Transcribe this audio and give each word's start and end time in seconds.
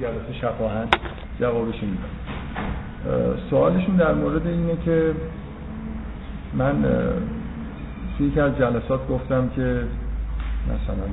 جلسه 0.00 0.40
شفاهن 0.40 0.86
جوابش 1.40 1.74
این 1.82 1.98
سوالشون 3.50 3.96
در 3.96 4.14
مورد 4.14 4.46
اینه 4.46 4.76
که 4.84 5.14
من 6.54 6.84
توی 8.18 8.26
یکی 8.26 8.40
از 8.40 8.58
جلسات 8.58 9.08
گفتم 9.08 9.48
که 9.56 9.82
مثلا 10.66 11.04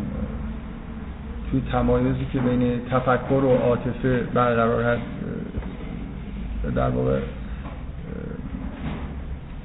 توی 1.51 1.61
تمایزی 1.71 2.25
که 2.33 2.39
بین 2.39 2.81
تفکر 2.91 3.33
و 3.33 3.57
عاطفه 3.57 4.19
برقرار 4.33 4.83
هست 4.83 5.01
در 6.75 6.89
واقع 6.89 7.19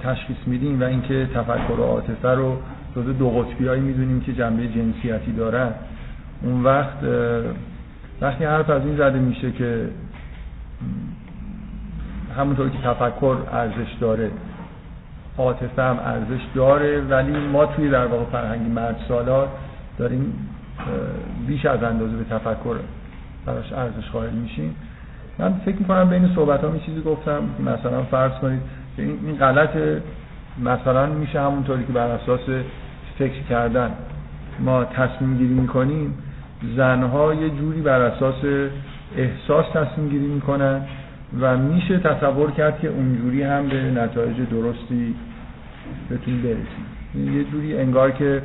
تشخیص 0.03 0.37
میدیم 0.47 0.81
و 0.81 0.85
اینکه 0.85 1.29
تفکر 1.35 1.81
و 1.81 1.83
عاطفه 1.83 2.29
رو 2.29 2.57
جزء 2.97 3.13
دو 3.13 3.31
قطبی 3.31 3.81
می‌دونیم 3.81 4.21
که 4.21 4.33
جنبه 4.33 4.69
جنسیتی 4.69 5.33
دارن. 5.33 5.71
اون 6.43 6.63
وقت 6.63 6.99
وقتی 8.21 8.45
حرف 8.45 8.71
از 8.71 8.83
این 8.85 8.97
زده 8.97 9.19
میشه 9.19 9.53
که 9.53 9.89
همونطور 12.39 12.69
که 12.69 12.79
تفکر 12.79 13.37
ارزش 13.53 13.93
داره 14.01 14.31
عاطفه 15.39 15.83
هم 15.83 15.99
ارزش 16.05 16.41
داره 16.55 17.01
ولی 17.01 17.33
ما 17.33 17.67
توی 17.67 17.91
در 17.91 18.07
واقع 18.07 18.25
فرهنگی 18.25 18.71
مرد 18.71 18.97
سالار 19.09 19.49
داریم 19.99 20.49
بیش 21.47 21.67
از 21.67 21.83
اندازه 21.83 22.17
به 22.17 22.25
تفکر 22.25 22.77
براش 23.47 23.73
ارزش 23.73 24.11
قائل 24.13 24.31
میشیم. 24.31 24.77
من 25.39 25.53
فکر 25.65 25.77
می‌کنم 25.77 26.09
بین 26.09 26.35
صحبت 26.35 26.65
ها 26.65 26.79
چیزی 26.79 27.01
گفتم 27.01 27.43
مثلا 27.61 28.03
فرض 28.03 28.33
کنید 28.33 28.61
این 28.99 29.37
غلط 29.41 29.77
مثلا 30.65 31.07
میشه 31.07 31.41
همونطوری 31.41 31.85
که 31.85 31.93
بر 31.93 32.07
اساس 32.09 32.41
فکر 33.19 33.43
کردن 33.43 33.91
ما 34.61 34.85
تصمیم 34.85 35.37
گیری 35.39 35.55
می‌کنیم. 35.55 36.15
زنها 36.77 37.35
یه 37.35 37.51
جوری 37.51 37.81
بر 37.81 38.01
اساس 38.01 38.45
احساس 39.17 39.67
تصمیم 39.75 40.09
گیری 40.09 40.27
می‌کنن 40.27 40.81
و 41.41 41.57
میشه 41.57 41.99
تصور 41.99 42.51
کرد 42.51 42.81
که 42.81 42.89
اونجوری 42.89 43.43
هم 43.43 43.69
به 43.69 43.77
نتایج 43.77 44.37
درستی 44.37 45.15
بتونی 46.11 46.37
برسیم. 46.37 47.37
یه 47.39 47.45
جوری 47.45 47.79
انگار 47.79 48.11
که 48.11 48.43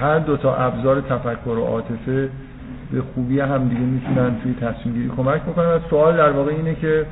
هر 0.00 0.18
دو 0.18 0.36
تا 0.36 0.54
ابزار 0.54 1.00
تفکر 1.00 1.48
و 1.48 1.64
عاطفه 1.64 2.28
به 2.92 3.02
خوبی 3.14 3.40
هم 3.40 3.68
دیگه 3.68 3.80
می‌تونن 3.80 4.36
توی 4.42 4.54
تصمیم 4.54 4.94
گیری 4.94 5.08
کمک 5.16 5.40
می‌کنن 5.46 5.66
و 5.66 5.78
سوال 5.90 6.16
در 6.16 6.30
واقع 6.30 6.50
اینه 6.50 6.74
که 6.74 7.06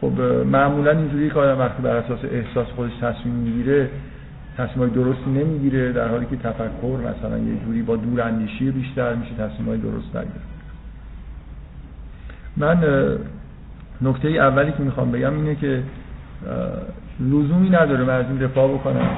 خب 0.00 0.20
معمولا 0.46 0.90
اینجوری 0.90 1.30
که 1.30 1.38
آدم 1.38 1.58
وقتی 1.58 1.82
بر 1.82 1.96
اساس 1.96 2.18
احساس 2.32 2.66
خودش 2.76 2.92
تصمیم 3.00 3.34
می‌گیره 3.34 3.88
تصمیم 4.58 4.88
درستی 4.88 5.30
نمی‌گیره 5.30 5.92
در 5.92 6.08
حالی 6.08 6.26
که 6.26 6.36
تفکر 6.36 6.98
مثلا 6.98 7.38
یه 7.38 7.56
جوری 7.66 7.82
با 7.82 7.96
دور 7.96 8.22
اندیشی 8.22 8.70
بیشتر 8.70 9.14
میشه 9.14 9.34
تصمیم 9.34 9.68
های 9.68 9.78
درست 9.78 10.12
بگیره 10.12 10.40
من 12.56 12.84
نکته 14.02 14.28
اولی 14.28 14.72
که 14.72 14.82
می‌خوام 14.82 15.12
بگم 15.12 15.34
اینه 15.34 15.54
که 15.54 15.82
لزومی 17.20 17.70
نداره 17.70 18.04
من 18.04 18.14
از 18.14 18.26
این 18.28 18.38
دفاع 18.38 18.74
بکنم 18.74 19.10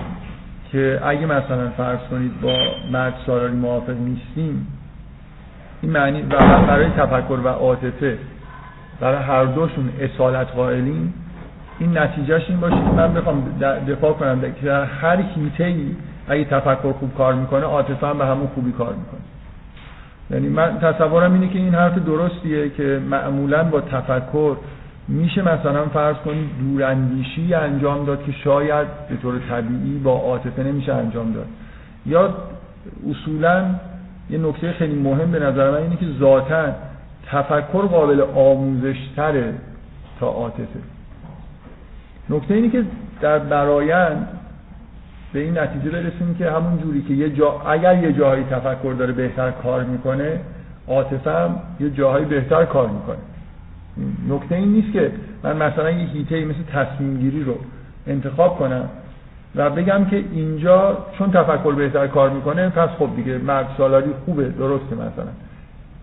که 0.73 1.01
اگه 1.05 1.27
مثلا 1.27 1.71
فرض 1.71 1.99
کنید 2.11 2.41
با 2.41 2.57
مرد 2.93 3.15
سالاری 3.27 3.55
موافق 3.55 3.97
نیستیم 3.97 4.67
این 5.83 5.93
معنی 5.93 6.23
برای 6.23 6.89
تفکر 6.89 7.41
و 7.45 7.49
عاطفه 7.49 8.19
برای 9.01 9.23
هر 9.23 9.45
دوشون 9.45 9.89
اصالت 10.01 10.47
قائلین 10.47 11.13
این 11.79 11.99
نتیجهش 11.99 12.43
این 12.49 12.61
باشه 12.61 12.77
که 12.77 12.91
من 12.97 13.15
بخوام 13.15 13.45
دفاع 13.89 14.13
کنم. 14.13 14.41
که 14.41 14.67
در 14.67 14.85
هر 14.85 15.17
هیته 15.17 15.65
ای 15.65 15.97
اگه 16.29 16.45
تفکر 16.45 16.93
خوب 16.93 17.15
کار 17.15 17.35
می‌کنه 17.35 17.65
عاطفه 17.65 18.07
هم 18.07 18.19
به 18.19 18.27
همون 18.27 18.47
خوبی 18.47 18.73
کار 18.73 18.95
می‌کنه. 18.95 19.21
یعنی 20.31 20.49
من 20.49 20.79
تصورم 20.79 21.33
اینه 21.33 21.49
که 21.49 21.59
این 21.59 21.75
حرف 21.75 21.99
درستیه 21.99 22.71
که 22.71 23.01
معمولا 23.11 23.65
با 23.65 23.81
تفکر 23.81 24.57
میشه 25.09 25.43
مثلا 25.43 25.85
فرض 25.85 26.17
کنید 26.17 26.49
دوراندیشی 26.61 27.55
انجام 27.55 28.05
داد 28.05 28.25
که 28.25 28.33
شاید 28.33 28.87
به 29.09 29.17
طور 29.17 29.39
طبیعی 29.39 29.99
با 29.99 30.13
عاطفه 30.13 30.63
نمیشه 30.63 30.95
انجام 30.95 31.33
داد. 31.33 31.47
یا 32.07 32.35
اصولا 33.11 33.65
یه 34.31 34.39
نکته 34.39 34.73
خیلی 34.73 34.95
مهم 34.95 35.31
به 35.31 35.39
نظر 35.39 35.71
من 35.71 35.77
اینه 35.77 35.97
که 35.97 36.07
ذاتا 36.21 36.67
تفکر 37.27 37.83
قابل 37.83 38.21
آموزش 38.35 38.97
تره 39.17 39.55
تا 40.21 40.27
عاطفه. 40.27 40.96
نکته 42.31 42.55
اینه 42.55 42.71
که 42.71 42.85
در 43.21 43.39
برایند 43.39 44.29
به 45.33 45.41
این 45.41 45.59
نتیجه 45.59 45.91
برسیم 45.91 46.35
که 46.39 46.51
همون 46.51 46.79
جوری 46.79 47.03
که 47.03 47.15
یه 47.15 47.31
جا 47.31 47.61
اگر 47.67 48.03
یه 48.03 48.13
جاهایی 48.13 48.45
تفکر 48.45 48.95
داره 48.99 49.13
بهتر 49.13 49.51
کار 49.51 49.85
می‌کنه 49.85 50.41
عاطفه 50.89 51.31
هم 51.31 51.57
یه 51.81 51.91
جاهایی 51.91 52.25
بهتر 52.25 52.65
کار 52.65 52.89
می‌کنه. 52.89 53.17
نکته 54.29 54.55
این 54.55 54.73
نیست 54.73 54.93
که 54.93 55.13
من 55.43 55.57
مثلا 55.57 55.91
یه 55.91 56.07
هیته 56.07 56.45
مثل 56.45 56.63
تصمیم 56.73 57.19
گیری 57.19 57.45
رو 57.45 57.55
انتخاب 58.07 58.59
کنم 58.59 58.89
و 59.55 59.71
بگم 59.71 60.05
که 60.05 60.25
اینجا 60.33 60.99
چون 61.19 61.31
تفکر 61.31 61.73
بهتر 61.73 62.07
کار 62.07 62.31
می‌کنه 62.31 62.69
پس 62.69 62.89
خب 62.99 63.09
دیگه 63.17 63.39
مرد 63.39 63.67
سالاری 63.79 64.11
خوبه 64.25 64.49
درسته 64.49 64.95
مثلا. 64.95 65.33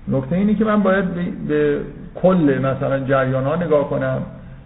نکته 0.08 0.36
اینه 0.36 0.56
که 0.56 0.66
من 0.66 0.84
باید 0.84 1.06
به 1.48 1.80
کل 2.16 2.60
مثلا 2.64 3.00
جریان 3.00 3.44
ها 3.44 3.56
نگاه 3.56 3.90
کنم. 3.90 4.22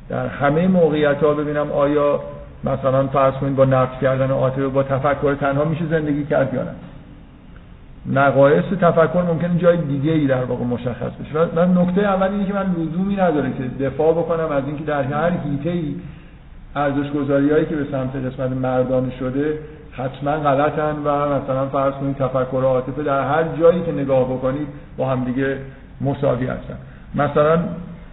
در 0.10 0.28
همه 0.28 0.68
موقعیت 0.68 1.24
ها 1.24 1.34
ببینم 1.34 1.72
آیا 1.72 2.20
مثلا 2.64 3.08
فرض 3.08 3.34
کنید 3.34 3.56
با 3.56 3.66
نقد 3.66 4.00
کردن 4.02 4.32
عاطفه 4.32 4.68
با 4.68 4.84
تفکر 4.84 5.36
تنها 5.36 5.66
میشه 5.66 5.86
زندگی 5.86 6.26
کرد 6.26 6.54
یا 6.54 6.64
نه. 6.64 6.72
نقایص 8.12 8.64
تفکر 8.82 9.22
ممکنه 9.28 9.58
جای 9.58 9.78
دیگه 9.78 10.12
ای 10.12 10.28
در 10.28 10.44
واقع 10.44 10.64
مشخص 10.64 11.12
بشه. 11.22 11.40
و 11.56 11.66
نکته 11.66 12.02
اول 12.02 12.28
اینه 12.28 12.46
که 12.46 12.54
من 12.54 12.76
لزومی 12.78 13.16
نداره 13.16 13.52
که 13.58 13.86
دفاع 13.86 14.14
بکنم 14.14 14.52
از 14.52 14.64
اینکه 14.68 14.84
در 14.84 15.04
هر 15.04 15.32
هیته 15.46 15.70
ای 15.70 15.96
ارزش 16.76 17.30
هایی 17.30 17.66
که 17.66 17.76
به 17.76 17.86
سمت 17.92 18.16
قسمت 18.16 18.52
مردان 18.52 19.12
شده 19.20 19.60
حتما 19.92 20.32
غلطن 20.32 20.96
و 21.06 21.30
مثلا 21.30 21.68
فرض 21.68 21.94
کنید 21.94 22.16
تفکر 22.16 22.62
عاطفه 22.64 23.04
در 23.04 23.22
هر 23.22 23.44
جایی 23.60 23.82
که 23.82 23.92
نگاه 23.92 24.26
بکنید 24.26 24.68
با 24.98 25.10
هم 25.10 25.24
دیگه 25.24 25.58
مساوی 26.02 26.46
هستن. 26.46 26.78
مثلا 27.16 27.60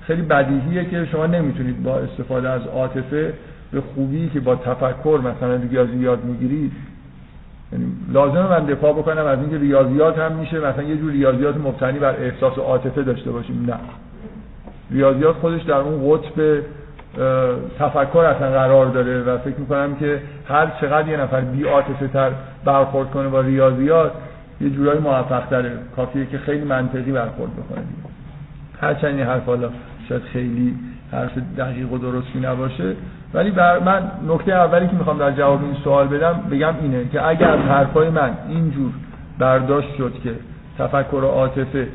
خیلی 0.07 0.23
بدیهیه 0.23 0.85
که 0.85 1.05
شما 1.05 1.27
نمی‌تونید 1.27 1.83
با 1.83 1.99
استفاده 1.99 2.49
از 2.49 2.67
عاطفه 2.67 3.33
به 3.73 3.81
خوبی 3.81 4.29
که 4.29 4.41
با 4.41 4.57
تفکر 4.57 5.21
مثلا 5.25 5.55
ریاضی 5.55 5.97
یاد 5.97 6.25
می‌گیرید 6.25 6.73
یعنی 7.73 7.87
لازمه 8.13 8.49
من 8.49 8.65
دفاع 8.67 8.93
بکنم 8.93 9.27
از 9.27 9.39
اینکه 9.39 9.59
ریاضیات 9.59 10.19
هم 10.19 10.33
میشه 10.33 10.59
مثلا 10.61 10.83
یه 10.83 10.97
جور 10.97 11.13
ریاضیات 11.13 11.57
مبتنی 11.57 11.99
بر 11.99 12.17
احساس 12.17 12.59
و 12.59 12.61
عاطفه 12.61 13.03
داشته 13.03 13.31
باشیم. 13.31 13.67
نه. 13.69 13.77
ریاضیات 14.91 15.37
خودش 15.37 15.63
در 15.63 15.75
اون 15.75 16.11
قطب 16.11 16.63
تفکر 17.79 18.19
اصلا 18.19 18.51
قرار 18.51 18.87
داره 18.87 19.23
و 19.23 19.39
فکر 19.39 19.57
می‌کنم 19.59 19.97
که 19.97 20.21
هر 20.49 20.73
چقدر 20.81 21.09
یه 21.09 21.17
نفر 21.17 21.41
بی 21.41 21.65
عاطفه 21.65 22.09
تر 22.09 22.31
برخورد 22.65 23.11
کنه 23.11 23.29
با 23.29 23.41
ریاضیات 23.41 24.13
یه 24.61 24.71
جورایی 24.71 25.01
موفق 25.01 25.47
تره. 25.51 25.73
کافیه 25.97 26.27
که 26.27 26.39
خیلی 26.39 26.65
منطقی 26.65 27.13
برخورد 27.13 27.51
بکنه. 27.53 27.85
هرچند 28.81 29.15
این 29.15 29.27
حرف 29.27 29.47
حالا 29.47 29.71
شاید 30.09 30.23
خیلی 30.23 30.75
حرف 31.13 31.39
دقیق 31.59 31.93
و 31.93 31.99
درستی 31.99 32.41
نباشه. 32.41 32.97
ولی 33.35 33.51
بر 33.51 33.79
من 33.79 34.11
نکته 34.29 34.53
اولی 34.53 34.87
که 34.87 34.93
می‌خوام 34.93 35.19
در 35.19 35.31
جواب 35.31 35.65
این 35.65 35.75
سوال 35.85 36.09
بدم 36.09 36.41
بگم 36.51 36.75
اینه 36.83 37.09
که 37.09 37.29
اگر 37.29 37.51
از 37.51 37.61
حرفای 37.61 38.11
من 38.11 38.31
اینجور 38.49 38.93
برداشت 39.39 39.95
شد 39.97 40.13
که 40.23 40.35
تفکر 40.79 41.15
و 41.15 41.27
عاطفه 41.27 41.89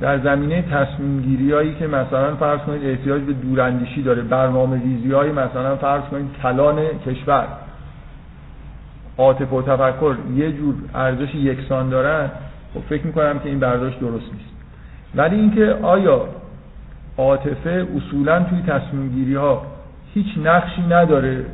در 0.00 0.18
زمینه 0.18 0.62
تصمیم 0.62 1.20
گیری 1.22 1.52
هایی 1.52 1.74
که 1.74 1.86
مثلا 1.86 2.34
فرض 2.36 2.60
کنید 2.60 2.84
احتیاج 2.84 3.22
به 3.22 3.32
دوراندیشی 3.32 4.02
داره 4.02 4.22
برنامه 4.22 4.82
ریزی 4.82 5.12
های 5.12 5.32
مثلا 5.32 5.76
فرض 5.76 6.02
کنید 6.02 6.26
کلان 6.42 6.76
کشور 7.06 7.46
عاطفه 9.18 9.56
و 9.56 9.62
تفکر 9.62 10.14
یه 10.36 10.52
جور 10.52 10.74
ارزش 10.94 11.34
یکسان 11.34 11.88
دارن 11.88 12.30
خب 12.74 12.80
فکر 12.80 13.06
می‌کنم 13.06 13.38
که 13.38 13.48
این 13.48 13.60
برداشت 13.60 14.00
درست 14.00 14.32
نیست. 14.32 14.56
ولی 15.14 15.36
اینکه 15.36 15.76
آیا 15.82 16.28
عاطفه 17.18 17.86
اصولا 17.96 18.42
توی 18.42 18.62
تصمیم 18.62 19.08
گیری 19.08 19.34
ها 19.34 19.62
هیچ 20.14 20.26
نقشی 20.44 20.82
نداره 20.82 21.44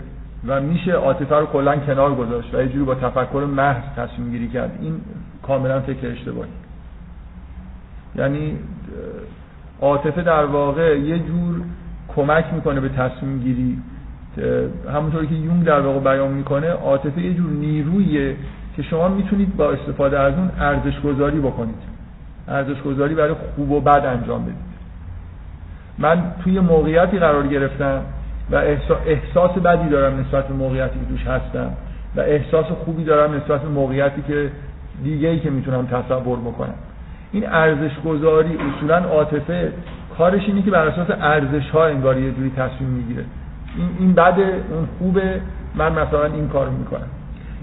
و 0.47 0.61
میشه 0.61 0.93
عاطفه 0.93 1.37
رو 1.37 1.47
کلا 1.47 1.76
کنار 1.76 2.14
گذاشت 2.14 2.55
و 2.55 2.62
یه 2.62 2.69
جوری 2.69 2.85
با 2.85 2.94
تفکر 2.94 3.44
محض 3.56 3.82
تصمیم 3.97 4.31
گیری 4.31 4.49
کرد. 4.49 4.79
این 4.81 5.00
کاملا 5.43 5.81
فکر 5.81 6.06
اشتباهی. 6.06 6.50
یعنی 8.17 8.59
عاطفه 9.81 10.23
در 10.23 10.44
واقع 10.44 10.99
یه 10.99 11.19
جور 11.19 11.61
کمک 12.17 12.44
می‌کنه 12.55 12.81
به 12.81 12.88
تصمیم 12.88 13.38
گیری 13.38 13.79
همونطوری 14.93 15.26
که 15.26 15.35
یونگ 15.35 15.65
در 15.65 15.81
واقع 15.81 16.00
بیان 16.00 16.32
می‌کنه 16.32 16.70
عاطفه 16.70 17.20
یه 17.20 17.35
جور 17.35 17.50
نیرویه 17.50 18.37
که 18.76 18.82
شما 18.82 19.08
می‌تونید 19.08 19.56
با 19.56 19.73
استفاده 19.73 20.19
از 20.19 20.35
اون 20.35 20.50
ارزش 20.61 21.00
گذاری 21.00 21.38
بکنید. 21.38 21.82
ارزش 22.49 22.82
گذاری 22.82 23.15
برای 23.15 23.35
خوب 23.35 23.70
و 23.70 23.81
بد 23.81 24.06
انجام 24.06 24.43
بدید. 24.43 24.71
من 25.99 26.23
توی 26.44 26.61
موقعیتی 26.61 27.19
قرار 27.19 27.47
گرفتم 27.47 28.00
و 28.50 28.56
احساس 29.06 29.50
بدی 29.50 29.89
دارم 29.89 30.21
نسبت 30.21 30.49
به 30.49 30.55
موقعیتی 30.55 30.99
که 30.99 31.06
توش 31.06 31.27
هستم 31.27 31.71
و 32.17 32.21
احساس 32.21 32.67
خوبی 32.67 33.05
دارم 33.05 33.35
نسبت 33.35 33.62
به 33.62 33.69
موقعیتی 33.69 34.23
که 34.29 34.50
دیگه 35.05 35.29
ای 35.29 35.41
که 35.41 35.50
می‌تونم 35.50 35.87
تصور 35.87 36.39
بکنم. 36.39 36.75
این 37.33 37.47
ارزش 37.47 38.00
گذاری 38.05 38.59
اصولا 38.59 38.99
عاطفه 38.99 39.73
کارش 40.19 40.43
اینه 40.47 40.62
که 40.62 40.71
بر 40.71 40.87
اساس 40.87 41.06
ارزش 41.21 41.71
ها 41.71 41.87
انگار 41.87 42.19
یه 42.19 42.33
جوری 42.33 42.53
تصمیم 42.56 42.91
می‌گیره. 42.91 43.25
این 43.99 44.19
این 44.19 44.44
اون 44.73 44.89
خوبه. 44.99 45.41
من 45.75 45.93
مثلا 45.93 46.25
این 46.25 46.49
کار 46.49 46.69
می‌کنم. 46.69 47.06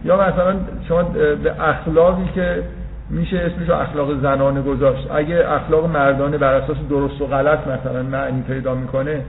یا 0.06 0.16
مثلا 0.16 0.56
شما 0.88 1.04
به 1.04 1.64
اخلاقی 1.64 2.30
که 2.36 2.64
میشه 3.09 3.38
اسمش 3.38 3.69
اخلاق 3.69 4.21
زنانه 4.21 4.61
گذاشت. 4.61 5.07
اگه 5.11 5.45
اخلاق 5.50 5.85
مردانه 5.85 6.38
بر 6.38 6.53
اساس 6.53 6.77
درست 6.89 7.21
و 7.21 7.25
غلط 7.25 7.59
مثلا 7.67 8.03
معنی 8.03 8.41
پیدا 8.41 8.75
می‌کنه 8.75 9.21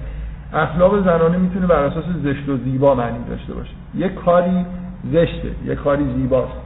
اخلاق 0.54 1.04
زنانه 1.04 1.36
می‌تونه 1.36 1.66
بر 1.66 1.84
اساس 1.84 2.04
زشت 2.24 2.48
و 2.48 2.56
زیبا 2.56 2.94
معنی 2.94 3.18
داشته 3.30 3.54
باشه. 3.54 3.72
یه 3.94 4.08
کاری 4.08 4.66
زشته 5.12 5.50
یه 5.66 5.74
کاری 5.74 6.04
زیباست. 6.16 6.60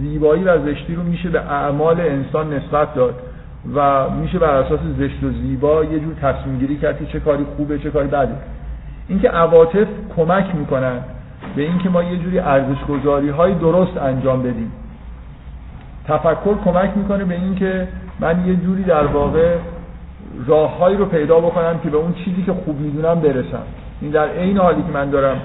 زیبایی 0.00 0.44
و 0.44 0.58
زشتی 0.58 0.94
رو 0.94 1.02
میشه 1.02 1.28
به 1.28 1.40
اعمال 1.40 2.00
انسان 2.00 2.54
نسبت 2.54 2.94
داد 2.94 3.14
و 3.74 4.10
میشه 4.10 4.38
بر 4.38 4.54
اساس 4.54 4.80
زشت 4.98 5.24
و 5.24 5.30
زیبا 5.30 5.84
یه 5.84 6.00
جور 6.00 6.14
تصمیم 6.14 6.58
گیری 6.58 6.76
کرد 6.76 7.08
چه 7.12 7.20
کاری 7.20 7.44
خوبه 7.56 7.78
چه 7.78 7.90
کاری 7.90 8.08
بده. 8.08 8.34
اینکه 9.08 9.28
عواطف 9.28 9.86
کمک 10.16 10.54
می‌کنن 10.54 10.98
به 11.56 11.62
اینکه 11.62 11.88
ما 11.88 12.02
یه 12.02 12.18
جوری 12.18 12.38
ارزش 12.38 12.84
گذاری 12.88 13.28
های 13.28 13.54
درست 13.54 13.96
انجام 13.96 14.42
بدیم. 14.42 14.72
تفکر 16.08 16.54
کمک 16.64 16.90
می‌کنه 16.96 17.24
به 17.24 17.34
اینکه 17.34 17.88
من 18.20 18.46
یه 18.46 18.56
جوری 18.56 18.82
در 18.82 19.06
واقع 19.06 19.56
راههایی 20.46 20.96
رو 20.96 21.06
پیدا 21.06 21.40
بکنم 21.40 21.78
که 21.78 21.90
به 21.90 21.96
اون 21.96 22.14
چیزی 22.24 22.42
که 22.42 22.52
خوب 22.52 22.80
می‌دونم 22.80 23.20
برسم. 23.20 23.62
این 24.00 24.10
در 24.10 24.28
عین 24.28 24.58
حالی 24.58 24.82
که 24.82 24.92
من 24.94 25.10
دارم 25.10 25.36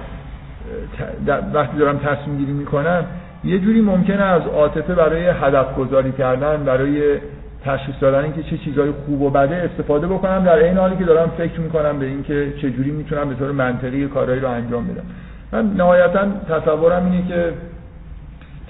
وقتی 1.54 1.78
دارم 1.78 1.98
تصمیم 1.98 2.38
گیری 2.38 2.52
می‌کنم 2.52 3.06
یه 3.44 3.60
جوری 3.60 3.82
ممکنه 3.82 4.24
از 4.24 4.42
عاطفه 4.42 4.96
برای 4.96 5.28
هدف 5.28 5.76
گذاری 5.76 6.12
کردن 6.12 6.64
برای 6.64 7.18
تشخیص 7.66 7.96
دادن 8.02 8.24
اینکه 8.24 8.44
چه 8.44 8.58
چیزهای 8.58 8.92
خوب 9.06 9.22
و 9.22 9.30
بده 9.30 9.56
استفاده 9.56 10.08
بکنم 10.08 10.44
در 10.44 10.56
این 10.56 10.78
حالی 10.78 10.96
که 10.96 11.04
دارم 11.04 11.32
فکر 11.38 11.60
می‌کنم 11.60 12.00
به 12.00 12.06
اینکه 12.06 12.54
چه 12.62 12.72
جوری 12.72 12.92
می‌تونم 12.92 13.30
به 13.30 13.36
طور 13.36 13.52
منطقی 13.52 14.08
کارهایی 14.08 14.40
رو 14.40 14.50
انجام 14.50 14.88
بدم. 14.88 15.04
من 15.52 15.74
نهایتا 15.74 16.20
تصورم 16.50 17.12
اینه 17.12 17.28
که 17.28 17.54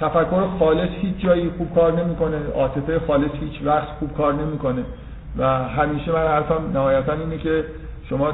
تفکر 0.02 0.48
خالص 0.60 0.90
هیچ 1.02 1.18
جایی 1.18 1.50
خوب 1.58 1.76
کار 1.76 2.04
نمی‌کنه. 2.04 2.38
عاطفه 2.56 3.00
خالص 3.08 3.32
هیچ 3.40 3.62
وقت 3.66 3.88
خوب 3.88 4.14
کار 4.18 4.34
نمی‌کنه. 4.34 4.82
و 5.38 5.64
همیشه 5.64 6.12
من 6.12 6.28
حرفم 6.28 6.72
نهایتا 6.74 7.14
اینه 7.14 7.38
که 7.38 7.64
شما 8.10 8.34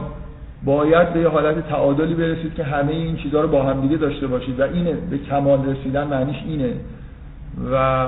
باید 0.65 1.13
به 1.13 1.19
یه 1.19 1.27
حالت 1.27 1.69
تعادلی 1.69 2.13
برسید 2.13 2.53
که 2.53 2.63
همه 2.63 2.91
این 2.91 3.15
چیزها 3.15 3.41
رو 3.41 3.47
با 3.47 3.63
همدیگه 3.63 3.97
داشته 3.97 4.27
باشید. 4.27 4.59
و 4.59 4.63
اینه 4.63 4.93
به 4.93 5.17
کمال 5.17 5.69
رسیدن 5.69 6.07
معنیش 6.07 6.37
اینه. 6.45 6.73
و 7.71 8.07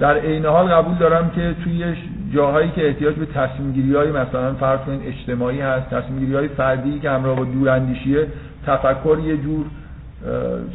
در 0.00 0.14
عین 0.14 0.46
حال 0.46 0.68
قبول 0.68 0.94
دارم 0.94 1.30
که 1.30 1.54
توی 1.64 1.94
جاهایی 2.34 2.70
که 2.70 2.86
احتیاج 2.86 3.14
به 3.14 3.26
تصمیم 3.26 3.72
گیری 3.72 3.94
های 3.94 4.10
مثلا 4.10 4.54
فرض 4.54 4.80
اجتماعی 5.04 5.60
هست 5.60 5.90
تصمیم 5.90 6.18
گیری 6.18 6.34
های 6.34 6.48
فردی 6.48 6.98
که 6.98 7.10
همراه 7.10 7.36
با 7.36 7.44
دوراندیشیه 7.44 8.26
تفکر 8.66 9.18
یه 9.24 9.36
جور 9.36 9.66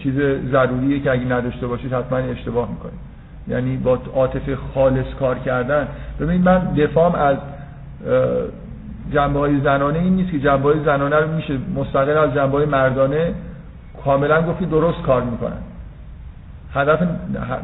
چیز 0.03 0.15
ضروریه 0.51 0.99
که 0.99 1.11
اگه 1.11 1.25
نداشته 1.25 1.67
باشید 1.67 1.93
حتما 1.93 2.17
اشتباه 2.17 2.69
می‌کنید. 2.69 2.99
یعنی 3.47 3.77
با 3.77 3.99
عاطفه 4.15 4.57
خالص 4.73 5.05
کار 5.19 5.39
کردن. 5.39 5.88
ببینید 6.19 6.45
من 6.45 6.73
دفاعم 6.73 7.15
از 7.15 7.38
جنبه 9.13 9.39
های 9.39 9.59
زنانه 9.59 9.99
این 9.99 10.15
نیست 10.15 10.31
که 10.31 10.39
جنبه 10.39 10.63
های 10.63 10.83
زنانه 10.85 11.15
رو 11.15 11.31
میشه 11.31 11.57
مستقل 11.75 12.17
از 12.17 12.33
جنبه 12.33 12.57
های 12.57 12.65
مردانه 12.65 13.33
کاملا 14.05 14.41
گفتی 14.41 14.65
درست 14.65 15.01
کار 15.01 15.23
می‌کنن. 15.23 15.57
هدف 16.73 17.01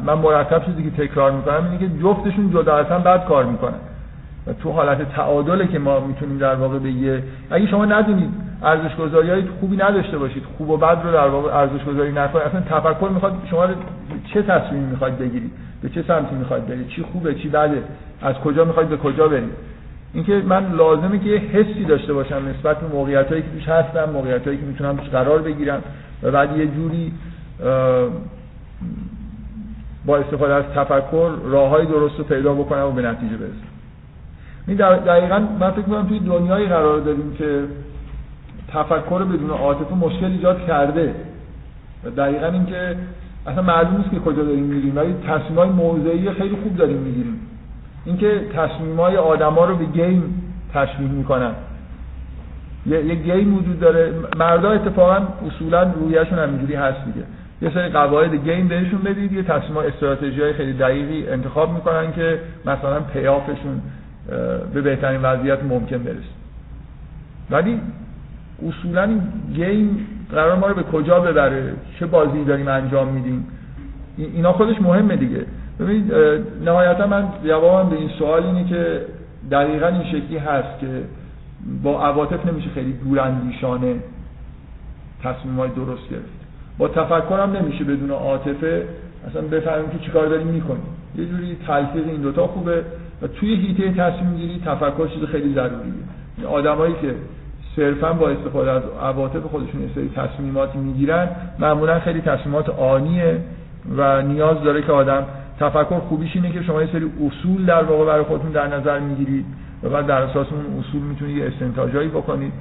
من 0.04 0.14
مرتب 0.14 0.64
چیزی 0.64 0.90
که 0.90 1.06
تکرار 1.06 1.32
می‌کنم 1.32 1.64
اینه 1.64 1.78
که 1.78 1.88
جفتشون 2.02 2.50
جدا 2.50 2.84
هم 2.84 3.02
بد 3.02 3.24
کار 3.24 3.44
می‌کنن. 3.44 3.78
و 4.48 4.52
تو 4.52 4.72
حالت 4.72 5.12
تعادله 5.12 5.66
که 5.66 5.78
ما 5.78 6.00
می‌تونیم 6.00 6.38
در 6.38 6.54
واقع 6.54 6.78
به 6.78 6.90
یه 6.90 7.22
اگه 7.50 7.66
شما 7.66 7.84
ندونید 7.84 8.30
ارزش 8.62 8.96
گذاری 8.96 9.30
های 9.30 9.42
خوبی 9.60 9.76
نداشته 9.76 10.18
باشید 10.18 10.42
خوب 10.58 10.70
و 10.70 10.76
بد 10.76 10.98
رو 11.04 11.12
در 11.12 11.28
واقع 11.28 11.54
ارزش 11.56 11.84
گذاری 11.84 12.12
نکنید 12.12 12.44
اصلا 12.44 12.60
تفکر 12.60 13.08
می‌خواد 13.08 13.32
شما 13.50 13.66
چه 14.34 14.42
تصمیمی 14.42 14.86
می‌خواد 14.86 15.18
بگیرید 15.18 15.50
به 15.82 15.88
چه 15.88 16.02
سمتی 16.02 16.34
می‌خواد 16.34 16.66
برید 16.66 16.88
چی 16.88 17.02
خوبه 17.02 17.34
چی 17.34 17.48
بده 17.48 17.82
از 18.22 18.34
کجا 18.34 18.64
می‌خواد 18.64 18.86
به 18.86 18.96
کجا 18.96 19.28
برید. 19.28 19.52
اینکه 20.14 20.42
من 20.46 20.72
لازمه 20.72 21.18
که 21.18 21.28
یه 21.28 21.38
حسی 21.38 21.84
داشته 21.84 22.12
باشم 22.12 22.42
نسبت 22.48 22.80
به 22.80 22.96
موقعیتایی 22.96 23.42
که 23.42 23.48
توش 23.48 23.68
هستم 23.68 24.10
موقعیتایی 24.12 24.58
که 24.58 24.64
می‌تونم 24.64 24.96
توش 24.96 25.08
قرار 25.08 25.38
بگیرم 25.38 25.82
و 26.22 26.30
بعد 26.30 26.56
یه 26.56 26.66
جوری 26.66 27.12
با 30.06 30.16
استفاده 30.16 30.54
از 30.54 30.64
تفکر 30.74 31.30
راه 31.44 31.68
های 31.68 31.86
درست 31.86 32.18
رو 32.18 32.24
پیدا 32.24 32.54
بکنم 32.54 32.84
و 32.84 32.90
به 32.90 33.02
نتیجه 33.02 33.36
برسم. 33.36 33.67
این 34.68 34.76
دقیقا 34.76 35.38
من 35.60 35.70
فکر 35.70 35.80
می‌کنم 35.80 36.08
توی 36.08 36.18
دنیایی 36.18 36.66
قرار 36.66 37.00
داریم 37.00 37.34
که 37.38 37.64
تفکر 38.68 39.24
بدون 39.24 39.50
عاطفه 39.50 39.94
مشکل 39.94 40.26
ایجاد 40.26 40.66
کرده. 40.66 41.14
و 42.04 42.10
دقیقا 42.10 42.46
اینکه 42.46 42.96
اصلا 43.46 43.62
معلوم 43.62 43.96
نیست 43.96 44.10
که 44.10 44.18
کجا 44.18 44.42
داریم 44.42 44.64
میریم 44.64 44.96
ولی 44.96 45.14
تصمیم 45.28 45.58
های 45.58 45.68
موضعی 45.68 46.30
خیلی 46.30 46.56
خوب 46.62 46.76
داریم 46.76 46.96
می‌گیریم. 46.96 47.40
اینکه 48.04 48.40
تصمیم 48.56 49.00
های 49.00 49.16
آدما 49.16 49.64
رو 49.64 49.76
به 49.76 49.84
گیم 49.84 50.42
تشبیه 50.74 51.08
می‌کنن. 51.08 51.52
یه, 52.86 53.04
یه 53.04 53.14
گیم 53.14 53.54
وجود 53.54 53.80
داره. 53.80 54.12
مردا 54.38 54.70
اتفاقا 54.70 55.18
اصولا 55.46 55.82
رویشون 55.82 56.38
همینجوری 56.38 56.74
هست 56.74 57.04
دیگه. 57.04 57.26
یه 57.62 57.70
سری 57.74 57.88
قواعد 57.88 58.34
گیم 58.34 58.68
بهشون 58.68 59.00
بدید 59.00 59.32
یه 59.32 59.42
تصمیم 59.42 59.76
استراتژی 59.76 60.40
های 60.40 60.52
خیلی 60.52 60.72
دقیقی 60.72 61.28
انتخاب 61.28 61.74
می‌کنن 61.74 62.12
که 62.12 62.40
مثلا 62.66 63.00
پیافشون 63.00 63.80
به 64.74 64.80
بهترین 64.82 65.22
وضعیت 65.22 65.64
ممکن 65.64 65.98
برسه 65.98 66.18
ولی 67.50 67.80
اصولا 68.68 69.02
این 69.02 69.22
گیم 69.54 70.06
قرار 70.32 70.56
ما 70.56 70.66
رو 70.66 70.74
به 70.74 70.82
کجا 70.82 71.20
ببره؟ 71.20 71.72
چه 71.98 72.06
بازی 72.06 72.44
داریم 72.44 72.68
انجام 72.68 73.08
میدیم؟ 73.08 73.46
اینا 74.16 74.52
خودش 74.52 74.80
مهمه 74.80 75.16
دیگه. 75.16 75.46
ببینید 75.80 76.12
نهایتا 76.64 77.06
من 77.06 77.28
جوابم 77.44 77.90
به 77.90 77.96
این 77.96 78.08
سوال 78.18 78.42
اینه 78.42 78.68
که 78.68 79.00
دقیقا 79.50 79.86
این 79.86 80.04
شکلی 80.04 80.38
هست 80.38 80.78
که 80.80 80.86
با 81.82 82.02
عواطف 82.06 82.46
نمیشه 82.46 82.70
خیلی 82.70 82.92
دوراندیشانه 82.92 83.94
تصمیم 85.22 85.56
های 85.56 85.70
درست 85.70 86.10
گرفت. 86.10 86.38
با 86.78 86.88
تفکر 86.88 87.42
هم 87.42 87.52
نمیشه 87.52 87.84
بدون 87.84 88.10
عاطفه 88.10 88.88
اصلا 89.30 89.42
بفهمیم 89.42 89.90
که 89.90 89.98
چیکار 89.98 90.26
داریم 90.26 90.46
می‌کنیم. 90.46 90.86
یه 91.16 91.26
جوری 91.26 91.56
تلفیق 91.66 92.08
این 92.08 92.20
دوتا 92.20 92.46
خوبه. 92.46 92.84
و 93.22 93.26
توی 93.26 93.54
هیته 93.54 93.92
تصمیم 93.92 94.36
گیری 94.36 94.62
تفکر 94.66 95.06
چیز 95.06 95.24
خیلی 95.24 95.54
ضروریه. 95.54 96.48
آدمایی 96.48 96.94
که 97.02 97.14
صرفا 97.76 98.12
با 98.12 98.28
استفاده 98.28 98.70
از 98.70 98.82
عواطف 99.02 99.42
خودشون 99.42 99.82
یه 99.82 99.88
سری 99.94 100.10
تصمیماتی 100.16 100.78
می‌گیرن 100.78 101.28
معمولا 101.58 102.00
خیلی 102.00 102.20
تصمیمات 102.20 102.68
آنیه 102.68 103.40
و 103.96 104.22
نیاز 104.22 104.62
داره 104.62 104.82
که 104.82 104.92
آدم 104.92 105.26
تفکر 105.60 105.98
خوبیش 105.98 106.36
اینه 106.36 106.52
که 106.52 106.62
شما 106.62 106.82
یه 106.82 106.88
سری 106.92 107.10
اصول 107.26 107.64
در 107.64 107.82
واقع 107.82 108.04
برای 108.06 108.24
خودتون 108.24 108.50
در 108.50 108.76
نظر 108.76 108.98
می‌گیرید 108.98 109.44
و 109.82 109.88
بعد 109.88 110.06
در 110.06 110.22
اساس 110.22 110.46
اون 110.52 110.78
اصول 110.80 111.02
می‌تونید 111.02 111.36
یه 111.36 111.46
استنتاجایی 111.46 112.08
بکنید. 112.08 112.52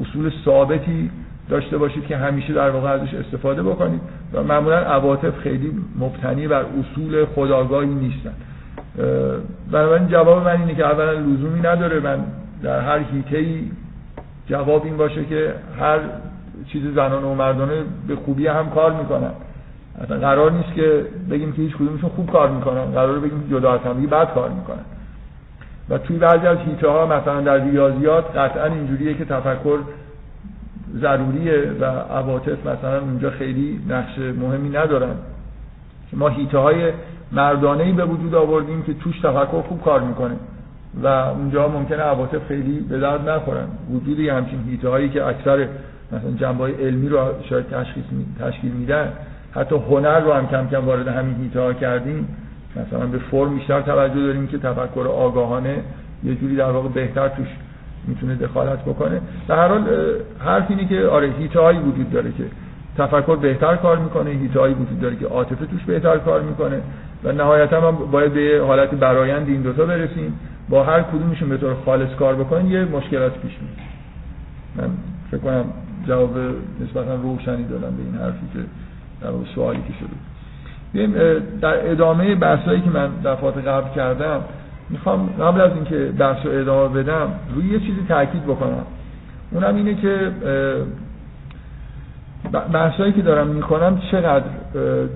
اصول 0.00 0.32
ثابتی 0.44 1.10
داشته 1.48 1.78
باشید 1.78 2.06
که 2.06 2.16
همیشه 2.16 2.52
در 2.52 2.70
واقع 2.70 2.90
ازش 2.90 3.14
استفاده 3.14 3.62
بکنید 3.62 4.00
و 4.32 4.42
معمولا 4.42 4.78
عواطف 4.78 5.38
خیلی 5.38 5.72
مبتنی 5.98 6.48
بر 6.48 6.64
اصول 6.64 7.24
خداگاهی 7.24 7.88
نیستن. 7.88 8.32
بنابراین 9.72 10.08
جواب 10.08 10.44
من 10.44 10.60
اینه 10.60 10.74
که 10.74 10.84
اولا 10.84 11.12
لزومی 11.12 11.60
نداره. 11.60 12.00
من 12.00 12.18
در 12.62 12.80
هر 12.80 12.98
هیته 12.98 13.60
جواب 14.46 14.84
این 14.84 14.96
باشه 14.96 15.24
که 15.24 15.54
هر 15.80 15.98
چیز 16.66 16.94
زنانه 16.94 17.26
و 17.26 17.34
مردانه 17.34 17.82
به 18.08 18.16
خوبی 18.16 18.46
هم 18.46 18.70
کار 18.70 18.92
می‌کنن. 18.92 19.30
اصلا 20.02 20.18
قرار 20.18 20.52
نیست 20.52 20.74
که 20.74 21.06
بگیم 21.30 21.52
که 21.52 21.62
هیچ 21.62 21.76
کدومشون 21.76 22.10
خوب 22.10 22.30
کار 22.30 22.50
می‌کنن. 22.50 22.84
قرار 22.84 23.18
بگیم 23.18 23.42
که 23.48 23.54
جدا 23.54 23.72
از 23.72 23.80
هم 23.80 24.06
بد 24.06 24.34
کار 24.34 24.50
می‌کنن. 24.50 24.84
و 25.88 25.98
توی 25.98 26.18
بعضی 26.18 26.46
از 26.46 26.58
هیته 26.58 26.88
ها 26.88 27.06
مثلا 27.06 27.40
در 27.40 27.64
ریاضیات 27.64 28.36
قطعا 28.36 28.64
اینجوریه 28.64 29.14
که 29.14 29.24
تفکر 29.24 29.78
ضروریه 31.00 31.72
و 31.80 31.84
عواطف 31.84 32.66
مثلا 32.66 33.00
اونجا 33.00 33.30
خیلی 33.30 33.80
نقش 33.88 34.18
مهمی 34.18 34.68
ندارن. 34.68 35.14
ما 36.12 36.28
هیته 36.28 36.58
های 36.58 36.92
مردانه 37.34 37.84
ای 37.84 37.92
به 37.92 38.04
وجود 38.04 38.34
آوردیم 38.34 38.82
که 38.82 38.94
توش 38.94 39.20
تفکر 39.20 39.62
خوب 39.68 39.82
کار 39.82 40.00
می‌کنه 40.00 40.34
و 41.02 41.06
اونجا 41.06 41.68
ممکنه 41.68 42.02
عواطف 42.02 42.46
خیلی 42.48 42.80
به 42.80 42.98
درد 42.98 43.28
نخورن. 43.28 43.66
وجود 43.90 44.20
همچین 44.20 44.64
هیته 44.68 44.88
هایی 44.88 45.08
که 45.08 45.26
اکثر 45.26 45.68
مثلا 46.12 46.30
جنبه 46.36 46.64
علمی 46.64 47.08
رو 47.08 47.18
شاید 47.48 47.66
تشخیص 47.68 48.04
تشکیل 48.40 48.72
میدن 48.72 49.12
حتی 49.54 49.74
هنر 49.74 50.20
رو 50.20 50.32
هم 50.32 50.46
کم 50.46 50.66
کم 50.66 50.86
وارد 50.86 51.08
همین 51.08 51.34
هیته 51.34 51.60
ها 51.60 51.72
کردیم. 51.72 52.28
مثلا 52.76 53.06
به 53.06 53.18
فرم 53.18 53.54
بیشتر 53.54 53.80
توجه 53.80 54.20
داریم 54.26 54.46
که 54.46 54.58
تفکر 54.58 55.06
آگاهانه 55.08 55.76
یه 56.24 56.34
جوری 56.34 56.56
در 56.56 56.70
واقع 56.70 56.88
بهتر 56.88 57.28
توش 57.28 57.48
می‌تونه 58.08 58.34
دخالت 58.34 58.82
بکنه. 58.82 59.20
در 59.48 59.56
هر 59.56 59.68
حال 59.68 59.84
حرف 60.38 60.64
اینه 60.68 60.84
که 60.84 61.06
آره 61.06 61.30
هیته 61.38 61.60
هایی 61.60 61.78
وجود 61.78 62.10
داره 62.10 62.32
که 62.32 62.44
تفکر 62.98 63.36
بهتر 63.36 63.76
کار 63.76 63.98
می‌کنه 63.98 64.30
هیته 64.30 64.60
هایی 64.60 64.74
وجود 64.74 65.00
داره 65.00 65.16
که 65.16 65.26
عاطفه 65.26 65.66
توش 65.66 65.84
بهتر 65.84 66.18
کار 66.18 66.40
می‌کنه. 66.40 66.80
و 67.24 67.32
نهایتا 67.32 67.80
ما 67.80 67.92
باید 67.92 68.32
به 68.32 68.64
حالت 68.66 68.90
برایند 68.90 69.48
این 69.48 69.62
دوتا 69.62 69.84
برسیم. 69.86 70.38
با 70.68 70.84
هر 70.84 71.02
کدومشون 71.02 71.48
به 71.48 71.56
طور 71.56 71.74
خالص 71.84 72.14
کار 72.14 72.34
بکنیم 72.34 72.70
یه 72.70 72.84
مشکلات 72.84 73.32
پیش 73.32 73.52
میاد. 73.60 73.88
من 74.76 74.94
فکر 75.30 75.40
کنم 75.40 75.64
جواب 76.08 76.36
نسبتا 76.80 77.14
روشنی 77.14 77.64
دادم 77.64 77.96
به 77.96 78.02
این 78.02 78.14
حرفی 78.14 78.46
که 78.52 78.58
در 79.20 79.30
سوالی 79.54 79.78
که 79.88 79.94
شده. 80.00 80.16
در 81.60 81.90
ادامه 81.90 82.34
بحثایی 82.34 82.80
که 82.80 82.90
من 82.90 83.08
دفعات 83.24 83.58
قبل 83.58 83.94
کردم 83.94 84.40
می‌خوام 84.90 85.26
قبل 85.40 85.60
از 85.60 85.70
اینکه 85.74 86.12
بحث 86.18 86.46
رو 86.46 86.52
ادامه 86.52 87.02
بدم 87.02 87.28
روی 87.54 87.68
یه 87.68 87.78
چیزی 87.78 88.04
تاکید 88.08 88.44
بکنم. 88.44 88.86
اونم 89.50 89.76
اینه 89.76 89.94
که 89.94 90.30
بحثایی 92.52 93.12
که 93.12 93.22
دارم 93.22 93.46
می‌کنم 93.46 94.00
چقدر 94.10 94.44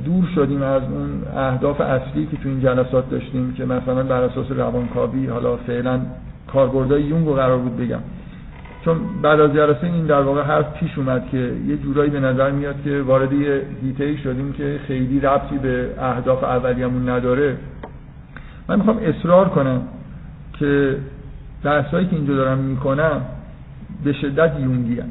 دور 0.05 0.25
شدیم 0.35 0.63
از 0.63 0.83
اون 0.83 1.23
اهداف 1.37 1.81
اصلی 1.81 2.27
که 2.27 2.37
تو 2.37 2.49
این 2.49 2.61
جلسات 2.61 3.11
داشتیم 3.11 3.55
که 3.55 3.65
مثلا 3.65 4.03
بر 4.03 4.23
اساس 4.23 4.47
روانکاوی 4.51 5.27
حالا 5.27 5.57
فعلا 5.57 6.01
کاربردهای 6.53 7.03
یونگ 7.03 7.27
رو 7.27 7.35
قرار 7.35 7.59
بود 7.59 7.77
بگم 7.77 8.01
چون 8.85 8.97
بعد 9.23 9.41
از 9.41 9.53
جلسه 9.53 9.85
این 9.85 10.07
در 10.07 10.21
واقع 10.21 10.43
حرف 10.43 10.75
پیش 10.75 10.99
اومد 10.99 11.29
که 11.31 11.53
یه 11.67 11.77
جورایی 11.77 12.11
به 12.11 12.21
نظر 12.21 12.51
میاد 12.51 12.75
که 12.85 13.03
وارد 13.03 13.33
یه 13.33 13.63
دیتهی 13.83 14.19
شدیم 14.19 14.53
که 14.53 14.81
خیلی 14.87 15.21
ربطی 15.21 15.59
به 15.59 15.91
اهداف 16.01 16.45
اولیمون 16.45 17.09
نداره 17.09 17.57
من 18.69 18.77
می‌خوام 18.77 18.99
اصرار 18.99 19.49
کنم 19.49 19.83
که 20.59 20.97
بحثایی 21.65 22.07
که 22.07 22.17
اینجا 22.17 22.35
دارم 22.35 22.59
می‌کنم 22.59 23.21
به 24.05 24.13
شدت 24.13 24.53
یونگی. 24.61 25.03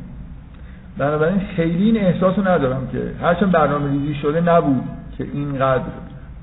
بنابراین 0.97 1.39
خیلی 1.55 1.83
این 1.83 1.97
احساس 1.97 2.37
رو 2.37 2.47
ندارم 2.47 2.87
که 2.91 3.11
هرچند 3.21 3.51
برنامه 3.51 3.91
ریزی 3.91 4.15
شده 4.15 4.41
نبود 4.41 4.83
که 5.17 5.25
اینقدر 5.33 5.83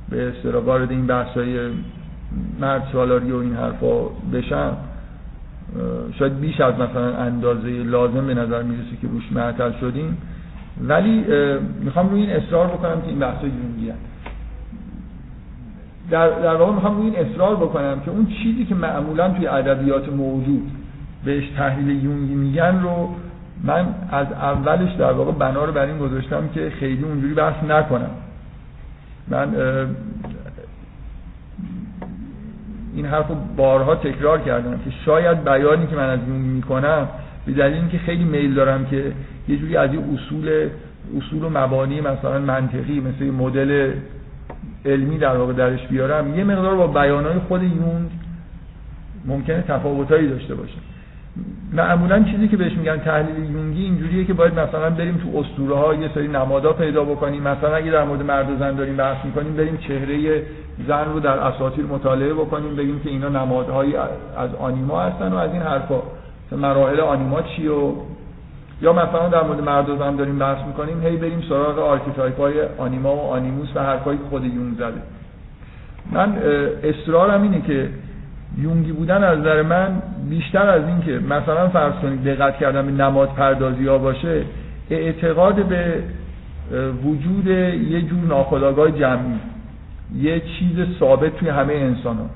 به 0.08 0.28
اصطلاح 0.28 0.64
وارد 0.64 0.90
این 0.90 1.06
بحثای 1.06 1.58
مرد 2.60 2.82
سالاری 2.92 3.32
و 3.32 3.36
این 3.36 3.54
حرفا 3.54 4.04
بشم 4.32 4.76
شاید 6.18 6.40
بیش 6.40 6.60
از 6.60 6.74
مثلا 6.74 7.16
اندازه 7.16 7.68
لازم 7.68 8.26
به 8.26 8.34
نظر 8.34 8.62
می‌رسه 8.62 8.96
که 9.02 9.08
روش 9.08 9.32
معطل 9.32 9.72
شدیم 9.80 10.18
ولی 10.80 11.24
می‌خوام 11.80 12.10
روی 12.10 12.20
این 12.20 12.30
اصرار 12.30 12.66
بکنم 12.66 13.00
که 13.00 13.08
این 13.08 13.18
بحثای 13.18 13.50
یونگی. 13.50 13.92
در, 16.10 16.28
در 16.28 16.54
واقع 16.54 16.72
می‌خوام 16.72 16.96
روی 16.96 17.06
این 17.06 17.16
اصرار 17.16 17.56
بکنم 17.56 18.00
که 18.00 18.10
اون 18.10 18.26
چیزی 18.26 18.64
که 18.64 18.74
معمولا 18.74 19.30
توی 19.30 19.46
ادبیات 19.46 20.08
موجود 20.08 20.70
بهش 21.24 21.44
تحلیل 21.56 22.04
یونگی 22.04 22.34
میگن 22.34 22.80
رو 22.82 23.08
من 23.64 23.86
از 24.10 24.26
اولش 24.32 24.92
در 24.92 25.12
واقع 25.12 25.32
بنا 25.32 25.64
رو 25.64 25.72
بر 25.72 25.86
این 25.86 25.98
گذاشتم 25.98 26.48
که 26.54 26.72
خیلی 26.80 27.04
اونجوری 27.04 27.34
بحث 27.34 27.64
نکنم. 27.64 28.10
من 29.28 29.54
این 32.94 33.06
حرف 33.06 33.28
رو 33.28 33.34
بارها 33.56 33.94
تکرار 33.94 34.40
کردم 34.40 34.78
که 34.84 34.90
شاید 35.04 35.44
بیانی 35.44 35.86
که 35.86 35.96
من 35.96 36.10
از 36.10 36.20
یونگ 36.28 36.46
می‌کنم 36.46 37.08
به 37.46 37.52
دلیل 37.52 37.74
اینکه 37.74 37.98
خیلی 37.98 38.24
میل 38.24 38.54
دارم 38.54 38.86
که 38.86 39.12
یه 39.48 39.56
جوری 39.56 39.76
از 39.76 39.90
این 39.90 40.14
اصول 40.14 40.68
اصول 41.18 41.44
و 41.44 41.48
مبانی 41.48 42.00
مثلا 42.00 42.38
منطقی 42.38 43.00
مثل 43.00 43.24
مدل 43.24 43.92
علمی 44.84 45.18
در 45.18 45.36
واقع 45.36 45.52
درش 45.52 45.86
بیارم 45.86 46.38
یه 46.38 46.44
مقدار 46.44 46.76
با 46.76 46.86
بیانهای 46.86 47.38
خود 47.38 47.62
یونگ 47.62 48.10
ممکنه 49.24 49.62
تفاوتایی 49.62 50.28
داشته 50.28 50.54
باشه. 50.54 50.93
معمولا 51.72 52.22
چیزی 52.22 52.48
که 52.48 52.56
بهش 52.56 52.72
میگن 52.72 52.96
تحلیل 52.96 53.50
یونگی 53.50 53.84
اینجوریه 53.84 54.24
که 54.24 54.34
باید 54.34 54.60
مثلا 54.60 54.90
بریم 54.90 55.16
تو 55.16 55.38
اسطوره 55.38 55.74
ها 55.74 55.94
یه 55.94 56.10
سری 56.14 56.28
نمادها 56.28 56.72
پیدا 56.72 57.04
بکنیم. 57.04 57.42
مثلا 57.42 57.74
اگه 57.74 57.90
در 57.90 58.04
مورد 58.04 58.22
مرد 58.22 58.50
و 58.50 58.56
زن 58.56 58.74
داریم 58.74 58.96
بحث 58.96 59.24
می‌کنیم 59.24 59.56
بریم 59.56 59.76
چهره 59.76 60.42
زن 60.88 61.04
رو 61.14 61.20
در 61.20 61.38
اساطیر 61.38 61.84
مطالعه 61.84 62.34
بکنیم 62.34 62.76
بگیم 62.76 63.00
که 63.00 63.10
اینا 63.10 63.28
نمادهایی 63.28 63.96
از 64.36 64.54
آنیما 64.60 65.00
هستن 65.00 65.32
و 65.32 65.36
از 65.36 65.52
این 65.52 65.62
حرفا. 65.62 66.02
مراحل 66.52 67.00
آنیما 67.00 67.42
چی 67.42 67.68
و 67.68 67.92
یا 68.82 68.92
مثلا 68.92 69.28
در 69.28 69.42
مورد 69.42 69.60
مرد 69.60 69.88
و 69.88 69.96
زن 69.96 70.16
داریم 70.16 70.38
بحث 70.38 70.66
می‌کنیم 70.66 71.02
هی 71.02 71.16
بریم 71.16 71.42
سراغ 71.48 71.78
archetype 71.78 72.40
های 72.40 72.54
آنیما 72.78 73.16
و 73.16 73.20
آنیموس 73.20 73.68
و 73.74 73.80
حرفایی 73.80 74.18
که 74.18 74.24
خود 74.30 74.44
یونگ 74.44 74.74
زده. 74.74 75.02
من 76.12 76.34
اصرارم 76.82 77.42
اینه 77.42 77.60
که 77.60 77.88
یونگی 78.58 78.92
بودن 78.92 79.24
از 79.24 79.38
نظر 79.38 79.62
من 79.62 80.02
بیشتر 80.30 80.68
از 80.68 80.82
این 80.88 81.00
که 81.00 81.12
مثلا 81.12 81.68
فرض 81.68 81.92
کنید 82.02 82.24
دقت 82.24 82.56
کردن 82.58 82.86
به 82.86 82.92
نماد 82.92 83.28
پردازی 83.28 83.86
ها 83.86 83.98
باشه 83.98 84.42
اعتقاد 84.90 85.54
به 85.54 86.02
وجود 87.04 87.46
یه 87.46 88.02
جور 88.02 88.20
ناخودآگاه 88.28 88.90
جمعی 88.90 89.38
یه 90.16 90.40
چیز 90.40 90.98
ثابت 91.00 91.36
توی 91.36 91.48
همه 91.48 91.74
انسان 91.74 92.16
ها 92.16 92.26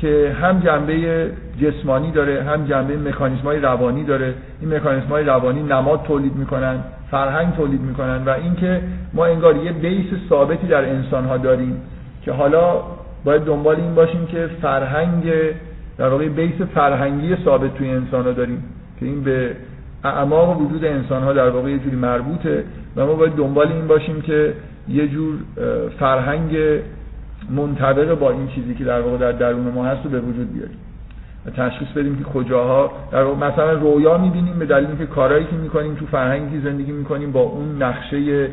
که 0.00 0.36
هم 0.42 0.60
جنبه 0.60 1.30
جسمانی 1.60 2.10
داره 2.10 2.42
هم 2.44 2.66
جنبه 2.66 2.96
مکانیسم 2.96 3.42
های 3.42 3.60
روانی 3.60 4.04
داره. 4.04 4.34
این 4.60 4.74
مکانیسم 4.74 5.08
های 5.08 5.24
روانی 5.24 5.62
نماد 5.62 6.02
تولید 6.02 6.36
می‌کنن 6.36 6.78
فرهنگ 7.10 7.54
تولید 7.54 7.80
می‌کنن 7.80 8.24
و 8.24 8.30
اینکه 8.30 8.80
ما 9.14 9.26
انگار 9.26 9.56
یه 9.56 9.72
بیس 9.72 10.06
ثابتی 10.28 10.66
در 10.66 10.84
انسان 10.84 11.24
ها 11.24 11.36
داریم 11.36 11.82
که 12.22 12.32
حالا 12.32 12.82
باید 13.26 13.42
دنبال 13.42 13.76
این 13.76 13.94
باشیم 13.94 14.26
که 14.26 14.50
فرهنگ 14.62 15.32
در 15.98 16.08
واقع 16.08 16.28
بیس 16.28 16.60
فرهنگی 16.74 17.36
ثابت 17.44 17.74
توی 17.74 17.90
انسان 17.90 18.24
ها 18.24 18.32
داریم 18.32 18.64
که 19.00 19.06
این 19.06 19.24
به 19.24 19.56
اعماق 20.04 20.60
وجود 20.60 20.84
انسان 20.84 21.22
ها 21.22 21.32
در 21.32 21.48
واقع 21.48 21.70
یه 21.70 21.78
جوری 21.78 21.96
مربوطه 21.96 22.64
و 22.96 23.06
ما 23.06 23.14
باید 23.14 23.32
دنبال 23.32 23.72
این 23.72 23.86
باشیم 23.86 24.20
که 24.20 24.54
یه 24.88 25.08
جور 25.08 25.34
فرهنگ 25.98 26.56
منطبق 27.50 28.18
با 28.18 28.30
این 28.30 28.48
چیزی 28.48 28.74
که 28.74 28.84
در 28.84 29.00
واقع 29.00 29.16
در 29.16 29.32
درون 29.32 29.72
ما 29.74 29.84
هست 29.84 30.04
رو 30.04 30.10
به 30.10 30.20
وجود 30.20 30.52
بیاریم 30.54 30.78
و 31.46 31.50
تشخیص 31.50 31.88
بدیم 31.88 32.18
که 32.18 32.24
کجاها 32.24 32.90
در 33.12 33.22
واقع 33.22 33.48
مثلا 33.48 33.72
رویا 33.72 34.18
می‌بینیم 34.18 34.58
به 34.58 34.66
دلیل 34.66 34.86
اینکه 34.86 35.06
کارهایی 35.06 35.44
که 35.44 35.56
می‌کنیم 35.56 35.94
تو 35.94 36.06
فرهنگی 36.06 36.60
زندگی 36.60 36.92
می‌کنیم 36.92 37.32
با 37.32 37.40
اون 37.40 37.82
نقشه 37.82 38.48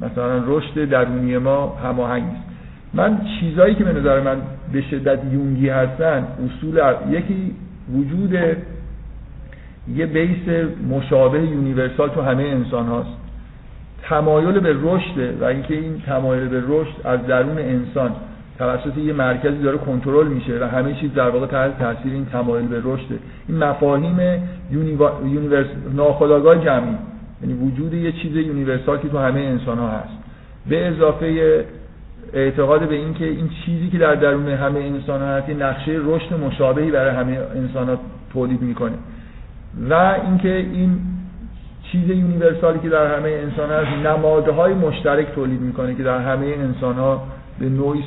مثلا 0.00 0.42
رشد 0.46 0.84
درونی 0.84 1.38
ما 1.38 1.76
هماهنگ 1.84 2.24
است. 2.24 2.55
من 2.94 3.20
چیزایی 3.40 3.74
که 3.74 3.84
به 3.84 3.92
نظر 3.92 4.20
من 4.20 4.36
به 4.72 4.82
شدت 4.82 5.18
یونگی 5.32 5.68
هستن 5.68 6.26
اصول 6.46 6.80
یکی 7.10 7.54
وجود 7.94 8.34
یه 9.94 10.06
بیس 10.06 10.68
مشابه 10.90 11.42
یونیورسال 11.42 12.08
تو 12.08 12.22
همه 12.22 12.42
انسان 12.42 12.86
هاست. 12.86 13.08
تمایل 14.02 14.60
به 14.60 14.76
رشد 14.82 15.40
و 15.40 15.44
اینکه 15.44 15.74
این 15.74 16.02
تمایل 16.06 16.48
به 16.48 16.62
رشد 16.68 16.94
از 17.04 17.26
درون 17.26 17.58
انسان 17.58 18.12
توسط 18.58 18.98
یه 18.98 19.12
مرکزی 19.12 19.58
داره 19.58 19.78
کنترل 19.78 20.26
میشه 20.26 20.58
و 20.60 20.64
همه 20.64 20.94
چیز 20.94 21.14
در 21.14 21.30
واقع 21.30 21.46
تحت 21.46 21.78
تاثیر 21.78 22.12
این 22.12 22.26
تمایل 22.26 22.66
به 22.66 22.80
رشد. 22.84 23.18
این 23.48 23.58
مفاهیم 23.58 24.18
universal 24.70 25.66
ناخودآگاه 25.94 26.64
جمعی 26.64 26.96
یعنی 27.42 27.54
وجود 27.54 27.94
یه 27.94 28.12
چیز 28.12 28.36
universal 28.36 28.98
که 28.98 29.08
تو 29.08 29.18
همه 29.18 29.40
انسان 29.40 29.78
ها 29.78 29.88
هست. 29.88 30.18
به 30.68 30.88
اضافه 30.88 31.64
اعتقاد 32.36 32.88
به 32.88 32.94
این 32.94 33.14
که 33.14 33.24
این 33.24 33.50
چیزی 33.64 33.88
که 33.88 33.98
در 33.98 34.14
درون 34.14 34.48
همه 34.48 34.80
انسان 34.80 35.20
ها 35.20 35.26
هست 35.26 35.50
نقشه 35.50 36.00
رشد 36.04 36.34
مشابهی 36.34 36.90
برای 36.90 37.16
همه 37.16 37.38
انسان 37.54 37.88
ها 37.88 37.98
تولید 38.32 38.62
می‌کنه. 38.62 38.94
و 39.90 39.94
اینکه 40.26 40.56
این 40.56 40.98
چیز 41.82 42.08
یونیورسالی 42.08 42.78
که 42.78 42.88
در 42.88 43.16
همه 43.18 43.28
انسان 43.28 43.70
هست 43.70 44.06
نمادهای 44.06 44.74
مشترک 44.74 45.34
تولید 45.34 45.60
می‌کنه 45.60 45.94
که 45.94 46.02
در 46.02 46.18
همه 46.18 46.46
انسان 46.46 46.94
ها 46.94 47.22
به 47.58 47.68
نوعی 47.68 48.04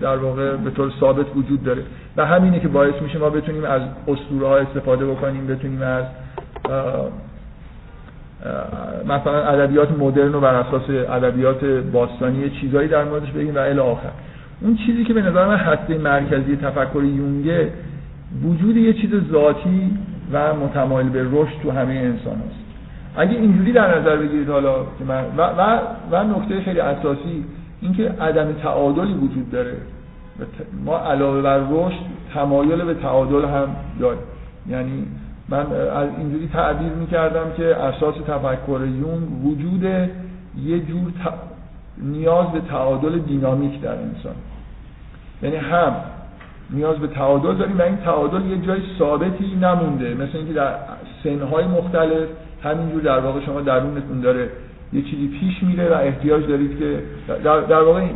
در 0.00 0.16
واقع 0.16 0.56
به 0.56 0.70
طور 0.70 0.92
ثابت 1.00 1.26
وجود 1.36 1.62
داره. 1.64 1.82
و 2.16 2.26
همینه 2.26 2.60
که 2.60 2.68
باعث 2.68 3.02
میشه 3.02 3.18
ما 3.18 3.30
بتونیم 3.30 3.64
از 3.64 3.82
اسطوره 4.08 4.46
ها 4.46 4.56
استفاده 4.56 5.06
بکنیم 5.06 5.46
بتونیم 5.46 5.82
از 5.82 6.04
مثلا 9.04 9.44
ادبیات 9.44 9.98
مدرن 9.98 10.34
و 10.34 10.40
بر 10.40 10.54
اساس 10.54 10.90
ادبیات 10.90 11.64
باستانی 11.64 12.50
چیزایی 12.50 12.88
در 12.88 13.04
موردش 13.04 13.30
بگیم 13.30 13.54
و 13.54 13.58
الی 13.58 13.78
آخر. 13.78 14.10
اون 14.60 14.76
چیزی 14.86 15.04
که 15.04 15.14
به 15.14 15.22
نظر 15.22 15.46
من 15.46 15.56
هسته 15.56 15.98
مرکزی 15.98 16.56
تفکر 16.56 17.04
یونگه 17.04 17.72
وجود 18.44 18.76
یه 18.76 18.92
چیز 18.92 19.10
ذاتی 19.32 19.90
و 20.32 20.54
متمایل 20.54 21.08
به 21.08 21.22
رشد 21.22 21.62
تو 21.62 21.70
همه 21.70 21.94
انسان 21.94 22.36
هست. 22.36 22.66
اگه 23.16 23.32
اینجوری 23.32 23.72
در 23.72 24.00
نظر 24.00 24.16
بگیرید 24.16 24.48
حالا 24.48 24.74
که 24.98 25.04
من 25.08 25.24
و, 25.36 25.42
و, 25.42 25.78
و 26.10 26.24
نکته 26.24 26.60
خیلی 26.60 26.80
اساسی 26.80 27.44
اینکه 27.82 28.10
عدم 28.20 28.52
تعادلی 28.52 29.14
وجود 29.14 29.50
داره. 29.50 29.76
ما 30.84 30.98
علاوه 30.98 31.42
بر 31.42 31.58
رشد 31.58 32.04
تمایل 32.34 32.84
به 32.84 32.94
تعادل 32.94 33.44
هم 33.44 33.76
داریم. 34.00 34.22
یعنی 34.68 35.06
من 35.48 35.66
از 35.72 36.08
اینجوری 36.18 36.48
تعبیر 36.52 36.92
می‌کردم 36.92 37.52
که 37.56 37.76
اساس 37.76 38.14
تفکر 38.26 38.80
یون 38.80 39.22
وجود 39.44 39.84
یه 40.64 40.80
جور 40.80 41.12
نیاز 41.98 42.46
به 42.52 42.60
تعادل 42.60 43.18
دینامیک 43.18 43.80
در 43.80 43.92
انسان. 43.92 44.34
یعنی 45.42 45.56
هم 45.56 45.96
نیاز 46.70 46.96
به 46.96 47.06
تعادل 47.06 47.54
داریم 47.54 47.78
و 47.78 47.82
این 47.82 47.96
تعادل 47.96 48.46
یه 48.46 48.66
جای 48.66 48.80
ثابتی 48.98 49.56
نمونده. 49.62 50.14
مثل 50.14 50.36
اینکه 50.36 50.52
در 50.52 50.74
سنهای 51.24 51.64
مختلف 51.66 52.28
همینجور 52.62 53.02
در 53.02 53.18
واقع 53.18 53.40
شما 53.40 53.60
درونتون 53.60 54.20
داره 54.20 54.50
یه 54.92 55.02
چیزی 55.02 55.28
پیش 55.28 55.62
میره 55.62 55.88
و 55.88 55.92
احتیاج 55.92 56.46
دارید 56.46 56.78
که 56.78 57.02
در, 57.44 57.60
در 57.60 57.82
واقع 57.82 58.06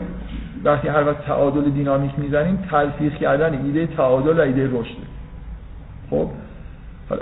وقتی 0.64 0.88
هر 0.88 1.06
وقت 1.06 1.26
تعادل 1.26 1.70
دینامیک 1.70 2.18
می‌زنیم 2.18 2.56
تلفیق 2.70 3.14
کردن 3.14 3.64
ایده 3.64 3.86
تعادل 3.86 4.38
و 4.38 4.40
ایده 4.40 4.66
رشد. 4.72 4.96
خب؟ 6.10 6.28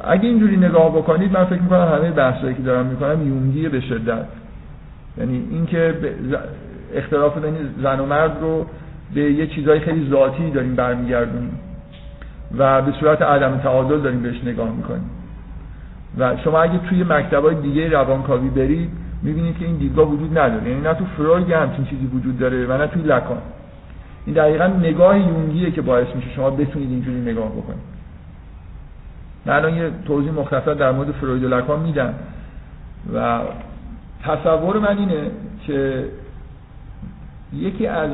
اگه 0.04 0.28
اینجوری 0.28 0.57
نگاه 0.57 0.97
بکنید 0.97 1.33
من 1.33 1.45
فکر 1.45 1.62
می‌کنم 1.62 1.88
همه 1.88 2.11
بحثایی 2.11 2.54
که 2.54 2.62
دارم 2.62 2.87
می‌کنم 2.87 3.28
یونگی 3.28 3.68
به 3.68 3.80
شدت. 3.80 4.25
یعنی 5.18 5.45
اینکه 5.50 5.95
اختلاف 6.95 7.38
بین 7.38 7.54
زن 7.83 8.00
و 8.00 8.07
مرد 8.07 8.38
رو 8.40 8.66
به 9.14 9.21
یه 9.21 9.47
چیزای 9.47 9.80
خیلی 9.80 10.11
ذاتی 10.11 10.50
داریم 10.50 10.75
برمیگردونیم 10.75 11.59
و 12.59 12.83
به 12.83 12.92
صورت 12.92 13.23
عدم 13.23 13.57
تعادل 13.57 14.00
داریم 14.00 14.23
بهش 14.23 14.45
نگاه 14.45 14.71
می‌کنیم. 14.76 15.11
و 16.18 16.37
شما 16.45 16.62
اگه 16.62 16.78
توی 16.78 17.04
مکتبای 17.04 17.54
دیگه 17.54 17.88
روانکاوی 17.88 18.49
برید 18.49 18.90
می‌بینید 19.23 19.59
که 19.59 19.64
این 19.64 19.76
دیدگاه 19.76 20.09
وجود 20.11 20.38
نداره. 20.38 20.71
یعنی 20.71 20.80
نه 20.80 20.95
تو 20.95 21.04
فروید 21.04 21.50
همچین 21.50 21.85
چیزی 21.85 22.07
وجود 22.07 22.38
داره 22.38 22.66
و 22.66 22.78
نه 22.78 22.87
توی 22.87 23.02
لکان. 23.02 23.38
این 24.26 24.35
دقیقا 24.35 24.66
نگاه 24.66 25.18
یونگیه 25.18 25.71
که 25.71 25.83
باعث 25.83 26.07
میشه 26.16 26.30
شما 26.37 26.50
بتونید 26.50 26.90
اینجوری 26.90 27.21
نگاه 27.21 27.49
بکنید. 27.49 27.98
من 29.47 29.54
الان 29.54 29.75
یه 29.75 29.90
توضیح 30.07 30.33
مختصر 30.33 30.75
در 30.75 30.92
مورد 30.92 31.12
فروید 31.12 31.45
و 31.45 31.49
لکان 31.49 31.80
میدم. 31.80 32.14
و 33.14 33.40
تصور 34.25 34.78
من 34.78 34.99
اینه 34.99 35.30
که 35.66 36.04
یکی 37.52 37.87
از 37.87 38.11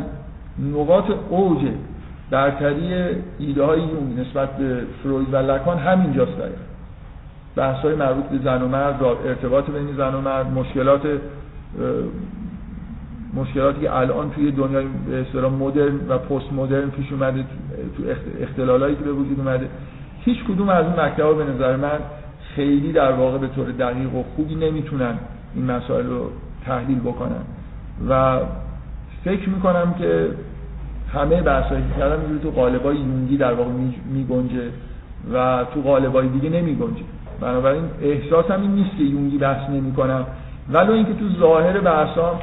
نقاط 0.75 1.05
اوج 1.29 1.59
برتری 2.31 2.95
ایده 3.39 3.65
های 3.65 3.81
یونگ 3.81 4.21
نسبت 4.21 4.57
به 4.57 4.83
فروید 5.03 5.35
و 5.35 5.37
لکان 5.37 5.79
همینجاست 5.79 6.33
دقیقا 6.33 6.65
بحث 7.57 7.77
های 7.77 7.95
مربوط 7.95 8.25
به 8.25 8.39
زن 8.45 8.63
و 8.63 8.69
مرد 8.69 9.03
ارتباط 9.03 9.71
بین 9.71 9.97
زن 9.97 10.15
و 10.15 10.21
مرد 10.21 10.47
مشکلات 10.47 11.03
مشکلاتی 13.35 13.81
که 13.81 13.97
الان 13.97 14.31
توی 14.31 14.51
دنیای 14.51 14.87
به 15.33 15.49
مدرن 15.49 16.09
و 16.09 16.19
پست 16.19 16.53
مدرن 16.53 16.91
پیش 16.91 17.13
اومده 17.13 17.45
تو 17.97 18.03
اختلالایی 18.43 18.97
که 18.97 19.03
به 19.03 19.13
وجود 19.13 19.41
اومده. 19.41 19.69
هیچ 20.25 20.45
کدوم 20.45 20.69
از 20.69 20.85
این 20.87 21.01
مکتبا 21.01 21.33
به 21.33 21.45
نظر 21.45 21.77
من 21.77 21.99
خیلی 22.55 22.93
در 22.93 23.13
واقع 23.13 23.39
به 23.39 23.49
طور 23.49 23.71
دقیق 23.71 24.15
و 24.15 24.23
خوبی 24.37 24.55
نمی‌تونن 24.55 25.19
این 25.55 25.65
مسائل 25.65 26.07
رو 26.07 26.31
تحلیل 26.67 27.01
بکنن. 27.01 27.43
و 28.09 28.41
فکر 29.25 29.49
می‌کنم 29.49 29.95
که 29.99 30.29
همه 31.15 31.43
بحثایی 31.43 31.83
که 31.83 32.01
کردم 32.01 32.39
تو 32.43 32.51
قالبای 32.51 32.97
یونگی 32.97 33.37
در 33.37 33.55
واقع 33.55 33.71
میگنجه 34.13 34.71
و 35.35 35.65
تو 35.75 35.83
قالبای 35.83 36.29
دیگه 36.29 36.51
نمیگنجه. 36.51 37.03
بنابراین 37.41 37.85
احساسم 38.03 38.61
این 38.61 38.71
نیست 38.71 38.97
که 38.97 39.03
یونگی 39.03 39.39
بحث 39.39 39.71
نمی‌کنم 39.71 40.27
ولو 40.73 40.93
اینکه 40.93 41.15
تو 41.15 41.29
ظاهر 41.41 41.81
بحثام 41.81 42.41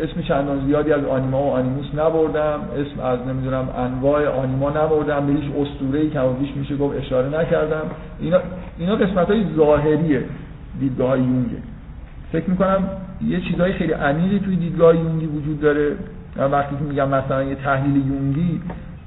اسم 0.00 0.22
چندان 0.22 0.66
زیادی 0.66 0.92
از 0.92 1.04
آنیما 1.04 1.42
و 1.42 1.50
آنیموس 1.50 1.86
نبردم. 1.94 2.60
اسم 2.76 3.00
از 3.00 3.18
نمی‌دونم 3.28 3.68
انواع 3.76 4.28
آنیما 4.28 4.70
نبردم. 4.70 5.26
به 5.26 5.32
هیچ 5.32 5.50
اسطوره‌ای 5.60 6.10
که 6.10 6.20
میشه 6.56 6.76
گفت 6.76 6.98
اشاره 6.98 7.40
نکردم. 7.40 7.82
اینا 8.20 8.38
اینا 8.78 8.96
قسمت 8.96 9.30
های 9.30 9.44
ظاهریه 9.56 10.24
دیدگاه 10.80 11.18
یونگه 11.18 11.56
فکر 12.32 12.50
می‌کنم 12.50 12.90
یه 13.28 13.40
چیزهای 13.40 13.72
خیلی 13.72 13.92
عمیقی 13.92 14.38
توی 14.38 14.56
دیدگاه 14.56 14.96
یونگی 14.96 15.26
وجود 15.26 15.60
داره. 15.60 15.96
من 16.36 16.50
وقتی 16.50 16.76
که 16.76 16.82
میگم 16.82 17.08
مثلا 17.08 17.44
یه 17.44 17.54
تحلیل 17.54 17.96
یونگی 17.96 18.60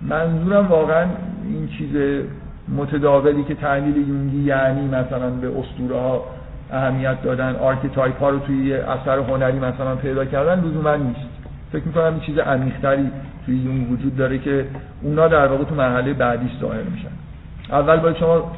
منظورم 0.09 0.67
واقعا 0.67 1.05
این 1.49 1.67
چیز 1.77 2.23
متداولی 2.77 3.43
که 3.43 3.55
تحلیل 3.55 4.07
یونگی 4.07 4.43
یعنی 4.43 4.87
مثلا 4.87 5.29
به 5.29 5.47
اسطوره 5.47 5.99
ها 5.99 6.23
اهمیت 6.71 7.21
دادن 7.23 7.55
archetype 7.55 8.19
ها 8.19 8.29
رو 8.29 8.39
توی 8.39 8.65
یه 8.65 8.75
اثر 8.75 9.19
هنری 9.19 9.59
مثلا 9.59 9.95
پیدا 9.95 10.25
کردن 10.25 10.59
لزوما 10.59 10.95
نیست. 10.95 11.19
فکر 11.71 11.83
می‌کنم 11.85 12.03
این 12.03 12.19
چیز 12.19 12.37
عمیق‌تری 12.37 13.11
توی 13.45 13.55
یونگ 13.55 13.91
وجود 13.91 14.17
داره 14.17 14.37
که 14.37 14.65
اونا 15.01 15.27
در 15.27 15.47
واقع 15.47 15.63
تو 15.63 15.75
مرحله 15.75 16.13
بعدی 16.13 16.49
ظاهر 16.61 16.83
میشن. 16.83 17.07
اول 17.71 17.97
باید 17.97 18.17
شما 18.17 18.51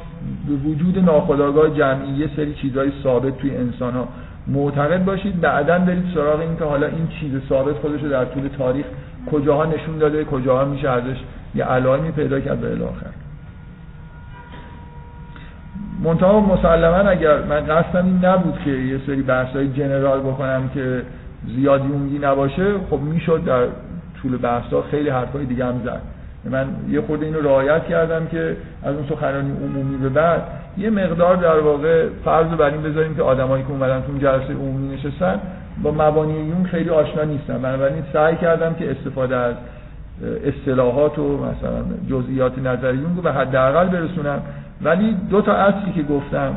به 0.48 0.54
وجود 0.68 0.98
ناخودآگاه 0.98 1.70
جمعی 1.70 2.12
یه 2.12 2.28
سری 2.36 2.54
چیزهای 2.54 2.92
ثابت 3.02 3.38
توی 3.38 3.56
انسان 3.56 3.92
ها 3.92 4.08
معتقد 4.46 5.04
باشید. 5.04 5.40
بعدا 5.40 5.78
برید 5.78 6.04
سراغ 6.14 6.40
این 6.40 6.56
که 6.56 6.64
حالا 6.64 6.86
این 6.86 7.08
چیز 7.20 7.32
ثابت 7.48 7.74
خودش 7.74 8.02
رو 8.02 8.08
در 8.08 8.24
طول 8.24 8.48
تاریخ 8.58 8.86
کجاها 9.32 9.64
نشون 9.64 9.98
داده 9.98 10.24
کجاها 10.24 10.64
میشه 10.64 10.88
ازش 10.88 11.16
یه 11.54 11.64
علائمی 11.64 12.10
پیدا 12.10 12.40
کرد 12.40 12.60
به 12.60 12.72
الاخر 12.72 13.23
منتها 16.02 16.40
مسلما 16.40 16.96
اگر 16.96 17.42
من 17.42 17.60
قصدم 17.60 18.06
این 18.06 18.24
نبود 18.24 18.58
که 18.64 18.70
یه 18.70 19.00
سری 19.06 19.22
بحثای 19.22 19.68
جنرال 19.68 20.20
بکنم 20.20 20.70
که 20.74 21.02
زیادی 21.56 21.88
اونگی 21.88 22.18
نباشه 22.18 22.72
خب 22.90 23.00
می‌شد 23.00 23.44
در 23.44 23.66
طول 24.22 24.36
بحثا 24.36 24.82
خیلی 24.82 25.08
حرفای 25.08 25.44
دیگه 25.44 25.64
هم 25.64 25.80
زد. 25.84 26.00
من 26.50 26.66
یه 26.90 27.00
خورده 27.00 27.26
اینو 27.26 27.40
رعایت 27.40 27.84
کردم 27.84 28.26
که 28.26 28.56
از 28.82 28.94
اون 28.94 29.06
سخنرانی 29.08 29.50
عمومی 29.50 29.96
به 29.96 30.08
بعد 30.08 30.42
یه 30.78 30.90
مقدار 30.90 31.36
در 31.36 31.60
واقع 31.60 32.06
فرض 32.24 32.46
بر 32.46 32.70
این 32.70 32.82
بذاریم 32.82 33.14
که 33.14 33.22
آدمایی 33.22 33.64
که 33.64 33.70
اومدن 33.70 34.00
تو 34.00 34.18
جلسه 34.18 34.52
عمومی 34.52 34.94
نشستن 34.94 35.40
با 35.82 35.90
مبانی 35.90 36.32
یون 36.32 36.64
خیلی 36.64 36.90
آشنا 36.90 37.24
نیستن. 37.24 37.62
بنابراین 37.62 38.02
سعی 38.12 38.36
کردم 38.36 38.74
که 38.74 38.90
استفاده 38.90 39.36
از 39.36 39.54
اصطلاحات 40.44 41.18
و 41.18 41.36
مثلا 41.36 41.84
جزئیات 42.10 42.58
نظر 42.58 42.94
یونگ 42.94 43.22
به 43.22 43.32
حداقل 43.32 43.86
برسونم. 43.86 44.42
ولی 44.82 45.16
دو 45.30 45.40
تا 45.42 45.52
اصلی 45.52 45.92
که 45.92 46.02
گفتم 46.02 46.56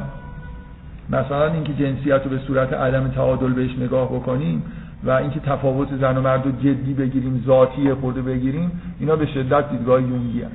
مثلا 1.10 1.54
اینکه 1.54 1.74
جنسیت 1.74 2.22
رو 2.24 2.30
به 2.30 2.40
صورت 2.48 2.74
عدم 2.74 3.08
تعادل 3.08 3.54
بهش 3.54 3.72
نگاه 3.80 4.16
بکنیم 4.16 4.64
و 5.04 5.12
اینکه 5.12 5.40
تفاوت 5.40 5.88
زن 6.02 6.18
و 6.18 6.22
مرد 6.22 6.46
رو 6.46 6.52
جدی 6.52 6.94
بگیریم 6.94 7.44
ذاتی 7.48 7.94
خورده 7.94 8.22
بگیریم 8.22 8.72
اینا 9.00 9.16
به 9.16 9.26
شدت 9.26 9.70
دیدگاه 9.72 10.02
یونگی 10.02 10.42
هم. 10.42 10.52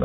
و 0.00 0.04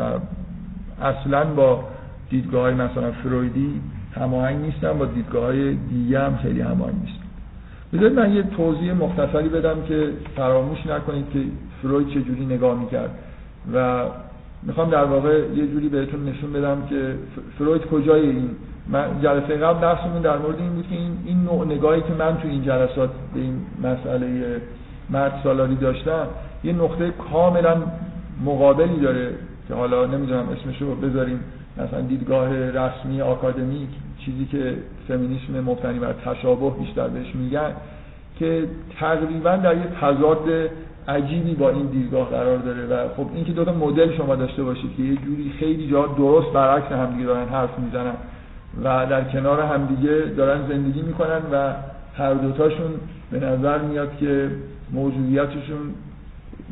اصلا 1.04 1.44
با 1.44 1.84
دیدگاه 2.30 2.70
مثلا 2.70 3.12
فرویدی 3.12 3.80
هماهنگ 4.14 4.60
نیستم 4.60 4.92
با 4.92 5.06
دیدگاه 5.06 5.72
دیگه 5.72 6.20
هم 6.20 6.36
خیلی 6.36 6.60
هماهنگ 6.60 6.94
نیستم 6.94 7.26
بذارید 7.92 8.18
من 8.18 8.32
یه 8.32 8.42
توضیح 8.42 8.92
مختصری 8.92 9.48
بدم 9.48 9.82
که 9.88 10.08
فراموش 10.36 10.86
نکنید 10.86 11.30
که 11.32 11.40
فروید 11.82 12.08
چجوری 12.08 12.46
نگاه 12.46 12.78
می‌کرد 12.80 13.10
و 13.74 14.04
می‌خوام 14.66 14.90
در 14.90 15.04
واقع 15.04 15.38
یه 15.56 15.66
جوری 15.66 15.88
بهتون 15.88 16.28
نشون 16.28 16.52
بدم 16.52 16.86
که 16.90 17.14
فروید 17.58 17.86
کجای 17.86 18.20
این 18.20 18.50
من 18.88 19.20
جلسه 19.22 19.56
قبل 19.56 19.80
بحثمون 19.80 20.22
در 20.22 20.38
مورد 20.38 20.58
این 20.58 20.72
بود 20.72 20.88
که 20.88 20.94
این, 20.94 21.18
این 21.26 21.44
نوع 21.44 21.66
نگاهی 21.66 22.00
که 22.00 22.12
من 22.18 22.36
تو 22.36 22.48
این 22.48 22.62
جلسات 22.62 23.10
به 23.34 23.40
این 23.40 23.60
مسئله 23.82 24.60
مرد 25.10 25.40
سالاری 25.42 25.74
داشتم 25.74 26.26
یه 26.64 26.72
نقطه 26.72 27.10
کاملا 27.32 27.76
مقابلی 28.44 29.00
داره 29.00 29.30
که 29.68 29.74
حالا 29.74 30.06
نمی‌دونم 30.06 30.48
اسمش 30.48 30.82
رو 30.82 30.94
بذاریم 30.94 31.40
مثلا 31.76 32.00
دیدگاه 32.00 32.54
رسمی 32.54 33.22
آکادمیک 33.22 33.88
چیزی 34.24 34.44
که 34.44 34.76
فمینیسم 35.08 35.60
مبتنی 35.60 35.98
بر 35.98 36.12
تشابه 36.12 36.70
بیشتر 36.70 37.08
بهش 37.08 37.34
میگن 37.34 37.72
که 38.38 38.64
تقریبا 39.00 39.56
در 39.56 39.76
یه 39.76 39.84
تضاد 40.00 40.70
عجیبی 41.08 41.54
با 41.54 41.70
این 41.70 41.86
دیدگاه 41.86 42.30
قرار 42.30 42.58
داره 42.58 42.86
و 42.86 43.08
خب 43.16 43.26
اینکه 43.34 43.52
دو 43.52 43.64
تا 43.64 43.72
مدل 43.72 44.16
شما 44.16 44.36
داشته 44.36 44.62
باشید 44.62 44.96
که 44.96 45.02
یه 45.02 45.16
جوری 45.16 45.52
خیلی 45.58 45.90
جا 45.90 46.06
درست 46.06 46.52
برعکس 46.52 46.92
همدیگه 46.92 47.26
دارن 47.26 47.48
حرف 47.48 47.78
می‌زنن 47.78 48.14
و 48.84 49.06
در 49.06 49.24
کنار 49.24 49.60
همدیگه 49.60 50.22
دارن 50.36 50.68
زندگی 50.68 51.02
می‌کنن 51.02 51.40
و 51.52 51.72
هر 52.16 52.34
دوتاشون 52.34 52.90
به 53.30 53.40
نظر 53.40 53.78
میاد 53.78 54.16
که 54.20 54.50
موجودیتشون 54.92 55.78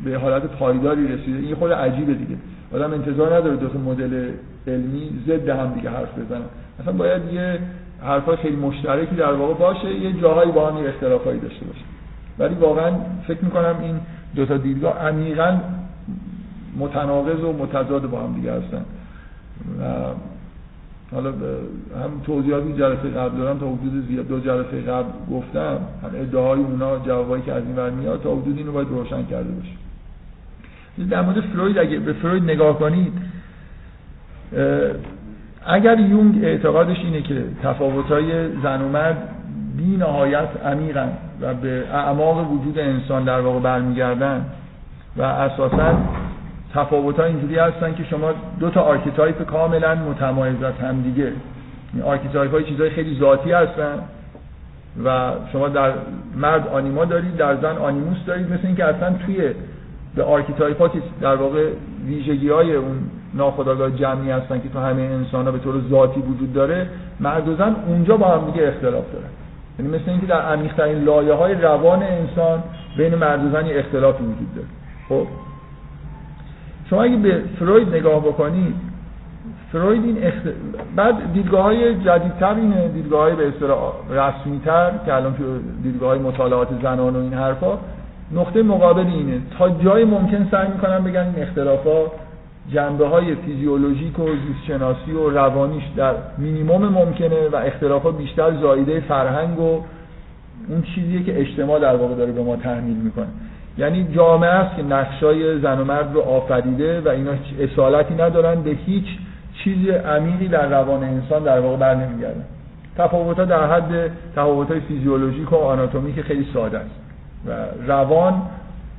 به 0.05 0.19
حالت 0.19 0.43
پایداری 0.43 1.09
رسیده. 1.09 1.39
این 1.39 1.55
خود 1.55 1.73
عجیبه 1.73 2.15
دیگه. 2.15 2.37
آدم 2.75 2.93
انتظار 2.93 3.37
نداره 3.37 3.57
دو 3.57 3.69
تا 3.69 3.79
مدل 3.79 4.31
علمی 4.67 5.11
ضد 5.27 5.49
هم 5.49 5.75
دیگه 5.75 5.91
حرف 5.91 6.19
بزنن. 6.19 6.45
مثلا 6.81 6.93
باید 6.93 7.23
یه 7.33 7.59
حرفای 8.03 8.37
خیلی 8.37 8.57
مشترکی 8.57 9.17
در 9.17 9.33
واقع 9.33 9.55
باشه 9.55 9.95
یه 9.95 10.13
جاهایی 10.13 10.53
با 10.53 10.71
هم 10.71 10.87
اختلافایی 10.87 11.41
داشته 11.41 11.67
باشه. 11.67 11.85
ولی 12.39 12.55
واقعا 12.55 12.91
فکر 13.27 13.45
می‌کنم 13.45 13.75
این 13.83 14.01
دو 14.37 14.47
تا 14.47 14.57
دیدگاه 14.57 14.99
عمیقا 14.99 15.61
متناقض 16.79 17.45
و 17.45 17.53
متضاد 17.53 18.11
با 18.11 18.21
هم 18.21 18.35
دیگه 18.35 18.53
هستن. 18.53 18.85
حالا 21.13 21.31
هم 21.31 22.21
توضیحاتی 22.27 22.73
جلسه 22.73 23.09
قبل 23.09 23.39
دارم 23.39 23.59
تا 23.59 23.67
حدود 23.67 24.09
زیاد 24.09 24.29
دو 24.29 24.41
جلسه 24.41 24.81
قبل 24.81 25.09
گفتم 25.31 25.79
هم 26.03 26.11
ادعای 26.21 26.61
اونا 26.61 26.99
جوابایی 26.99 27.43
که 27.43 27.53
از 27.53 27.63
این 27.65 27.77
ور 27.77 27.91
میاد 27.91 28.23
تا 28.23 28.37
حدود 28.37 28.59
اینو 28.59 28.73
باید 28.73 28.89
روشن 28.89 29.25
کرده 29.25 29.51
باشه 29.51 29.73
در 31.11 31.23
مورد 31.23 31.41
فروید 31.41 31.79
اگه 31.79 31.99
به 31.99 32.13
فروید 32.13 32.43
نگاه 32.43 32.79
کنید 32.79 33.13
اگر 35.67 36.01
یونگ 36.01 36.45
اعتقادش 36.45 36.99
اینه 36.99 37.23
که 37.23 37.45
تفاوت‌های 37.63 38.49
زن 38.63 38.83
و 38.83 38.89
مرد 38.89 39.29
بی 39.77 39.97
نهایت 39.97 40.49
عمیقن 40.65 41.13
و 41.41 41.55
به 41.55 41.85
اعماق 41.93 42.53
وجود 42.53 42.79
انسان 42.79 43.25
در 43.25 43.41
واقع 43.41 43.61
برمیگردن 43.61 44.45
و 45.17 45.23
اساسا 45.23 45.95
تفاوت 46.75 47.19
ها 47.21 47.25
اینجوری 47.25 47.57
هستن 47.57 47.95
که 47.95 48.05
شما 48.05 48.33
دو 48.61 48.71
تا 48.71 48.81
archetype 48.81 49.43
کاملا 49.43 49.95
متمایز 49.95 50.63
از 50.63 50.75
هم 50.75 51.03
دیگه. 51.03 51.33
archetype 52.05 52.51
های 52.51 52.65
چیزهای 52.65 52.91
خیلی 52.91 53.19
ذاتی 53.21 53.53
هستن 53.53 53.99
و 55.05 55.33
شما 55.53 55.69
در 55.69 55.93
مرد 56.37 56.69
آنیما 56.69 57.05
دارید 57.05 57.37
در 57.37 57.57
زن 57.57 57.77
آنیموس 57.77 58.19
دارید. 58.27 58.53
مثل 58.53 58.67
اینکه 58.67 58.85
اصلا 58.85 59.13
توی 59.27 59.51
به 60.15 60.25
archetype 60.25 60.93
که 60.93 61.03
در 61.21 61.37
واقع 61.37 61.69
ویژگی 62.07 62.49
های 62.49 62.75
اون 62.75 62.97
ناخودآگاه 63.35 63.91
جمعی 63.91 64.31
هستن 64.31 64.61
که 64.61 64.69
تو 64.69 64.79
همه 64.79 65.03
انسان 65.03 65.45
ها 65.45 65.51
به 65.51 65.59
طور 65.59 65.75
ذاتی 65.91 66.21
وجود 66.21 66.53
داره. 66.53 66.87
مرد 67.21 67.49
و 67.49 67.57
زن 67.57 67.77
اونجا 67.87 68.17
با 68.17 68.39
هم 68.39 68.51
دیگه 68.51 68.69
اختلاف 68.69 69.05
دارن. 69.13 69.44
یعنی 69.79 69.97
مثل 69.97 70.11
اینکه 70.11 70.27
در 70.27 70.41
عمیق‌ترین 70.41 71.05
لایه 71.05 71.33
های 71.33 71.55
روان 71.55 72.03
انسان 72.03 72.63
بین 72.97 73.15
مرد 73.15 73.45
و 73.45 73.51
زن 73.51 73.67
اختلافی 73.71 74.25
وجود 74.25 74.55
داره. 74.55 74.69
خب. 75.09 75.27
شما 76.91 77.03
اگه 77.03 77.17
به 77.17 77.43
فروید 77.59 77.89
نگاه 77.89 78.21
بکنید 78.21 78.75
فروید 79.73 80.05
این 80.05 80.27
اخت... 80.27 80.43
بعد 80.97 81.33
دیدگاه 81.33 81.63
های 81.63 81.95
جدیدتر 81.95 82.55
اینه 82.55 82.89
دیدگاه 82.89 83.23
های 83.23 83.35
به 83.35 83.49
اصطلاح 83.49 83.93
رسمی 84.11 84.61
تر 84.65 84.91
که 85.07 85.15
الان 85.15 85.35
دیدگاه 85.83 86.09
های 86.09 86.19
مطالعات 86.19 86.69
زنان 86.83 87.17
و 87.17 87.19
این 87.19 87.35
حرفا 87.35 87.79
نقطه 88.33 88.63
مقابل 88.63 89.07
اینه. 89.07 89.41
تا 89.59 89.69
جای 89.69 90.05
ممکن 90.05 90.49
سعی 90.51 90.69
می‌کنن 90.69 91.05
بگن 91.05 91.33
این 91.35 91.43
اختلافات 91.43 92.11
جنبه 92.73 93.09
های 93.09 93.35
فیزیولوژیک 93.35 94.19
و 94.19 94.29
زیستشناسی 94.47 95.13
و 95.13 95.31
روانیش 95.31 95.85
در 95.97 96.15
مینیموم 96.39 96.89
ممکنه 96.89 97.49
و 97.49 97.57
اختلافات 97.57 98.17
بیشتر 98.17 98.61
زایده 98.61 99.01
فرهنگ 99.01 99.61
و 99.61 99.83
اون 100.69 100.83
چیزیه 100.95 101.23
که 101.23 101.41
اجتماع 101.41 101.81
در 101.81 101.97
واقع 101.97 102.15
داره 102.15 102.33
به 102.33 102.43
ما 102.43 102.57
تحمیل 102.57 102.97
می‌کنه. 102.97 103.27
یعنی 103.79 104.09
جامعه 104.15 104.51
است 104.51 104.77
که 104.77 104.83
نقشای 104.83 105.61
زن 105.61 105.81
و 105.81 105.85
مرد 105.85 106.15
رو 106.15 106.21
آفریده 106.21 107.01
و 107.01 107.09
اینا 107.09 107.33
اصالتی 107.61 108.15
ندارن 108.15 108.63
به 108.63 108.71
هیچ 108.71 109.05
چیز 109.65 109.89
عمیقی 109.89 110.49
در 110.49 110.69
روان 110.69 111.05
انسان 111.05 111.43
در 111.43 111.61
واقع 111.61 111.77
بر 111.77 111.95
نمیگردن. 111.95 112.45
تفاوت 112.99 113.37
در 113.37 113.67
حد 113.67 114.11
تفاوت 114.37 114.71
های 114.71 114.81
فیزیولوژیک 114.81 115.53
و 115.53 115.57
آناتومیک 115.57 116.21
خیلی 116.21 116.47
ساده 116.55 116.79
است. 116.79 116.91
و 117.47 117.53
روان 117.87 118.43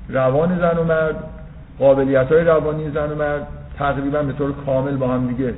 روان 0.09 0.59
زن 0.59 0.77
و 0.77 0.83
مرد 0.83 1.15
قابلیت 1.79 2.31
های 2.31 2.43
روانی 2.43 2.91
زن 2.91 3.11
و 3.11 3.15
مرد 3.15 3.47
تقریبا 3.77 4.23
به 4.23 4.33
طور 4.33 4.53
کامل 4.65 4.97
با 4.97 5.07
هم 5.07 5.27
دیگه 5.27 5.53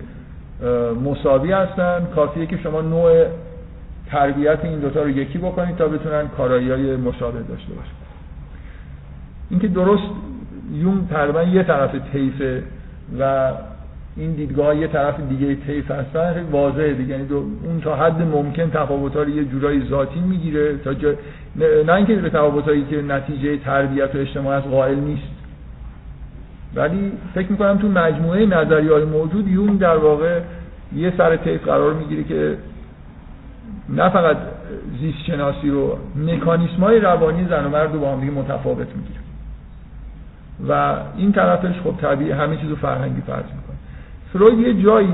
مساوی 1.06 1.51
هستن. 1.51 2.08
کافیه 2.15 2.45
که 2.45 2.58
شما 2.58 2.82
نوع 2.82 3.25
تربیت 4.12 4.60
این 4.63 4.80
دوتا 4.80 5.03
رو 5.03 5.10
یکی 5.10 5.38
بکنید 5.38 5.75
تا 5.75 5.88
بتونن 5.88 6.27
کارایی 6.27 6.71
های 6.71 6.95
مشابه 6.95 7.39
داشته 7.39 7.73
باشن. 7.73 7.91
اینکه 9.49 9.67
درست 9.67 10.03
یون 10.73 11.08
تقریبا 11.12 11.43
یه 11.43 11.63
طرف 11.63 11.95
طیفه 12.12 12.63
و 13.19 13.51
این 14.17 14.32
دیدگاه 14.32 14.77
یه 14.77 14.88
طرف 14.88 15.19
دیگه 15.30 15.56
طیف 15.56 15.91
هستن 15.91 16.34
خیلی 16.34 16.45
واضحه 16.51 16.93
دیگه. 16.93 17.10
یعنی 17.10 17.27
اون 17.32 17.82
تا 17.84 17.95
حد 17.95 18.21
ممکن 18.21 18.69
تفاوت‌ها 18.69 19.23
رو 19.23 19.30
یه 19.30 19.45
جورایی 19.45 19.88
ذاتی 19.89 20.19
می‌گیره 20.19 20.77
تا 20.77 20.93
جا... 20.93 21.13
نه 21.86 21.93
اینکه 21.93 22.15
به 22.15 22.30
که 22.89 23.01
نتیجه 23.01 23.58
تربیت 23.58 24.15
و 24.15 24.17
اجتماع 24.17 24.56
از 24.56 24.63
قائل 24.63 24.99
نیست. 24.99 25.37
ولی 26.77 27.11
فکر 27.33 27.51
می‌کنم 27.51 27.77
تو 27.77 27.87
مجموعه 27.87 28.45
نظری 28.45 28.87
های 28.87 29.05
موجود 29.05 29.47
یون 29.47 29.75
در 29.75 29.97
واقع 29.97 30.41
یه 30.95 31.13
سر 31.17 31.35
طیف 31.35 31.63
قرار 31.63 31.93
می‌گیره 31.93 32.23
که 32.23 32.57
نه 33.89 34.09
فقط 34.09 34.37
زیست 34.99 35.17
شناسی 35.27 35.69
رو 35.69 35.97
مکانیسم 36.15 36.79
های 36.83 36.99
روانی 36.99 37.47
زن 37.49 37.65
و 37.65 37.69
مرد 37.69 37.93
رو 37.93 37.99
با 37.99 38.11
هم 38.11 38.19
دیگه 38.19 38.31
متفاوت 38.31 38.87
می‌گیره. 38.95 39.19
و 40.69 40.97
این 41.17 41.31
طرفش 41.31 41.79
خب 41.83 41.93
طبیعی 42.01 42.31
همه 42.31 42.57
چیز 42.57 42.69
رو 42.69 42.75
فرهنگی 42.75 43.21
فرض 43.21 43.45
می‌کنه. 43.45 43.77
فروید 44.33 44.59
یه 44.59 44.83
جایی 44.83 45.13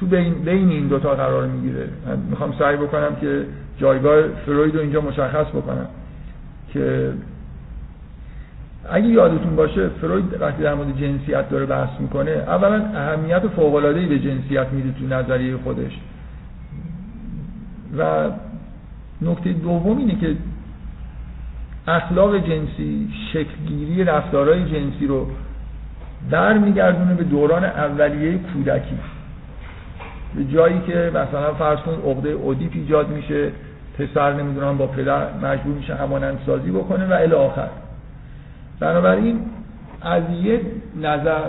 تو 0.00 0.06
بین, 0.06 0.34
بین 0.34 0.68
این 0.68 0.86
دوتا 0.86 1.14
قرار 1.14 1.46
می‌گیره. 1.46 1.88
من 2.06 2.18
می‌خوام 2.30 2.54
سعی 2.58 2.76
بکنم 2.76 3.16
که 3.20 3.44
جایگاه 3.78 4.22
فروید 4.46 4.74
رو 4.74 4.80
اینجا 4.80 5.00
مشخص 5.00 5.46
بکنم 5.46 5.86
که 6.72 7.12
اگه 8.90 9.06
یادتون 9.06 9.56
باشه 9.56 9.88
فروید 9.88 10.40
وقتی 10.40 10.62
در 10.62 10.74
مورد 10.74 10.98
جنسیت 10.98 11.48
داره 11.48 11.66
بحث 11.66 12.00
می‌کنه 12.00 12.30
اولا 12.30 12.84
اهمیت 12.94 13.46
فوق‌العاده‌ای 13.48 14.06
به 14.06 14.18
جنسیت 14.18 14.66
میده 14.72 14.98
تو 14.98 15.06
نظریه 15.06 15.56
خودش. 15.56 15.92
و 17.98 18.30
نکته 19.22 19.52
دوم 19.52 19.98
اینه 19.98 20.14
که 20.14 20.36
اخلاق 21.88 22.36
جنسی 22.36 23.08
شکلگیری 23.32 24.04
رفتارهای 24.04 24.64
جنسی 24.64 25.06
رو 25.06 25.26
برمیگردونه 26.30 27.14
به 27.14 27.24
دوران 27.24 27.64
اولیه 27.64 28.38
کودکی. 28.38 28.98
به 30.36 30.44
جایی 30.44 30.80
که 30.86 31.10
مثلا 31.10 31.54
فرض 31.54 31.78
کنید 31.78 32.00
عقده 32.06 32.28
اودیپ 32.28 32.70
ایجاد 32.74 33.08
میشه 33.08 33.50
پسر 33.98 34.32
نمی‌دونم 34.32 34.78
با 34.78 34.86
پدر 34.86 35.26
مجبور 35.42 35.74
میشه 35.74 35.94
همانند 35.94 36.38
سازی 36.46 36.70
بکنه 36.70 37.06
و 37.06 37.12
الی 37.12 37.32
آخر. 37.32 37.68
بنابراین 38.80 39.40
از 40.02 40.22
یه 40.42 40.60
نظر 41.00 41.40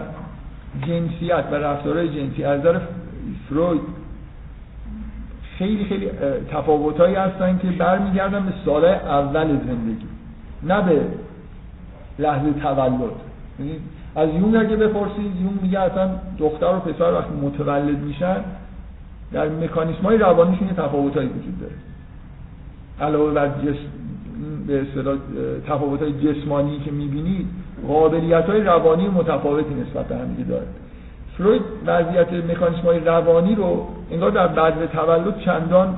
جنسیت 0.88 1.44
و 1.52 1.56
رفتارهای 1.56 2.10
جنسی 2.10 2.44
از 2.44 2.60
نظر 2.60 2.80
فروید 3.50 3.82
خیلی 5.58 5.86
خیلی 5.86 6.10
تفاوتهایی 6.52 7.16
هستن 7.16 7.58
که 7.58 7.68
برمیگردن 7.68 8.46
به 8.46 8.54
سالهای 8.66 8.94
اول 8.94 9.48
زندگی 9.48 10.06
نه 10.64 10.82
به 10.82 11.02
لحظه 12.20 12.54
تولد. 12.54 13.12
یعنی 13.60 13.80
از 14.16 14.30
یون 14.30 14.56
اگه 14.56 14.76
بپرسید 14.76 15.42
یون 15.42 15.60
میگه 15.62 15.80
اصلا 15.80 16.10
دختر 16.40 16.76
و 16.76 16.80
پسر 16.80 17.14
وقتی 17.14 17.34
متولد 17.42 18.00
میشن 18.00 18.38
در 19.32 19.50
مکانیسم 19.50 20.02
های 20.02 20.18
روانیشون 20.18 20.68
یه 20.68 20.74
تفاوتهایی 20.74 21.30
وجود 21.30 21.60
داره. 21.60 21.74
علاوه 23.02 23.34
بر 23.34 23.48
به 24.68 24.82
اصطلاح 24.82 25.18
تفاوت 25.68 26.02
های 26.02 26.14
جسمانی 26.14 26.80
که 26.80 26.92
می‌بینید 26.92 27.48
قابلیت 27.88 28.46
های 28.46 28.62
روانی 28.62 29.08
متفاوتی 29.08 29.74
نسبت 29.74 30.06
به 30.06 30.16
هم 30.16 30.46
داره 30.50 30.68
فروید 31.38 31.62
وضعیت 31.86 32.34
مکانیسم 32.34 32.82
های 32.82 33.00
روانی 33.00 33.56
رو 33.56 33.88
انگار 34.12 34.32
در 34.32 34.48
بعد 34.48 34.86
تولد 34.86 35.40
چندان 35.40 35.98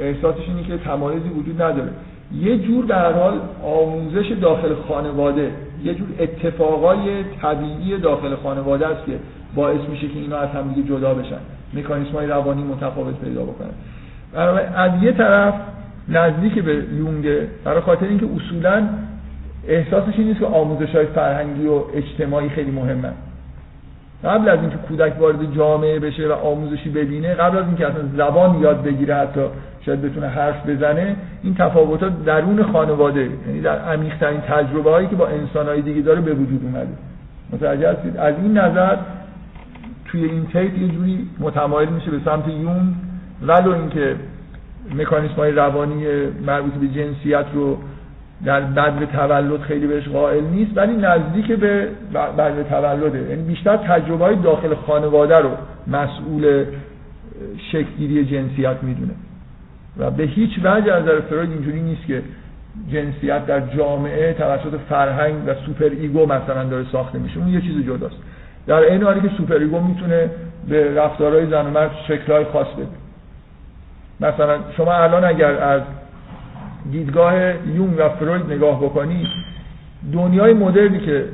احساسش 0.00 0.48
اینه 0.48 0.62
که 0.62 0.78
تمایزی 0.78 1.28
وجود 1.28 1.62
نداره. 1.62 1.90
یه 2.34 2.58
جور 2.58 2.86
به 2.86 2.94
هر 2.94 3.12
حال 3.12 3.40
آموزش 3.62 4.32
داخل 4.40 4.74
خانواده 4.88 5.50
یه 5.84 5.94
جور 5.94 6.08
اتفاقای 6.18 7.24
طبیعی 7.42 7.98
داخل 7.98 8.34
خانواده 8.34 8.86
است 8.86 9.06
که 9.06 9.18
باعث 9.54 9.80
میشه 9.90 10.08
که 10.08 10.18
اینا 10.18 10.36
از 10.36 10.48
هم 10.48 10.84
جدا 10.88 11.14
بشن. 11.14 11.38
مکانیسم 11.74 12.12
های 12.12 12.26
روانی 12.26 12.62
متفاوت 12.62 13.20
پیدا 13.20 13.42
بکنن. 13.42 13.70
از 14.74 15.02
یه 15.02 15.12
طرف 15.12 15.54
نزدیک 16.08 16.58
به 16.58 16.84
یونگ 16.98 17.26
برای 17.64 17.80
خاطر 17.80 18.06
اینکه 18.06 18.26
اصولا 18.36 18.88
احساسش 19.68 20.12
این 20.18 20.26
نیست 20.26 20.40
که 20.40 20.46
آموزش 20.46 20.94
های 20.94 21.06
فرهنگی 21.06 21.66
و 21.66 21.82
اجتماعی 21.94 22.48
خیلی 22.48 22.70
مهمه. 22.70 23.12
قبل 24.24 24.48
از 24.48 24.60
اینکه 24.60 24.76
کودک 24.76 25.20
وارد 25.20 25.54
جامعه 25.56 25.98
بشه 25.98 26.28
و 26.28 26.32
آموزشی 26.32 26.88
ببینه 26.88 27.34
قبل 27.34 27.58
از 27.58 27.64
اینکه 27.66 27.86
اصلا 27.86 28.02
زبان 28.16 28.60
یاد 28.60 28.82
بگیره 28.82 29.14
حتی 29.14 29.40
شاید 29.86 30.02
بتونه 30.02 30.26
حرف 30.28 30.68
بزنه 30.68 31.16
این 31.42 31.54
تفاوتات 31.54 32.24
درون 32.24 32.62
خانواده 32.62 33.30
یعنی 33.46 33.60
در 33.60 33.78
عمیق‌ترین 33.78 34.40
تجربه 34.40 34.90
هایی 34.90 35.08
که 35.08 35.16
با 35.16 35.26
انسانهای 35.26 35.82
دیگه 35.82 36.00
داره 36.00 36.20
به 36.20 36.34
وجود 36.34 36.60
اومده. 36.64 36.92
متوجه 37.52 37.90
هستید؟ 37.90 38.16
از 38.16 38.34
این 38.42 38.58
نظر 38.58 38.96
توی 40.04 40.24
این 40.24 40.46
تیپ 40.46 40.78
یه 40.78 40.88
جوری 40.88 41.28
متمایل 41.40 41.88
میشه 41.88 42.10
به 42.10 42.18
سمت 42.24 42.48
یون 42.48 42.94
ولو 43.42 43.72
اینکه 43.72 44.16
مکانیسم 44.94 45.34
های 45.34 45.52
روانی 45.52 46.06
مربوط 46.46 46.72
به 46.72 46.88
جنسیت 46.88 47.46
رو 47.54 47.78
در 48.44 48.60
بعد 48.60 49.04
تولد 49.12 49.60
خیلی 49.60 49.86
بهش 49.86 50.08
قائل 50.08 50.44
نیست 50.44 50.70
ولی 50.76 50.96
نزدیک 50.96 51.52
به 51.52 51.88
بعد 52.12 52.68
تولده. 52.68 53.18
یعنی 53.30 53.42
بیشتر 53.42 53.76
تجربه 53.76 54.24
های 54.24 54.36
داخل 54.36 54.74
خانواده 54.74 55.38
رو 55.38 55.50
مسئول 55.86 56.64
شکلگیری 57.72 58.24
جنسیت 58.24 58.76
می‌دونه. 58.82 59.12
و 59.98 60.10
به 60.10 60.22
هیچ 60.22 60.50
وجه 60.64 60.92
از 60.92 61.02
نظر 61.02 61.20
فروید 61.20 61.50
اینجوری 61.50 61.80
نیست 61.80 62.06
که 62.06 62.22
جنسیت 62.92 63.46
در 63.46 63.60
جامعه 63.60 64.32
توسط 64.32 64.80
فرهنگ 64.88 65.34
و 65.46 65.54
superego 65.66 66.26
مثلا 66.26 66.64
داره 66.64 66.86
ساخته 66.92 67.18
میشه. 67.18 67.38
اون 67.38 67.48
یه 67.48 67.60
چیز 67.60 67.86
جداست. 67.86 68.16
در 68.66 68.74
این 68.74 69.02
حالی 69.02 69.20
که 69.20 69.28
superego 69.36 69.80
می‌تونه 69.80 70.30
به 70.68 70.94
رفتارهای 70.94 71.46
زن 71.46 71.66
و 71.66 71.70
مرد 71.70 71.90
شکلهای 72.08 72.44
خاص 72.44 72.66
بده. 72.66 73.03
مثلا 74.20 74.58
شما 74.76 74.94
الان 74.94 75.24
اگر 75.24 75.62
از 75.62 75.82
دیدگاه 76.92 77.34
یون 77.74 77.94
و 77.98 78.08
فروید 78.08 78.52
نگاه 78.52 78.80
بکنید 78.80 79.26
دنیای 80.12 80.54
مدرنی 80.54 81.00
که 81.00 81.24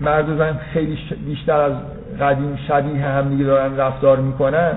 مرد 0.00 0.28
و 0.28 0.36
زن 0.36 0.60
خیلی 0.72 0.98
بیشتر 1.26 1.60
از 1.60 1.72
قدیم 2.20 2.58
شبیه 2.68 3.04
هم 3.04 3.28
دیگه 3.28 3.44
دارن 3.44 3.76
رفتار 3.76 4.20
می‌کنن 4.20 4.72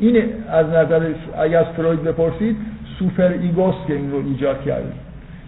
این 0.00 0.22
از 0.50 0.66
نظر 0.66 1.08
اگر 1.38 1.58
از 1.58 1.66
فروید 1.66 2.04
بپرسید 2.04 2.56
سوپر 2.98 3.28
ایگوست 3.28 3.86
که 3.86 3.94
این 3.94 4.12
رو 4.12 4.18
ایجاد 4.18 4.62
کرده. 4.62 4.92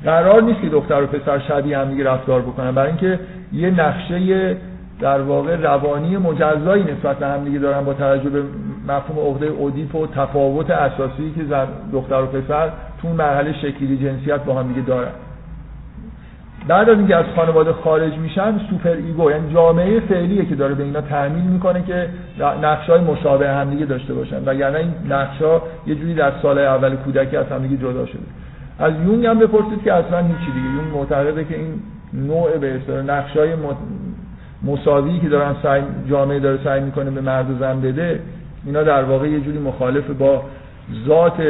قرار 0.05 0.42
نیست 0.42 0.61
که 0.61 0.68
دختر 0.68 1.03
و 1.03 1.07
پسر 1.07 1.38
شبیه 1.38 1.79
هم 1.79 1.88
دیگه 1.90 2.05
رفتار 2.05 2.42
بکنن 2.42 2.73
برای 2.73 2.88
اینکه 2.88 3.18
یه 3.53 3.71
نقشه 3.71 4.57
در 5.01 5.21
واقع 5.21 5.57
روانی 5.57 6.16
مجزایی 6.16 6.83
نسبت 6.83 7.18
به 7.18 7.27
هم 7.27 7.44
دیگه 7.44 7.59
دارن 7.59 7.85
با 7.85 7.94
توجه 7.94 8.31
به 8.31 8.42
مفهوم 8.88 9.31
عقده 9.31 9.46
اودیپ 9.46 9.94
و 9.94 10.07
تفاوت 10.07 10.70
اساسی 10.70 11.33
که 11.37 11.44
زن 11.44 11.66
دختر 11.92 12.22
و 12.22 12.27
پسر 12.27 12.70
تو 13.03 13.09
مرحله 13.09 13.53
شکلگیری 13.53 13.96
جنسیت 13.96 14.44
با 14.44 14.55
هم 14.55 14.68
دیگه 14.68 14.87
دارن. 14.87 15.11
بعد 16.68 16.90
از 16.90 16.98
اینکه 16.98 17.16
از 17.16 17.24
خانواده 17.37 17.72
خارج 17.72 18.14
میشن 18.14 18.59
superego 18.70 19.31
یعنی 19.31 19.53
جامعه 19.53 20.01
فعلیه 20.01 20.44
که 20.44 20.55
داره 20.55 20.74
به 20.74 20.83
اینا 20.83 21.01
تحمیل 21.01 21.44
می‌کنه 21.44 21.83
که 21.83 22.09
نقشای 22.62 23.01
مشابه 23.01 23.48
همدیگه 23.48 23.87
داشته 23.87 24.14
باشن. 24.14 24.44
وگرنه 24.46 24.79
این 24.79 24.92
نقشا 25.09 25.61
یه 25.87 25.94
جوری 25.94 26.14
در 26.14 26.33
سال 26.42 26.59
اول 26.59 26.96
کودکی 26.96 27.37
از 27.37 27.46
همدیگه 27.46 27.77
جدا 27.77 28.07
شده. 28.07 28.22
از 28.79 28.92
یونگ 29.07 29.27
هم 29.27 29.38
بپرسید 29.38 29.83
که 29.85 29.92
اصلا 29.92 30.18
هیچی 30.18 30.53
دیگه. 30.55 30.66
یونگ 30.74 30.94
معتقده 30.94 31.44
که 31.44 31.55
این 31.55 31.72
نوع 32.14 32.59
به 32.59 32.77
اصطلاح 32.77 33.03
نقشای 33.03 33.53
مساوی 34.62 35.20
که 35.20 35.29
دارن 35.29 35.57
سعی 35.62 35.83
جامعه 36.11 36.40
داره 36.40 36.59
سعی 36.64 36.81
می‌کنه 36.81 37.11
به 37.11 37.20
مرد 37.20 37.51
و 37.51 37.59
زن 37.59 37.81
بده 37.81 38.20
اینا 38.66 38.83
در 38.83 39.05
واقع 39.05 39.29
یه 39.29 39.40
جوری 39.40 39.59
مخالف 39.59 40.11
با 40.11 40.42
ذات 41.07 41.42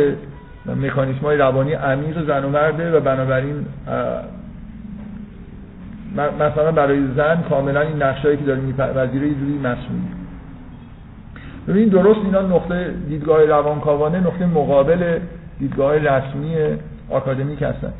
مکانیسم 0.66 1.20
های 1.20 1.36
روانی 1.36 1.72
عمیق 1.72 2.26
زن 2.26 2.44
و 2.44 2.48
مرده 2.48 2.96
و 2.96 3.00
بنابراین 3.00 3.66
مثلا 6.40 6.72
برای 6.72 7.06
زن 7.16 7.42
کاملا 7.48 7.80
این 7.80 8.02
نقشایی 8.02 8.36
که 8.36 8.44
داره 8.44 8.60
میپذیره 8.60 9.28
یه 9.28 9.34
جوری 9.34 9.58
مسئولی 9.58 10.08
ببینید 11.68 11.90
درست 11.90 12.20
اینا 12.24 12.42
نقطه 12.42 12.94
دیدگاه 13.08 13.44
روانکاوانه 13.44 14.20
نقطه 14.20 14.46
مقابل 14.46 15.18
دیدگاه 15.58 15.98
رسمی 15.98 16.56
آکادمیک 17.10 17.62
هستن. 17.62 17.92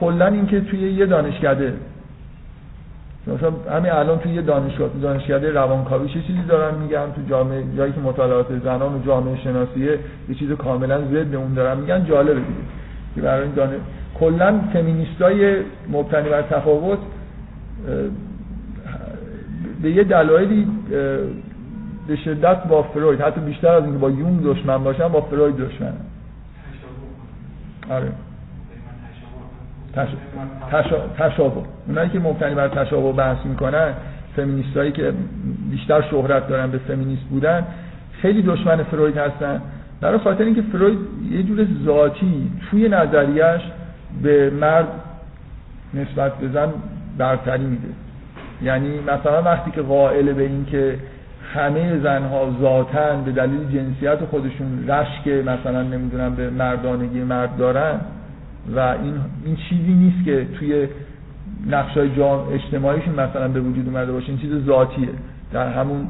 کلا 0.00 0.26
اینکه 0.26 0.60
توی 0.60 0.92
یه 0.92 1.06
دانشکده 1.06 1.74
مثلا 3.34 3.76
همین 3.76 3.92
الان 3.92 4.18
توی 4.18 4.32
یه 4.32 4.42
دانشگاه 4.42 4.90
دانشکده 5.02 5.52
روانکاوی 5.52 6.08
چه 6.08 6.20
چیزی 6.20 6.42
دارن 6.48 6.74
میگن؟ 6.78 7.12
تو 7.16 7.20
جامعه 7.30 7.64
جایی 7.76 7.92
که 7.92 8.00
مطالعات 8.00 8.46
زنان 8.64 8.94
و 8.94 9.06
جامعه 9.06 9.36
شناسیه 9.36 9.98
یه 10.28 10.34
چیز 10.38 10.52
کاملا 10.52 10.98
ضد 10.98 11.34
اون 11.34 11.54
دارن 11.54 11.78
میگن 11.80 12.04
جالبه 12.04 12.34
دیگه. 12.34 12.46
که 13.14 13.20
برای 13.20 13.42
این 13.42 13.54
دانش 13.54 13.80
کلا 14.20 14.60
فمینیستای 14.72 15.56
مبتنی 15.92 16.28
بر 16.28 16.42
تفاوت 16.42 16.98
به 19.82 19.90
یه 19.90 20.04
دلایلی 20.04 20.66
به 22.06 22.16
شدت 22.24 22.64
با 22.64 22.82
فروید 22.82 23.20
حتی 23.20 23.40
بیشتر 23.40 23.68
از 23.68 23.84
اینکه 23.84 23.98
با 23.98 24.10
یونگ 24.10 24.42
دشمن 24.44 24.84
باشن 24.84 25.08
با 25.08 25.20
فروید 25.20 25.56
دشمن 25.56 25.92
آره. 27.90 28.12
تشابه. 31.18 31.60
اونایی 31.88 32.10
که 32.10 32.18
مبتنی 32.18 32.54
بر 32.54 32.68
تشابه 32.68 33.12
بحث 33.12 33.38
می‌کنن 33.44 33.92
فمینیستایی 34.36 34.92
که 34.92 35.12
بیشتر 35.70 36.02
شهرت 36.10 36.48
دارن 36.48 36.70
به 36.70 36.78
فمینیست 36.78 37.22
بودن 37.22 37.66
خیلی 38.12 38.42
دشمن 38.42 38.82
فروید 38.82 39.16
هستن. 39.16 39.60
برای 40.00 40.18
خاطر 40.18 40.44
اینکه 40.44 40.62
فروید 40.62 40.98
یه 41.30 41.42
جور 41.42 41.66
ذاتی 41.84 42.50
توی 42.70 42.88
نظریش 42.88 43.62
به 44.22 44.50
مرد 44.50 44.88
نسبت 45.94 46.34
به 46.34 46.48
زن 46.48 46.68
برتری 47.18 47.66
میده. 47.66 47.88
یعنی 48.62 48.98
مثلا 49.00 49.42
وقتی 49.42 49.70
که 49.70 49.82
قائل 49.82 50.32
به 50.32 50.42
این 50.42 50.64
که 50.64 50.98
همه 51.54 52.00
زنها 52.00 52.56
ذاتن 52.60 53.22
به 53.24 53.32
دلیل 53.32 53.60
جنسیت 53.72 54.24
خودشون 54.24 54.88
رشک 54.88 55.28
مثلا 55.28 55.82
نمی‌دونم 55.82 56.34
به 56.34 56.50
مردانگی 56.50 57.20
مرد 57.20 57.56
دارن 57.56 58.00
و 58.76 58.78
این 58.78 59.14
این 59.44 59.56
چیزی 59.56 59.92
نیست 59.92 60.24
که 60.24 60.46
توی 60.58 60.88
نقشای 61.66 62.16
جام 62.16 62.48
اجتماعیشون 62.52 63.14
مثلا 63.14 63.48
به 63.48 63.60
وجود 63.60 63.88
اومده 63.88 64.12
باشه. 64.12 64.28
این 64.28 64.38
چیز 64.38 64.66
ذاتیه. 64.66 65.08
در 65.52 65.72
همون 65.72 66.06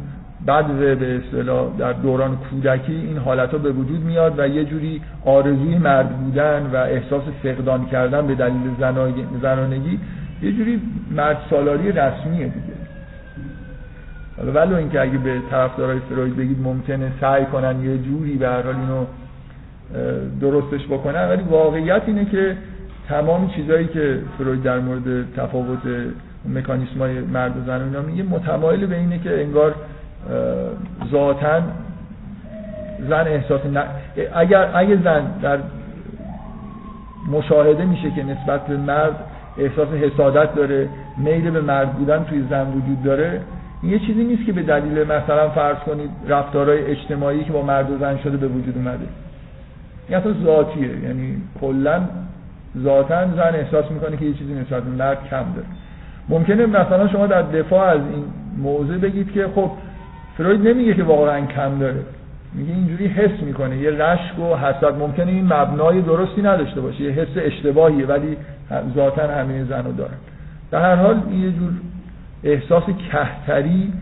بعد 0.46 0.78
به 0.78 1.16
اصطلاح 1.16 1.76
در 1.78 1.92
دوران 1.92 2.36
کودکی 2.36 2.92
این 2.92 3.18
حالت 3.18 3.50
ها 3.50 3.58
به 3.58 3.72
وجود 3.72 4.00
میاد 4.00 4.38
و 4.38 4.48
یه 4.48 4.64
جوری 4.64 5.00
آرزوی 5.24 5.78
مرد 5.78 6.08
بودن 6.08 6.70
و 6.72 6.76
احساس 6.76 7.22
فقدان 7.42 7.86
کردن 7.86 8.26
به 8.26 8.34
دلیل 8.34 8.70
زنانگی 9.42 9.98
یه 10.42 10.52
جوری 10.52 10.80
مرد 11.10 11.38
سالاری 11.50 11.92
رسمیه 11.92 12.44
دیگه. 12.44 12.80
حالا 14.36 14.52
ولو 14.52 14.76
اینکه 14.76 15.00
اگه 15.00 15.18
به 15.18 15.40
طرفدارای 15.50 15.98
فروید 15.98 16.36
بگید 16.36 16.60
ممکنه 16.62 17.12
سعی 17.20 17.44
کنن 17.44 17.84
یه 17.84 17.98
جوری 17.98 18.36
به 18.36 18.48
هر 18.48 18.62
حال 18.62 18.74
اینو 18.74 19.04
درستش 20.40 20.86
بکنن 20.86 21.28
ولی 21.28 21.42
واقعیت 21.42 22.02
اینه 22.06 22.24
که 22.24 22.56
تمام 23.08 23.48
چیزهایی 23.48 23.86
که 23.86 24.18
فروید 24.38 24.62
در 24.62 24.78
مورد 24.78 25.34
تفاوت 25.36 25.78
مکانیسم 26.54 26.98
های 26.98 27.20
مرد 27.20 27.56
و 27.56 27.60
زن 27.66 27.82
اینا 27.82 28.00
میگه 28.00 28.22
متمایل 28.22 28.86
به 28.86 28.96
اینه 28.96 29.18
که 29.18 29.40
انگار 29.40 29.74
ذاتا 31.10 31.62
زن 33.08 33.28
احساس 33.28 33.60
ن... 33.66 33.82
اگر 34.34 34.70
اگه 34.74 35.02
زن 35.02 35.22
در 35.42 35.58
مشاهده 37.32 37.84
میشه 37.84 38.10
که 38.10 38.22
نسبت 38.22 38.66
به 38.66 38.76
مرد 38.76 39.16
احساس 39.58 39.88
حسادت 39.88 40.54
داره 40.54 40.88
میل 41.18 41.50
به 41.50 41.60
مرد 41.60 41.92
بودن 41.92 42.24
توی 42.24 42.44
زن 42.50 42.66
وجود 42.66 43.02
داره 43.02 43.40
یه 43.82 43.98
چیزی 43.98 44.24
نیست 44.24 44.46
که 44.46 44.52
به 44.52 44.62
دلیل 44.62 45.04
مثلا 45.04 45.48
فرض 45.48 45.76
کنید 45.76 46.10
رفتارهای 46.28 46.86
اجتماعی 46.86 47.44
که 47.44 47.52
با 47.52 47.62
مرد 47.62 47.90
و 47.90 47.98
زن 47.98 48.18
شده 48.18 48.36
به 48.36 48.48
وجود 48.48 48.76
اومده. 48.76 49.06
این 50.10 50.18
اصلا 50.18 50.32
ذاتیه. 50.44 51.00
یعنی 51.04 51.42
کلا 51.60 52.00
ذاتا 52.82 53.26
زن 53.26 53.54
احساس 53.54 53.90
می‌کنه 53.90 54.16
که 54.16 54.24
یه 54.24 54.32
چیزی 54.32 54.54
نسبت 54.54 54.82
به 54.82 54.90
مرد 54.90 55.18
کم 55.30 55.44
داره. 55.54 55.66
ممکنه 56.28 56.66
مثلا 56.66 57.08
شما 57.08 57.26
در 57.26 57.42
دفاع 57.42 57.88
از 57.88 58.00
این 58.14 58.24
موضوع 58.58 58.98
بگید 58.98 59.32
که 59.32 59.46
خب 59.54 59.70
فروید 60.36 60.68
نمیگه 60.68 60.94
که 60.94 61.02
واقعا 61.02 61.46
کم 61.46 61.78
داره. 61.78 62.00
میگه 62.54 62.74
اینجوری 62.74 63.06
حس 63.06 63.42
می‌کنه. 63.42 63.76
یه 63.76 63.90
رشک 63.90 64.38
و 64.38 64.56
حسد. 64.56 64.98
ممکنه 64.98 65.32
این 65.32 65.52
مبنای 65.52 66.02
درستی 66.02 66.42
نداشته 66.42 66.80
باشه. 66.80 67.00
یه 67.00 67.10
حس 67.10 67.36
اشتباهیه 67.36 68.06
ولی 68.06 68.36
ذاتا 68.94 69.22
همه 69.22 69.64
زنو 69.64 69.92
دارن 69.92 70.14
در 70.70 70.80
هر 70.82 70.94
حال 70.94 71.16
یه 71.32 71.50
جور 71.50 71.72
احساس 72.44 72.82
کهتری 73.12 73.92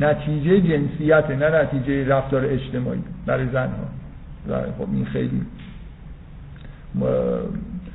نتیجه 0.00 0.60
جنسیت 0.60 1.30
نه 1.30 1.62
نتیجه 1.62 2.08
رفتار 2.08 2.44
اجتماعی 2.44 3.02
برای 3.26 3.46
زنها. 3.46 4.03
و 4.48 4.62
خب 4.78 4.88
این 4.92 5.04
خیلی 5.04 5.42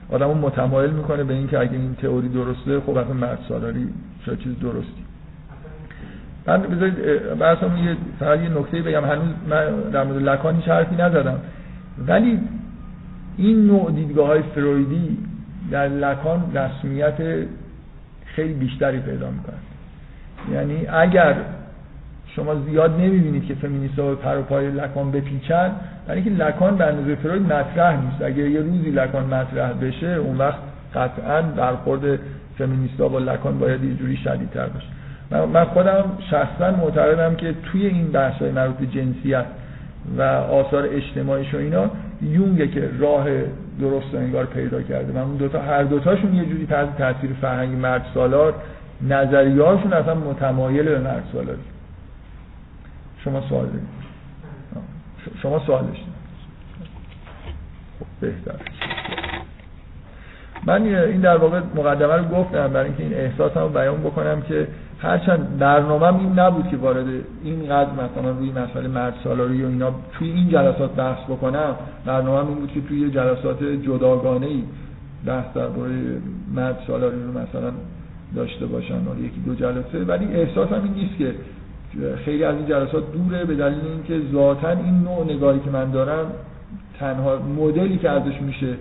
آدمو 0.09 0.33
متمایل 0.33 0.89
می‌کنه 0.89 1.23
به 1.23 1.33
اینکه 1.33 1.59
اگه 1.59 1.71
این 1.71 1.95
تئوری 1.95 2.29
درسته 2.29 2.79
خب 2.79 2.97
اصلا 2.97 3.13
مرد 3.13 3.39
سالاری 3.49 3.88
شاید 4.25 4.39
چیز 4.39 4.59
درستی. 4.59 5.03
من 6.47 6.62
بذارید 6.62 6.95
بحثم 7.39 7.77
یه 7.77 7.97
فقط 8.19 8.39
یه 8.39 8.49
نکته 8.49 8.81
بگم. 8.81 9.05
هنوز 9.05 9.27
من 9.49 9.89
در 9.91 10.03
مورد 10.03 10.23
لکان 10.23 10.55
هیچ 10.55 10.67
حرفی 10.67 10.95
نزدم. 10.95 11.39
ولی 12.07 12.39
این 13.38 13.65
نوع 13.65 13.91
دیدگاه 13.91 14.27
های 14.27 14.41
فرویدی 14.41 15.17
در 15.71 15.88
لکان 15.88 16.43
رسمیت 16.55 17.17
خیلی 18.25 18.53
بیشتری 18.53 18.99
پیدا 18.99 19.29
می‌کنه. 19.31 19.55
یعنی 20.53 20.88
اگر 20.88 21.35
شما 22.27 22.55
زیاد 22.55 22.91
نمی‌بینید 22.91 23.45
که 23.45 23.55
فمینیست 23.55 23.99
ها 23.99 24.15
پر 24.15 24.38
و 24.38 24.41
پای 24.41 24.71
لکان 24.71 25.12
بپیچن 25.12 25.71
برای 26.10 26.22
اینکه 26.22 26.43
لکان 26.43 26.78
به 26.78 26.86
اندازه 26.86 27.15
فروید 27.15 27.41
مطرح 27.41 28.02
نیست. 28.02 28.22
اگر 28.22 28.48
یه 28.48 28.62
روزی 28.62 28.89
لکان 28.89 29.26
مطرح 29.26 29.74
بشه 29.74 30.08
اون 30.08 30.38
وقت 30.38 30.60
قطعا 30.95 31.41
برخورد 31.41 32.19
فمینیست 32.58 33.02
ها 33.02 33.08
با 33.08 33.19
لکان 33.19 33.60
باید 33.60 33.84
یه 33.84 33.93
جوری 33.93 34.17
شدیدتر 34.17 34.65
بشه 34.65 35.45
من 35.45 35.65
خودم 35.65 36.04
شخصا 36.32 36.72
معتقدم 36.72 37.36
که 37.36 37.56
توی 37.72 37.86
این 37.86 38.08
بحث 38.08 38.41
های 38.41 38.52
مربوط 38.52 38.89
جنسیت 38.89 39.45
و 40.17 40.22
آثار 40.22 40.88
اجتماعیش 40.91 41.54
و 41.54 41.58
اینا 41.58 41.89
یونگه 42.22 42.67
که 42.67 42.89
راه 43.00 43.26
درست 43.80 44.15
انگار 44.15 44.45
پیدا 44.45 44.82
کرده. 44.82 45.22
اون 45.22 45.38
دوتا 45.38 45.62
هر 45.62 45.84
دوتاشون 45.84 46.36
یه 46.36 46.45
جوری 46.45 46.65
تحت 46.65 46.98
تاثیر 46.98 47.30
فرهنگ 47.41 47.76
مرد 47.76 48.06
سالار 48.13 48.54
نظریهاشون 49.10 49.93
اصلا 49.93 50.15
متمایل 50.15 50.86
به 50.86 51.00
مرد 51.00 51.24
سالاری. 51.34 51.60
شما 53.24 53.41
سوال 53.50 53.65
دارید. 53.65 53.98
شما 55.41 55.60
سوال 55.60 55.86
داشتید. 55.86 56.13
خب 57.99 58.06
بهتر. 58.21 58.56
من 60.65 60.82
این 60.84 61.21
در 61.21 61.38
واقع 61.38 61.60
مقدمه 61.75 62.13
رو 62.13 62.23
گفتم 62.23 62.67
برای 62.67 62.86
اینکه 62.86 63.04
این 63.04 63.13
احساسم 63.13 63.60
رو 63.60 63.69
بیان 63.69 63.97
بکنم 63.97 64.41
که 64.41 64.67
هرچند 65.02 65.60
برنامه 65.60 66.19
این 66.19 66.39
نبود 66.39 66.67
که 66.67 66.78
وارد 66.78 67.06
اینقدر 67.43 67.91
مثلا 67.91 68.32
روی 68.32 68.52
مسئله 68.52 68.88
مرد 68.88 69.13
سالاری 69.23 69.63
و 69.63 69.67
اینا 69.67 69.91
توی 70.12 70.32
این 70.32 70.49
جلسات 70.49 70.95
بحث 70.95 71.23
بکنم 71.30 71.75
برنامه 72.06 72.49
این 72.49 72.60
بود 72.60 72.71
که 72.71 72.82
توی 72.82 73.12
جلسات 73.12 73.63
جداگانه 73.63 74.45
ای 74.45 74.63
بحث 75.25 75.45
درباره 75.56 75.93
مرد 76.56 76.78
سالاری 76.88 77.23
رو 77.23 77.32
مثلا 77.32 77.71
داشته 78.36 78.65
باشن 78.65 79.02
یکی 79.19 79.39
دو 79.45 79.56
جلسه. 79.56 80.04
ولی 80.08 80.25
احساسم 80.25 80.82
این 80.84 80.93
نیست 80.93 81.17
که 81.17 81.34
خیلی 82.25 82.43
از 82.43 82.56
این 82.56 82.65
جلسات 82.65 83.04
دوره 83.12 83.45
به 83.45 83.56
دلیل 83.56 83.80
اینکه 83.91 84.21
ذاتا 84.32 84.69
این 84.69 85.02
نوع 85.04 85.25
نگاهی 85.34 85.60
که 85.60 85.69
من 85.69 85.91
دارم 85.91 86.32
تنها 86.99 87.38
مدلی 87.38 87.97
که 87.97 88.10
ازش 88.10 88.41
میشه 88.41 88.75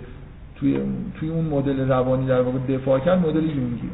توی 0.56 0.80
توی 1.20 1.28
اون 1.28 1.44
مدل 1.44 1.88
روانی 1.88 2.26
در 2.26 2.40
واقع 2.40 2.58
دفاع 2.58 2.98
کرد 2.98 3.26
مدل 3.26 3.44
یونگی. 3.44 3.90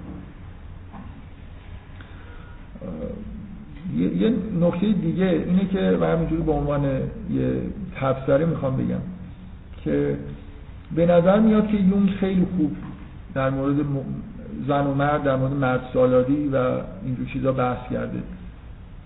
یه 3.97 4.35
نکته 4.61 4.93
دیگه 4.93 5.27
اینه 5.27 5.69
که 5.69 5.97
من 6.01 6.13
همینجوری 6.13 6.43
به 6.43 6.53
عنوان 6.53 6.85
یه 6.85 7.61
تفسره 7.97 8.47
می‌خوام 8.47 8.77
بگم 8.77 9.01
که 9.85 10.17
به 10.95 11.07
نظر 11.07 11.41
میاد 11.41 11.69
که 11.69 11.77
یونگ 11.77 12.11
خیلی 12.11 12.47
خوب 12.57 12.77
در 13.35 13.51
مورد 13.51 13.77
زن 14.69 14.87
و 14.87 14.95
مرد 14.95 15.23
در 15.23 15.37
مورد 15.37 15.53
مرد 15.53 15.81
سالاری 15.93 16.49
و 16.49 16.57
اینجور 17.05 17.27
چیزا 17.33 17.53
بحث 17.53 17.93
کرده. 17.93 18.19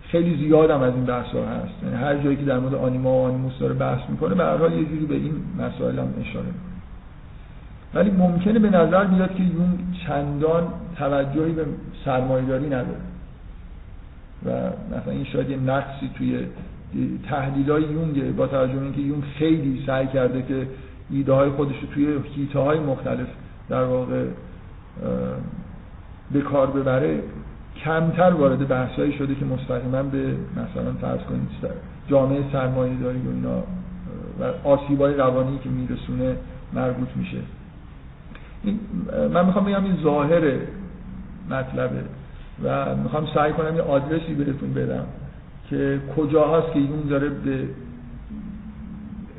خیلی 0.09 0.47
زیاد 0.47 0.71
هم 0.71 0.83
از 0.83 0.95
این 0.95 1.05
بحث 1.05 1.27
ها 1.27 1.45
هست. 1.45 1.83
یعنی 1.83 1.97
هر 1.97 2.17
جایی 2.17 2.37
که 2.37 2.45
در 2.45 2.59
مورد 2.59 2.75
آنیما 2.75 3.11
و 3.11 3.25
آنیموس 3.25 3.59
داره 3.61 3.75
بحث 3.75 4.11
می‌کنه 4.11 4.35
به 4.35 4.45
هر 4.45 4.57
حال 4.57 4.73
یه 4.73 4.85
جوری 4.85 5.07
به 5.07 5.15
این 5.15 5.35
مسائل 5.59 5.99
هم 5.99 6.09
اشاره 6.21 6.47
می‌کنه. 6.47 6.69
ولی 7.95 8.11
ممکنه 8.11 8.59
به 8.59 8.71
نظر 8.71 9.05
بیاد 9.05 9.35
که 9.35 9.43
یون 9.43 9.79
چندان 10.07 10.63
توجهی 10.97 11.53
به 11.53 11.65
سرمایه‌داری 12.05 12.67
نداره. 12.67 13.01
و 14.45 14.51
مثلا 14.97 15.13
این 15.13 15.25
شاید 15.25 15.51
یه 15.51 15.57
نقصی 15.57 16.11
توی 16.15 16.47
تحلیل 17.29 17.71
های 17.71 17.83
یونگه 17.83 18.23
با 18.23 18.47
توجه 18.47 18.83
اینکه 18.83 19.01
یون 19.01 19.23
خیلی 19.39 19.83
سعی 19.87 20.07
کرده 20.07 20.43
که 20.43 20.67
ایده 21.11 21.33
های 21.33 21.51
خودش 21.51 21.75
رو 21.83 21.89
توی 21.95 22.19
هیته 22.35 22.81
مختلف 22.81 23.27
در 23.69 23.85
واقع 23.85 24.25
به 26.33 26.41
کار 26.41 26.67
ببره 26.67 27.21
کمتر 27.85 28.31
وارد 28.31 28.69
بحثایی 28.69 29.13
شده 29.13 29.35
که 29.35 29.45
مستقیما 29.45 30.03
به 30.03 30.19
مثلا 30.53 30.93
فرض 31.01 31.21
کنید 31.21 31.49
جامعه 32.09 32.43
سرمایه 32.53 32.95
داری 32.95 33.19
و 33.19 33.31
اینا 33.31 33.63
و 34.41 34.69
آسیبای 34.69 35.15
روانی 35.15 35.59
که 35.59 35.69
میرسونه 35.69 36.37
مربوط 36.75 37.09
میشه. 37.17 37.39
من 39.33 39.47
می‌خوام 39.47 39.65
بگم 39.65 39.85
این 39.85 39.97
ظاهر 40.03 40.53
مطلبه 41.51 42.03
و 42.65 42.97
می‌خوام 42.97 43.27
سعی 43.35 43.53
کنم 43.53 43.77
یه 43.77 43.83
آدرسی 43.83 44.35
بهتون 44.35 44.75
بدم 44.75 45.05
که 45.71 46.01
کجا 46.17 46.59
هست 46.59 46.73
که 46.73 46.79
این 46.79 47.03
داره 47.09 47.29
به 47.29 47.65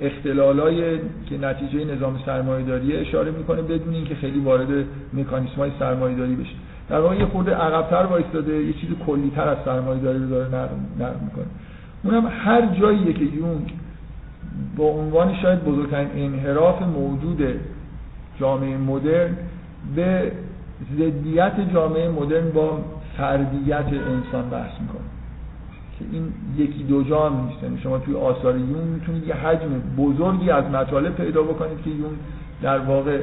اختلالای 0.02 0.98
که 1.30 1.38
نتیجه 1.38 1.86
نظام 1.86 2.20
سرمایه‌داری 2.26 2.98
اشاره 2.98 3.32
می‌کنه 3.32 3.62
بدون 3.62 3.94
اینکه 3.94 4.16
خیلی 4.16 4.40
وارد 4.40 4.86
مکانیسم 5.14 5.56
های 5.56 5.72
سرمایه‌داری 5.80 6.36
بشه. 6.36 6.56
در 6.90 7.00
واقع 7.00 7.16
یه 7.16 7.26
خورده 7.26 7.56
عقبتر 7.56 8.06
وایستاده 8.06 8.64
یه 8.64 8.74
چیز 8.74 8.90
کلیتر 9.08 9.48
از 9.48 9.58
سرمایه‌داری 9.66 10.20
رو 10.20 10.30
داره 10.30 10.50
نرم, 10.50 11.22
می‌کنه. 11.24 11.46
اونم 12.04 12.32
هر 12.32 12.66
جاییه 12.66 13.14
که 13.14 13.24
یونگ 13.24 13.74
با 14.78 14.86
عنوان 14.86 15.36
شاید 15.36 15.64
بزرگترین 15.64 16.10
انحراف 16.16 16.82
موجود 16.82 17.42
جامعه 18.40 18.78
مدرن 18.78 19.36
به 19.96 20.32
ضدیت 20.98 21.74
جامعه 21.74 22.10
مدرن 22.10 22.50
با 22.50 22.80
فردیت 23.18 23.86
انسان 23.86 24.50
بحث 24.50 24.82
می‌کنه. 24.82 25.10
که 26.00 26.06
این 26.12 26.34
یکی 26.58 26.84
دو 26.84 27.04
جا 27.04 27.30
نیست. 27.30 27.64
یعنی 27.64 27.80
شما 27.84 27.98
توی 28.00 28.16
آثار 28.16 28.58
یونگ 28.58 28.84
می‌تونید 28.94 29.28
یه 29.28 29.34
حجم 29.34 29.70
بزرگی 29.98 30.52
از 30.52 30.64
مطالب 30.66 31.16
پیدا 31.16 31.44
بکنید 31.44 31.84
که 31.84 31.90
یونگ 31.90 32.12
در 32.62 32.80
واقع 32.80 33.20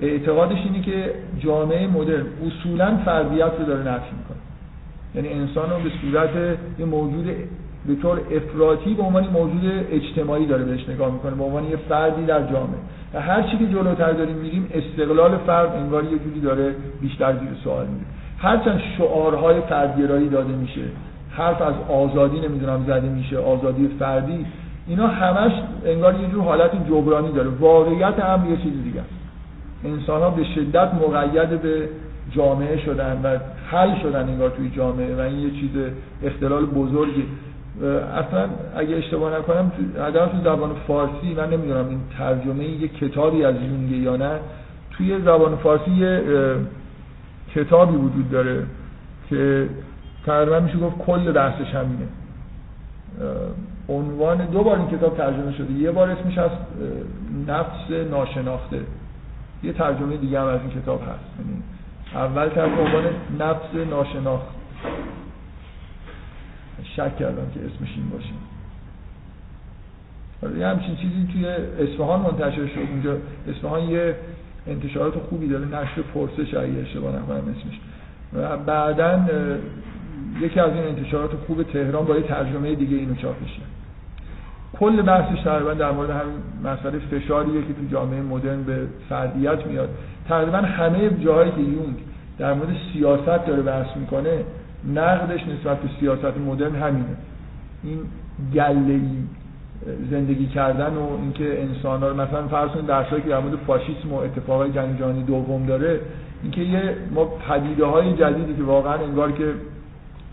اعتقادش 0.00 0.58
اینه 0.64 0.80
که 0.80 1.10
جامعه 1.38 1.86
مدرن 1.86 2.26
اصولا 2.46 2.96
فردیت 3.04 3.52
رو 3.58 3.64
داره 3.66 3.80
نفی 3.80 4.10
می‌کنه. 4.18 4.36
یعنی 5.14 5.28
انسان 5.28 5.70
رو 5.70 5.76
به 5.76 5.90
صورت 6.00 6.58
یه 6.78 6.86
موجود 6.86 7.24
به 7.86 7.94
طور 8.02 8.20
افراطی 8.30 8.94
به 8.94 9.02
عنوان 9.02 9.28
موجود 9.28 9.86
اجتماعی 9.90 10.46
داره 10.46 10.64
بهش 10.64 10.88
نگاه 10.88 11.12
می‌کنه 11.12 11.34
به 11.34 11.44
عنوان 11.44 11.64
یه 11.64 11.76
فردی 11.88 12.24
در 12.24 12.42
جامعه. 12.42 12.78
و 13.14 13.20
هر 13.20 13.42
چی 13.42 13.58
که 13.58 13.66
جلوتر 13.66 14.12
داریم 14.12 14.36
میریم 14.36 14.70
استقلال 14.74 15.36
فرد 15.36 15.72
انگار 15.72 16.04
یه 16.04 16.18
جوری 16.18 16.40
داره 16.40 16.74
بیشتر 17.00 17.32
زیر 17.32 17.48
سوال 17.64 17.86
میره. 17.86 18.06
هرچند 18.38 18.80
شعارهای 18.98 19.60
فردگرایی 19.60 20.28
داده 20.28 20.52
میشه 20.52 20.80
حرف 21.30 21.62
از 21.62 21.74
آزادی 21.88 22.40
نمی‌دونم 22.40 22.84
زده 22.86 23.08
میشه 23.08 23.38
آزادی 23.38 23.88
فردی 23.98 24.46
اینا 24.86 25.06
همش 25.06 25.52
انگار 25.86 26.20
یه 26.20 26.28
جور 26.28 26.44
حالت 26.44 26.88
جبرانی 26.88 27.32
داره. 27.32 27.48
واقعیت 27.48 28.18
هم 28.20 28.50
یه 28.50 28.56
چیز 28.56 28.82
دیگه 28.84 29.00
انسان 29.86 30.22
ها 30.22 30.30
به 30.30 30.44
شدت 30.54 30.94
مقید 30.94 31.62
به 31.62 31.88
جامعه 32.30 32.84
شدن 32.84 33.20
و 33.24 33.38
حل 33.70 34.02
شدن 34.02 34.28
انگار 34.28 34.50
توی 34.50 34.70
جامعه 34.70 35.16
و 35.16 35.20
این 35.20 35.38
یه 35.38 35.50
چیز 35.50 35.70
اختلال 36.22 36.66
بزرگی. 36.66 37.24
اصلا 38.14 38.48
اگه 38.76 38.96
اشتباه 38.96 39.38
نکنم 39.38 39.72
حداقل 40.06 40.38
تو 40.38 40.44
زبان 40.44 40.70
فارسی 40.86 41.34
من 41.36 41.50
نمی‌دونم 41.50 41.88
این 41.88 42.00
ترجمه 42.18 42.64
یه 42.64 42.88
کتابی 42.88 43.44
از 43.44 43.54
یونگه 43.54 43.96
یا 43.96 44.16
نه 44.16 44.38
توی 44.90 45.20
زبان 45.20 45.56
فارسی 45.56 45.90
یه 45.90 46.22
کتابی 47.54 47.96
وجود 47.96 48.30
داره 48.30 48.62
که 49.30 49.68
تقریبا 50.26 50.60
میشه 50.60 50.78
گفت 50.78 50.98
کل 50.98 51.32
بحثش 51.32 51.74
همینه. 51.74 52.06
عنوان 53.88 54.46
دو 54.46 54.62
بار 54.62 54.78
این 54.78 54.88
کتاب 54.98 55.16
ترجمه 55.16 55.52
شده. 55.52 55.72
یه 55.72 55.90
بار 55.90 56.10
اسمش 56.10 56.38
از 56.38 56.50
نفس 57.48 58.08
ناشناخته. 58.10 58.80
یه 59.62 59.72
ترجمه 59.72 60.16
دیگه 60.16 60.40
هم 60.40 60.46
از 60.46 60.60
این 60.60 60.82
کتاب 60.82 61.02
هست. 61.02 61.30
یعنی 61.38 61.62
اول 62.14 62.48
ترجمه 62.48 62.80
عنوان 62.80 63.04
نفس 63.38 63.88
ناشناخت. 63.90 64.46
شک 66.96 67.18
کردم 67.18 67.50
که 67.54 67.60
اسمش 67.60 67.94
این 67.96 68.08
باشه. 68.10 68.32
آره، 70.42 70.58
یه 70.58 70.66
همچین 70.66 70.96
چیزی 70.96 71.28
توی 71.32 71.46
اصفهان 71.86 72.20
منتشر 72.20 72.66
شد. 72.66 72.78
اونجا 72.90 73.16
اصفهان 73.48 73.82
یه 73.82 74.16
انتشارات 74.66 75.14
خوبی 75.14 75.48
داره. 75.48 75.66
نشر 75.66 76.02
پرسش 76.14 76.54
اگه 76.54 76.80
اشتباه 76.80 77.16
نکنم 77.16 77.36
اسمش. 77.36 77.80
و 78.32 78.56
بعدا 78.56 79.20
یکی 80.40 80.60
از 80.60 80.72
این 80.72 80.84
انتشارات 80.84 81.30
خوب 81.46 81.62
تهران 81.62 82.04
با 82.04 82.16
یه 82.16 82.22
ترجمه 82.22 82.74
دیگه 82.74 82.96
اینو 82.96 83.14
چاپش 83.14 83.60
کل 84.80 85.02
بحثش 85.02 85.42
تقریبا 85.42 85.74
در 85.74 85.90
مورد 85.90 86.10
همین 86.10 86.36
مسئله 86.64 86.98
فشاریه 86.98 87.60
که 87.62 87.72
تو 87.72 87.86
جامعه 87.92 88.22
مدرن 88.22 88.62
به 88.62 88.86
فردیت 89.08 89.66
میاد. 89.66 89.88
تقریبا 90.28 90.58
همه 90.58 91.10
جاهایی 91.24 91.50
که 91.50 91.60
یونگ 91.60 91.96
در 92.38 92.54
مورد 92.54 92.68
سیاست 92.92 93.46
داره 93.46 93.62
بحث 93.62 93.96
می‌کنه 93.96 94.44
نقدش 94.94 95.40
نسبت 95.40 95.80
به 95.80 95.88
سیاست 96.00 96.38
مدرن 96.46 96.74
همینه. 96.74 97.16
این 97.84 97.98
گله 98.54 99.00
زندگی 100.10 100.46
کردن 100.46 100.94
و 100.94 101.08
اینکه 101.22 101.62
انسان 101.62 102.02
ها 102.02 102.12
مثلا 102.12 102.48
فرض 102.48 102.70
کنید 102.70 102.86
درسایی 102.86 103.22
که 103.22 103.28
در 103.28 103.38
مورد 103.38 103.56
فاشیسم 103.66 104.12
و 104.12 104.16
اتفاقای 104.16 104.72
جنگ 104.72 104.98
جهانی 104.98 105.22
دوم 105.22 105.66
داره 105.66 106.00
اینکه 106.42 106.60
یه 106.60 106.96
ما 107.14 107.24
پدیده 107.24 107.84
های 107.84 108.12
جدیدی 108.12 108.54
که 108.54 108.62
واقعا 108.62 108.94
انگار 108.94 109.32
که 109.32 109.54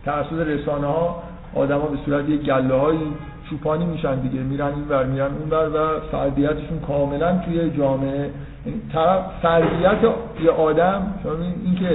توسط 0.06 0.48
رسانه 0.48 0.88
ها 0.88 1.24
آدما 1.56 1.86
به 1.86 1.98
صورت 2.06 2.30
یک 2.30 2.42
گله 2.42 2.74
های 2.74 2.98
چوپانی 3.54 3.86
میشن 3.86 4.20
دیگه 4.20 4.40
میرن 4.40 4.68
این 4.68 4.88
ور 4.90 5.06
میرن 5.06 5.26
اون 5.26 5.50
ور 5.50 5.70
و 5.70 6.00
فردیتشون 6.12 6.80
کاملا 6.88 7.38
توی 7.38 7.70
جامعه. 7.70 8.30
یعنی 8.66 8.82
طرف 8.94 9.26
فردیت 9.42 9.98
یه 10.44 10.52
آدم 10.52 11.14
اینکه 11.66 11.90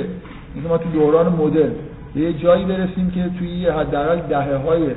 اینکه 0.55 0.69
ما 0.69 0.79
تو 0.79 0.91
دوران 0.91 1.33
مدل 1.33 1.71
به 2.15 2.21
یه 2.21 2.33
جایی 2.33 2.65
برسیم 2.65 3.11
که 3.11 3.31
توی 3.39 3.67
حداقل 3.67 4.21
دهه 4.21 4.57
های 4.57 4.91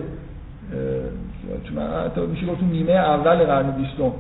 تو 2.16 2.28
میشه 2.28 2.46
گفت 2.46 2.64
نیمه 2.64 2.92
اول 2.92 3.36
قرن 3.36 3.72
بیستم. 3.72 4.12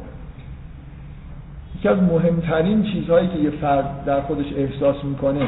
یکی 1.79 1.87
از 1.87 1.97
مهمترین 1.97 2.83
چیزهایی 2.83 3.27
که 3.27 3.39
یه 3.39 3.49
فرد 3.49 4.05
در 4.05 4.21
خودش 4.21 4.45
احساس 4.57 5.03
می‌کنه 5.03 5.47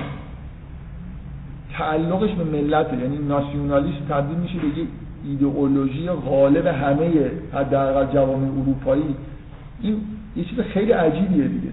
تعلقش 1.78 2.30
به 2.32 2.44
ملت 2.44 2.88
یعنی 3.02 3.18
ناسیونالیسم 3.18 4.06
تبدیل 4.10 4.38
میشه 4.38 4.56
به 4.60 4.68
ایدئولوژی 5.26 6.10
غالب 6.10 6.68
همه 6.68 7.12
حداقل 7.54 8.14
جوامع 8.14 8.48
اروپایی 8.62 9.16
این 9.82 9.96
یه 10.36 10.44
چیز 10.44 10.60
خیلی 10.60 10.92
عجیبیه 10.92 11.48
دیگه. 11.48 11.70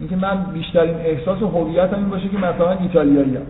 اینکه 0.00 0.16
من 0.16 0.44
بیشترین 0.54 0.94
احساس 0.94 1.42
و 1.42 1.46
هویتم 1.46 1.96
این 1.96 2.08
باشه 2.08 2.28
که 2.28 2.36
مثلا 2.36 2.70
ایتالیایی 2.70 3.36
هم. 3.36 3.42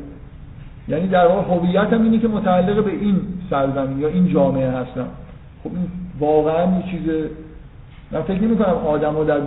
یعنی 0.88 1.08
در 1.08 1.26
واقع 1.26 1.54
هویتم 1.54 2.02
اینه 2.02 2.18
که 2.18 2.28
متعلق 2.28 2.84
به 2.84 2.90
این 2.90 3.20
سرزمین 3.50 3.98
یا 3.98 4.08
این 4.08 4.28
جامعه 4.28 4.70
هستم. 4.70 5.06
خب 5.64 5.70
این 5.74 5.87
واقعا 6.20 6.76
یه 6.76 6.82
چیز 6.90 7.10
من 8.12 8.22
فکر 8.22 8.42
نمی 8.42 8.56
کنم 8.56 9.25
در 9.25 9.40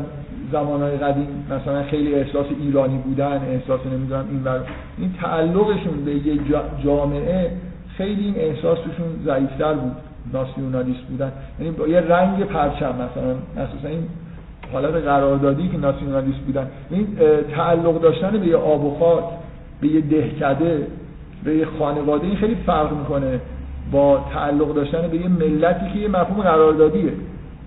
زمانهای 0.52 0.98
قدیم 0.98 1.28
مثلا 1.46 1.84
خیلی 1.84 2.16
احساس 2.16 2.46
ایرانی 2.60 2.98
بودن 2.98 3.42
احساس 3.52 3.80
نمی‌دونم 3.94 4.26
این 4.32 4.44
بر 4.44 4.60
این 4.98 5.14
تعلقشون 5.22 6.06
به 6.06 6.16
یه 6.28 6.40
جامعه 6.84 7.52
خیلی 7.98 8.24
این 8.24 8.36
احساسشون 8.38 9.08
ضعیفتر 9.26 9.74
بود 9.74 9.92
ناسیونالیست 10.34 11.04
بودن. 11.10 11.32
یعنی 11.60 11.72
با 11.72 11.88
یه 11.88 12.02
رنگ 12.02 12.44
پرچم 12.44 12.90
مثلا 12.96 13.34
مثلا 13.54 13.90
این 13.90 14.08
حالت 14.74 15.04
قراردادی 15.04 15.70
که 15.70 15.78
ناسیونالیست 15.78 16.40
بودن. 16.40 16.68
این 16.90 17.08
تعلق 17.56 18.02
داشتن 18.02 18.32
به 18.32 18.48
یه 18.48 18.58
آب 18.58 18.86
و 18.86 18.98
خاک 19.00 19.24
به 19.82 19.88
یه 19.88 20.02
دهکده 20.02 20.88
به 21.44 21.56
یه 21.56 21.68
خانواده 21.80 22.28
این 22.28 22.36
خیلی 22.36 22.56
فرق 22.66 22.98
می‌کنه 22.98 23.40
با 23.92 24.26
تعلق 24.34 24.74
داشتن 24.74 25.08
به 25.08 25.18
یه 25.18 25.28
ملتی 25.28 25.94
که 25.94 26.00
یه 26.00 26.08
مفهوم 26.08 26.42
قراردادیه. 26.42 27.14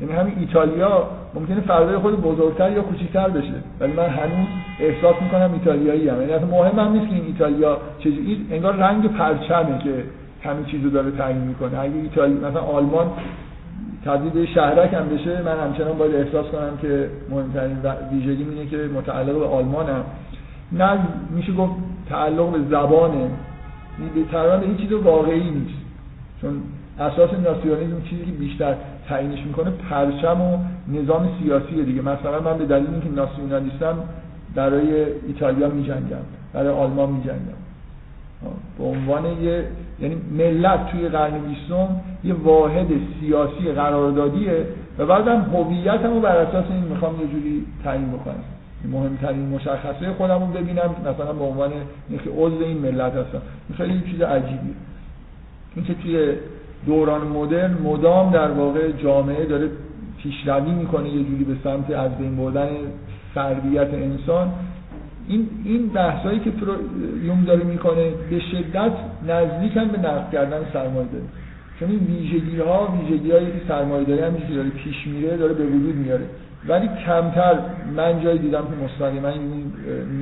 یعنی 0.01 0.12
همین 0.12 0.35
ایتالیا 0.41 1.09
ممکنه 1.35 1.61
فردای 1.61 1.97
خود 1.99 2.22
بزرگتر 2.22 2.72
یا 2.72 2.83
کوچیکتر 2.83 3.28
بشه 3.28 3.53
ولی 3.81 3.93
من 3.93 4.09
هنوز 4.09 4.47
احساس 4.81 5.14
می‌کنم 5.22 5.51
ایتالیایی 5.53 6.09
هم 6.09 6.28
یعنی 6.28 6.45
مهم 6.45 6.78
هم 6.78 6.93
نیست 6.93 7.09
که 7.09 7.14
این 7.14 7.24
ایتالیا 7.26 7.78
چیزی 7.99 8.47
انگار 8.51 8.76
رنگ 8.76 9.07
پرچمه 9.07 9.78
که 9.85 10.05
همین 10.45 10.64
چیزو 10.64 10.91
داره 10.91 11.11
تعیین 11.11 11.41
می‌کنه. 11.41 11.78
اگه 11.78 11.95
ایتالیا 11.95 12.49
مثلا 12.49 12.61
آلمان 12.61 13.07
تبدیل 14.05 14.30
به 14.30 14.47
شهرک 14.47 14.95
هم 14.95 15.09
بشه 15.09 15.43
من 15.43 15.59
همچنان 15.66 15.99
باید 15.99 16.14
احساس 16.14 16.47
کنم 16.47 16.76
که 16.82 17.11
مهمترین 17.30 17.76
ویژگی 18.12 18.47
اینه 18.51 18.66
که 18.66 18.76
متعلق 18.76 19.38
به 19.38 19.47
آلمانم 19.47 20.05
نه 20.72 20.99
میشه 21.30 21.53
گفت 21.53 21.72
تعلق 22.09 22.53
به 22.53 22.59
زبانه. 22.70 23.30
به 24.14 24.24
تقریبا 24.32 24.66
هیچ 24.66 24.80
چیز 24.80 24.93
واقعی 24.93 25.51
نیست. 25.51 25.80
چون 26.41 26.53
اساس 27.01 27.30
ناسیونالیسم 27.32 28.03
چیزی 28.11 28.24
که 28.24 28.30
بیشتر 28.30 28.74
تعیینش 29.09 29.47
می‌کنه 29.47 29.70
پرچم 29.91 30.41
و 30.41 30.59
نظام 30.88 31.28
سیاسی 31.43 31.84
دیگه. 31.84 32.03
مثلا 32.03 32.41
من 32.41 32.59
به 32.59 32.66
دلیل 32.66 32.86
اینکه 32.91 33.09
ناسیونالیستم 33.09 33.95
برای 34.55 35.05
ایتالیا 35.26 35.68
میجنگم 35.68 36.24
برای 36.53 36.68
آلمان 36.68 37.11
میجنگم. 37.11 37.61
به 38.78 38.84
عنوان 38.84 39.24
یه 39.43 39.64
یعنی 40.01 40.16
ملت 40.38 40.90
توی 40.90 41.09
قرن 41.09 41.38
بیستم 41.38 41.88
یه 42.24 42.34
واحد 42.34 42.86
سیاسی 43.20 43.72
قراردادیه 43.72 44.66
و 44.98 45.07
بعدم 45.07 45.40
هویتمو 45.40 46.20
بر 46.20 46.36
اساس 46.36 46.64
این 46.70 46.84
می‌خوام 46.84 47.20
یه 47.20 47.26
جوری 47.26 47.66
تعیین 47.84 48.09
بکنم. 48.09 48.44
مهمترین 48.84 49.48
مشخصه 49.48 50.12
خودم 50.18 50.40
رو 50.40 50.46
ببینم 50.46 50.94
مثلا 51.01 51.32
به 51.32 51.44
عنوان 51.44 51.70
اینکه 52.09 52.30
عضو 52.30 52.64
این 52.64 52.78
ملت 52.78 53.12
هستم. 53.12 53.42
این 53.68 53.76
خیلی 53.76 54.03
چیز 54.11 54.20
عجیبیه. 54.20 54.74
اینکه 55.76 55.94
توی 55.94 56.32
دوران 56.86 57.26
مدرن 57.26 57.76
مدام 57.84 58.32
در 58.32 58.51
واقع 58.51 58.92
جامعه 58.92 59.46
داره 59.46 59.70
پیشروی 60.22 60.70
می‌کنه 60.70 61.09
یه 61.09 61.24
جوری 61.24 61.44
به 61.44 61.55
سمت 61.64 61.90
از 61.90 62.18
بین 62.18 62.36
بردن 62.36 62.68
فردیت 63.34 63.94
انسان. 63.94 64.53
این 65.31 65.49
این 65.64 65.89
بحثایی 65.89 66.39
که 66.39 66.53
یوم 67.24 67.45
داره 67.45 67.64
می‌کنه 67.64 68.11
به 68.31 68.41
شدت 68.41 68.93
نزدیکن 69.28 69.89
به 69.89 69.99
نقد 69.99 70.31
کردن 70.33 70.59
سرمایه 70.72 71.09
داره 71.12 71.24
چون 71.81 71.91
این 71.91 71.99
ویژگی 71.99 72.61
ها 72.61 72.89
ویژگی 73.01 73.31
هایی 73.33 73.47
که 73.47 73.61
سرمایه 73.68 74.05
داری 74.05 74.22
هم 74.22 74.35
که 74.35 74.55
داره 74.55 74.68
پیش 74.68 75.07
میره 75.07 75.37
داره 75.37 75.55
به 75.55 75.64
وجود 75.64 75.95
میاره. 75.95 76.24
ولی 76.68 76.89
کمتر 77.07 77.55
من 77.97 78.22
جایی 78.22 78.39
دیدم 78.39 78.61
که 78.61 78.85
مستقیما 78.85 79.28
این 79.28 79.72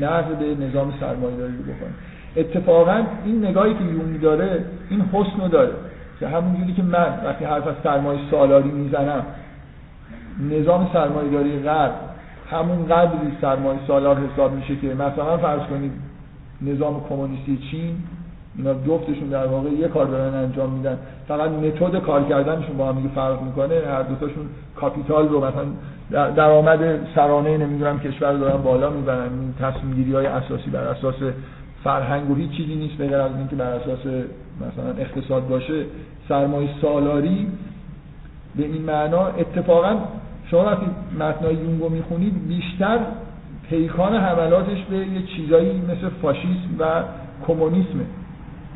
نقد 0.01 0.39
به 0.39 0.67
نظام 0.67 0.93
سرمایه 1.01 1.37
داری 1.37 1.53
رو 1.53 1.63
بکنه. 1.63 1.91
اتفاقا 2.37 3.03
این 3.25 3.45
نگاهی 3.45 3.75
که 3.75 3.85
یومی 3.85 4.19
داره 4.19 4.65
این 4.91 5.01
حسن 5.01 5.49
داره 5.49 5.73
که 6.21 6.29
همونجوری 6.29 6.73
که 6.73 6.83
من 6.83 7.21
وقتی 7.25 7.45
حرف 7.45 7.67
از 7.67 7.75
سرمایه 7.85 8.21
سالاری 8.31 8.71
می‌زنم 8.71 9.27
نظام 10.51 10.91
سرمایه 10.93 11.31
داری 11.31 11.59
غرب 11.59 11.95
همون 12.51 12.87
قدری 12.87 13.33
سرمایه 13.41 13.79
سالار 13.87 14.17
حساب 14.17 14.53
میشه 14.53 14.77
که 14.77 14.87
مثلا 14.95 15.37
فرض 15.37 15.61
کنید 15.71 15.93
نظام 16.63 17.05
کمونیستی 17.09 17.59
چین 17.71 17.97
اینا 18.57 18.75
جفتشون 18.75 19.29
در 19.29 19.47
واقع 19.47 19.71
یه 19.71 19.89
کار 19.89 20.07
دارن 20.07 20.35
انجام 20.35 20.71
میدن. 20.71 20.99
فقط 21.29 21.51
متد 21.51 21.99
کار 21.99 22.25
کردنشون 22.25 22.77
با 22.77 22.89
هم 22.89 23.11
فرق 23.15 23.43
می‌کنه. 23.43 23.75
هر 23.87 24.03
دوتاشون 24.03 24.47
کاپیتال 24.77 25.29
رو 25.29 25.45
مثلا 25.45 26.31
درآمد 26.31 27.09
سرانه 27.15 27.59
نمی‌دونم 27.59 28.01
کشور 28.01 28.33
رو 28.33 28.39
دارن 28.39 28.63
بالا 28.63 28.91
می‌برن. 28.91 29.23
این 29.41 29.55
تصمیم 29.61 29.95
گیری 29.95 30.13
های 30.13 30.27
اساسی 30.27 30.71
بر 30.71 30.85
اساس 30.85 31.15
فرهنگ 31.85 32.31
و 32.31 32.35
هیچ 32.35 32.51
چیزی 32.51 32.75
نیست 32.75 32.99
بغیر 32.99 33.17
از 33.17 33.31
اینکه 33.39 33.57
بر 33.57 33.71
اساس 33.71 34.07
مثلا 34.57 34.91
اقتصاد 34.99 35.49
باشه. 35.49 35.85
سرمایه 36.29 36.69
سالاری 36.83 37.47
به 38.57 38.65
این 38.65 38.83
معنا 38.83 39.27
اتفاقا 39.27 39.97
شما 40.51 40.65
وقتی 40.65 40.87
متنای 41.21 41.55
یونگو 41.55 41.89
می‌خونید 41.89 42.49
بیشتر 42.49 42.99
پیکان 43.71 44.15
حملاتش 44.15 44.85
به 44.91 44.97
یه 44.97 45.23
چیزایی 45.37 45.73
مثل 45.73 46.09
فاشیسم 46.23 46.69
و 46.79 46.85
کمونیسمه. 47.47 48.05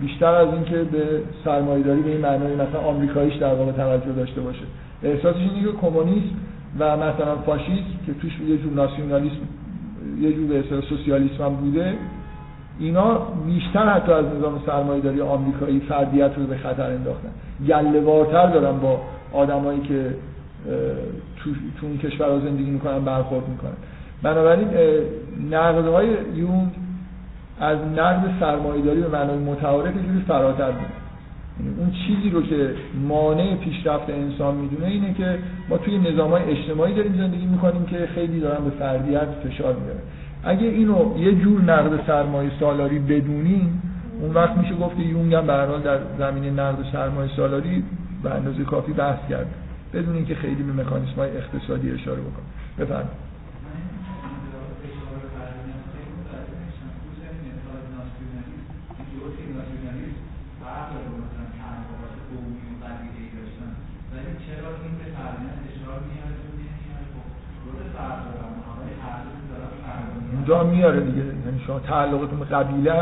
بیشتر 0.00 0.34
از 0.34 0.48
اینکه 0.54 0.76
به 0.76 1.04
سرمایه‌داری 1.44 2.00
به 2.00 2.10
این 2.10 2.20
معنای 2.20 2.54
مثلا 2.54 2.80
آمریکاییش 2.80 3.34
در 3.34 3.54
واقع 3.54 3.72
توجه 3.72 4.12
داشته 4.12 4.40
باشه. 4.40 4.64
احساسش 5.02 5.36
اینه 5.36 5.62
که 5.62 5.72
کمونیسم 5.80 6.34
و 6.78 6.96
مثلا 6.96 7.36
فاشیسم 7.46 7.84
که 8.06 8.14
توش 8.14 8.40
یه 8.48 8.56
جور 8.56 8.72
ناسیونالیسم 8.72 9.36
یه 10.20 10.32
جور 10.32 10.46
به 10.46 10.64
سوسیالیسم 10.88 11.44
هم 11.44 11.54
بوده 11.54 11.94
اینا 12.78 13.18
بیشتر 13.46 13.88
حتی 13.88 14.12
از 14.12 14.24
نظام 14.38 14.62
سرمایه‌داری 14.66 15.20
آمریکایی 15.20 15.80
فردیت 15.80 16.30
رو 16.36 16.46
به 16.46 16.56
خطر 16.56 16.90
انداختن. 16.90 17.28
گله‌وارتر 17.68 18.46
دارن 18.46 18.78
با 18.78 19.00
آدمایی 19.32 19.80
که 19.80 20.14
تو, 21.44 21.50
تو 21.80 21.86
این 21.86 21.98
کشورها 21.98 22.38
زندگی 22.38 22.70
می‌کنن 22.70 22.98
برخورد 22.98 23.48
می‌کنن. 23.48 23.76
بنابراین 24.22 24.68
های 25.86 26.08
یونگ 26.34 26.70
از 27.60 27.78
نقد 27.96 28.30
سرمایه‌داری 28.40 29.00
به 29.00 29.08
معنای 29.08 29.38
متعارف 29.38 29.94
جوری 29.94 30.24
فراتر 30.28 30.70
بود 30.70 30.86
یعنی 31.60 31.74
اون 31.78 31.92
چیزی 32.06 32.30
رو 32.30 32.42
که 32.42 32.74
مانع 33.08 33.54
پیشرفت 33.54 34.10
انسان 34.10 34.54
می‌دونه 34.54 34.86
اینه 34.86 35.14
که 35.14 35.38
ما 35.68 35.78
توی 35.78 35.98
نظام 35.98 36.30
های 36.30 36.42
اجتماعی 36.42 36.94
داریم 36.94 37.16
زندگی 37.16 37.46
می‌کنیم 37.46 37.84
که 37.84 38.08
خیلی 38.14 38.40
دارن 38.40 38.64
به 38.64 38.70
فردیت 38.70 39.26
فشار 39.44 39.74
میارن 39.74 40.00
اگه 40.44 40.66
اینو 40.66 41.18
یه 41.18 41.34
جور 41.34 41.62
نقد 41.62 42.06
سرمایه 42.06 42.50
سالاری 42.60 42.98
بدونیم 42.98 43.82
اون 44.20 44.34
وقت 44.34 44.56
میشه 44.56 44.74
گفت 44.74 44.96
که 44.96 45.02
یونگ 45.02 45.34
هم 45.34 45.46
در 45.46 45.98
زمینه 46.18 46.50
نقد 46.50 46.78
سرمایه 46.92 47.30
سالاری 47.36 47.84
به 48.22 48.30
اندازه 48.30 48.64
کافی 48.64 48.92
بحث 48.92 49.18
کرد 49.30 49.46
بدون 49.92 50.14
اینکه 50.14 50.34
خیلی 50.34 50.62
به 50.62 50.82
مکانیسم 50.82 51.14
های 51.16 51.36
اقتصادی 51.36 51.90
اشاره 51.90 52.20
بکنم. 52.20 52.46
بفرمایید. 52.78 53.32
اونجا 70.32 70.64
میاره 70.64 71.00
دیگه. 71.00 71.18
یعنی 71.18 71.60
شما 71.66 71.78
تعلقتون 71.78 72.38
به 72.38 72.44
قبیله 72.44 72.94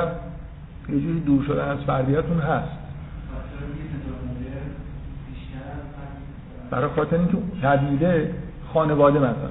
یه 0.89 1.01
جوری 1.01 1.21
دور 1.21 1.45
شدن 1.45 1.69
از 1.69 1.79
فردیتون 1.79 2.39
هست. 2.39 2.80
برای 6.71 6.89
خاطر 6.97 7.17
اینکه 7.17 7.37
قبیله 7.63 8.31
خانواده 8.75 9.19
مثلا. 9.19 9.51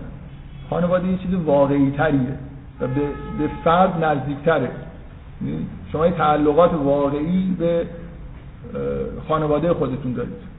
خانواده 0.70 1.08
یه 1.08 1.18
چیز 1.18 1.34
واقعی 1.34 1.92
تریه 1.92 2.38
و 2.82 2.88
به, 2.88 3.02
به 3.40 3.50
فرد 3.64 4.04
نزدیکتره. 4.04 4.70
یعنی 5.42 5.66
شما 5.92 6.08
یه 6.08 6.14
تعلقات 6.14 6.74
واقعی 6.74 7.56
به 7.60 7.86
خانواده 9.28 9.74
خودتون 9.74 10.14
دارید. 10.14 10.50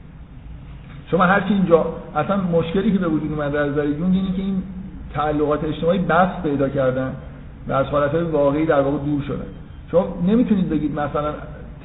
شما 1.11 1.23
هرچی 1.23 1.53
اینجا 1.53 1.85
اصلا 2.15 2.37
مشکلی 2.37 2.91
که 2.91 2.99
به 2.99 3.07
وجود 3.07 3.31
اومده 3.31 3.59
از 3.59 3.71
نظر 3.71 3.85
یونگ 3.85 4.15
اینه 4.15 4.31
که 4.35 4.41
این 4.41 4.63
تعلقات 5.13 5.63
اجتماعی 5.63 5.99
بس 5.99 6.29
پیدا 6.43 6.69
کردن 6.69 7.13
و 7.67 7.73
از 7.73 7.85
حالتهای 7.85 8.23
واقعی 8.23 8.65
در 8.65 8.81
واقع 8.81 8.97
دور 8.97 9.21
شدن. 9.21 9.45
شما 9.91 10.07
نمی‌تونید 10.27 10.69
بگید 10.69 10.99
مثلا 10.99 11.33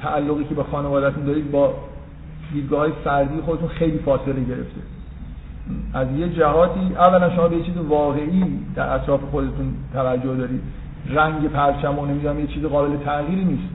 تعلقی 0.01 0.43
که 0.43 0.55
به 0.55 0.63
خانوادهتون 0.63 1.25
دارید 1.25 1.51
با 1.51 1.75
دیدگاه 2.53 2.79
های 2.79 2.91
فردی 3.03 3.41
خودتون 3.41 3.67
خیلی 3.67 3.97
فاصله 3.97 4.43
گرفته. 4.43 4.81
از 5.93 6.07
یه 6.17 6.29
جهاتی 6.29 6.95
اولا 6.95 7.35
شما 7.35 7.47
به 7.47 7.55
یه 7.55 7.63
چیز 7.63 7.77
واقعی 7.77 8.59
در 8.75 8.95
اطراف 8.95 9.21
خودتون 9.31 9.73
توجه 9.93 10.35
دارید. 10.35 10.61
رنگ 11.09 11.47
پرچم 11.47 11.99
و 11.99 12.05
نمی‌دونم 12.05 12.39
یه 12.39 12.47
چیز 12.47 12.63
قابل 12.63 12.97
تغییری 12.97 13.45
نیست. 13.45 13.69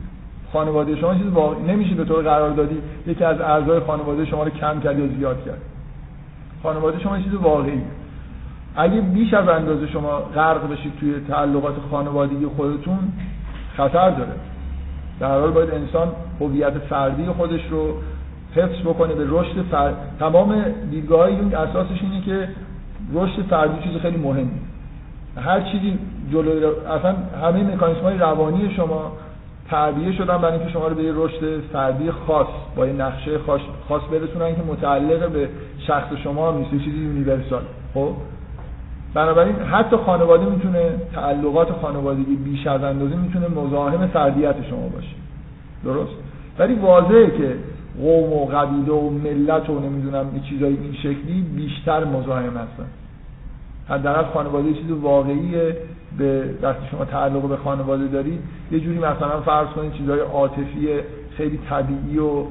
خانواده 0.52 0.96
شما 0.96 1.14
چیز 1.14 1.26
واقعی 1.26 1.62
نمیشه 1.62 1.94
به 1.94 2.04
طور 2.04 2.24
قرار 2.24 2.50
دادی 2.50 2.78
یکی 3.06 3.24
از 3.24 3.40
اعضای 3.40 3.80
خانواده 3.80 4.24
شما 4.24 4.42
رو 4.42 4.50
کم 4.50 4.80
کرد 4.80 4.98
یا 4.98 5.06
زیاد 5.06 5.44
کرد. 5.44 5.60
خانواده 6.62 7.00
شما 7.00 7.18
چیز 7.18 7.34
واقعی. 7.34 7.82
اگه 8.76 9.00
بیش 9.00 9.34
از 9.34 9.48
اندازه 9.48 9.86
شما 9.86 10.18
غرق 10.18 10.72
بشید 10.72 10.92
توی 11.00 11.14
تعلقات 11.28 11.74
خانوادگی 11.90 12.46
خودتون 12.46 12.98
خطر 13.76 14.10
داره. 14.10 14.34
در 15.20 15.40
حال 15.40 15.50
باید 15.50 15.70
انسان 15.70 16.08
هویت 16.40 16.78
فردی 16.78 17.26
خودش 17.26 17.60
رو 17.70 17.94
حفظ 18.56 18.80
بکنه 18.80 19.14
به 19.14 19.24
رشد 19.28 19.62
فرد 19.70 19.94
تمام 20.18 20.64
دیدگاه 20.90 21.32
یونگ 21.32 21.54
اساسش 21.54 22.02
اینه 22.02 22.24
که 22.24 22.48
رشد 23.14 23.42
فردی 23.42 23.88
چیز 23.88 24.00
خیلی 24.00 24.18
مهمه 24.18 24.50
هر 25.36 25.60
چیزی 25.60 25.98
جلوی 26.32 26.64
اصلا 26.64 27.14
همه 27.42 27.74
مکانیسم 27.74 28.00
های 28.00 28.18
روانی 28.18 28.74
شما 28.76 29.12
تعبیه 29.70 30.12
شدن 30.12 30.38
برای 30.38 30.52
اینکه 30.52 30.72
شما 30.72 30.88
رو 30.88 30.94
به 30.94 31.02
یه 31.02 31.12
رشد 31.14 31.60
فردی 31.72 32.10
خاص 32.10 32.46
با 32.76 32.86
یه 32.86 32.92
نقشه 32.92 33.38
خاص, 33.38 33.60
خاص 33.88 34.02
برسونن 34.12 34.54
که 34.54 34.62
متعلق 34.62 35.28
به 35.28 35.48
شخص 35.78 36.14
شما 36.24 36.52
نیست. 36.52 36.70
چیزی 36.70 36.98
universal. 36.98 37.62
خب؟ 37.94 38.12
بنابراین 39.14 39.56
حتی 39.56 39.96
خانواده 39.96 40.46
می‌تونه 40.46 40.90
تعلقات 41.14 41.72
خانوادگی 41.72 42.36
بیش 42.36 42.66
از 42.66 42.82
اندازه 42.82 43.16
می‌تونه 43.16 43.48
مزاحم 43.48 44.06
فردیت 44.06 44.54
شما 44.70 44.88
باشه. 44.88 45.14
درست؟ 45.84 46.12
ولی 46.58 46.74
واضحه 46.74 47.26
که 47.26 47.56
قوم 48.00 48.32
و 48.32 48.46
قبیله 48.46 48.92
و 48.92 49.10
ملت 49.10 49.70
و 49.70 49.80
نمی‌دونم 49.80 50.26
یه 50.34 50.42
چیزای 50.50 50.76
این 50.76 50.94
شکلی 50.94 51.40
بیشتر 51.56 52.04
مزاحم 52.04 52.56
هستن. 52.56 52.86
حداقل 53.88 54.24
خانواده 54.34 54.68
یه 54.68 54.74
چیز 54.74 54.90
واقعیه. 54.90 55.76
به 56.18 56.44
وقتی 56.62 56.86
شما 56.90 57.04
تعلق 57.04 57.48
به 57.48 57.56
خانواده 57.56 58.06
دارید 58.06 58.40
یه 58.72 58.80
جوری 58.80 58.98
مثلا 58.98 59.40
فرض 59.40 59.66
کنید 59.68 59.92
چیزای 59.92 60.20
عاطفی 60.20 60.88
خیلی 61.36 61.58
طبیعی 61.70 62.18
و 62.18 62.44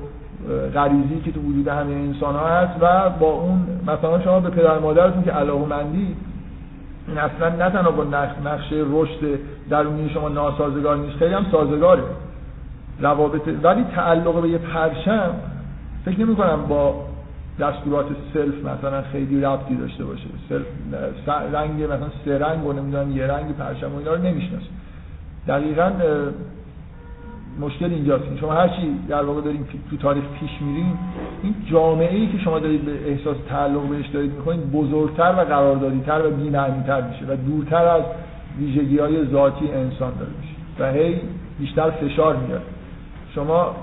غریزی 0.73 1.21
که 1.25 1.31
تو 1.31 1.39
وجود 1.41 1.67
همه 1.67 1.93
انسان 1.93 2.35
ها 2.35 2.47
هست 2.47 2.73
و 2.81 3.09
با 3.09 3.31
اون 3.31 3.67
مثلا 3.83 4.21
شما 4.21 4.39
به 4.39 4.49
پدر 4.49 4.79
مادرتون 4.79 5.23
علاقه‌مندید 5.23 6.15
این 7.07 7.17
اصلا 7.17 7.49
نه 7.49 7.69
تنها 7.69 7.91
با 7.91 8.03
نقشه 8.45 8.85
رشد 8.91 9.39
درونی 9.69 10.09
شما 10.09 10.29
ناسازگار 10.29 10.97
نیست 10.97 11.17
خیلی 11.17 11.33
هم 11.33 11.45
سازگاره. 11.51 12.03
روابط 13.01 13.41
ولی 13.63 13.83
تعلق 13.95 14.41
به 14.41 14.49
یه 14.49 14.57
پرچم 14.57 15.33
فکر 16.05 16.19
نمی 16.19 16.35
کنم 16.35 16.65
با 16.67 17.05
دستورات 17.59 18.05
self 18.33 18.65
مثلا 18.65 19.01
خیلی 19.01 19.41
ربطی 19.41 19.75
داشته 19.75 20.05
باشه. 20.05 20.27
self 20.49 20.65
رنگ 21.53 21.83
مثلا 21.83 22.09
سه 22.25 22.37
رنگ 22.37 22.65
و 22.65 22.73
نمی‌دونم 22.73 23.17
یه 23.17 23.27
رنگ 23.27 23.55
پرچم 23.55 23.93
و 23.93 23.97
اینا 23.97 24.13
رو 24.13 24.21
نمی‌شناسه. 24.21 24.65
دقیقا 25.47 25.91
مشکل 27.59 27.85
اینجاست. 27.85 28.23
شما 28.39 28.53
هر 28.53 28.67
چی 28.67 28.95
در 29.09 29.23
واقع 29.23 29.41
داریم 29.41 29.67
تو 29.89 29.97
تاریخ 29.97 30.23
پیش 30.39 30.49
میریم 30.61 30.99
این 31.43 31.55
جامعه 31.71 32.15
ای 32.15 32.27
که 32.27 32.37
شما 32.37 32.59
دارید 32.59 32.85
به 32.85 33.11
احساس 33.11 33.37
تعلق 33.49 33.89
بهش 33.89 34.07
دارید 34.07 34.31
می‌کنید 34.33 34.71
بزرگتر 34.71 35.35
و 35.37 35.41
قراردادیتر 35.41 36.25
و 36.25 36.31
بی‌معنی‌تر 36.31 37.01
میشه 37.01 37.25
و 37.25 37.35
دورتر 37.35 37.85
از 37.85 38.03
ویژگی 38.59 38.97
های 38.97 39.25
ذاتی 39.25 39.71
انسان 39.71 40.11
داره 40.19 40.31
میشه 40.41 40.55
و 40.79 40.91
هی 40.93 41.21
بیشتر 41.59 41.89
فشار 41.89 42.35
میاره. 42.35 42.63
شما 43.35 43.75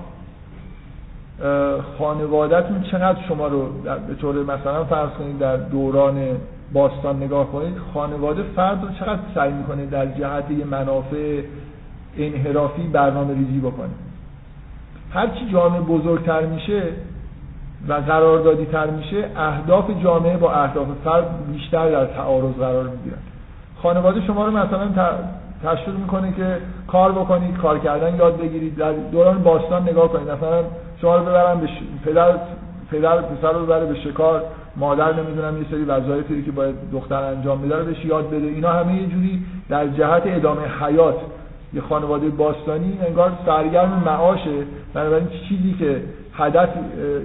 خانوادهتون 1.99 2.83
چقدر 2.83 3.19
شما 3.29 3.47
رو 3.47 3.73
به 4.09 4.15
طور 4.21 4.43
مثلا 4.43 4.85
فرض 4.85 5.11
کنید 5.11 5.39
در 5.39 5.57
دوران 5.57 6.37
باستان 6.73 7.17
نگاه 7.17 7.53
کنید 7.53 7.75
خانواده 7.95 8.43
فرد 8.57 8.83
رو 8.83 8.89
چقدر 8.99 9.21
سعی 9.35 9.53
می‌کنه 9.53 9.87
در 9.87 10.07
جهت 10.07 10.67
منافع 10.71 11.43
انحرافی 12.19 12.83
برنامه 12.83 13.35
ریزی 13.35 13.61
بکنه؟ 13.61 13.89
هرچی 15.15 15.49
جامعه 15.53 15.81
بزرگتر 15.81 16.41
میشه 16.41 16.83
و 17.89 17.93
قراردادی 17.93 18.67
تر 18.67 18.91
میشه 18.91 19.31
اهداف 19.37 19.91
جامعه 20.03 20.37
با 20.37 20.53
اهداف 20.53 20.89
فرد 21.05 21.53
بیشتر 21.53 21.91
در 21.91 22.07
تعارض 22.07 22.55
قرار 22.55 22.85
می‌گیرن. 22.85 23.19
خانواده 23.83 24.27
شما 24.27 24.47
رو 24.47 24.51
مثلا 24.51 24.89
تشویق 25.65 25.99
می‌کنه 25.99 26.33
که 26.33 26.57
کار 26.87 27.13
بکنید 27.13 27.57
کار 27.57 27.79
کردن 27.79 28.17
یاد 28.17 28.37
بگیرید 28.41 28.77
در 28.77 28.93
دوران 28.93 29.43
باستان 29.43 29.83
نگاه 29.83 30.09
کنید. 30.09 30.31
مثلا 30.31 30.65
شما 31.01 31.17
رو 31.17 31.23
ببرن 31.23 31.61
به 31.61 31.69
پدر 32.05 32.35
پدر 32.91 33.23
پسر 33.23 33.53
رو 33.53 33.67
ببره 33.67 33.87
به 33.87 33.95
شکار. 33.95 34.43
مادر 34.77 35.13
نمی‌دونم 35.13 35.59
یه 35.59 35.67
سری 35.71 35.85
وظایفی 35.85 36.43
که 36.43 36.53
باید 36.53 36.75
دختر 36.93 37.23
انجام 37.23 37.63
بده 37.63 37.83
بهش 37.83 38.05
یاد 38.05 38.27
بده. 38.31 38.47
اینا 38.47 38.73
همه 38.73 38.95
یه 38.95 39.07
جوری 39.07 39.43
در 39.69 39.87
جهت 39.87 40.23
ادامه 40.27 40.61
حیات. 40.81 41.17
یه 41.75 41.81
خانواده 41.81 42.29
باستانی 42.29 42.99
انگار 43.07 43.33
سرگرم 43.47 44.03
معاشه. 44.07 44.65
بنابراین 44.95 45.29
چیزی 45.49 45.77
که 45.79 46.03
هدف 46.33 46.69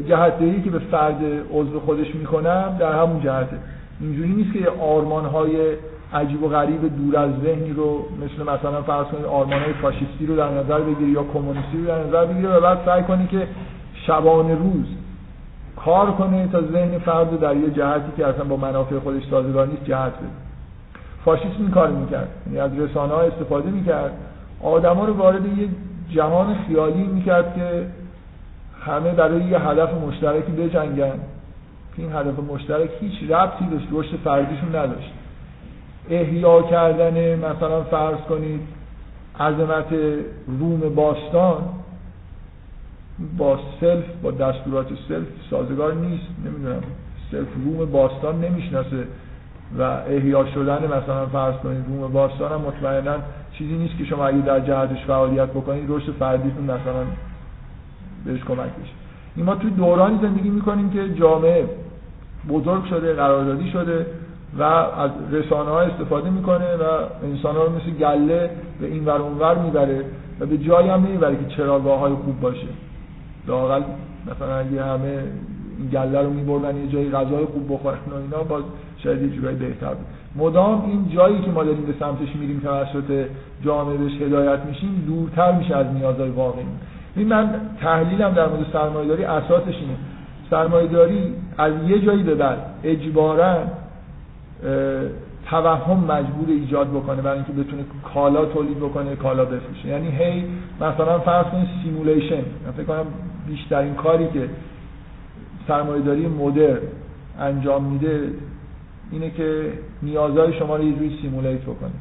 جهتدهی 0.08 0.62
که 0.62 0.70
به 0.70 0.80
فرد 0.80 1.22
عضو 1.54 1.80
خودش 1.80 2.16
می‌کنم 2.16 2.76
در 2.80 2.92
همون 2.92 3.22
جهته. 3.24 3.58
اینجوری 4.02 4.30
نیست 4.30 4.54
که 4.54 4.70
آرمان 4.82 5.26
های 5.26 5.76
عجیب 6.14 6.44
و 6.44 6.50
غریب 6.50 6.96
دور 6.98 7.18
از 7.18 7.32
ذهنی 7.44 7.74
رو 7.74 8.06
مثل 8.22 8.52
مثلا 8.52 8.82
فرض 8.82 9.06
کنید 9.06 9.26
آرمان 9.26 9.60
های 9.60 9.74
فاشیستی 9.74 10.26
رو 10.26 10.36
در 10.36 10.50
نظر 10.50 10.80
بگیری 10.80 11.12
یا 11.12 11.24
کمونیستی 11.24 11.78
رو 11.78 11.86
در 11.86 12.04
نظر 12.04 12.26
بگیری 12.26 12.48
و 12.48 12.62
بعد 12.62 12.78
سعی 12.86 13.04
کنی 13.04 13.28
که 13.28 13.48
شبانه 14.08 14.56
روز 14.56 14.86
کار 15.76 16.12
کنه 16.12 16.48
تا 16.48 16.62
ذهن 16.62 16.98
فرد 16.98 17.40
در 17.40 17.56
یه 17.56 17.70
جهتی 17.70 18.12
که 18.18 18.28
اصلا 18.28 18.44
با 18.44 18.56
منافع 18.58 19.00
خودش 19.00 19.24
سازگار 19.30 19.68
نیست 19.68 19.86
جهت 19.86 20.14
بده. 20.14 20.28
فاشیسم 21.26 21.56
این 21.60 21.72
کار 21.72 21.88
می‌کرد. 21.88 22.28
یعنی 22.46 22.60
از 22.60 22.80
رسانه 22.80 23.14
ها 23.14 23.22
استفاده 23.22 23.70
می‌کرد. 23.70 24.12
آدما 24.64 25.06
رو 25.06 25.14
وارد 25.14 25.58
یه 25.58 25.68
جهان 26.10 26.56
خیالی 26.68 27.04
می‌کرد 27.04 27.56
که 27.56 27.86
همه 28.86 29.12
برای 29.12 29.44
یه 29.44 29.60
هدف 29.60 29.90
مشترکی 29.94 30.52
بجنگن. 30.52 31.20
این 31.98 32.12
هدف 32.12 32.40
مشترک 32.54 32.90
هیچ 33.00 33.32
ربطی 33.32 33.66
به 33.66 34.00
رشد 34.00 34.16
فردیشون 34.24 34.76
نداشت. 34.76 35.14
احیا 36.10 36.62
کردن 36.62 37.36
مثلا 37.36 37.84
فرض 37.84 38.18
کنید 38.30 38.62
عظمت 39.40 39.94
روم 40.60 40.80
باستان 40.96 41.64
با 43.38 43.60
self 43.82 44.06
با 44.24 44.32
دستورات 44.32 44.88
self 45.08 45.28
سازگار 45.50 45.94
نیست 45.94 46.28
نمی‌دونم. 46.46 46.82
self 47.32 47.48
روم 47.66 47.92
باستان 47.92 48.42
نمی‌شناسه 48.42 49.08
و 49.78 49.82
احیا 49.82 50.46
شدن 50.46 50.86
مثلا 50.86 51.26
فرض 51.26 51.56
کنید 51.56 51.86
روم 51.88 52.14
باستان 52.14 52.52
هم 52.52 52.62
مطمئنا 52.62 53.16
چیزی 53.58 53.74
نیست 53.74 53.98
که 53.98 54.06
شما 54.06 54.28
اگه 54.28 54.38
در 54.38 54.60
جهتش 54.60 55.06
فعالیت 55.08 55.50
بکنید 55.50 55.86
رشد 55.90 56.12
فردیتون 56.12 56.64
مثلا 56.64 57.04
بهش 58.26 58.40
کمک 58.40 58.58
بشه 58.58 58.94
این 59.36 59.46
ما 59.46 59.56
توی 59.56 59.70
دورانی 59.70 60.20
زندگی 60.22 60.50
می‌کنیم 60.50 60.90
که 60.90 61.14
جامعه 61.14 61.66
بزرگ 62.50 62.86
شده 62.86 63.14
قراردادی 63.14 63.72
شده 63.72 64.06
و 64.58 64.64
از 64.64 65.12
رسانه 65.32 65.70
ها 65.70 65.82
استفاده 65.82 66.30
می‌کنه 66.30 66.76
و 66.76 66.84
انسان 67.24 67.56
ها 67.56 67.64
رو 67.64 67.72
مثل 67.76 67.92
گله 67.92 68.50
به 68.82 68.88
این 68.88 69.06
ور 69.06 69.22
ور 69.22 69.58
می‌بره 69.58 70.06
و 70.40 70.46
به 70.46 70.58
جایی 70.58 70.90
هم 70.90 71.04
نمی‌بره 71.04 71.36
که 71.36 71.56
چراگاه 71.58 72.00
های 72.00 72.14
خوب 72.14 72.40
باشه. 72.40 72.68
لاقل 73.48 73.82
مثلا 74.32 74.58
اگه 74.58 74.84
همه 74.84 75.24
این 75.78 75.88
گله 75.92 76.22
رو 76.22 76.30
میبردن 76.30 76.78
یه 76.78 76.88
جایی 76.88 77.12
غذای 77.12 77.46
خوب 77.46 77.74
بخورن 77.74 77.98
و 78.12 78.16
اینا 78.16 78.44
باز 78.44 78.64
شاید 78.98 79.22
یه 79.22 79.30
جورایی 79.30 79.58
بهتر 79.58 79.94
بود. 79.94 80.06
مدام 80.36 80.86
این 80.86 81.10
جایی 81.16 81.42
که 81.42 81.52
ما 81.52 81.64
داریم 81.64 81.86
به 81.86 81.94
سمتش 82.00 82.36
میریم 82.36 82.60
توسط 82.64 83.26
جامعه 83.66 83.98
بهش 83.98 84.22
هدایت 84.22 84.60
میشیم 84.60 85.04
دورتر 85.08 85.52
میشه 85.52 85.76
از 85.76 85.86
نیازهای 85.94 86.30
واقعی. 86.30 86.66
این 87.16 87.28
من 87.28 87.50
تحلیلم 87.82 88.30
در 88.30 88.48
مورد 88.48 88.66
سرمایه‌داری 88.74 89.24
اساسش 89.24 89.76
اینه. 89.76 89.98
سرمایه‌داری 90.50 91.34
از 91.58 91.74
یه 91.88 92.00
جایی 92.00 92.24
به 92.24 92.36
بعد 92.36 92.58
اجباراً 92.84 93.56
توهم 95.50 96.04
مجبور 96.04 96.48
ایجاد 96.48 96.90
بکنه 96.90 97.22
برای 97.22 97.38
اینکه 97.38 97.52
بتونه 97.54 97.84
کالا 98.14 98.46
تولید 98.46 98.80
بکنه 98.80 99.16
کالا 99.16 99.46
بفروشه. 99.46 99.88
یعنی 99.88 100.08
هی 100.08 100.46
مثلا 100.82 101.20
فرض 101.20 101.46
کنید 101.46 101.68
simulation 101.84 102.44
من 102.66 102.72
فکر 102.78 102.84
کنم 102.84 103.06
بیشترین 103.48 103.94
کاری 103.94 104.28
که 104.28 104.50
سرمایه‌داری 105.68 106.28
مدرن 106.28 106.78
انجام 107.40 107.84
میده 107.84 108.30
اینه 109.12 109.30
که 109.30 109.74
نیازهای 110.04 110.54
شما 110.54 110.76
رو 110.76 110.84
یه 110.84 110.94
جوری 110.94 111.20
simulate 111.22 111.62
بکنه. 111.62 111.92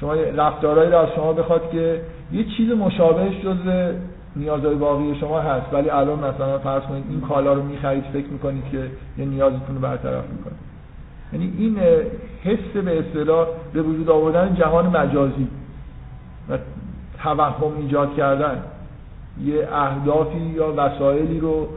شما 0.00 0.14
رفتارهایی 0.14 0.90
رو 0.90 0.98
از 0.98 1.08
شما 1.16 1.32
بخواد 1.32 1.70
که 1.70 2.00
یه 2.32 2.44
چیز 2.56 2.72
مشابهش 2.72 3.40
جز 3.44 3.56
نیازهای 4.36 4.74
واقعی 4.74 5.14
شما 5.14 5.40
هست. 5.40 5.66
ولی 5.72 5.90
الان 5.90 6.18
مثلا 6.18 6.58
فرض 6.58 6.82
کنید 6.82 7.04
این 7.08 7.20
کالا 7.20 7.52
رو 7.52 7.62
می‌خرید 7.62 8.04
فکر 8.12 8.26
می‌کنید 8.26 8.64
که 8.72 8.90
یه 9.18 9.24
نیازتون 9.24 9.74
رو 9.74 9.80
برطرف 9.80 10.24
می‌کنه. 10.38 10.54
یعنی 11.32 11.52
این 11.58 11.78
حس 12.44 12.82
به 12.84 12.98
اصطلاح 12.98 13.46
به 13.72 13.82
وجود 13.82 14.10
آوردن 14.10 14.54
جهان 14.54 14.86
مجازی 14.86 15.48
و 16.50 16.58
توهم 17.22 17.76
ایجاد 17.80 18.14
کردن. 18.14 18.62
یه 19.44 19.68
اهدافی 19.72 20.38
یا 20.38 20.74
وسایلی 20.76 21.40
رو 21.40 21.68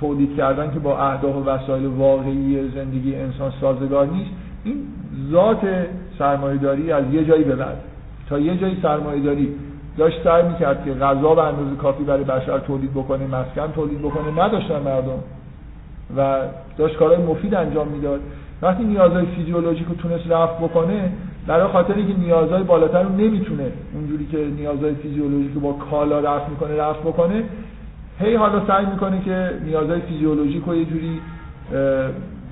تولید 0.00 0.36
کردن 0.36 0.70
که 0.70 0.78
با 0.78 0.98
اهداف 0.98 1.36
و 1.36 1.44
وسایل 1.44 1.86
واقعی 1.86 2.70
زندگی 2.74 3.14
انسان 3.14 3.52
سازگار 3.60 4.06
نیست. 4.06 4.30
این 4.64 4.76
ذات 5.30 5.60
سرمایه‌داری 6.18 6.92
از 6.92 7.04
یه 7.12 7.24
جایی 7.24 7.44
به 7.44 7.56
بعد. 7.56 7.76
تا 8.28 8.38
یه 8.38 8.56
جایی 8.56 8.78
سرمایه‌داری. 8.82 9.54
داشت 9.96 10.24
سعی 10.24 10.42
می‌کرد 10.42 10.84
که 10.84 10.94
غذا 10.94 11.34
به 11.34 11.42
اندازه 11.42 11.76
کافی 11.76 12.04
برای 12.04 12.24
بشر 12.24 12.58
تولید 12.58 12.90
بکنه 12.94 13.26
مسکن 13.26 13.72
تولید 13.72 14.02
بکنه 14.02 14.44
نداشتن 14.44 14.82
مردم. 14.82 15.18
و 16.16 16.38
داشت 16.78 16.96
کارهای 16.96 17.24
مفید 17.26 17.54
انجام 17.54 17.88
می‌داد. 17.88 18.20
وقتی 18.62 18.84
نیازهای 18.84 19.26
فیزیولوژیک 19.26 19.86
رو 19.86 19.94
تونست 19.94 20.30
رفت 20.30 20.58
بکنه 20.58 21.12
برای 21.46 21.68
خاطر 21.68 21.94
اینکه 21.94 22.14
نیازهای 22.14 22.62
بالاتر 22.62 23.02
رو 23.02 23.12
نمی‌تونه 23.12 23.72
اونجوری 23.94 24.26
که 24.26 24.38
نیازهای 24.56 24.94
فیزیولوژیک 24.94 25.52
با 25.52 25.72
کالا 25.72 26.20
رفت 26.20 26.48
می‌کنه 26.48 26.76
رفت 26.76 27.00
بکنه 27.00 27.42
هی 28.18 28.34
حالا 28.34 28.66
سعی 28.66 28.86
می‌کنه 28.86 29.20
که 29.20 29.50
نیازهای 29.64 30.00
فیزیولوژیک 30.00 30.64
رو 30.66 30.76
یه 30.76 30.84
جوری 30.84 31.20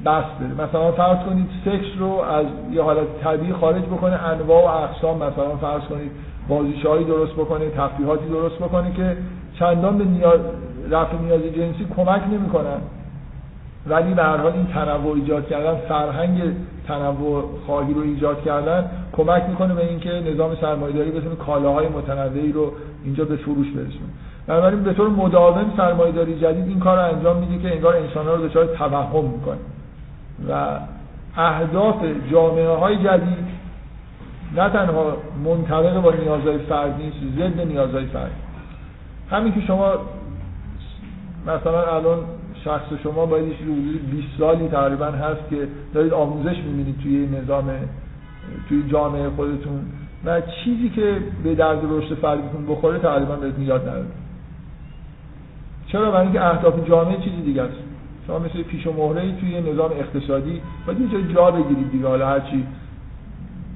بس 0.07 0.25
بده. 0.41 0.65
مثلا 0.69 0.93
فرض 0.93 1.19
کنید 1.27 1.47
سکس 1.65 1.99
رو 1.99 2.09
از 2.09 2.47
یه 2.73 2.83
حالت 2.83 3.07
طبیعی 3.23 3.53
خارج 3.53 3.83
بکنه 3.83 4.15
انواع 4.15 4.65
و 4.65 4.83
اقسام. 4.85 5.17
مثلا 5.17 5.57
فرض 5.61 5.83
کنید 5.83 6.11
بازیشهایی 6.49 7.05
درست 7.05 7.33
بکنه 7.33 7.71
تفریحاتی 7.71 8.29
درست 8.29 8.59
بکنه 8.59 8.93
که 8.93 9.17
چندان 9.59 9.99
به 9.99 10.05
نیاز 10.05 10.41
رفع 10.91 11.17
نیاز 11.17 11.41
جنسی 11.43 11.87
کمک 11.97 12.23
نمی‌کنن. 12.33 12.79
ولی 13.89 14.15
به 14.15 14.23
هر 14.23 14.37
حال 14.37 14.53
این 14.53 14.67
تنوع 14.67 15.15
ایجاد 15.15 15.49
کردن 15.49 15.75
فرهنگ 15.89 16.43
تنوع 16.89 17.45
خواهی 17.67 17.95
رو 17.95 18.01
ایجاد 18.01 18.43
کردن 18.43 18.91
کمک 19.13 19.43
می‌کنه 19.49 19.75
به 19.75 19.89
اینکه 19.89 20.11
نظام 20.11 20.55
سرمایه‌داری 20.61 21.11
بتونه 21.11 21.35
کالاهای 21.35 21.89
متنوعی 21.89 22.53
رو 22.53 22.73
اینجا 23.05 23.25
به 23.25 23.37
فروش 23.37 23.71
برسونه. 23.71 24.11
بنابراین 24.47 24.83
به 24.83 24.93
طور 24.93 25.09
مداوم 25.09 25.73
سرمایه‌داری 25.77 26.41
جدید 26.41 26.69
این 26.69 26.81
کار 26.81 26.97
رو 26.97 27.17
انجام 27.17 27.37
میده 27.37 27.63
که 27.63 27.75
انگار 27.75 27.97
انسان‌ها 27.97 28.35
رو 28.35 28.49
دچار 28.49 28.67
توهم 28.67 29.25
می‌کنه. 29.25 29.59
و 30.49 30.79
اهداف 31.37 31.97
جامعه 32.33 32.69
های 32.69 32.97
جدید 32.97 33.47
نه 34.57 34.69
تنها 34.69 35.17
منطبق 35.45 36.01
با 36.01 36.13
نیازهای 36.13 36.59
فرد 36.59 36.95
نیست 36.99 37.17
ضد 37.39 37.61
نیازهای 37.61 38.07
فرد. 38.07 38.31
همین 39.31 39.55
که 39.55 39.61
شما 39.61 39.93
مثلا 41.47 41.97
الان 41.97 42.19
شخص 42.67 42.93
شما 43.03 43.27
باید 43.27 43.53
حدود 43.53 44.11
20 44.11 44.29
سالی 44.39 44.69
تقریبا 44.69 45.07
هست 45.07 45.51
که 45.51 45.69
دارید 45.95 46.13
آموزش 46.13 46.57
می‌بینید 46.57 46.99
توی 47.03 47.27
نظام 47.27 47.71
توی 48.69 48.83
جامعه 48.91 49.31
خودتون 49.31 49.81
و 50.25 50.41
چیزی 50.41 50.89
که 50.89 51.17
به 51.45 51.55
درد 51.55 51.79
رشد 51.91 52.15
فردیتون 52.15 52.67
بخوره 52.67 52.99
تقریبا 52.99 53.37
بهتون 53.37 53.65
یاد 53.65 53.89
نداره. 53.89 54.07
چرا؟ 55.87 56.11
برای 56.11 56.23
اینکه 56.23 56.45
اهداف 56.45 56.89
جامعه 56.89 57.17
چیزی 57.17 57.43
دیگه 57.43 57.63
است. 57.63 57.75
شما 58.27 58.39
مثل 58.39 58.63
پیش 58.63 58.87
و 58.87 58.93
مهره 58.93 59.41
توی 59.41 59.61
نظام 59.73 59.91
اقتصادی 59.91 60.61
باید 60.87 61.01
یه 61.01 61.35
جا 61.35 61.51
بگیرید 61.51 61.91
دیگه. 61.91 62.07
حالا 62.07 62.27
هرچی 62.29 62.67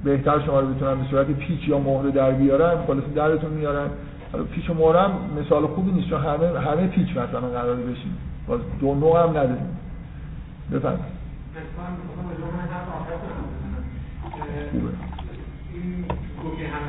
بهتر 0.04 0.40
شما 0.40 0.60
رو 0.60 0.66
بتونن 0.66 0.94
به 0.94 1.04
صورت 1.10 1.26
پیچ 1.26 1.68
یا 1.68 1.78
مهره 1.78 2.10
در 2.10 2.30
بیارن 2.30 2.86
خلاص 2.86 3.04
درتون 3.14 3.50
میارن. 3.50 3.88
حالا 4.32 4.44
پیچ 4.44 4.70
و 4.70 4.74
مهره 4.74 5.10
مثال 5.40 5.66
خوبی 5.66 5.92
نیست 5.92 6.08
چون 6.08 6.20
همه 6.20 6.60
همه 6.60 6.86
پیچ 6.86 7.10
مثلا 7.10 7.40
قرار 7.40 7.76
بشین. 7.76 8.12
باز 8.50 8.60
دو 8.80 8.94
نوع 8.94 9.22
هم 9.22 9.30
نداریم. 9.30 9.78
بفرمایید. 10.72 11.04
این 15.74 16.04
که 16.58 16.68
هم 16.68 16.84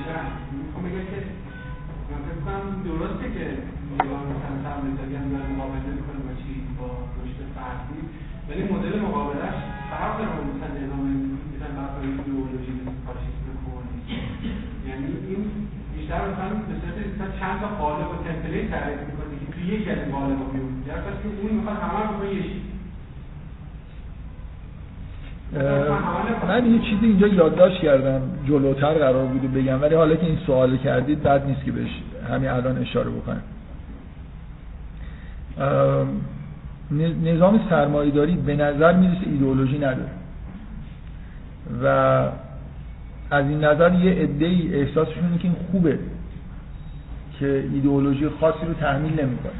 بشن 0.00 0.24
درسته 2.84 3.26
که 3.34 3.44
نظام 3.98 4.22
مثلا 4.32 4.56
سرمایه‌داری 4.64 5.14
هم 5.16 5.26
داره 5.32 5.48
مقابله 5.58 5.90
می‌کنه 5.98 6.20
با 6.26 6.32
چی 6.42 6.52
با 6.78 6.88
رشد 7.18 7.40
فردی. 7.54 8.00
ولی 8.48 8.62
مدل 8.72 9.00
مقابلش 9.00 9.56
فرق 9.90 10.18
داره 10.18 10.30
مثلا 10.50 10.70
نظام 10.86 11.04
ایدئولوژی 12.02 12.74
یعنی 14.88 15.06
این 15.28 15.40
بیشتر 15.96 16.20
مثلا 16.30 16.48
به 16.68 16.74
صورت 16.80 17.40
چند 17.40 17.60
تا 17.60 17.68
قالب 17.68 18.08
و 18.10 18.16
تمپلیت 18.24 18.70
تعریف 18.70 19.00
می‌کنه 19.08 19.34
که 19.40 19.46
توی 19.52 19.64
یکی 19.74 19.90
از 19.90 19.98
قالب‌ها 20.12 20.44
در 20.90 20.96
که 20.96 21.28
اون 21.42 21.56
می‌خواد 21.56 21.76
همه 21.76 22.18
رو 22.20 22.34
یه 22.34 22.44
من 26.48 26.72
یه 26.72 26.78
چیزی 26.78 27.06
اینجا 27.06 27.26
یادداشت 27.26 27.80
کردم 27.80 28.20
جلوتر 28.48 28.94
قرار 28.94 29.26
بوده 29.26 29.48
بگم 29.48 29.82
ولی 29.82 29.94
حالا 29.94 30.16
که 30.16 30.26
این 30.26 30.38
سوال 30.46 30.76
کردید 30.76 31.22
بد 31.22 31.46
نیست 31.46 31.64
که 31.64 31.72
بهش 31.72 31.90
همین 32.30 32.48
الان 32.48 32.78
اشاره 32.78 33.10
بکنم. 33.10 33.42
نظام 37.24 37.60
سرمایهداری 37.70 38.36
به 38.36 38.56
نظر 38.56 38.92
می‌رسه 38.92 39.26
ایدئولوژی 39.26 39.78
نداره. 39.78 40.10
و 41.82 41.86
از 43.30 43.46
این 43.46 43.64
نظر 43.64 43.92
یه 43.92 44.12
عده 44.12 44.46
ای 44.46 44.74
احساسشون 44.74 45.38
که 45.38 45.44
این 45.44 45.56
خوبه 45.70 45.98
که 47.38 47.64
ایدئولوژی 47.72 48.28
خاصی 48.28 48.66
رو 48.66 48.74
تحمیل 48.74 49.12
نمی‌کنه. 49.12 49.52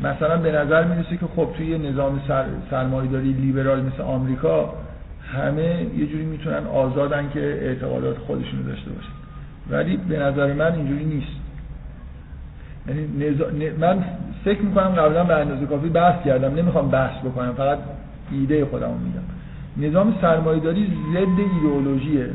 مثلا 0.00 0.36
به 0.36 0.52
نظر 0.52 0.84
می‌رسه 0.84 1.16
که 1.16 1.26
خب 1.36 1.48
توی 1.56 1.78
نظام 1.78 2.20
سر، 2.28 2.44
سرمایه‌داری 2.70 3.32
لیبرال 3.32 3.82
مثل 3.82 4.02
آمریکا 4.02 4.74
همه 5.32 5.86
یه 5.98 6.06
جوری 6.06 6.24
می‌تونن 6.24 6.66
آزادن 6.66 7.30
که 7.34 7.40
اعتقادات 7.40 8.18
خودشونو 8.18 8.62
داشته 8.62 8.90
باشن. 8.90 9.12
ولی 9.70 9.96
به 9.96 10.18
نظر 10.18 10.52
من 10.52 10.72
اینجوری 10.74 11.04
نیست. 11.04 11.40
یعنی 12.88 13.30
نز... 13.30 13.40
من 13.78 14.04
فکر 14.44 14.62
می‌کنم 14.62 14.88
قبلا 14.88 15.24
به 15.24 15.34
اندازه 15.34 15.66
کافی 15.66 15.88
بحث 15.88 16.24
کردم. 16.24 16.54
نمی‌خوام 16.54 16.90
بحث 16.90 17.20
بکنم 17.20 17.52
فقط 17.52 17.78
ایده 18.32 18.64
خودم 18.64 18.90
میگم. 18.90 19.88
نظام 19.88 20.14
سرمایه‌داری 20.20 20.92
ضد 21.12 21.40
ایدئولوژیه. 21.54 22.30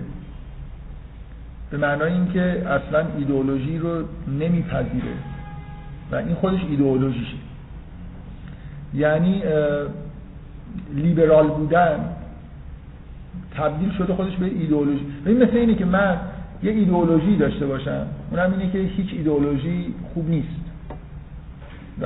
به 1.72 1.78
معنای 1.78 2.14
اینکه 2.14 2.42
اصلا 2.42 3.06
ایدئولوژی 3.18 3.78
رو 3.78 4.04
نمیپذیره. 4.40 5.14
و 6.12 6.16
این 6.16 6.36
خودش 6.36 6.60
ایدئولوژیشه. 6.70 7.38
یعنی 8.96 9.44
لیبرال 10.96 11.48
بودن. 11.48 12.00
تبدیل 13.58 13.92
شده 13.92 14.14
خودش 14.14 14.36
به 14.36 14.46
ایدئولوژی. 14.46 15.06
این 15.26 15.44
مثل 15.44 15.58
اینه 15.58 15.76
که 15.76 15.86
من 15.86 16.18
یه 16.64 16.72
ایدئولوژی 16.72 17.38
داشته 17.38 17.66
باشم. 17.66 18.06
اونم 18.32 18.54
اینه 18.58 18.72
که 18.72 18.78
هیچ 18.78 19.14
ایدئولوژی 19.14 19.94
خوب 20.14 20.30
نیست. 20.30 20.48
و 22.02 22.06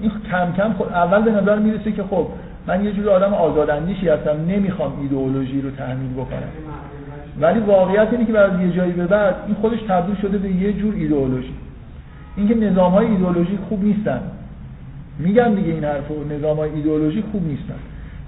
این 0.00 0.12
کم 0.30 0.52
کم 0.56 0.72
خود 0.72 0.88
اول 0.88 1.22
به 1.22 1.30
نظر 1.30 1.58
می‌رسه 1.58 1.92
که 1.92 2.02
خب 2.02 2.28
من 2.66 2.84
یه 2.84 2.92
جور 2.92 3.10
آدم 3.10 3.34
آزاداندیشی 3.34 4.08
هستم 4.08 4.36
نمی‌خوام 4.48 5.00
ایدئولوژی 5.00 5.60
رو 5.60 5.70
تحمیل 5.70 6.12
بکنم. 6.12 6.48
ولی 7.40 7.60
واقعیت 7.60 8.08
اینه 8.12 8.24
که 8.24 8.32
بعد 8.32 8.60
یه 8.60 8.72
جایی 8.72 8.92
به 8.92 9.06
بعد 9.06 9.34
این 9.46 9.54
خودش 9.54 9.78
تبدیل 9.88 10.16
شده 10.16 10.38
به 10.38 10.48
یه 10.48 10.72
جور 10.72 10.94
ایدئولوژی. 10.94 11.54
اینکه 12.36 12.54
نظام 12.54 12.92
های 12.92 13.06
ایدئولوژی 13.06 13.58
خوب 13.68 13.84
نیستن. 13.84 14.20
میگم 15.18 15.54
دیگه 15.54 15.72
این 15.72 15.84
حرفو 15.84 16.14
نظام 16.30 16.56
های 16.56 16.70
ایدئولوژی 16.70 17.24
خوب 17.32 17.46
نیستن. 17.46 17.74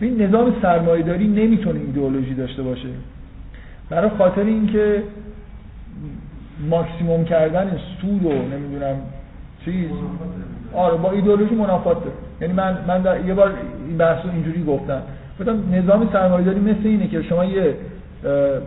این 0.01 0.23
نظام 0.23 0.55
سرمایه‌داری 0.63 1.29
نمی‌تونه 1.29 1.81
ایدئولوژی 1.81 2.35
داشته 2.35 2.63
باشه. 2.63 2.89
برای 3.91 4.11
خاطر 4.19 4.43
اینکه 4.43 5.03
ماکسیموم 6.71 7.25
کردن 7.25 7.79
سود 8.01 8.25
و 8.25 8.33
نمی‌دونم 8.33 8.97
چیز 9.65 9.89
آره 10.75 10.97
با 10.97 11.11
ایدئولوژی 11.11 11.55
منافات 11.55 11.99
داره 12.05 12.17
یعنی 12.41 12.55
من 12.55 12.79
من 12.89 13.03
در 13.03 13.27
یه 13.27 13.35
بار 13.35 13.53
این 13.89 13.99
بحث 13.99 14.25
رو 14.25 14.31
اینجوری 14.33 14.65
گفتم. 14.65 15.03
گفتم 15.41 15.59
نظام 15.73 16.09
سرمایه‌داری 16.13 16.61
مثل 16.61 16.81
اینه 16.85 17.09
که 17.09 17.23
شما 17.23 17.45
یه 17.45 17.75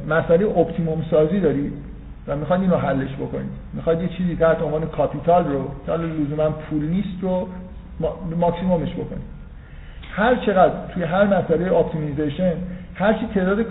مسئله 0.09 0.57
optimum 0.57 1.05
سازی 1.11 1.39
دارید 1.39 1.74
و 2.28 2.36
می‌خواید 2.36 2.61
اینو 2.61 2.76
حلش 2.76 3.13
بکنید. 3.15 3.51
می‌خواید 3.74 4.01
یه 4.01 4.07
چیزی 4.07 4.36
تحت 4.36 4.61
عنوان 4.61 4.86
capital 4.86 5.43
رو 5.45 5.63
که 5.86 5.91
حالا 5.91 6.03
لزوما 6.03 6.49
پول 6.49 6.84
نیست 6.84 7.17
رو 7.22 7.47
ماکسیمومش 8.39 8.93
بکنید 8.93 9.41
هر 10.16 10.36
چقدر 10.36 10.74
توی 10.93 11.04
هر 11.04 11.24
مسئله 11.24 11.74
optimization 11.74 12.53
هر 12.95 13.14
چی 13.14 13.28
تعداد 13.34 13.66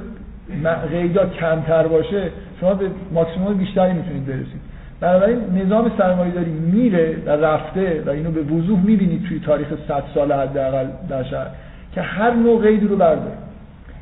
قیدا 0.91 1.26
کمتر 1.26 1.87
باشه 1.87 2.31
شما 2.61 2.74
به 2.74 2.91
ماکسیموم 3.12 3.55
بیشتری 3.55 3.93
می‌تونید 3.93 4.26
برسید. 4.26 4.61
بنابراین 5.01 5.39
نظام 5.64 5.93
سرمایه‌داری 5.99 6.51
میره 6.51 7.16
و 7.26 7.31
رفته 7.31 8.03
و 8.07 8.11
اینو 8.11 8.31
به 8.31 8.43
وضوح 8.43 8.81
می‌بینید 8.81 9.28
توی 9.28 9.41
تاریخ 9.41 9.68
100 9.89 10.03
سال 10.14 10.33
حداقل 10.33 10.87
در 11.09 11.22
شهر 11.22 11.47
که 11.95 12.01
هر 12.01 12.31
نوع 12.31 12.62
قید 12.62 12.91
رو 12.91 12.97
برداره. 12.97 13.37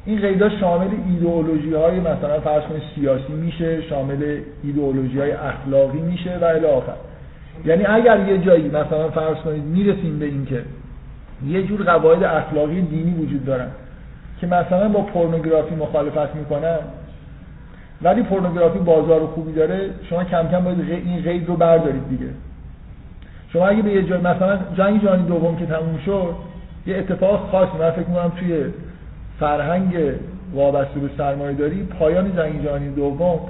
این 0.06 0.20
قیدا 0.20 0.48
شامل 0.48 0.88
ایدئولوژی 1.10 1.74
های 1.74 2.00
مثلا 2.00 2.40
فرض 2.40 2.62
کنید 2.62 2.82
سیاسی 2.94 3.32
میشه 3.32 3.82
شامل 3.82 4.40
ایدئولوژی 4.64 5.20
های 5.20 5.32
اخلاقی 5.32 6.00
میشه 6.00 6.38
و 6.40 6.44
الی 6.44 6.66
آخر. 6.66 6.92
یعنی 7.64 7.86
اگر 7.86 8.28
یه 8.28 8.38
جایی 8.38 8.68
مثلا 8.68 9.08
فرض 9.08 9.36
کنید 9.36 9.64
می‌رسیم 9.64 10.18
به 10.18 10.24
اینکه 10.24 10.62
یه 11.46 11.62
جور 11.62 11.82
قواعد 11.82 12.24
اخلاقی 12.24 12.82
دینی 12.82 13.14
وجود 13.14 13.44
دارن 13.44 13.68
که 14.40 14.46
مثلا 14.46 14.88
با 14.88 15.00
پورنوگرافی 15.00 15.74
مخالفت 15.74 16.34
می‌کنن 16.34 16.78
ولی 18.02 18.22
پورنوگرافی 18.22 18.78
بازار 18.78 19.26
خوبی 19.26 19.52
داره 19.52 19.90
شما 20.10 20.24
کم 20.24 20.48
کم 20.48 20.64
باید 20.64 20.80
این 20.80 21.22
قید 21.22 21.48
رو 21.48 21.56
بردارید 21.56 22.08
دیگه. 22.08 22.30
شما 23.52 23.66
اگه 23.66 23.82
به 23.82 23.90
یه 23.90 24.02
جای 24.02 24.20
مثلا 24.20 24.58
جنگ 24.76 25.02
جهانی 25.02 25.22
دوم 25.22 25.56
که 25.56 25.66
تموم 25.66 25.98
شد 26.06 26.34
یه 26.86 26.96
اتفاق 26.96 27.48
خاصی 27.50 27.78
من 27.78 27.90
فکر 27.90 28.08
می‌کنم 28.08 28.32
توی 28.38 28.64
فرهنگ 29.40 29.96
وابسته 30.54 31.00
به 31.00 31.10
سرمایه 31.18 31.52
داری 31.52 31.82
پایان 31.82 32.36
جنگ 32.36 32.64
جهانی 32.64 32.88
دوم 32.88 33.40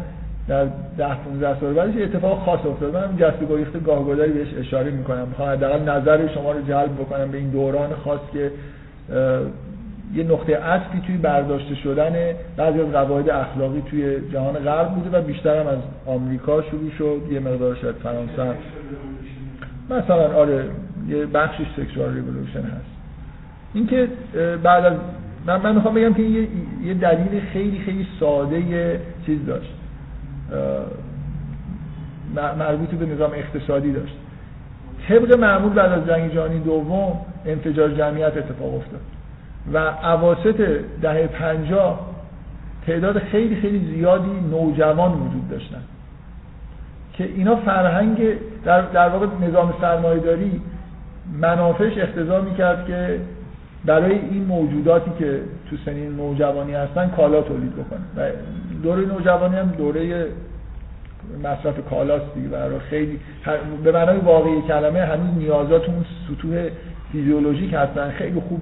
در 0.49 0.65
ده 0.99 1.15
15 1.15 1.61
سال 1.61 1.75
بعدش 1.75 2.03
اتفاق 2.03 2.39
خاص 2.45 2.67
افتاد. 2.67 2.95
من 2.95 3.17
جسته 3.17 3.47
گریخته 3.47 3.79
گاهگداری 3.79 4.33
بهش 4.33 4.55
اشاره 4.59 4.91
می‌کنم. 4.91 5.29
می‌خوام 5.29 5.49
حداقل 5.49 5.89
نظر 5.89 6.29
شما 6.35 6.53
رو 6.53 6.63
جلب 6.63 6.95
بکنم 6.95 7.31
به 7.31 7.39
این 7.39 7.51
دوران 7.51 7.95
خاص 8.05 8.21
که 8.33 8.51
یه 10.15 10.25
نقطه 10.25 10.57
عطفی 10.57 11.01
توی 11.07 11.17
برداشته 11.17 11.75
شدن 11.75 12.13
بعضی 12.57 12.81
از 12.81 12.93
قواعد 12.93 13.31
اخلاقی 13.31 13.83
توی 13.91 14.31
جهان 14.33 14.55
غرب 14.55 14.89
بوده 14.95 15.19
و 15.19 15.23
بیشتر 15.23 15.61
هم 15.61 15.67
از 15.67 15.79
آمریکا 16.07 16.63
شروع 16.63 16.91
شد. 16.99 17.21
یه 17.33 17.41
مقدار 17.41 17.75
شاید 17.75 17.95
فرانسه 17.95 18.55
مثلا 19.91 20.39
آره 20.39 20.65
یه 21.09 21.27
بخشش 21.27 21.67
سکشوال 21.77 22.15
ریولوشن 22.15 22.61
هست. 22.61 22.91
اینکه 23.75 24.09
بعد 24.63 24.85
از 24.85 24.93
من, 25.47 25.61
من 25.63 25.75
می‌خوام 25.75 25.95
بگم 25.95 26.15
که 26.15 26.23
یه, 26.23 26.49
یه 26.85 26.95
دلیل 26.95 27.41
خیلی 27.53 27.79
خیلی 27.79 28.07
ساده 28.21 29.01
چیز 29.27 29.47
داشت. 29.47 29.75
مربوط 32.59 32.89
به 32.89 33.07
نظام 33.07 33.31
اقتصادی 33.35 33.93
داشت. 33.93 34.15
طبق 35.09 35.39
معمول 35.39 35.73
بعد 35.73 35.93
از 35.93 36.07
جنگ 36.07 36.35
جهانی 36.35 36.61
دوم 36.61 37.13
انفجار 37.47 37.91
جمعیت 37.91 38.37
اتفاق 38.37 38.75
افتاد. 38.75 39.01
و 39.73 39.79
عواسط 39.79 40.61
دهه 41.03 41.27
پنجاه 41.27 42.01
تعداد 42.87 43.19
خیلی 43.19 43.57
خیلی 43.57 43.95
زیادی 43.95 44.31
نوجوان 44.51 45.13
وجود 45.13 45.49
داشتن. 45.51 45.83
که 47.13 47.25
اینا 47.25 47.57
فرهنگ 47.57 48.19
در, 48.65 48.81
در 48.81 49.09
واقع 49.09 49.27
نظام 49.49 49.75
سرمایه 49.81 50.21
داری 50.21 50.61
منافش 51.41 51.99
اختضا 51.99 52.41
می‌کرد 52.41 52.87
که 52.87 53.21
برای 53.85 54.13
این 54.13 54.45
موجوداتی 54.45 55.11
که 55.19 55.41
تو 55.71 55.77
سنین 55.85 56.17
نوجوانی 56.17 56.75
هستن 56.75 57.09
کالا 57.17 57.43
تولید 57.43 57.73
بکنه 57.73 58.01
و 58.17 58.31
دوره 58.83 59.07
نوجوانی 59.07 59.57
هم 59.57 59.67
دوره 59.67 60.27
مصرف 61.45 61.89
کالاست 61.91 62.35
دیگه 62.35 62.49
برای 62.49 62.79
خیلی 62.79 63.21
به 63.85 63.93
معنای 63.93 64.19
واقعی 64.19 64.63
کلمه 64.69 65.01
هنوز 65.01 65.39
نیازات 65.39 65.89
اون 65.89 66.05
سطوح 66.29 66.69
فیزیولوژیک 67.13 67.75
هستن. 67.75 68.11
خیلی 68.11 68.41
خوب 68.41 68.61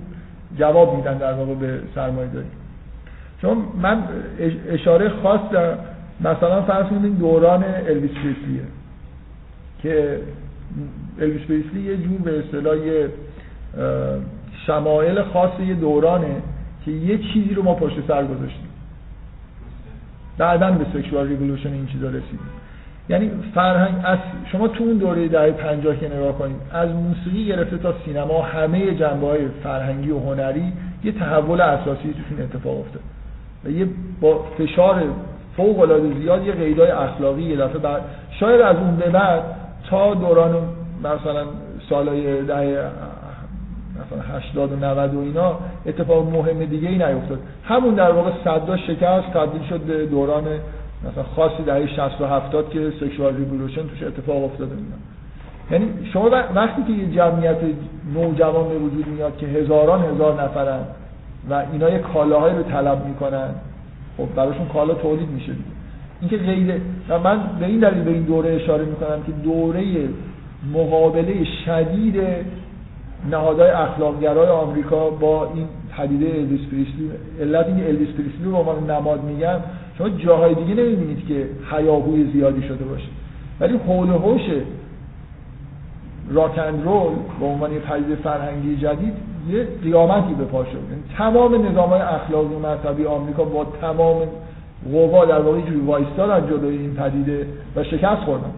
جواب 0.59 0.97
میدن 0.97 1.19
در 1.19 1.33
واقع 1.33 1.55
به 1.55 1.81
سرمایه 1.95 2.29
داری. 2.29 2.47
چون 3.43 3.59
من 3.83 4.03
اشاره 4.69 5.09
خاص 5.09 5.41
در 5.53 5.75
مثلا 6.21 6.63
فرض 6.63 6.87
کنید 6.87 7.19
دوران 7.19 7.65
الویس 7.65 8.11
پریسلیه 8.11 8.63
که 9.83 10.19
الویس 11.21 11.43
پریسلی 11.43 11.81
یه 11.81 11.97
جور 11.97 12.19
به 12.25 12.39
اصطلاح 12.39 12.79
شمایل 14.67 15.23
خاص 15.23 15.61
یه 15.61 15.75
دورانه 15.75 16.43
که 16.85 16.91
یه 16.91 17.19
چیزی 17.19 17.55
رو 17.55 17.63
ما 17.63 17.75
پشت 17.75 17.97
سر 18.09 18.25
گذاشتیم. 18.25 18.66
بعدا 20.39 20.71
به 20.71 20.87
sexual 20.93 21.29
revolution 21.29 21.73
این 21.73 21.87
چیزا 21.87 22.09
رسیدیم. 22.09 22.51
یعنی 23.09 23.31
فرهنگ 23.55 23.95
از 24.05 24.19
شما 24.53 24.69
تو 24.69 24.85
اون 24.85 24.97
دوره 24.97 25.29
دهه 25.29 25.51
50 25.51 25.97
که 25.97 26.09
نگاه 26.09 26.39
کنید 26.39 26.57
از 26.73 26.89
موسیقی 26.91 27.47
گرفته 27.47 27.79
تا 27.79 27.95
سینما 28.05 28.43
همه 28.43 28.95
جنبه 28.95 29.27
های 29.27 29.49
فرهنگی 29.63 30.11
و 30.11 30.19
هنری 30.19 30.73
یه 31.05 31.13
تحول 31.13 31.61
اساسی 31.61 32.15
توشون 32.15 32.45
اتفاق 32.45 32.81
افتاد. 32.81 33.03
و 33.65 33.71
یه 33.71 33.89
با 34.21 34.45
فشار 34.59 35.03
فوق 35.57 35.81
العاده 35.81 36.21
زیاد 36.21 36.47
یه 36.47 36.53
قیدای 36.53 36.91
اخلاقی 36.91 37.43
یه 37.43 37.57
دفعه 37.57 37.79
بعد 37.79 38.03
شاید 38.31 38.61
از 38.61 38.77
اون 38.77 38.97
به 38.97 39.11
بعد 39.11 39.43
تا 39.91 40.15
دوران 40.15 40.55
مثلا 41.01 41.45
سالهای 41.89 42.43
دهه 42.43 42.91
مثلا 44.07 44.37
80 44.37 44.73
و 44.73 44.77
90 44.77 45.15
و 45.15 45.21
اینا 45.21 45.59
اتفاق 45.87 46.31
مهم 46.31 46.65
دیگه 46.65 46.89
ای 46.89 46.95
نیفتاد. 46.95 47.39
همون 47.65 47.95
در 47.95 48.11
واقع 48.11 48.31
صدا 48.45 48.77
شکست 48.77 49.31
تبدیل 49.35 49.63
شد 49.69 49.81
به 49.81 50.07
دوران 50.07 50.45
مثلا 51.11 51.25
خاصی 51.37 51.63
دهه 51.63 51.87
60 51.87 52.21
و 52.21 52.27
70 52.27 52.71
که 52.71 52.93
سکشوال 53.01 53.37
ریولوشن 53.37 53.83
توش 53.89 54.03
اتفاق 54.03 54.45
افتاده 54.45 54.75
اینا 54.75 54.97
یعنی 55.71 56.09
شما 56.13 56.31
وقتی 56.55 56.83
که 56.83 56.93
یه 56.93 57.15
جمعیت 57.15 57.57
نوجوان 58.15 58.69
به 58.69 58.79
وجود 58.79 59.07
میاد 59.07 59.37
که 59.37 59.47
هزاران 59.47 60.03
هزار 60.15 60.43
نفرن 60.43 60.81
و 61.51 61.65
اینا 61.73 61.91
یه 61.91 61.99
کالاهایی 61.99 62.57
رو 62.57 62.63
طلب 62.63 63.07
می‌کنن 63.07 63.49
خب 64.17 64.35
براشون 64.35 64.69
کالا 64.69 64.95
تولید 64.95 65.29
میشه 65.29 65.53
اینکه 66.21 66.37
غیره 66.37 66.81
و 67.09 67.19
من 67.19 67.41
به 67.61 67.67
این 67.67 67.81
دلیل 67.81 68.03
به 68.03 68.11
این 68.11 68.23
دوره 68.23 68.55
اشاره 68.55 68.85
می‌کنم 68.85 69.23
که 69.27 69.33
دوره 69.33 69.85
مقابله 70.75 71.45
شدید 71.65 72.17
نهادهای 73.31 73.71
اخلاقگرای 73.71 74.49
آمریکا 74.49 75.11
با 75.11 75.51
این 75.55 75.67
پدیده 75.97 76.27
الویس 76.27 76.61
پریسلی 76.61 77.11
علت 77.41 77.67
اینکه 77.67 77.89
الویس 77.89 78.09
پریسلی 78.09 78.45
رو 78.45 78.57
عنوان 78.57 78.91
نماد 78.91 79.25
میگم 79.25 79.59
شما 79.99 80.09
جاهای 80.09 80.55
دیگه 80.55 80.75
نمی‌بینید 80.75 81.27
که 81.27 81.47
هیاهوی 81.71 82.33
زیادی 82.33 82.63
شده 82.63 82.85
باشه. 82.85 83.09
ولی 83.61 83.81
حول 83.87 84.11
و 84.11 84.19
حوش 84.19 84.41
راک 86.31 86.59
اند 86.59 86.85
رول 86.85 87.13
به 87.41 87.47
عنوان 87.47 87.73
یه 87.73 87.79
پدیده 87.79 88.15
فرهنگی 88.15 88.77
جدید 88.77 89.13
یه 89.49 89.69
قیامتی 89.83 90.35
به 90.35 90.45
پا 90.45 90.65
شد 90.65 90.71
یعنی 90.71 91.03
تمام 91.19 91.67
نظام 91.67 91.89
های 91.89 92.01
اخلاقی 92.01 92.55
و 92.55 92.59
مذهبی 92.59 93.07
آمریکا 93.07 93.45
با 93.45 93.67
تمام 93.81 94.17
قوا 94.93 95.25
در 95.25 95.41
واقع 95.41 95.61
جوری 95.61 95.81
وایستادن 95.81 96.49
جلوی 96.49 96.77
این 96.77 96.95
پدیده 96.95 97.47
و 97.77 97.85
شکست 97.85 98.21
خوردن. 98.25 98.51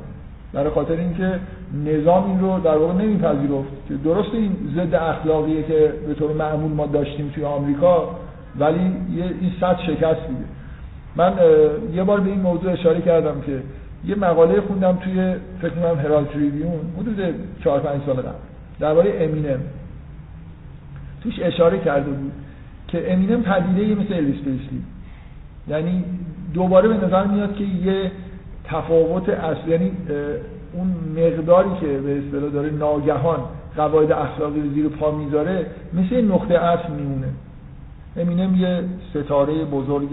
برای 0.53 0.71
خاطر 0.71 0.97
اینکه 0.97 1.41
نظام 1.85 2.31
این 2.31 2.41
رو 2.41 2.61
در 2.61 2.77
واقع 2.77 2.95
نمیپذیرفت. 2.95 3.69
که 3.89 3.95
درست 4.05 4.35
این 4.35 4.57
ضد 4.75 4.95
اخلاقیه 4.95 5.63
که 5.63 5.93
به 6.07 6.15
طور 6.15 6.33
معمول 6.33 6.73
ما 6.73 6.87
داشتیم 6.87 7.31
توی 7.35 7.45
آمریکا 7.45 8.11
ولی 8.59 8.81
یه 9.15 9.25
این 9.41 9.53
صد 9.61 9.79
شکست 9.87 10.29
دیگه 10.29 10.45
من 11.17 11.33
یه 11.95 12.05
بار 12.05 12.21
به 12.21 12.31
این 12.31 12.41
موضوع 12.41 12.73
اشاره 12.73 13.01
کردم 13.01 13.41
که 13.41 13.63
یه 14.07 14.15
مقاله 14.15 14.61
خوندم 14.61 14.97
توی 14.97 15.35
فکر 15.61 15.71
کنم 15.71 15.99
هرالد 15.99 16.29
تریبیون 16.29 16.81
حدود 17.01 17.35
4 17.65 17.81
5 17.81 18.03
سال 18.07 18.17
قبل 18.17 18.33
درباره 18.81 19.13
امینم 19.21 19.61
توش 21.23 21.35
اشاره 21.43 21.79
کرده 21.79 22.11
بود 22.11 22.33
که 22.89 23.13
امینم 23.13 23.43
پدیده 23.43 24.03
مثل 24.03 24.15
الویس 24.15 24.37
پریسلی 24.37 24.83
یعنی 25.69 26.05
دوباره 26.55 26.89
به 26.89 27.07
نظر 27.07 27.25
میاد 27.25 27.55
که 27.55 27.65
یه 27.65 28.11
تفاوت 28.69 29.29
اصلی 29.29 29.71
یعنی 29.71 29.93
اون 30.73 30.95
مقداری 31.17 31.71
که 31.81 31.87
به 31.87 32.19
اصطلاح 32.19 32.51
داره 32.51 32.71
ناگهان 32.71 33.41
قواعد 33.77 34.13
اخلاقی 34.13 34.61
رو 34.61 34.69
زیر 34.69 34.89
پا 34.89 35.11
می‌ذاره 35.11 35.67
مثل 35.95 36.25
نقطه 36.25 36.55
اصل 36.55 36.93
میمونه. 36.93 37.29
امینم 38.17 38.55
یه 38.55 38.83
ستاره 39.11 39.65
بزرگ 39.65 40.09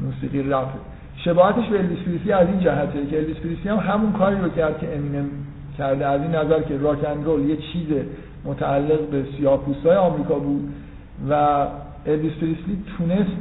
موسیقی 0.00 0.42
رپ. 0.42 0.68
شباهتش 1.16 1.68
به 1.68 1.78
الویس 1.78 1.98
پریسلی 1.98 2.32
از 2.32 2.48
این 2.48 2.60
جهته 2.60 3.06
که 3.10 3.18
الویس 3.18 3.36
پریسلی 3.36 3.68
هم 3.68 3.76
همون 3.76 4.12
کاری 4.12 4.36
رو 4.36 4.48
کرد 4.48 4.78
که 4.78 4.96
امینم 4.96 5.24
کرده. 5.78 6.06
از 6.06 6.20
این 6.20 6.34
نظر 6.34 6.62
که 6.62 6.78
rock 6.78 7.04
and 7.04 7.24
roll 7.24 7.48
یه 7.48 7.56
چیز 7.56 7.86
متعلق 8.44 9.00
به 9.10 9.24
سیاه‌پوستای 9.38 9.96
آمریکا 9.96 10.34
بود 10.34 10.72
و 11.30 11.32
الویس 12.06 12.32
پریسلی 12.32 12.82
تونست 12.98 13.36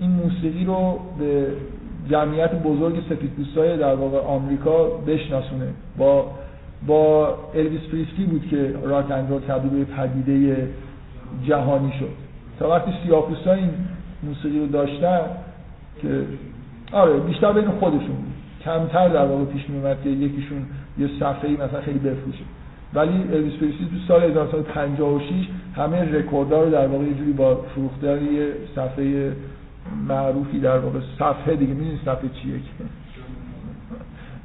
این 0.00 0.10
موسیقی 0.10 0.64
رو 0.64 0.98
به 1.18 1.46
جمعیت 2.10 2.62
بزرگ 2.62 2.94
سفیدپوستای 3.10 3.76
در 3.76 3.94
واقع 3.94 4.18
آمریکا 4.18 4.84
بشناسونه. 4.84 5.68
با 5.98 6.30
با 6.86 7.34
الویس 7.54 7.80
پریسلی 7.80 8.24
بود 8.24 8.48
که 8.50 8.74
rock 8.84 9.10
and 9.10 9.30
roll 9.30 9.40
تبدیل 9.40 9.84
به 9.84 9.84
پدیده 9.84 10.68
جهانی 11.46 11.92
شد. 11.98 12.10
تا 12.58 12.70
وقتی 12.70 12.90
سیاه‌پوستا 13.04 13.52
این 13.52 13.70
موسیقی 14.22 14.58
رو 14.58 14.66
داشتن 14.66 15.20
که 16.02 16.22
آره 16.92 17.20
بیشتر 17.20 17.52
بین 17.52 17.70
خودشون 17.70 18.00
بود. 18.00 18.32
کمتر 18.64 19.08
در 19.08 19.26
واقع 19.26 19.44
پیش 19.44 19.70
میومد 19.70 19.96
که 20.04 20.10
یکیشون 20.10 20.66
یه 20.98 21.08
صفحه‌ای 21.20 21.54
مثلا 21.54 21.80
خیلی 21.80 21.98
بفروشه. 21.98 22.44
ولی 22.94 23.22
الویس 23.32 23.54
پریسلی 23.54 23.86
تو 23.86 23.96
سال 24.08 24.22
1956 24.22 25.48
همه 25.76 26.18
رکوردها 26.18 26.62
رو 26.62 26.70
در 26.70 26.86
واقع 26.86 27.04
یه 27.04 27.14
جوری 27.14 27.32
با 27.32 27.54
فروختن 27.54 28.24
یه 28.34 28.48
صفحه 28.76 29.32
معروفی 30.08 30.60
در 30.60 30.78
واقع 30.78 30.98
صفحه 31.18 31.56
دیگه 31.56 31.74
می‌دونی 31.74 31.98
صفحه 32.04 32.28
چیه 32.42 32.58
که؟ 32.58 32.84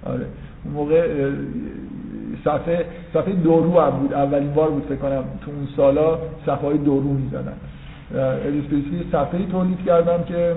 آره. 0.10 0.26
اون 0.66 0.74
موقع 0.74 1.30
صفحه 2.46 2.86
صفحه 3.14 3.34
دورو 3.34 3.80
هم 3.80 3.90
بود. 3.90 4.14
اولین 4.14 4.54
بار 4.54 4.70
بود 4.70 4.84
فکر 4.84 4.96
کنم. 4.96 5.24
تو 5.42 5.52
اون 5.52 5.68
سالا 5.78 6.18
صفحه 6.46 6.68
های 6.68 6.78
دورو 6.78 7.18
الیس 8.46 8.66
صفحه 9.12 9.46
تولید 9.46 9.86
کردم 9.86 10.24
که 10.24 10.56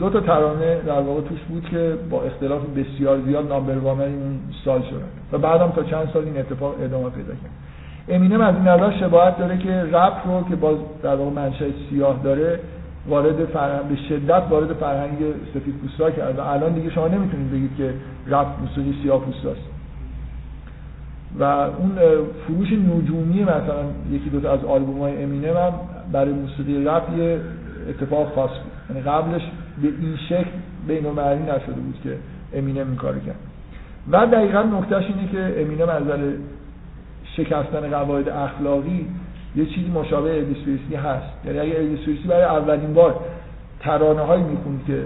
دو 0.00 0.10
تا 0.10 0.20
ترانه 0.20 0.80
در 0.86 1.00
واقع 1.00 1.20
توش 1.20 1.40
بود 1.48 1.68
که 1.70 1.94
با 2.10 2.22
اختلاف 2.22 2.62
بسیار 2.76 3.20
زیاد 3.26 3.48
نامبر 3.48 3.78
وامن 3.78 4.02
اون 4.04 4.38
سال 4.64 4.82
شدن. 4.82 5.08
و 5.32 5.38
بعدم 5.38 5.70
تا 5.70 5.82
چند 5.82 6.08
سال 6.12 6.24
این 6.24 6.38
اتفاق 6.38 6.74
ادامه 6.82 7.10
پیدا 7.10 7.32
کرد. 7.32 7.50
امینم 8.08 8.40
از 8.40 8.54
این 8.54 8.68
نظر 8.68 8.98
شباهت 9.00 9.38
داره 9.38 9.58
که 9.58 9.82
رپ 9.92 10.12
رو 10.26 10.44
که 10.48 10.56
باز 10.56 10.76
در 11.02 11.14
واقع 11.14 11.30
منشأ 11.30 11.64
سیاه 11.90 12.20
داره 12.24 12.60
وارد 13.08 13.44
فرهنگ 13.44 13.88
به 13.88 13.96
شدت 14.08 14.42
وارد 14.50 14.72
فرهنگ 14.72 15.18
سفید 15.54 15.74
پوستا 15.74 16.10
کرد 16.10 16.38
و 16.38 16.40
الان 16.40 16.72
دیگه 16.72 16.90
شما 16.90 17.08
نمی‌تونید 17.08 17.50
بگید 17.50 17.76
که 17.76 17.94
رپ 18.26 18.46
موسیقی 18.60 18.98
سیاه 19.02 19.20
پوستاست 19.20 19.60
و 21.38 21.42
اون 21.44 21.98
فروش 22.46 22.72
نجومی 22.72 23.42
مثلا 23.42 23.84
یکی 24.10 24.30
دو 24.30 24.40
تا 24.40 24.52
از 24.52 24.64
آلبوم 24.64 25.00
های 25.00 25.22
امینم 25.22 25.56
هم 25.56 25.72
برای 26.12 26.32
موسیقی 26.32 26.84
رپ 26.84 27.18
یه 27.18 27.40
اتفاق 27.88 28.34
خاص 28.34 28.50
بود. 28.50 28.96
یعنی 28.96 29.02
قبلش 29.02 29.42
به 29.82 29.88
این 29.88 30.16
شکل 30.28 30.50
بین 30.88 31.06
المللی 31.06 31.42
نشده 31.42 31.80
بود 31.80 32.00
که 32.02 32.16
امینم 32.54 32.86
این 32.86 32.96
کار 32.96 33.18
کرد. 33.18 33.36
و 34.10 34.26
دقیقا 34.26 34.62
نکتهش 34.62 35.04
اینه 35.04 35.28
که 35.32 35.62
امینم 35.62 35.88
از 35.88 36.02
شکستن 37.36 37.90
قواعد 37.90 38.28
اخلاقی 38.28 39.06
یه 39.56 39.66
چیزی 39.66 39.88
مشابه 39.88 40.36
الویس 40.36 40.80
هست. 41.04 41.46
یعنی 41.46 41.58
اگه 41.58 41.76
الویس 41.76 42.26
برای 42.26 42.44
اولین 42.44 42.94
بار 42.94 43.20
ترانه 43.80 44.22
هایی 44.22 44.42
می‌خوند 44.42 44.84
که 44.86 45.04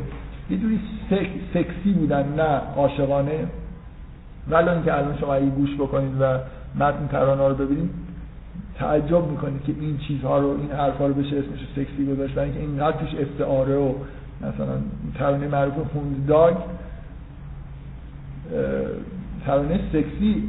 یه 0.50 0.56
جوری 0.58 0.80
سکسی 1.54 1.92
بودن 1.92 2.34
نه 2.36 2.60
عاشقانه. 2.76 3.46
ولی 4.50 4.68
اینکه 4.68 4.94
الان 4.94 5.18
شما 5.20 5.34
اگه 5.34 5.46
گوش 5.46 5.74
بکنید 5.74 6.12
و 6.20 6.38
متن 6.74 7.08
ترانه 7.10 7.48
رو 7.48 7.54
ببینید 7.54 7.90
تعجب 8.78 9.26
می‌کنید 9.30 9.64
که 9.64 9.74
این 9.80 9.98
چیزها 9.98 10.38
رو 10.38 10.48
این 10.48 10.70
حرفا 10.70 11.06
رو 11.06 11.14
بشه 11.14 11.36
اسمش 11.36 11.66
سکسی 11.76 12.06
گذاشتن 12.06 12.52
که 12.52 12.60
اینقدر 12.60 12.96
توش 12.96 13.14
استعاره 13.14 13.74
و 13.76 13.94
مثلا 14.40 14.74
ترانه 15.18 15.48
معروف 15.48 15.76
داگ 16.28 16.54
ترانه 19.46 19.80
سکسی 19.92 20.48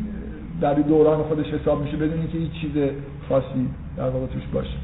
در 0.61 0.73
دوران 0.73 1.23
خودش 1.23 1.45
حساب 1.45 1.81
میشه 1.81 1.97
بدونی 1.97 2.27
که 2.27 2.37
هیچ 2.37 2.51
چیز 2.51 2.71
خاصی 3.29 3.69
در 3.97 4.09
واقع 4.09 4.25
توش 4.25 4.43
باشه. 4.53 4.77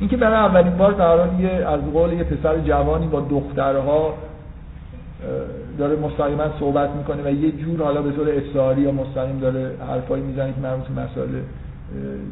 اینکه 0.00 0.16
برای 0.16 0.36
اولین 0.36 0.76
بار 0.76 0.92
قرار 0.92 1.40
یه 1.40 1.50
از 1.50 1.80
قول 1.80 2.12
یه 2.12 2.24
پسر 2.24 2.58
جوانی 2.58 3.06
با 3.06 3.20
دخترها 3.20 4.14
داره 5.78 5.96
مستقیما 5.96 6.44
صحبت 6.60 6.90
می‌کنه 6.90 7.22
و 7.22 7.30
یه 7.30 7.52
جور 7.52 7.82
حالا 7.82 8.02
به 8.02 8.12
طور 8.12 8.28
اصراری 8.30 8.80
یا 8.80 8.92
مستقیم 8.92 9.38
داره 9.38 9.70
حرفایی 9.88 10.22
می‌زنه 10.22 10.52
که 10.52 10.60
مربوط 10.60 10.86
به 10.86 11.02
مسائل 11.02 11.28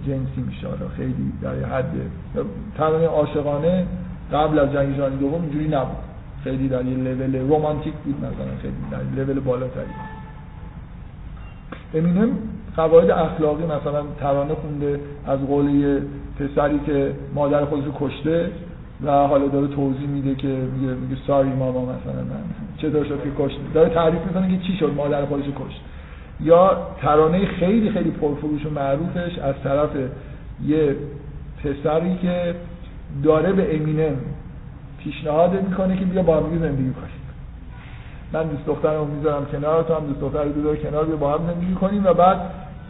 جنسی 0.06 0.40
میشه. 0.46 0.68
خیلی 0.96 1.32
در 1.42 1.54
حد 1.54 1.92
تمام 2.78 3.04
عاشقانه 3.04 3.86
قبل 4.32 4.58
از 4.58 4.72
جنگ 4.72 4.96
جهانی 4.96 5.16
دوم 5.16 5.42
اینجوری 5.42 5.68
نبود. 5.68 5.96
خیلی 6.44 6.68
در 6.68 6.84
یه 6.84 6.96
لول 6.96 7.36
رومانتیک 7.36 7.94
بود 7.94 8.16
مثلا 8.18 8.56
خیلی 8.62 8.74
در 8.90 9.24
لول 9.24 9.40
بالاتری. 9.40 9.84
امینم 11.94 12.28
قواعد 12.80 13.10
اخلاقی 13.10 13.64
مثلا 13.64 14.02
ترانه 14.20 14.54
خونده 14.54 15.00
از 15.26 15.38
قول 15.38 15.74
یه 15.74 16.02
پسری 16.38 16.80
که 16.86 17.12
مادر 17.34 17.64
خودش 17.64 17.84
رو 17.84 17.92
کشته 18.00 18.50
و 19.04 19.10
حالا 19.10 19.46
داره 19.46 19.66
توضیح 19.66 20.08
میده 20.08 20.34
که 20.34 20.48
میگه 20.48 20.94
میگه 20.94 21.16
ساری 21.26 21.48
ماما 21.48 21.82
مثلا 21.82 22.22
من 22.22 22.42
چطور 22.76 23.04
شد 23.04 23.22
که 23.22 23.30
کشت؟ 23.38 23.58
داره 23.74 23.88
تعریف 23.88 24.20
می‌کنه 24.26 24.48
که 24.48 24.66
چی 24.66 24.76
شد 24.76 24.92
مادر 24.96 25.24
خودش 25.24 25.46
رو 25.46 25.52
کشت. 25.52 25.80
یا 26.40 26.86
ترانه 27.02 27.46
خیلی 27.46 27.90
خیلی 27.90 28.10
پرفروش 28.10 28.66
و 28.66 28.70
معروفش 28.70 29.38
از 29.38 29.54
طرف 29.64 29.90
یه 30.66 30.96
پسری 31.64 32.18
که 32.22 32.54
داره 33.22 33.52
به 33.52 33.76
امینم 33.76 34.16
پیشنهاد 34.98 35.62
می‌کنه 35.68 35.96
که 35.96 36.04
بیا 36.04 36.22
با 36.22 36.36
هم 36.36 36.58
زندگی 36.58 36.90
کنیم. 36.90 37.20
من 38.32 38.42
دوست 38.42 38.66
دخترمو 38.66 39.04
می‌ذارم 39.04 39.46
کنار 39.52 39.82
تو 39.82 39.94
هم 39.94 40.06
دوست 40.06 40.20
دختر 40.20 40.44
رو 40.44 40.76
کنار 40.76 41.04
بیا 41.04 41.16
با 41.16 41.32
هم 41.32 41.40
زندگی 41.46 41.74
کنیم 41.74 42.04
و 42.04 42.14
بعد 42.14 42.40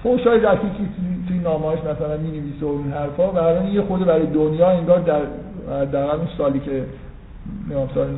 فوشای 0.02 0.40
رفیقی 0.40 0.88
توی 1.28 1.38
نامه‌اش 1.38 1.78
مثلا 1.78 2.16
می‌نویسه 2.16 2.66
و 2.66 2.68
این 2.68 2.92
حرفا 2.92 3.32
و 3.32 3.38
الان 3.38 3.66
یه 3.66 3.82
خود 3.82 4.04
برای 4.06 4.26
دنیا 4.26 4.68
انگار 4.68 4.98
در 4.98 5.20
در 5.84 6.02
اون 6.02 6.26
سالی 6.38 6.60
که 6.60 6.84
نمی‌دونم 7.70 7.88
سال 7.94 8.08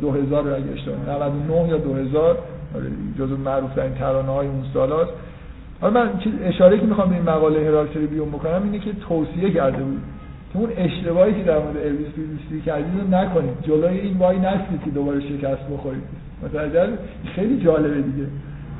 2000 0.00 0.48
اگه 0.48 0.72
اشتباه 0.72 1.16
99 1.16 1.68
یا 1.68 1.76
2000 1.76 2.38
آره، 2.74 2.86
جزو 3.18 3.36
معروف 3.36 3.74
ترین 3.74 3.94
ترانه 3.94 4.32
های 4.32 4.46
اون 4.46 4.64
سال 4.74 4.92
هست 4.92 5.10
حالا 5.80 6.00
من 6.00 6.10
اشاره 6.44 6.78
که 6.78 6.86
می‌خوام 6.86 7.08
به 7.08 7.14
این 7.14 7.24
مقاله 7.24 7.66
هرال 7.66 7.86
بیوم 7.86 8.28
بکنم 8.28 8.62
اینه 8.64 8.78
که 8.78 8.92
توصیه 9.08 9.50
کرده 9.50 9.82
بود 9.82 10.00
که 10.52 10.58
اون 10.58 10.70
اشتباهی 10.76 11.32
که 11.34 11.42
در 11.42 11.58
مورد 11.58 11.76
الویس 11.76 12.06
پریسلی 12.06 12.60
کردید 12.66 13.00
رو 13.00 13.18
نکنید. 13.18 13.54
جلوی 13.62 13.98
این 13.98 14.18
وای 14.18 14.38
نستید 14.38 14.84
که 14.84 14.90
دوباره 14.90 15.20
شکست 15.20 15.68
بخورید. 15.72 16.02
مثلا 16.42 16.88
خیلی 17.34 17.64
جالبه 17.64 18.02
دیگه. 18.02 18.26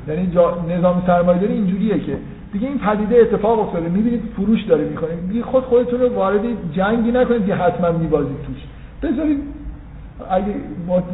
یعنی 0.07 0.31
جا... 0.31 0.57
نظام 0.69 1.03
سرمایه‌داری 1.07 1.53
اینجوریه 1.53 1.99
که 1.99 2.17
دیگه 2.55 2.67
این 2.67 2.79
پدیده 2.79 3.21
اتفاق 3.21 3.59
افتاده. 3.59 3.89
می‌بینید 3.89 4.21
فروش 4.35 4.63
داره 4.63 4.83
می‌کنه 4.83 5.09
دیگه 5.29 5.43
خود 5.43 5.63
خودتون 5.63 5.99
رو 5.99 6.09
وارد 6.09 6.41
جنگی 6.73 7.11
نکنید 7.11 7.45
که 7.45 7.55
حتما 7.55 7.91
میبازید 7.91 8.37
توش. 8.47 8.57
بذارید 9.03 9.39
اگه 10.29 10.53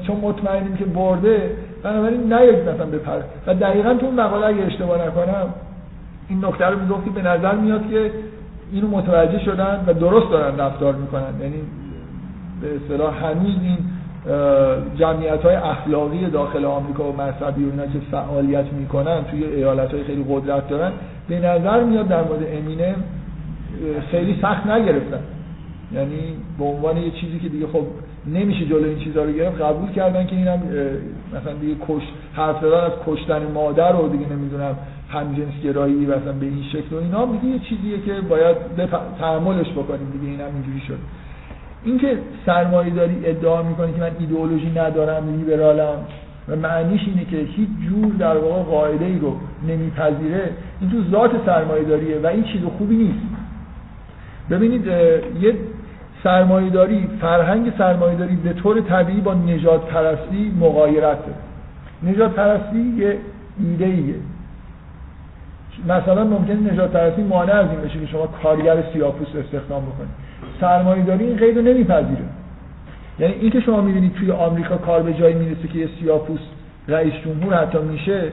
چون 0.07 0.15
مطمئنیم 0.15 0.75
که 0.75 0.85
برده 0.85 1.51
بنابراین 1.83 2.33
نیاید 2.33 2.69
مثلا 2.69 2.85
بپر 2.85 3.19
و 3.47 3.55
دقیقا 3.55 3.93
تو 3.93 4.11
مقاله 4.11 4.45
اگه 4.45 4.65
اشتباه 4.65 5.07
نکنم 5.07 5.53
این 6.29 6.45
نکته 6.45 6.65
رو 6.65 6.79
می‌گفت 6.79 7.05
که 7.05 7.11
به 7.11 7.21
نظر 7.21 7.55
میاد 7.55 7.89
که 7.89 8.11
اینو 8.71 8.87
متوجه 8.87 9.39
شدن 9.39 9.83
و 9.87 9.93
درست 9.93 10.31
دارن 10.31 10.57
رفتار 10.59 10.95
می‌کنن. 10.95 11.33
یعنی 11.41 11.61
به 12.61 12.75
اصطلاح 12.75 13.25
هنوز 13.25 13.55
این 13.63 13.77
جمعیت 14.95 15.41
های 15.41 15.55
اخلاقی 15.55 16.25
داخل 16.25 16.65
آمریکا 16.65 17.03
و 17.03 17.21
مذهبی 17.21 17.65
و 17.65 17.85
که 17.85 17.99
فعالیت 18.11 18.73
می‌کنن 18.73 19.23
توی 19.31 19.43
ایالت 19.43 19.93
های 19.93 20.03
خیلی 20.03 20.25
قدرت 20.29 20.69
دارن 20.69 20.91
به 21.27 21.39
نظر 21.39 21.83
میاد 21.83 22.07
در 22.07 22.23
مورد 22.23 22.43
امینه 22.51 22.95
خیلی 24.11 24.37
سخت 24.41 24.67
نگرفتن. 24.67 25.19
یعنی 25.93 26.19
به 26.59 26.65
عنوان 26.65 26.97
یه 26.97 27.11
چیزی 27.11 27.39
که 27.39 27.49
دیگه 27.49 27.67
خب 27.67 27.85
نمیشه 28.33 28.65
جلو 28.65 28.83
این 28.83 28.99
چیزا 28.99 29.23
رو 29.23 29.31
گرفت 29.31 29.61
قبول 29.61 29.91
کردن 29.91 30.25
که 30.25 30.35
اینم 30.35 30.59
مثلا 31.33 31.53
دیگه 31.53 31.75
کش 31.87 32.03
حرف 32.33 32.61
زدن 32.61 32.77
از 32.77 32.91
کشتن 33.05 33.51
مادر 33.53 33.91
رو 33.91 34.09
دیگه 34.09 34.33
نمی‌دونم 34.33 34.75
همجنس 35.09 35.61
گرایی 35.63 36.05
مثلا 36.05 36.31
به 36.31 36.45
این 36.45 36.63
شکل 36.71 36.95
و 36.95 36.99
اینا 36.99 37.25
دیگه 37.25 37.53
یه 37.53 37.59
چیزیه 37.59 38.01
که 38.05 38.21
باید 38.21 38.57
تحملش 39.19 39.71
بکنیم 39.71 40.09
دیگه 40.11 40.31
اینم 40.31 40.53
اینجوری 40.53 40.79
شد. 40.87 40.97
اینکه 41.85 42.17
سرمایه 42.45 42.89
داری 42.89 43.15
ادعا 43.25 43.63
می‌کنه 43.63 43.93
که 43.93 43.99
من 43.99 44.11
ایدئولوژی 44.19 44.71
ندارم 44.75 45.37
لیبرالم 45.37 45.97
و 46.51 46.55
معنیش 46.55 47.01
اینه 47.07 47.25
که 47.25 47.37
هیچ 47.37 47.69
جور 47.89 48.13
در 48.19 48.37
واقع 48.37 48.63
قاعده 48.63 49.05
ای 49.05 49.19
رو 49.19 49.35
نمیپذیره. 49.67 50.49
این 50.81 50.91
تو 50.91 51.11
ذات 51.11 51.31
سرمایه 51.45 51.83
داریه 51.83 52.19
و 52.23 52.27
این 52.27 52.43
چیز 52.43 52.61
خوبی 52.77 52.95
نیست. 52.95 53.19
ببینید 54.49 54.87
یه 55.41 55.55
سرمایه 56.23 56.69
داری 56.69 57.07
فرهنگ 57.21 57.73
سرمایه 57.77 58.15
داری 58.15 58.35
به 58.35 58.53
طور 58.53 58.81
طبیعی 58.81 59.21
با 59.21 59.33
نجات 59.33 59.85
پرستی 59.85 60.53
مغایرت 60.59 61.19
نجات 62.03 62.31
پرستی 62.31 62.79
یه 62.97 63.17
ایده 63.59 63.85
ایه 63.85 64.15
مثلا 65.87 66.23
ممکنه 66.23 66.73
نجات 66.73 66.91
پرستی 66.91 67.23
مانع 67.23 67.53
از 67.53 67.69
این 67.69 67.81
بشه 67.81 67.99
که 67.99 68.05
شما 68.05 68.27
کارگر 68.43 68.83
سیاپوست 68.93 69.35
استخدام 69.35 69.81
بکنید. 69.81 70.09
سرمایه 70.61 71.03
داری 71.03 71.25
این 71.25 71.37
قید 71.37 71.57
رو 71.57 71.61
نمیپذیره. 71.61 72.23
یعنی 73.19 73.33
اینکه 73.33 73.59
شما 73.59 73.81
می‌بینید 73.81 74.13
توی 74.13 74.31
آمریکا 74.31 74.77
کار 74.77 75.03
به 75.03 75.13
جایی 75.13 75.35
می‌رسه 75.35 75.67
که 75.67 75.79
یه 75.79 75.89
سیاپوست 75.99 76.43
رئیس 76.87 77.13
جمهور 77.13 77.53
حتی 77.53 77.77
میشه 77.77 78.23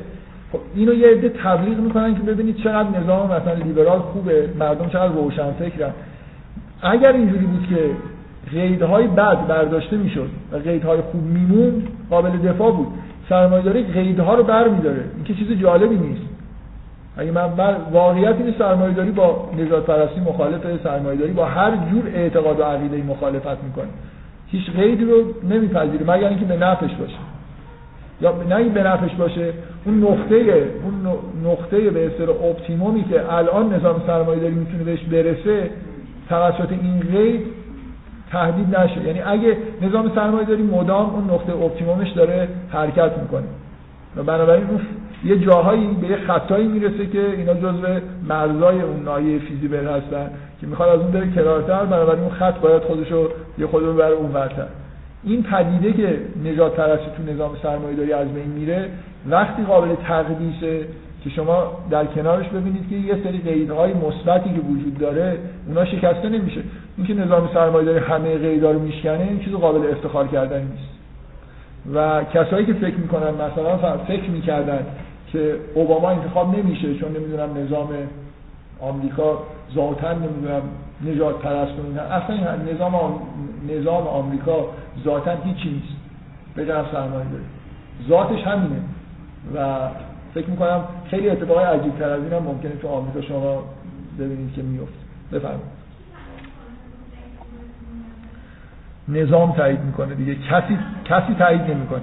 خب 0.52 0.58
اینو 0.74 0.94
یه 0.94 1.08
عده 1.08 1.28
تبلیغ 1.28 1.78
می‌کنن 1.78 2.14
که 2.14 2.20
ببینید 2.20 2.56
چقدر 2.56 2.88
نظام 3.00 3.26
مثلا 3.26 3.52
لیبرال 3.52 3.98
خوبه 3.98 4.48
مردم 4.58 4.88
چقدر 4.88 5.12
روشن 5.12 5.52
فکرن 5.52 5.90
اگر 6.82 7.12
اینجوری 7.12 7.46
بود 7.46 7.66
که 7.68 7.90
قیدهای 8.50 9.06
بد 9.06 9.46
برداشته 9.46 9.96
می‌شد 9.96 10.28
و 10.52 10.56
قیدهای 10.56 11.00
خوب 11.00 11.22
میمون 11.22 11.82
قابل 12.10 12.30
دفاع 12.30 12.72
بود. 12.72 12.86
سرمایه‌داری 13.28 13.82
قیدها 13.82 14.34
رو 14.34 14.42
برمیداره 14.42 15.04
این 15.14 15.24
که 15.24 15.34
چیز 15.34 15.58
جالبی 15.60 15.96
نیست. 15.96 16.22
اگه 17.16 17.30
من 17.30 17.48
واقعیت 17.92 18.34
این 18.38 18.54
سرمایه‌داری 18.58 19.10
با 19.10 19.50
نجات 19.58 19.86
پرستی 19.86 20.20
مخالفه 20.20 20.78
سرمایه‌داری 20.84 21.32
با 21.32 21.44
هر 21.44 21.70
جور 21.70 22.02
اعتقاد 22.14 22.60
و 22.60 22.62
عقیده 22.62 23.02
مخالفت 23.02 23.64
می‌کنه 23.64 23.88
هیچ 24.50 24.70
قیدی 24.70 25.04
رو 25.04 25.24
نمیپذیره 25.50 26.10
مگر 26.10 26.28
اینکه 26.28 26.44
به 26.44 26.56
نفعش 26.56 26.90
باشه. 26.94 27.18
یا 28.20 28.34
نه 28.48 28.56
این 28.56 28.72
به 28.72 28.82
نفعش 28.82 29.14
باشه 29.14 29.52
اون 29.84 30.02
نقطه 30.02 30.34
اون 30.84 31.14
نقطه 31.44 31.90
به 31.90 32.06
اصطلاح 32.06 32.44
اپتیمومی 32.44 33.04
که 33.04 33.32
الان 33.32 33.74
نظام 33.74 34.02
سرمایه‌داری 34.06 34.54
می‌تونه 34.54 34.84
بهش 34.84 35.00
برسه 35.00 35.70
توسط 36.28 36.72
این 36.72 37.00
قید 37.00 37.40
تهدید 38.30 38.76
نشه. 38.76 39.04
یعنی 39.06 39.20
اگه 39.20 39.56
نظام 39.82 40.12
سرمایه‌داری 40.14 40.62
مدام 40.62 41.10
اون 41.10 41.24
نقطه 41.24 41.52
optimum 41.52 41.97
ش 41.97 42.10
داره 42.10 42.48
حرکت 42.68 43.18
می‌کنه. 43.18 43.46
و 44.16 44.22
بنابراین 44.22 44.66
اون 44.70 44.80
یه 45.24 45.38
جاهایی 45.38 45.86
به 46.00 46.06
یه 46.06 46.16
خطایی 46.16 46.68
می‌رسه 46.68 47.06
که 47.06 47.30
اینا 47.36 47.54
جزء 47.54 47.98
مرزای 48.28 48.80
اون 48.80 49.02
ناحیه 49.04 49.38
feasible 49.38 49.86
هستن. 49.86 50.30
که 50.60 50.66
می‌خواد 50.66 50.88
از 50.88 51.00
اون 51.00 51.10
بره 51.10 51.30
کنارتر 51.34 51.84
بنابراین 51.84 52.22
اون 52.22 52.32
خط 52.32 52.58
باید 52.58 52.82
خودشو 52.82 53.28
یه 53.58 53.66
خود 53.66 53.82
رو 53.82 53.94
بره 53.94 54.14
اون 54.14 54.32
ورتر. 54.32 54.66
این 55.24 55.42
پدیده 55.42 55.92
که 55.92 56.18
نژادپرستی 56.44 57.06
تو 57.16 57.32
نظام 57.32 57.50
سرمایه‌داری 57.62 58.12
از 58.12 58.28
بین 58.34 58.46
میره 58.46 58.88
وقتی 59.30 59.64
قابل 59.64 59.94
تقدیسه 59.94 60.86
که 61.24 61.30
شما 61.30 61.72
در 61.90 62.06
کنارش 62.06 62.48
ببینید 62.48 62.88
که 62.90 62.96
یه 62.96 63.14
سری 63.24 63.38
قیدهای 63.38 63.92
مثبتی 63.94 64.50
که 64.50 64.60
وجود 64.60 64.98
داره 64.98 65.38
اونا 65.68 65.84
شکسته 65.84 66.28
نمیشه. 66.28 66.60
اینکه 66.96 67.14
نظام 67.14 67.48
سرمایه‌داری 67.54 67.98
همه 67.98 68.38
قیدا 68.38 68.70
رو 68.70 68.78
میشکنه 68.78 69.20
این 69.20 69.40
چیز 69.40 69.52
قابل 69.52 69.90
افتخار 69.90 70.26
کردن 70.26 70.60
نیست. 70.60 70.98
و 71.94 72.24
کسایی 72.24 72.66
که 72.66 72.72
فکر 72.72 72.96
می‌کنن 72.96 73.30
مثلا 73.30 73.96
فکر 73.96 74.30
می‌کردن 74.30 74.86
که 75.32 75.54
اوباما 75.74 76.10
انتخاب 76.10 76.56
نمیشه 76.58 76.94
چون 76.94 77.08
نمی‌دونم 77.16 77.48
نظام 77.64 77.88
آمریکا 78.80 79.38
ذاتا 79.74 80.12
نمی‌دونم 80.12 80.62
نجات 81.04 81.38
پرست 81.42 81.72
کنن 81.72 81.98
اصلا 81.98 82.56
نظام 82.72 82.94
آم... 82.94 83.20
نظام 83.68 84.06
آمریکا 84.06 84.66
ذاتا 85.04 85.30
هیچی 85.44 85.70
نیست. 85.70 85.96
به 86.54 86.66
جنب 86.66 86.86
سرمایه 86.92 87.24
داری. 87.24 87.44
ذاتش 88.08 88.46
همینه. 88.46 88.80
و 89.54 89.88
فکر 90.34 90.46
می‌کنم 90.50 90.84
خیلی 91.10 91.30
اتفاقای 91.30 91.64
عجیب 91.64 91.98
تر 91.98 92.10
از 92.10 92.22
این 92.22 92.32
هم 92.32 92.42
ممکنه 92.42 92.72
تو 92.72 92.88
آمریکا 92.88 93.20
شما 93.20 93.62
ببینید 94.18 94.54
که 94.54 94.62
میفته 94.62 94.94
بفرمایید. 95.32 95.78
نظام 99.08 99.52
تایید 99.52 99.80
می‌کنه 99.80 100.14
دیگه. 100.14 100.34
کسی 100.34 100.78
کسی 101.04 101.34
تایید 101.38 101.60
نمی‌کنه. 101.62 102.02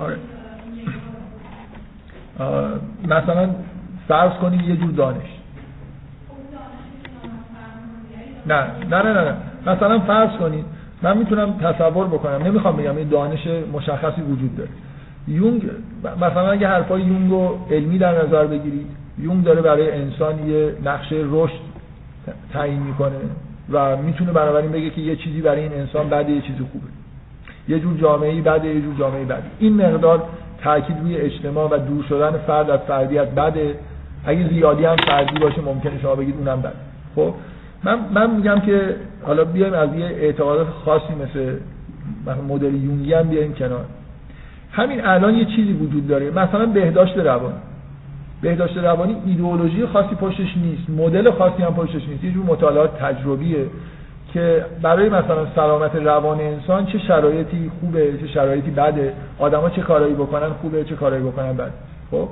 آره. 0.00 0.16
مثلا 3.04 3.50
فرض 4.08 4.32
کنید 4.32 4.68
یه 4.68 4.76
جور 4.76 4.90
دانش. 4.90 5.28
نه 8.46 8.66
نه 8.90 9.02
نه 9.02 9.12
نه 9.12 9.36
مثلا 9.66 9.98
فرض 9.98 10.30
کنید 10.30 10.64
من 11.02 11.18
می‌تونم 11.18 11.52
تصور 11.52 12.06
بکنم 12.06 12.42
نمی‌خوام 12.42 12.76
بگم 12.76 12.96
این 12.96 13.08
دانش 13.08 13.46
مشخصی 13.72 14.22
وجود 14.22 14.56
داره. 14.56 14.70
یونگ 15.28 15.70
مثلا 16.20 16.50
اگه 16.50 16.68
حرفای 16.68 17.02
یونگ 17.02 17.30
رو 17.30 17.58
علمی 17.70 17.98
در 17.98 18.26
نظر 18.26 18.46
بگیرید 18.46 18.86
یونگ 19.18 19.44
داره 19.44 19.62
برای 19.62 19.90
انسان 19.90 20.48
یه 20.48 20.76
نقشه 20.84 21.24
رشد 21.30 21.60
تعیین 22.52 22.82
می‌کنه 22.82 23.16
و 23.70 23.96
می‌تونه 23.96 24.32
بنابراین 24.32 24.72
بگه 24.72 24.90
که 24.90 25.00
یه 25.00 25.16
چیزی 25.16 25.40
برای 25.40 25.62
این 25.62 25.72
انسان 25.72 26.08
بعد 26.08 26.28
یه 26.28 26.40
چیزی 26.40 26.66
خوبه. 26.72 26.86
یه 27.68 27.78
جور 27.78 27.98
جامعه 28.00 28.40
بعد 28.40 28.64
یه 28.64 28.80
جور 28.80 28.94
جامعه 28.98 29.24
بعد 29.24 29.42
این 29.58 29.86
مقدار 29.86 30.22
تاکید 30.62 30.96
روی 31.02 31.16
اجتماع 31.16 31.68
و 31.70 31.78
دور 31.78 32.04
شدن 32.08 32.30
فرد 32.30 32.70
از 32.70 32.80
فردیت 32.80 33.28
بده. 33.28 33.74
اگه 34.24 34.48
زیادی 34.48 34.84
هم 34.84 34.96
فردی 34.96 35.38
باشه 35.38 35.60
ممکنه 35.60 36.00
شما 36.02 36.14
بگید 36.14 36.34
اونم 36.38 36.60
بده. 36.60 36.72
خب 37.16 37.34
من 37.84 37.98
من 38.14 38.36
میگم 38.36 38.60
که 38.60 38.96
حالا 39.22 39.44
بیایم 39.44 39.74
از 39.74 39.88
یه 39.94 40.04
اعتقادات 40.04 40.66
خاصی 40.84 41.14
مثل 41.22 41.56
مدل 42.48 42.74
یونگی 42.74 43.14
هم 43.14 43.28
بیایم 43.28 43.54
کنار. 43.54 43.84
همین 44.72 45.04
الان 45.04 45.34
یه 45.34 45.44
چیزی 45.44 45.72
وجود 45.72 46.08
داره. 46.08 46.30
مثلا 46.30 46.66
بهداشت 46.66 47.16
روانی. 47.16 47.54
بهداشت 48.42 48.76
روانی 48.76 49.16
ایدئولوژی 49.26 49.86
خاصی 49.86 50.14
پشتش 50.14 50.56
نیست. 50.56 50.90
مدل 50.90 51.30
خاصی 51.30 51.62
هم 51.62 51.74
پشتش 51.74 52.08
نیست. 52.08 52.24
یه 52.24 52.32
جور 52.32 52.44
مطالعات 52.44 52.98
تجربیه. 52.98 53.66
که 54.34 54.64
برای 54.82 55.08
مثلا 55.08 55.46
سلامت 55.54 55.96
روان 55.96 56.40
انسان 56.40 56.86
چه 56.86 56.98
شرایطی 56.98 57.70
خوبه 57.80 58.18
چه 58.20 58.26
شرایطی 58.26 58.70
بده 58.70 59.14
آدما 59.38 59.70
چه 59.70 59.82
کارایی 59.82 60.14
بکنن 60.14 60.48
خوبه 60.48 60.84
چه 60.84 60.94
کارایی 60.94 61.22
بکنن 61.22 61.52
بده 61.52 61.72
خب؟ 62.10 62.28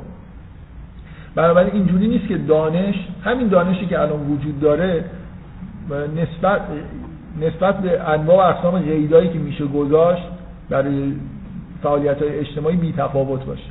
بنابراین 1.34 1.72
اینجوری 1.72 2.08
نیست 2.08 2.28
که 2.28 2.38
دانش 2.38 2.94
همین 3.24 3.48
دانشی 3.48 3.86
که 3.86 4.00
الان 4.00 4.20
وجود 4.20 4.60
داره 4.60 5.04
نسبت 6.16 6.60
نسبت 7.40 7.78
به 7.78 8.08
انواع 8.08 8.36
و 8.36 8.54
اقسام 8.54 8.78
قیدایی 8.78 9.28
که 9.28 9.38
میشه 9.38 9.66
گذاشت 9.66 10.22
برای 10.70 11.12
فعالیت 11.82 12.22
های 12.22 12.38
اجتماعی 12.38 12.76
بی 12.76 12.92
تفاوت 12.92 13.44
باشه. 13.44 13.70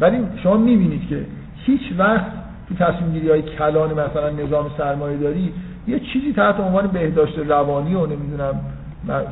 ولی 0.00 0.18
شما 0.42 0.56
می‌بینید 0.56 1.08
که 1.08 1.26
هیچ 1.56 1.80
وقت 1.98 2.32
تو 2.68 2.74
تصمیم 2.74 3.12
گیری 3.12 3.30
های 3.30 3.42
کلان 3.42 3.90
مثلا 3.90 4.30
نظام 4.30 4.70
سرمایه 4.78 5.16
داری 5.16 5.52
یه 5.88 6.00
چیزی 6.00 6.32
تحت 6.32 6.60
عنوان 6.60 6.86
بهداشت 6.86 7.38
روانی 7.38 7.94
و 7.94 8.06
نمی‌دونم 8.06 8.60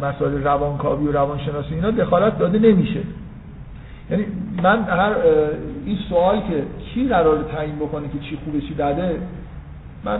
مسائل 0.03 0.43
روانکاوی 0.43 1.07
و 1.07 1.13
روانشناسی 1.13 1.75
اینا 1.75 1.91
دخالت 1.91 2.39
داده 2.39 2.59
نمیشه. 2.59 3.01
یعنی 4.11 4.25
من 4.63 4.83
هر 4.83 5.13
این 5.87 5.99
سوال 6.09 6.37
که 6.37 6.63
کی 6.95 7.09
قرار 7.09 7.43
تعیین 7.43 7.77
بکنه 7.77 8.09
که 8.09 8.19
چی 8.19 8.39
خوبه 8.45 8.61
چی 8.61 8.75
بده 8.75 9.21
من 10.05 10.19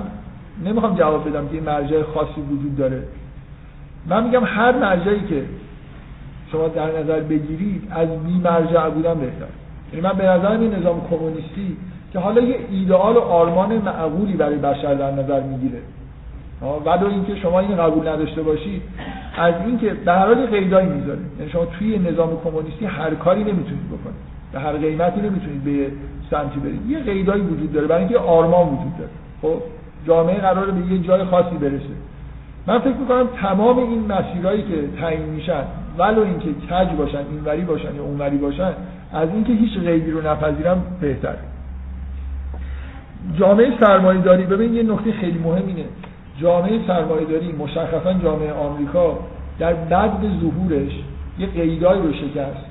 نمی‌خوام 0.65 0.97
جواب 0.97 1.29
بدم 1.29 1.49
که 1.49 1.55
این 1.55 1.65
مرجع 1.65 2.03
خاصی 2.03 2.41
وجود 2.41 2.77
داره. 2.77 3.03
من 4.07 4.25
میگم 4.25 4.45
هر 4.45 4.79
مرجعی 4.79 5.21
که 5.21 5.43
شما 6.53 6.69
در 6.69 6.99
نظر 7.01 7.21
بگیرید 7.21 7.89
از 7.91 8.09
بی 8.09 8.41
مرجع 8.45 8.89
بودن 8.89 9.15
بهتر. 9.15 9.47
یعنی 9.93 10.07
من 10.07 10.13
به 10.13 10.25
نظر 10.25 10.51
این 10.51 10.75
نظام 10.75 11.01
کمونیستی 11.11 11.77
که 12.13 12.19
حالا 12.19 12.41
یه 12.41 12.57
ایدئال 12.71 13.17
و 13.17 13.21
آرمان 13.21 13.79
معقولی 13.79 14.33
برای 14.33 14.57
بشر 14.57 14.95
در 14.95 15.11
نظر 15.11 15.41
می‌گیره. 15.41 15.79
ولو 16.63 17.07
اینکه 17.07 17.37
شما 17.37 17.61
این 17.61 17.77
قبول 17.77 18.09
نداشته 18.09 18.43
باشید 18.43 18.83
از 19.39 19.55
اینکه 19.67 19.95
به 19.95 20.13
هر 20.13 20.27
حال 20.27 20.47
قیدایی 20.47 20.89
می‌ذاره 20.89 21.19
یعنی 21.39 21.51
شما 21.51 21.65
توی 21.65 21.99
نظام 21.99 22.41
کمونیستی 22.45 22.85
هر 22.85 23.15
کاری 23.15 23.41
نمی‌تونید 23.41 23.87
بکنید 23.89 24.37
به 24.53 24.61
هر 24.61 24.73
قیمتی 24.73 25.21
نمی‌تونید 25.21 25.65
به 25.65 25.91
سمتی 26.31 26.61
برید 26.61 26.91
یه 26.91 26.99
قیدایی 26.99 27.43
وجود 27.43 27.73
داره 27.73 27.87
برای 27.87 28.01
اینکه 28.01 28.19
آرمان 28.19 28.67
وجود 28.67 28.99
داره. 28.99 29.11
خب 29.43 29.63
جامعه 30.07 30.41
قراره 30.41 30.73
به 30.73 30.93
یه 30.93 30.99
جای 30.99 31.25
خاصی 31.25 31.57
برسه. 31.57 31.85
من 32.67 32.79
فکر 32.79 32.97
می‌کنم 32.97 33.27
تمام 33.43 33.79
این 33.79 34.13
مسیرهایی 34.13 34.63
که 34.63 35.01
تعیین 35.01 35.29
میشن 35.29 35.63
ولو 35.99 36.23
اینکه 36.23 36.49
کج 36.49 36.89
باشن 36.99 37.19
اینوری 37.31 37.63
باشن 37.63 37.95
یا 37.95 38.03
اونوری 38.03 38.37
باشن 38.37 38.73
از 39.13 39.29
اینکه 39.29 39.53
هیچ 39.53 39.79
قیدی 39.79 40.11
رو 40.11 40.29
نپذیرم 40.31 40.83
بهتره. 41.01 41.39
جامعه 43.39 43.73
سرمایه 43.85 44.21
داری 44.21 44.45
ببین 44.45 44.75
یه 44.75 44.83
نکته 44.83 45.13
خیلی 45.13 45.39
مهم 45.39 45.67
اینه. 45.67 45.85
جامعه 46.41 46.87
سرمایه 46.87 47.25
داری 47.25 47.53
مشخصا 47.53 48.13
جامعه 48.13 48.53
آمریکا 48.53 49.19
در 49.59 49.75
بعد 49.75 50.21
ظهورش 50.41 50.93
یه 51.39 51.47
قیدایی 51.47 52.03
رو 52.03 52.13
شکست 52.13 52.67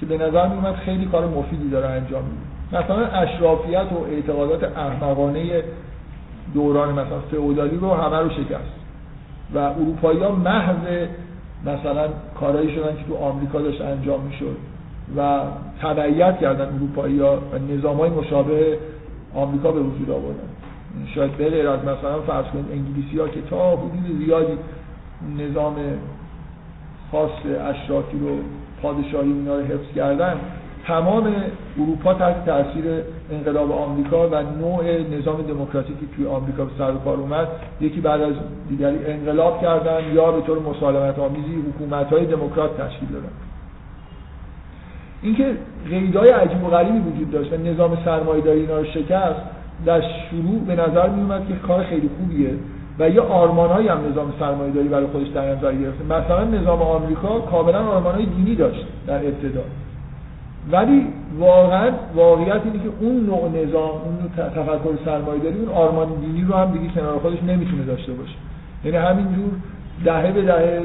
که 0.00 0.06
به 0.06 0.18
نظر 0.18 0.48
میومد 0.48 0.74
خیلی 0.74 1.06
کار 1.06 1.26
مفیدی 1.26 1.68
داره 1.70 1.88
انجام 1.88 2.22
میده. 2.24 2.84
مثلا 2.84 3.06
اشرافیت 3.06 3.86
و 3.92 4.04
اعتقادات 4.10 4.78
احمقانه 4.78 5.62
دوران 6.54 6.92
مثلا 6.92 7.20
فئودالی 7.30 7.76
رو 7.76 7.94
همه 7.94 8.18
رو 8.18 8.30
شکست 8.30 8.72
و 9.54 9.58
اروپایی 9.58 10.20
ها 10.20 10.32
محض 10.32 11.08
مثلا 11.66 12.08
کارایی 12.40 12.74
شدن 12.74 12.96
که 12.96 13.04
تو 13.08 13.16
آمریکا 13.16 13.60
داشت 13.60 13.80
انجام 13.80 14.20
می‌شد 14.20 14.56
و 15.16 15.40
تبعیت 15.82 16.40
کردن 16.40 16.74
اروپایی 16.76 17.20
ها 17.20 17.36
و 17.36 17.58
نظام 17.74 17.96
های 17.96 18.10
مشابه 18.10 18.78
آمریکا 19.34 19.72
به 19.72 19.80
وجود 19.80 20.10
آوردن. 20.10 20.51
شاید 21.14 21.36
غیر 21.36 21.68
از 21.68 21.80
مثلا 21.80 22.20
فرض 22.26 22.44
کنید 22.44 22.66
انگلیسی 22.72 23.18
ها 23.18 23.28
که 23.28 23.42
تا 23.50 23.76
حدود 23.76 24.18
زیادی 24.18 24.58
نظام 25.38 25.76
خاص 27.12 27.30
اشرافی 27.70 28.18
رو 28.18 28.38
پادشاهی 28.82 29.32
اینا 29.32 29.54
رو 29.54 29.64
حفظ 29.64 29.94
کردن 29.96 30.34
تمام 30.86 31.34
اروپا 31.78 32.14
تحت 32.14 32.46
تاثیر 32.46 32.84
انقلاب 33.32 33.72
آمریکا 33.72 34.28
و 34.28 34.34
نوع 34.34 34.84
نظام 35.18 35.42
دموکراتیکی 35.42 36.08
توی 36.16 36.26
آمریکا 36.26 36.64
به 36.64 36.70
سر 36.78 36.92
کار 36.92 37.16
اومد. 37.16 37.48
یکی 37.80 38.00
بعد 38.00 38.20
از 38.20 38.34
دیگری 38.68 39.06
انقلاب 39.06 39.62
کردن 39.62 40.14
یا 40.14 40.32
به 40.32 40.40
طور 40.40 40.58
مسالمت 40.58 41.18
آمیزی 41.18 41.62
حکومت 41.68 42.12
های 42.12 42.26
دموکرات 42.26 42.80
تشکیل 42.80 43.08
دادن. 43.08 43.32
اینکه 45.22 45.56
قیدای 45.90 46.30
عجیب 46.30 46.64
و 46.64 46.68
غریبی 46.68 46.98
وجود 46.98 47.30
داشت 47.30 47.52
و 47.52 47.56
نظام 47.56 47.98
سرمایه‌داری 48.04 48.60
اینا 48.60 48.78
رو 48.78 48.84
شکست 48.84 49.40
در 49.86 50.00
شروع 50.00 50.60
به 50.66 50.72
نظر 50.74 51.08
می 51.08 51.22
اومد 51.22 51.48
که 51.48 51.54
کار 51.54 51.84
خیلی 51.84 52.10
خوبیه 52.18 52.50
و 52.98 53.08
یه 53.08 53.20
آرمانهایی 53.20 53.88
هم 53.88 53.98
نظام 54.10 54.32
سرمایه‌داری 54.38 54.88
برای 54.88 55.06
خودش 55.06 55.28
در 55.28 55.54
نظر 55.54 55.72
گرفته. 55.72 56.04
مثلا 56.04 56.44
نظام 56.44 56.82
آمریکا 56.82 57.40
کاملا 57.40 57.78
آرمانهای 57.78 58.26
دینی 58.26 58.54
داشت 58.54 58.86
در 59.06 59.16
ابتدا. 59.16 59.64
ولی 60.72 61.06
واقعا 61.38 61.90
واقعیت 62.14 62.60
اینه 62.64 62.78
که 62.78 62.90
اون 63.00 63.26
نوع 63.26 63.64
نظام 63.64 63.90
اون 63.90 64.14
نوع 64.20 64.48
تفکر 64.48 65.04
سرمایه‌داری 65.04 65.58
اون 65.58 65.68
آرمان 65.68 66.08
دینی 66.20 66.44
رو 66.44 66.54
هم 66.54 66.72
دیگه 66.72 66.94
کنار 66.94 67.18
خودش 67.18 67.42
نمی‌تونه 67.42 67.84
داشته 67.84 68.12
باشه. 68.12 68.34
یعنی 68.84 68.96
همینجور 68.96 69.50
دهه 70.04 70.32
به 70.32 70.42
دهه 70.42 70.82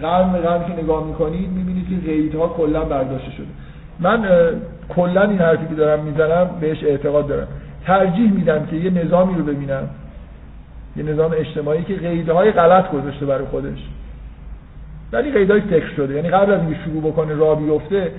قرن 0.00 0.32
به 0.32 0.38
قرن 0.38 0.64
که 0.64 0.82
نگاه 0.82 1.06
می‌کنید 1.06 1.50
می‌بینید 1.50 1.88
که 1.88 2.10
قیدها 2.10 2.48
کلا 2.48 2.84
برداشته 2.84 3.30
شده. 3.30 3.46
من 4.00 4.24
کلا 4.88 5.22
این 5.22 5.38
حرفی 5.38 5.66
که 5.66 5.74
دارم 5.74 6.04
می‌زنم 6.04 6.50
بهش 6.60 6.84
اعتقاد 6.84 7.26
دارم. 7.26 7.46
ترجیح 7.86 8.32
میدم 8.32 8.66
که 8.66 8.76
یه 8.76 8.90
نظامی 8.90 9.34
رو 9.34 9.44
ببینم. 9.44 9.88
یه 10.96 11.02
نظام 11.02 11.32
اجتماعی 11.36 11.82
که 11.82 11.94
قیدهای 11.94 12.52
غلط 12.52 12.90
گذاشته 12.90 13.26
برای 13.26 13.44
خودش. 13.44 13.78
ولی 15.12 15.32
قیدهای 15.32 15.60
فکر 15.60 15.94
شده. 15.96 16.14
یعنی 16.14 16.28
قبل 16.28 16.52
از 16.52 16.60
اینکه 16.60 16.76
شروع 16.84 17.02
بکنه 17.12 17.34
راه 17.34 17.60
بیفته 17.60 18.10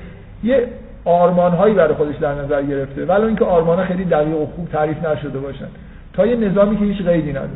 یه 0.43 0.67
آرمان 1.05 1.51
هایی 1.51 1.75
برای 1.75 1.93
خودش 1.93 2.15
در 2.15 2.35
نظر 2.35 2.63
گرفته. 2.63 3.05
ولی 3.05 3.25
اینکه 3.25 3.45
آرمان 3.45 3.79
ها 3.79 3.85
خیلی 3.85 4.05
دقیق 4.05 4.37
و 4.37 4.45
خوب 4.45 4.69
تعریف 4.69 5.05
نشده 5.05 5.39
باشن. 5.39 5.67
تا 6.13 6.25
یه 6.25 6.35
نظامی 6.35 6.77
که 6.77 6.85
هیچ 6.85 7.01
قیدی 7.01 7.29
نداره. 7.29 7.49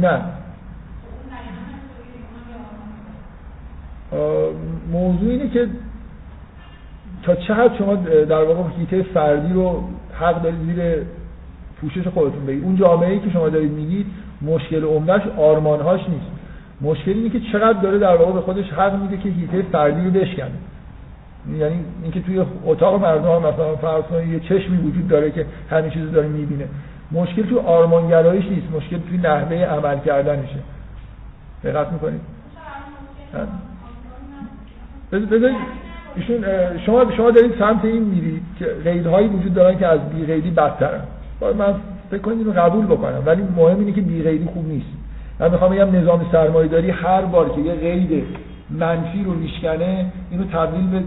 نه. 0.00 0.22
موضوع 4.92 5.30
اینه 5.30 5.48
که 5.48 5.66
تا 7.22 7.34
چقدر 7.34 7.78
شما 7.78 7.94
در 8.24 8.44
واقع 8.44 8.62
هیته 8.78 9.02
فردی 9.02 9.52
رو 9.52 9.84
حق 10.20 10.42
دارید 10.42 10.60
زیر 10.60 11.06
پوشش 11.80 12.08
خودتون 12.08 12.46
بگید 12.46 12.64
اون 12.64 12.76
جامعه 12.76 13.10
ای 13.10 13.20
که 13.20 13.30
شما 13.30 13.48
دارید 13.48 13.72
میگید 13.72 14.06
مشکل 14.42 14.84
عمدهش 14.84 15.22
آرمانهاش 15.36 16.00
نیست. 16.00 16.26
مشکل 16.80 17.10
اینه 17.10 17.28
که 17.28 17.40
چقدر 17.52 17.80
داره 17.80 17.98
در 17.98 18.16
واقع 18.16 18.32
به 18.32 18.40
خودش 18.40 18.70
حق 18.70 19.02
میده 19.02 19.16
که 19.16 19.28
هیته 19.28 19.62
فردی 19.62 20.04
رو 20.04 20.10
بشکنه. 20.10 20.50
یعنی 21.58 21.76
اینکه 22.02 22.20
توی 22.20 22.44
اتاق 22.64 23.02
مردم 23.02 23.38
مثلا 23.38 23.76
فرض 23.76 24.02
کنید 24.02 24.28
یه 24.28 24.40
چشمی 24.40 24.76
وجود 24.76 25.08
داره 25.08 25.30
که 25.30 25.46
همین 25.70 25.90
چیزو 25.90 26.10
داره 26.10 26.28
می‌بینه. 26.28 26.64
مشکل 27.12 27.42
تو 27.42 27.58
آرمانگراییش 27.60 28.44
نیست. 28.44 28.66
مشکل 28.76 28.98
توی 28.98 29.18
نحوه 29.18 29.56
عمل 29.56 29.98
کردنشه. 29.98 30.58
دقت 31.64 31.92
می‌کنید؟ 31.92 32.20
بذارید 35.12 35.56
ایشون 36.16 36.44
شما 36.86 37.10
شما 37.16 37.30
دارید 37.30 37.54
سمت 37.58 37.84
این 37.84 38.02
میرید 38.02 38.42
که 38.58 38.66
قیدهایی 38.84 39.28
وجود 39.28 39.54
دارن 39.54 39.78
که 39.78 39.86
از 39.86 40.00
بی 40.10 40.26
قیدی 40.26 40.50
بدترن. 40.50 41.00
من 41.58 41.74
فکر 42.10 42.20
کنید 42.20 42.48
قبول 42.48 42.86
بکنم 42.86 43.22
ولی 43.26 43.42
مهم 43.56 43.78
اینه 43.78 43.92
که 43.92 44.00
بی 44.00 44.22
قیدی 44.22 44.44
خوب 44.44 44.68
نیست. 44.68 44.86
من 45.40 45.50
می‌خوام 45.50 45.70
بگم 45.70 45.96
نظام 45.96 46.26
سرمایه 46.32 46.68
داری 46.68 46.90
هر 46.90 47.20
بار 47.20 47.48
که 47.48 47.60
یه 47.60 47.74
قید 47.74 48.24
منفی 48.70 49.24
رو 49.24 49.32
میشکنه 49.32 50.06
اینو 50.30 50.44
تبدیل 50.44 50.86
به 50.90 51.02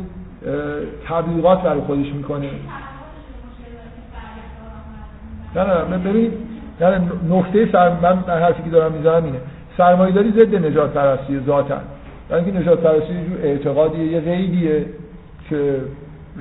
تبلیغات 1.07 1.61
برای 1.61 1.81
خودش 1.81 2.13
می‌کنه. 2.13 2.49
نه 5.55 5.63
نه 5.91 5.97
ببینید 5.97 6.31
نه 6.81 7.01
نقطه 7.29 7.71
سر 7.71 7.89
من 7.89 8.17
حرفی 8.27 8.63
که 8.63 8.69
دارم 8.69 8.91
می‌زنم 8.91 9.23
اینه. 9.23 9.37
سرمایه 9.77 10.13
داری 10.13 10.31
ضد 10.31 10.65
نجات 10.65 10.93
پرستی 10.93 11.39
ذاتن 11.45 11.81
برای 12.29 12.43
اینکه 12.43 12.59
نجات 12.59 12.79
پرستی 12.79 13.13
یه 13.13 13.19
اعتقادیه 13.43 14.05
یه 14.05 14.19
قیدیه 14.19 14.85
که 15.49 15.81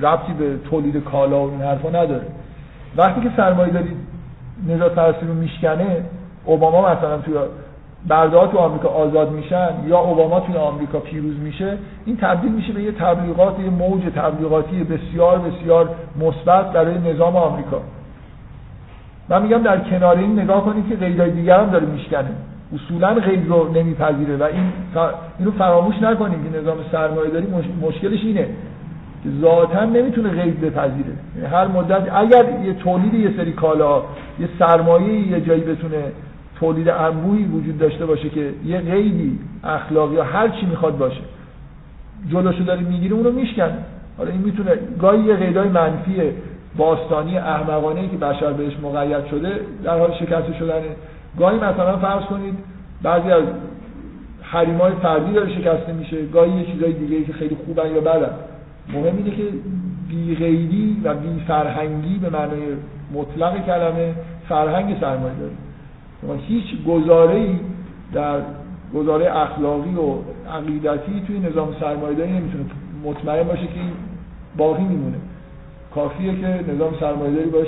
ربطی 0.01 0.33
به 0.33 0.57
تولید 0.69 1.03
کالا 1.03 1.47
و 1.47 1.51
این 1.51 1.61
حرفا 1.61 1.89
نداره. 1.89 2.25
وقتی 2.97 3.21
که 3.21 3.29
سرمایه 3.37 3.73
داری 3.73 3.95
نجات 4.67 4.95
پرستی 4.95 5.25
رو 5.25 5.33
میشکنه 5.33 6.03
اوباما 6.45 6.81
مثلا 6.81 7.17
توی 7.17 7.33
برده 8.07 8.47
تو 8.47 8.57
آمریکا 8.57 8.89
آزاد 8.89 9.31
میشن 9.31 9.69
یا 9.87 9.99
اوباما 9.99 10.39
توی 10.39 10.57
آمریکا 10.57 10.99
پیروز 10.99 11.39
میشه 11.39 11.77
این 12.05 12.17
تبدیل 12.17 12.51
میشه 12.51 12.73
به 12.73 12.83
یه 12.83 12.91
تبلیغات 12.91 13.59
یه 13.59 13.69
موج 13.69 14.01
تبلیغاتی 14.15 14.83
بسیار 14.83 15.39
بسیار 15.39 15.89
مثبت 16.19 16.71
برای 16.71 17.13
نظام 17.13 17.35
آمریکا. 17.35 17.81
من 19.29 19.41
میگم 19.41 19.63
در 19.63 19.79
کنار 19.79 20.17
این 20.17 20.39
نگاه 20.39 20.65
کنید 20.65 20.89
که 20.89 20.95
قیدای 20.95 21.31
دیگر 21.31 21.59
هم 21.59 21.69
داره 21.69 21.85
میشکنه. 21.85 22.29
اصولا 22.73 23.13
قید 23.13 23.47
رو 23.47 23.73
نمیپذیره 23.73 24.37
و 24.37 24.43
این 24.43 24.71
اینو 25.39 25.51
فراموش 25.51 25.95
نکنیم 26.01 26.43
که 26.43 26.59
نظام 26.59 26.77
سرمایه 26.91 27.29
داری 27.29 27.47
مشکلش 27.81 28.23
اینه 28.23 28.47
که 29.23 29.29
ذاتا 29.41 29.85
نمی‌تونه 29.85 30.29
قید 30.29 30.61
بپذیره. 30.61 31.13
یعنی 31.35 31.47
هر 31.47 31.67
مدت 31.67 32.15
اگر 32.15 32.45
یه 32.65 32.73
تولید 32.73 33.13
یه 33.13 33.33
سری 33.37 33.51
کالا 33.51 34.01
یه 34.39 34.49
سرمایه 34.59 35.27
یه 35.27 35.41
جایی 35.41 35.61
بتونه 35.61 36.03
تولید 36.59 36.89
انبوهی 36.89 37.43
وجود 37.43 37.77
داشته 37.77 38.05
باشه 38.05 38.29
که 38.29 38.53
یه 38.65 38.79
قیدی 38.79 39.39
اخلاقی 39.63 40.15
یا 40.15 40.23
هر 40.23 40.47
چی 40.47 40.65
می‌خواد 40.65 40.97
باشه 40.97 41.21
جلوشو 42.31 42.63
داره 42.63 42.81
می‌گیره 42.81 43.15
اونو 43.15 43.31
میشکنه 43.31 43.77
حالا 44.17 44.31
این 44.31 44.41
می‌تونه 44.41 44.71
گاهی 44.99 45.23
یه 45.23 45.35
قیدای 45.35 45.69
منفی 45.69 46.21
باستانی 46.77 47.37
احمقانه 47.37 48.07
که 48.07 48.17
بشر 48.17 48.53
بهش 48.53 48.73
مقید 48.83 49.25
شده 49.25 49.59
در 49.83 49.99
حال 49.99 50.13
شکسته 50.13 50.53
شدنه 50.59 50.95
گاهی 51.39 51.57
مثلا 51.57 51.97
فرض 51.97 52.23
کنید 52.23 52.53
بعضی 53.03 53.31
از 53.31 53.43
حریمای 54.41 54.91
فردی 54.91 55.33
داره 55.33 55.49
شکسته 55.49 55.93
میشه 55.93 56.25
گاهی 56.25 56.51
یه 56.51 56.65
چیزای 56.65 56.93
دیگه 56.93 57.23
که 57.23 57.33
خیلی 57.33 57.57
خوبن 57.65 57.91
یا 57.91 58.01
بدن. 58.01 58.31
مهم 58.89 59.17
اینه 59.17 59.31
که 59.31 59.43
بی 60.09 60.35
غیری 60.35 61.01
و 61.03 61.13
بی 61.13 61.43
فرهنگی 61.47 62.17
به 62.17 62.29
معنای 62.29 62.61
مطلق 63.13 63.65
کلمه 63.65 64.13
فرهنگ 64.49 64.99
سرمایه 65.01 65.35
داری 65.35 65.55
شما 66.21 66.33
هیچ 66.33 66.65
گزاره 66.87 67.45
در 68.13 68.39
گزاره 68.93 69.37
اخلاقی 69.37 69.95
و 69.95 70.15
عقیدتی 70.51 71.23
توی 71.27 71.39
نظام 71.39 71.75
سرمایه 71.79 72.15
داری 72.15 72.31
نمی‌تونه 72.31 72.65
مطمئن 73.03 73.43
باشه 73.43 73.61
که 73.61 73.79
باقی 74.57 74.83
میمونه. 74.83 75.17
کافیه 75.95 76.35
که 76.41 76.71
نظام 76.73 76.93
سرمایه 76.99 77.35
داری 77.35 77.49
باش 77.49 77.67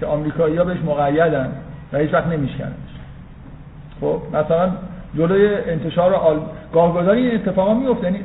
که 0.00 0.06
آمریکایی 0.06 0.56
ها 0.56 0.64
بهش 0.64 0.78
مقیدن 0.86 1.52
و 1.92 1.98
هیچ 1.98 2.14
وقت 2.14 2.26
نمیشکنش 2.26 2.72
خب 4.00 4.20
مثلا 4.32 4.70
جلوی 5.16 5.54
انتشار 5.54 6.14
آل... 6.14 6.40
گاهگداری 6.72 7.26
این 7.26 7.34
اتفاقا 7.34 7.74
میفته 7.74 8.04
یعنی 8.04 8.20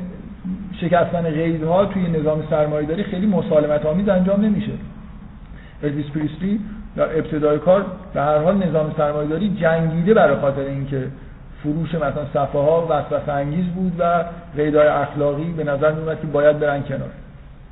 شکستن 0.80 1.22
قیدها 1.22 1.84
توی 1.84 2.08
نظام 2.08 2.42
سرمایه‌داری 2.50 3.02
خیلی 3.02 3.26
مسالمت 3.26 3.86
آمیز 3.86 4.08
انجام 4.08 4.40
نمیشه. 4.40 4.72
الویس 5.82 6.06
پریسلی 6.06 6.60
در 6.96 7.18
ابتدای 7.18 7.58
کار 7.58 7.86
به 8.14 8.20
هر 8.20 8.38
حال 8.38 8.56
نظام 8.68 8.94
سرمایه‌داری 8.96 9.56
جنگیده 9.60 10.14
برای 10.14 10.36
خاطر 10.36 10.60
اینکه 10.60 11.06
فروش 11.62 11.94
مثلا 11.94 12.24
صفحه 12.34 12.60
ها 12.60 12.86
وسوسه 12.90 13.32
انگیز 13.32 13.64
بود 13.66 13.92
و 13.98 14.24
قیدای 14.56 14.88
اخلاقی 14.88 15.54
به 15.56 15.64
نظر 15.64 15.92
میومد 15.92 16.20
که 16.20 16.26
باید 16.26 16.58
برن 16.58 16.82
کنار. 16.82 17.10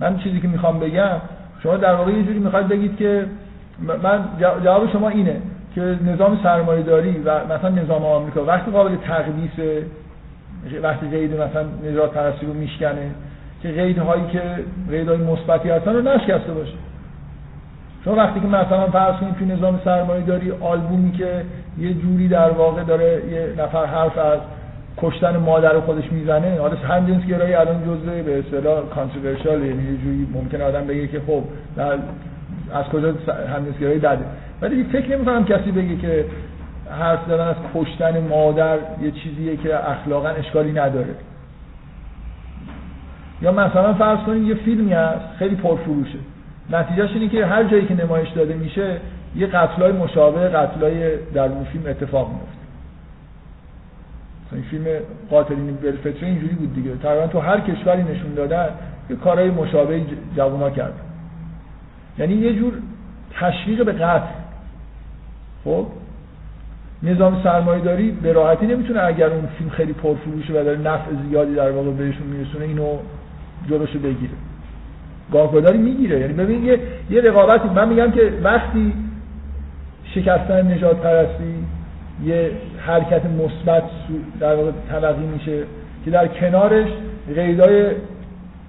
من 0.01 0.19
چیزی 0.19 0.41
که 0.41 0.49
می‌خوام 0.49 0.79
بگم 0.79 1.17
شما 1.63 1.77
در 1.77 1.95
واقع 1.95 2.13
یه 2.13 2.23
جوری 2.23 2.39
می‌خواید 2.39 2.69
بگید 2.69 2.97
که 2.97 3.25
من 3.83 4.25
جواب 4.65 4.93
شما 4.93 5.09
اینه 5.09 5.37
که 5.75 5.99
نظام 6.07 6.39
سرمایه 6.43 6.83
داری 6.83 7.19
و 7.25 7.45
مثلا 7.45 7.69
نظام 7.69 8.05
آمریکا 8.05 8.45
وقتی 8.45 8.71
قابل 8.71 8.97
تقدیس 8.97 9.85
وقتی 10.83 11.09
قید 11.11 11.33
مثلا 11.41 11.65
نجات 11.91 12.13
پرستی 12.13 12.47
رو 12.47 12.53
میشکنه 12.53 13.11
که 13.63 13.69
قیدهایی 13.69 14.23
که 14.33 14.43
قیدهای 14.91 15.19
مثبتی 15.19 15.71
هستن 15.71 15.93
رو 15.95 16.03
نشکسته 16.03 16.53
باشه. 16.53 16.73
شما 18.05 18.15
وقتی 18.15 18.41
که 18.41 18.47
مثلا 18.47 18.87
فرض 18.87 19.15
کنید 19.21 19.35
توی 19.35 19.47
نظام 19.47 19.81
سرمایه 19.85 20.23
داری 20.23 20.53
آلبومی 20.61 21.13
که 21.13 21.45
یه 21.79 21.95
جوری 21.95 22.29
در 22.29 22.51
واقع 22.51 22.83
داره 22.85 23.23
یه 23.31 23.63
نفر 23.63 23.87
حرف 23.87 24.19
از 24.19 24.39
کشتن 24.97 25.37
مادر 25.37 25.81
خودش 25.81 26.13
می‌زنه 26.13 26.59
حالا 26.61 26.77
هم 26.77 27.07
جنس 27.07 27.27
گرایی 27.27 27.55
الان 27.55 27.83
جزء 27.85 28.23
به 28.23 28.39
اصطلاح 28.39 28.83
کانتروورشال 28.95 29.65
یعنی 29.65 29.83
یه 29.83 29.97
جوری 29.97 30.29
ممکن 30.35 30.61
آدم 30.61 30.87
بگه 30.87 31.07
که 31.07 31.21
خب 31.27 31.43
از 32.75 32.85
کجا 32.85 33.09
هم 33.55 33.65
جنس 33.65 33.79
گرایی 33.81 33.99
داده 33.99 34.25
ولی 34.63 34.85
فکر 34.85 35.17
نمی‌کنم 35.17 35.45
کسی 35.45 35.73
بگه 35.73 35.97
که 35.97 36.25
حرف 36.91 37.21
زدن 37.29 37.49
از 37.49 37.57
کشتن 37.75 38.29
مادر 38.29 38.79
یه 39.03 39.11
چیزیه 39.11 39.57
که 39.57 39.91
اخلاقا 39.91 40.29
اشکالی 40.29 40.73
نداره. 40.73 41.15
یا 43.43 43.53
مثلا 43.53 43.95
فرض 43.95 44.19
کنید 44.19 44.43
یه 44.43 44.55
فیلمی 44.55 44.93
هست 44.93 45.25
خیلی 45.39 45.57
پرفروشه. 45.57 46.19
نتیجهش 46.71 47.11
اینه 47.15 47.29
که 47.29 47.47
هر 47.47 47.65
جایی 47.65 47.87
که 47.87 48.05
نمایش 48.05 48.29
داده 48.29 48.55
میشه 48.55 48.97
یه 49.37 49.47
قتلای 49.47 49.93
مشابه 49.93 50.41
قتلای 50.41 51.17
در 51.35 51.45
اون 51.45 51.65
فیلم 51.65 51.87
اتفاق 51.87 52.29
میفته 52.29 52.59
این 54.53 54.63
فیلم 54.63 54.85
قاتلین 55.31 55.77
بالفطره 55.83 56.29
اینجوری 56.29 56.55
بود 56.55 56.75
دیگه. 56.75 56.97
تقریبا 57.03 57.27
تو 57.27 57.41
هر 57.41 57.61
کشوری 57.61 58.03
نشون 58.03 58.35
دادن 58.35 58.69
یه 59.11 59.17
کارهای 59.17 59.51
مشابه 59.51 60.03
جوونا 60.37 60.71
کردن. 60.71 61.08
یعنی 62.19 62.35
یه 62.35 62.55
جور 62.55 62.73
تشویق 63.41 63.85
به 63.85 63.93
قتل. 63.93 64.27
خب؟ 65.65 65.87
نظام 67.03 67.43
سرمایه 67.43 67.85
داری 67.85 68.11
به 68.11 68.33
راحتی 68.33 68.67
نمی‌تونه 68.67 69.03
اگر 69.03 69.27
اون 69.31 69.49
فیلم 69.59 69.71
خیلی 69.71 69.93
پرفروشه 69.93 70.53
و 70.53 70.65
داره 70.65 70.79
نفع 70.79 71.11
زیادی 71.29 71.55
در 71.55 71.71
واقع 71.71 71.91
بهشون 71.91 72.27
میرسونه 72.27 72.65
اینو 72.65 72.99
جلوشو 73.71 73.99
بگیره. 73.99 74.33
گاهگداری 75.33 75.79
می‌گیره. 75.79 76.21
یعنی 76.21 76.33
ببین 76.33 76.65
یه 76.65 76.81
یه 77.11 77.21
رقابتی 77.21 77.69
من 77.69 77.89
میگم 77.89 78.11
که 78.11 78.33
وقتی 78.43 78.93
شکستن 80.15 80.73
نجات 80.73 80.97
پرستی 80.97 81.55
یه 82.25 82.51
حرکت 82.79 83.23
مثبت 83.27 83.83
در 84.41 84.55
واقع 84.55 84.71
تلقی 84.91 85.27
میشه 85.27 85.63
که 86.05 86.11
در 86.11 86.29
کنارش 86.29 86.89
قیدای 87.35 87.91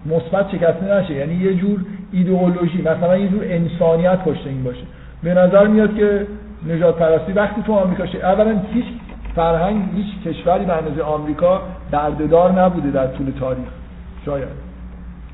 مثبت 0.06 0.50
شکسته 0.52 0.94
نشه. 0.94 1.14
یعنی 1.14 1.36
یه 1.36 1.54
جور 1.54 1.80
ایدئولوژی 2.12 2.82
مثلا 2.82 3.18
یه 3.18 3.28
جور 3.28 3.44
انسانیت 3.44 4.20
پشت 4.24 4.48
این 4.48 4.64
باشه. 4.64 4.84
به 5.24 5.34
نظر 5.34 5.68
میاد 5.68 5.96
که 5.96 6.28
نجات 6.68 6.96
پرستی 6.96 7.34
وقتی 7.34 7.62
تو 7.62 7.74
آمریکا 7.74 8.06
شه 8.06 8.18
اولا 8.18 8.62
هیچ 8.74 8.86
فرهنگ 9.36 9.82
هیچ 9.96 10.28
کشوری 10.28 10.66
به 10.66 10.74
اندازه 10.74 11.02
آمریکا 11.02 11.62
درددار 11.92 12.52
نبوده 12.52 12.92
در 12.92 13.08
طول 13.08 13.32
تاریخ. 13.40 13.68
شاید. 14.26 14.70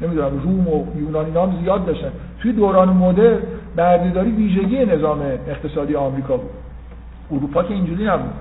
نمی‌دونم 0.02 0.39
روم 0.43 0.68
و 0.68 0.85
یونانی 0.99 1.31
نام 1.31 1.60
زیاد 1.61 1.85
داشتن. 1.85 2.11
توی 2.41 2.52
دوران 2.52 2.89
مدر 2.89 3.38
بردهداری 3.76 4.31
ویژگی 4.31 4.85
نظام 4.85 5.19
اقتصادی 5.47 5.95
آمریکا 5.95 6.38
بود. 6.38 6.49
اروپا 7.31 7.64
که 7.64 7.73
اینجوری 7.73 8.06
نبود. 8.06 8.34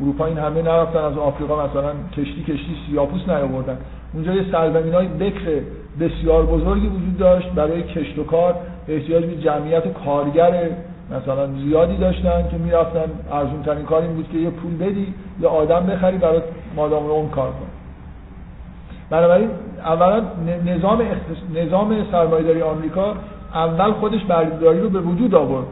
اروپا 0.00 0.26
این 0.26 0.38
همه 0.38 0.62
نرفتن 0.62 0.98
از 0.98 1.18
آفریقا 1.18 1.66
مثلا 1.66 1.92
کشتی 2.16 2.42
کشتی 2.42 2.76
سیاپوس 2.90 3.28
نیاوردن. 3.28 3.76
اونجا 4.12 4.34
یه 4.34 4.44
سرزمین 4.52 4.94
های 4.94 5.06
بکر 5.06 5.60
بسیار 6.00 6.46
بزرگی 6.46 6.86
وجود 6.86 7.18
داشت 7.18 7.48
برای 7.48 7.82
کشت 7.82 8.18
و 8.18 8.24
کار. 8.24 8.54
احتیاج 8.88 9.24
به 9.24 9.36
جمعیت 9.36 9.92
کارگر 10.04 10.70
مثلا 11.10 11.46
زیادی 11.46 11.96
داشتن 11.96 12.48
که 12.50 12.56
می‌رفتن. 12.56 13.10
ارزون 13.32 13.62
ترین 13.62 13.84
کار 13.84 14.02
این 14.02 14.12
بود 14.12 14.28
که 14.32 14.38
یه 14.38 14.50
پول 14.50 14.76
بدی 14.76 15.14
یا 15.40 15.48
آدم 15.48 15.86
بخری 15.86 16.18
برای 16.18 16.40
مادام 16.76 17.06
اون 17.06 17.28
کار 17.28 17.48
کن. 17.48 17.66
بنابراین 19.10 19.48
اولا 19.84 20.22
نظام 20.66 21.02
نظام 21.54 21.96
سرمایه‌داری 22.12 22.62
آمریکا 22.62 23.14
اول 23.54 23.92
خودش 23.92 24.24
بردهداری 24.24 24.80
رو 24.80 24.88
به 24.88 25.00
وجود 25.00 25.34
آورد. 25.34 25.66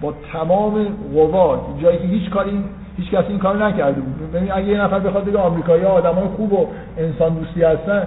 با 0.00 0.14
تمام 0.32 0.86
قوا 1.14 1.60
جایی 1.82 1.98
که 1.98 2.04
هیچ 2.04 2.30
کاری 2.30 2.64
هیچ 2.96 3.10
کسی 3.10 3.26
این 3.28 3.38
کار 3.38 3.64
نکرده 3.64 4.00
بود. 4.00 4.32
ببین 4.32 4.52
اگه 4.52 4.66
یه 4.66 4.80
نفر 4.80 4.98
بخواد 4.98 5.24
بگه 5.24 5.38
آمریکایی‌ها 5.38 5.90
آدمای 5.90 6.28
خوب 6.36 6.52
و 6.52 6.66
انسان 6.98 7.34
دوستی 7.34 7.62
هستن 7.62 8.06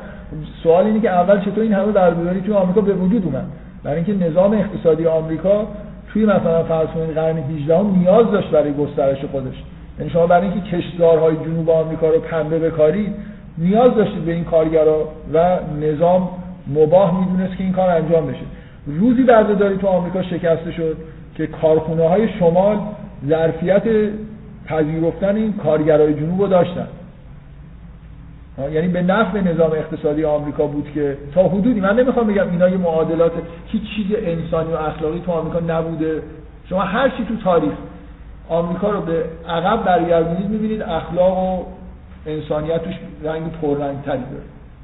سوال 0.64 0.86
اینه 0.86 1.00
که 1.00 1.10
اول 1.10 1.40
چطور 1.40 1.64
این 1.64 1.74
همه 1.74 1.92
دربداری 1.92 2.42
توی 2.42 2.54
آمریکا 2.54 2.82
به 2.82 2.94
وجود 2.94 3.26
اومد؟ 3.26 3.46
برای 3.84 3.96
اینکه 3.96 4.30
نظام 4.30 4.54
اقتصادی 4.54 5.06
آمریکا 5.06 5.68
توی 6.14 6.26
مثلا 6.26 6.64
فرض 6.64 6.88
کنید 6.88 7.16
قرن 7.16 7.38
18 7.38 7.82
نیاز 7.84 8.32
داشت 8.32 8.50
برای 8.50 8.74
گسترش 8.74 9.26
خودش. 9.32 9.64
یعنی 10.00 10.12
شما 10.12 10.28
برای 10.28 10.48
اینکه 10.48 10.78
کشتزارهای 10.78 11.36
جنوب 11.36 11.70
آمریکا 11.70 12.10
رو 12.10 12.20
پنبه 12.20 12.60
بکارید 12.60 13.14
نیاز 13.58 13.96
داشتید 13.96 14.26
به 14.26 14.34
این 14.34 14.44
کارگرا 14.44 15.08
و 15.34 15.60
نظام 15.82 16.30
مباه 16.76 17.20
می‌دونست 17.20 17.58
که 17.58 17.64
این 17.64 17.74
کار 17.74 17.90
انجام 17.90 18.28
بشه. 18.28 18.46
روزی 18.88 19.24
بردهداری 19.24 19.78
تو 19.78 19.88
آمریکا 19.88 20.24
شکسته 20.24 20.72
شد 20.72 20.98
که 21.36 21.48
کارخونه 21.48 22.08
های 22.10 22.30
شمال 22.40 22.78
ظرفیت 23.28 23.84
پذیرفتن 24.66 25.36
این 25.36 25.54
کارگرای 25.54 26.14
جنوب 26.14 26.42
رو 26.42 26.48
داشتن. 26.48 26.88
یعنی 28.58 28.88
به 28.88 29.02
نفع 29.02 29.42
نظام 29.42 29.72
اقتصادی 29.72 30.26
آمریکا 30.26 30.68
بود 30.68 30.92
که 30.94 31.18
تا 31.36 31.44
حدودی 31.44 31.80
من 31.80 32.00
نمی‌خوام 32.00 32.28
بگم 32.28 32.50
اینا 32.52 32.70
یه 32.70 32.78
معادلات 32.78 33.32
هیچ 33.68 33.82
چیز 33.96 34.06
انسانی 34.18 34.74
و 34.74 34.76
اخلاقی 34.76 35.22
تو 35.26 35.32
آمریکا 35.32 35.60
نبوده. 35.60 36.22
شما 36.70 36.82
هر 36.82 37.10
چی 37.10 37.26
تو 37.26 37.36
تاریخ 37.44 37.74
آمریکا 38.50 38.92
رو 38.92 39.02
به 39.02 39.24
عقب 39.50 39.84
برگردونید 39.84 40.50
می‌بینید 40.50 40.82
اخلاق 40.82 41.38
و 41.38 41.64
انسانیتش 42.26 42.94
رنگ 43.24 43.52
پررنگتری 43.62 44.24
داره. 44.24 44.44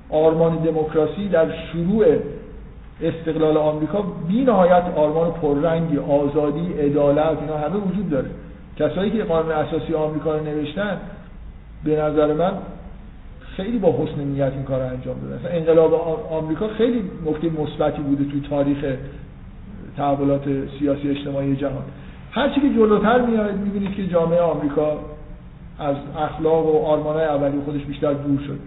آرمان 0.09 0.55
دموکراسی 0.55 1.29
در 1.29 1.45
شروع 1.71 2.05
استقلال 3.01 3.57
آمریکا 3.57 4.03
بی 4.27 4.43
نهایت 4.43 4.83
آرمان 4.95 5.31
پررنگی 5.31 5.97
آزادی 5.97 6.73
عدالت 6.73 7.37
اینا 7.41 7.57
همه 7.57 7.75
وجود 7.75 8.09
داره. 8.09 8.29
کسایی 8.77 9.11
که 9.11 9.23
قانون 9.23 9.51
اساسی 9.51 9.93
آمریکا 9.93 10.37
رو 10.37 10.43
نوشتن 10.43 10.97
به 11.83 12.01
نظر 12.01 12.33
من 12.33 12.51
خیلی 13.55 13.77
با 13.77 13.91
حسن 13.91 14.21
نیت 14.21 14.53
این 14.53 14.63
کار 14.63 14.81
انجام 14.81 15.15
داده. 15.21 15.35
مثلا 15.35 15.51
انقلاب 15.51 15.93
آمریکا 16.31 16.67
خیلی 16.67 17.03
نکته 17.25 17.49
مثبتی 17.61 18.01
بوده 18.01 18.23
توی 18.23 18.41
تاریخ 18.49 18.95
تحولات 19.97 20.43
سیاسی 20.79 21.09
اجتماعی 21.09 21.55
جهان. 21.55 21.83
هرچی 22.31 22.61
که 22.61 22.69
جلوتر 22.69 23.21
میاد 23.21 23.57
می‌بینید 23.57 23.95
که 23.95 24.07
جامعه 24.07 24.41
آمریکا 24.41 24.97
از 25.79 25.95
اخلاق 26.17 26.75
و 26.75 26.85
آرمانهای 26.85 27.25
اولی 27.25 27.61
خودش 27.65 27.81
بیشتر 27.81 28.13
دور 28.13 28.39
شد. 28.47 28.59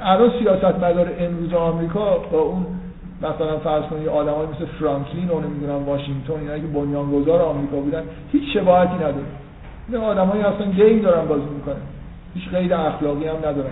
الان 0.00 0.30
سیاست 0.38 0.84
مدار 0.84 1.10
امروز 1.18 1.54
آمریکا 1.54 2.18
با 2.18 2.40
اون 2.40 2.66
مثلا 3.22 3.58
فرض 3.58 3.84
کنید 3.84 4.08
آدمای 4.08 4.46
مثل 4.46 4.64
فرانکلین 4.64 5.28
و 5.28 5.40
نمی‌دونم 5.40 5.84
واشنگتن 5.84 6.32
اینا 6.40 6.58
که 6.58 6.66
بنیانگذار 6.66 7.42
آمریکا 7.42 7.76
بودن 7.76 8.02
هیچ 8.32 8.42
شباهتی 8.54 8.94
نداره. 8.94 9.26
این 9.88 9.96
آدمایی 9.96 10.42
اصلا 10.42 10.66
گیم 10.70 11.02
دارن 11.02 11.28
بازی 11.28 11.44
می‌کنن. 11.54 11.82
هیچ 12.34 12.48
قید 12.48 12.72
اخلاقی 12.72 13.28
هم 13.28 13.36
ندارن. 13.36 13.70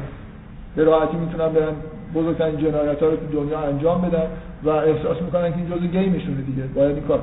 به 0.76 0.84
راحتی 0.84 1.16
می‌تونن 1.16 1.48
برن 1.48 1.72
بزرگترین 2.14 2.56
جنایت 2.56 3.02
ها 3.02 3.08
رو 3.08 3.16
تو 3.16 3.26
دنیا 3.32 3.58
انجام 3.58 4.00
بدن 4.00 4.26
و 4.64 4.68
احساس 4.68 5.22
می‌کنن 5.22 5.50
که 5.50 5.56
این 5.56 5.66
جزء 5.66 5.86
گیمشونه 5.86 6.40
دیگه 6.40 6.62
باید 6.74 6.96
این 6.96 7.06
کار 7.06 7.20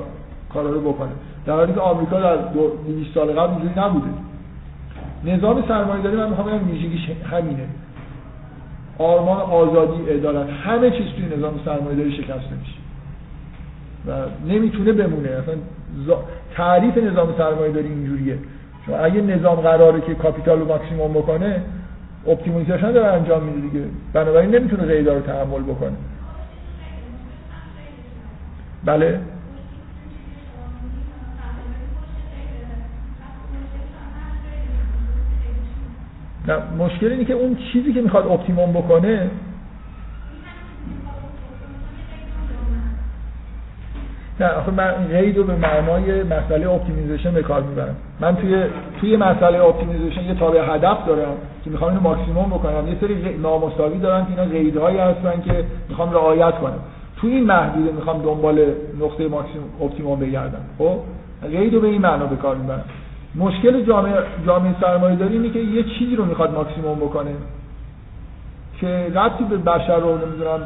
کارا 0.52 0.70
رو 0.70 0.92
بکنه 0.92 1.10
در 1.46 1.52
حالی 1.52 1.72
که 1.72 1.80
آمریکا 1.80 2.20
در 2.20 2.36
200 2.36 3.14
سال 3.14 3.32
قبل 3.32 3.50
اینجوری 3.50 3.80
نبوده. 3.80 4.06
نظام 5.24 5.64
سرمایه‌داری 5.68 6.16
من 6.16 6.28
می‌خوام 6.28 6.46
بگم 6.46 6.70
ویژگیش 6.70 7.10
همینه. 7.30 7.66
آرمان 8.98 9.40
آزادی 9.40 10.10
عدالت 10.10 10.50
همه 10.50 10.90
چیز 10.90 11.06
توی 11.16 11.36
نظام 11.38 11.60
سرمایه‌داری 11.64 12.12
شکسته 12.12 12.54
میشه 12.60 12.78
و 14.06 14.12
نمی‌تونه 14.48 14.92
بمونه. 14.92 15.28
اصلا 15.28 15.54
تعریف 16.54 16.96
نظام 16.96 17.34
سرمایه‌داری 17.38 17.88
اینجوریه. 17.88 18.38
چون 18.86 18.94
اگه 19.00 19.20
نظام 19.20 19.60
قراره 19.60 20.00
که 20.00 20.14
کاپیتال 20.14 20.60
رو 20.60 20.68
ماکسیموم 20.68 21.12
بکنه 21.12 21.62
optimization 22.26 22.92
داره 22.92 23.12
انجام 23.12 23.42
میده 23.42 23.68
دیگه. 23.68 23.84
بنابراین 24.12 24.54
نمی‌تونه 24.54 24.86
قیدا 24.86 25.14
رو 25.14 25.20
تحمل 25.20 25.62
بکنه. 25.62 25.96
بله؟ 28.84 29.20
نه 36.48 36.56
مشکل 36.78 37.06
اینه 37.06 37.24
که 37.24 37.32
اون 37.32 37.56
چیزی 37.72 37.92
که 37.92 38.02
می‌خواد 38.02 38.26
optimum 38.26 38.72
بکنه 38.72 39.30
نه 44.40 44.46
آخه 44.46 44.70
من 44.70 44.92
قید 45.12 45.36
رو 45.36 45.44
به 45.44 45.56
معنای 45.56 46.22
مسئله 46.22 46.70
optimization 46.70 47.34
به 47.34 47.42
کار 47.42 47.62
می‌برم. 47.62 47.96
من 48.20 48.36
توی 48.36 48.64
توی 49.00 49.16
مسئله 49.16 49.64
optimization 49.64 50.24
یه 50.24 50.34
تابع 50.34 50.74
هدف 50.74 51.06
دارم 51.06 51.34
که 51.64 51.70
می‌خوام 51.70 51.90
اینو 51.90 52.02
ماکسیموم 52.02 52.50
بکنم. 52.50 52.88
یه 52.88 52.96
سری 53.00 53.38
نامساوی 53.42 53.98
دارن 53.98 54.24
که 54.24 54.30
اینا 54.30 54.44
قیدهایی 54.44 54.98
هستن 54.98 55.40
که 55.40 55.64
می‌خوام 55.88 56.12
رعایت 56.12 56.54
کنم. 56.54 56.78
توی 57.16 57.30
این 57.30 57.44
محدوده 57.44 57.92
می‌خوام 57.92 58.22
دنبال 58.22 58.58
نقطه 59.00 59.28
ماکسیموم 59.28 59.68
optimum 59.82 60.20
بگردم. 60.20 60.60
خب؟ 60.78 60.96
قید 61.48 61.74
رو 61.74 61.80
به 61.80 61.88
این 61.88 62.00
معنا 62.00 62.26
به 62.26 62.36
کار 62.36 62.56
می‌برم. 62.56 62.84
مشکل 63.34 63.84
جامعه 63.84 64.14
جامعه 64.46 64.74
سرمایه‌داری 64.80 65.34
اینه 65.36 65.50
که 65.50 65.58
یه 65.58 65.82
چیزی 65.98 66.16
رو 66.16 66.24
می‌خواد 66.24 66.54
ماکسیموم 66.54 66.98
بکنه 66.98 67.30
که 68.80 69.12
ربطی 69.14 69.44
به 69.44 69.56
بشر 69.56 69.98
رو 69.98 70.18
نمی‌دونم 70.18 70.60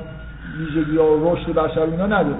ویژگی 0.58 0.96
و 0.96 1.32
رشد 1.32 1.54
بشر 1.54 1.80
اینا 1.80 2.06
نداره. 2.06 2.36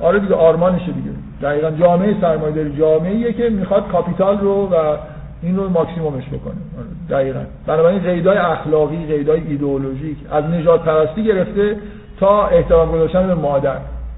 آره 0.00 0.18
دیگه 0.18 0.34
آرمانشه 0.34 0.92
دیگه. 0.92 1.10
دقیقا 1.42 1.70
جامعه 1.70 2.20
سرمایه‌داری 2.20 2.76
جامعه 2.78 3.32
که 3.32 3.50
می‌خواد 3.50 3.88
capital 3.88 4.38
رو 4.38 4.66
و 4.66 4.96
این 5.42 5.56
رو 5.56 5.68
ماکسیمومش 5.68 6.24
بکنه. 6.24 6.54
آره 6.78 7.20
دقیقا. 7.20 7.40
بنابراین 7.66 7.98
قیدای 7.98 8.38
اخلاقی 8.38 9.06
قیدای 9.06 9.40
ایدئولوژیک 9.40 10.16
از 10.30 10.44
نژادپرستی 10.44 11.24
گرفته 11.24 11.76
تا 12.20 12.46
احترام 12.46 12.92
گذاشتن 12.92 13.26
به 13.26 13.34
مادر. 13.34 13.76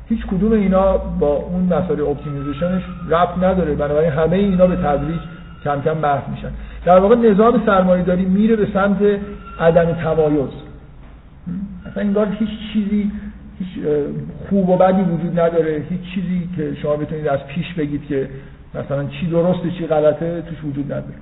هیچ 0.09 0.27
کدوم 0.27 0.53
اینا 0.53 0.97
با 0.97 1.37
اون 1.37 1.63
مسئله 1.63 2.09
optimization 2.09 2.72
ش 2.72 2.83
ربط 3.11 3.39
نداره. 3.39 3.75
بنابراین 3.75 4.11
همه 4.11 4.37
اینا 4.37 4.67
به 4.67 4.77
تدریج 4.77 5.21
کم 5.65 5.81
کم 5.81 5.97
محو 5.97 6.31
میشن. 6.31 6.51
در 6.85 6.99
واقع 6.99 7.15
نظام 7.15 7.63
سرمایه‌داری 7.67 8.25
میره 8.25 8.57
به 8.57 8.69
سمت 8.75 8.99
عدم 9.61 9.93
تمایز. 9.93 10.49
اصلا 11.91 12.03
انگار 12.03 12.27
هیچ 12.27 12.49
چیزی 12.73 13.13
خوب 14.49 14.69
و 14.69 14.77
بدی 14.77 15.03
وجود 15.03 15.41
نداره 15.41 15.85
هیچ 15.91 16.01
چیزی 16.15 16.49
که 16.57 16.75
شما 16.83 16.97
بتونید 16.97 17.29
از 17.29 17.47
پیش 17.47 17.75
بگید 17.75 18.07
که 18.09 18.29
مثلا 18.75 19.05
چی 19.05 19.27
درسته 19.27 19.71
چی 19.71 19.87
غلطه 19.87 20.43
توش 20.43 20.65
وجود 20.65 20.93
نداره. 20.93 21.15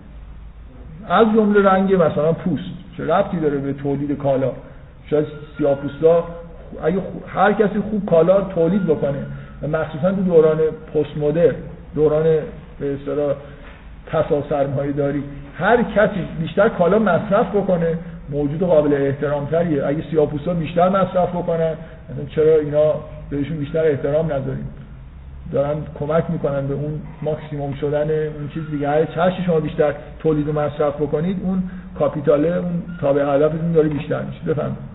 از 1.09 1.27
جمله 1.37 1.69
رنگ 1.69 1.95
مثلا 1.95 2.33
پوست 2.33 2.65
چه 2.97 3.07
ربطی 3.07 3.41
داره 3.41 3.59
به 3.59 3.73
تولید 3.73 4.19
کالا؟ 4.19 4.53
شاید 5.11 5.27
سیاپوستا 5.59 6.25
اگه 6.83 6.99
هر 7.27 7.53
کسی 7.53 7.81
خوب 7.91 8.07
کالا 8.07 8.41
تولید 8.41 8.87
بکنه 8.87 9.27
و 9.63 9.69
مخصوصا 9.69 10.13
تو 10.13 10.23
دوران 10.23 10.59
پست 10.95 11.17
مدر 11.17 11.53
دوران 11.95 12.23
به 12.81 12.95
اصطلاح 12.95 13.35
تسا 14.07 14.43
سرمایه 14.51 14.93
داری 14.93 15.23
هر 15.59 15.83
کسی 15.83 16.21
بیشتر 16.41 16.69
کالا 16.69 16.99
مصرف 16.99 17.57
بکنه 17.57 17.99
موجود 18.31 18.61
قابل 18.61 18.95
احترام 18.95 19.47
تریه 19.47 19.87
اگه 19.87 20.03
سیاپوستا 20.11 20.55
بیشتر 20.55 20.89
مصرف 20.89 21.29
بکنن 21.29 21.75
مثلا 22.11 22.25
چرا 22.25 22.57
اینا 22.57 22.95
بهشون 23.31 23.57
بیشتر 23.57 23.85
احترام 23.85 24.33
نداریم 24.33 24.69
دارن 25.53 25.77
کمک 25.99 26.25
می‌کنن 26.29 26.67
به 26.67 26.75
اون 26.75 27.01
ماکسیموم 27.23 27.75
شدن 27.75 28.11
اون 28.11 28.49
چیز 28.55 28.63
دیگه 28.71 28.89
هر 28.89 29.05
چه 29.05 29.43
شما 29.47 29.61
بیشتر 29.61 29.95
تولید 30.19 30.49
و 30.49 30.53
مصرف 30.53 30.95
بکنید 30.95 31.41
اون 31.43 31.63
کاپیتاله 31.99 32.57
اون 32.57 32.83
تابع 33.01 33.37
هدفتون 33.37 33.73
داره 33.73 33.89
بیشتر 33.89 34.23
میشه 34.23 34.41
بفهمید 34.47 34.95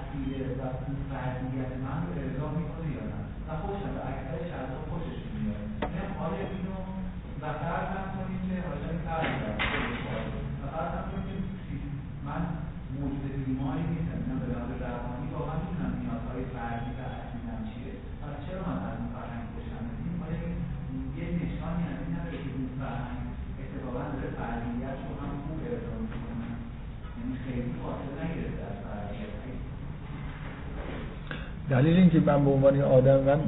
دلیل 31.81 31.97
اینکه 31.97 32.19
من 32.19 32.45
به 32.45 32.51
عنوان 32.51 32.81
آدم 32.81 33.19
من 33.19 33.39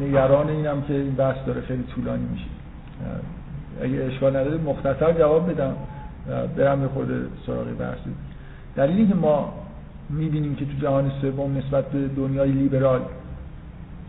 نگران 0.00 0.48
اینم 0.48 0.82
که 0.82 0.94
این 0.94 1.14
بحث 1.14 1.36
داره 1.46 1.60
خیلی 1.60 1.82
طولانی 1.82 2.24
میشه. 2.32 2.46
اگه 3.82 4.04
اشکال 4.04 4.36
نداره 4.36 4.58
مختصر 4.58 5.12
جواب 5.12 5.50
بدم 5.50 5.74
برم 6.56 6.80
به 6.80 6.88
خود 6.88 7.08
سراغ 7.46 7.66
بحث. 7.78 7.98
دلیل 8.76 8.96
اینکه 8.96 9.14
ما 9.14 9.54
می‌بینیم 10.10 10.54
که 10.54 10.64
تو 10.64 10.72
جهان 10.82 11.12
سوم 11.20 11.58
نسبت 11.58 11.84
به 11.84 12.08
دنیای 12.08 12.52
لیبرال 12.52 13.00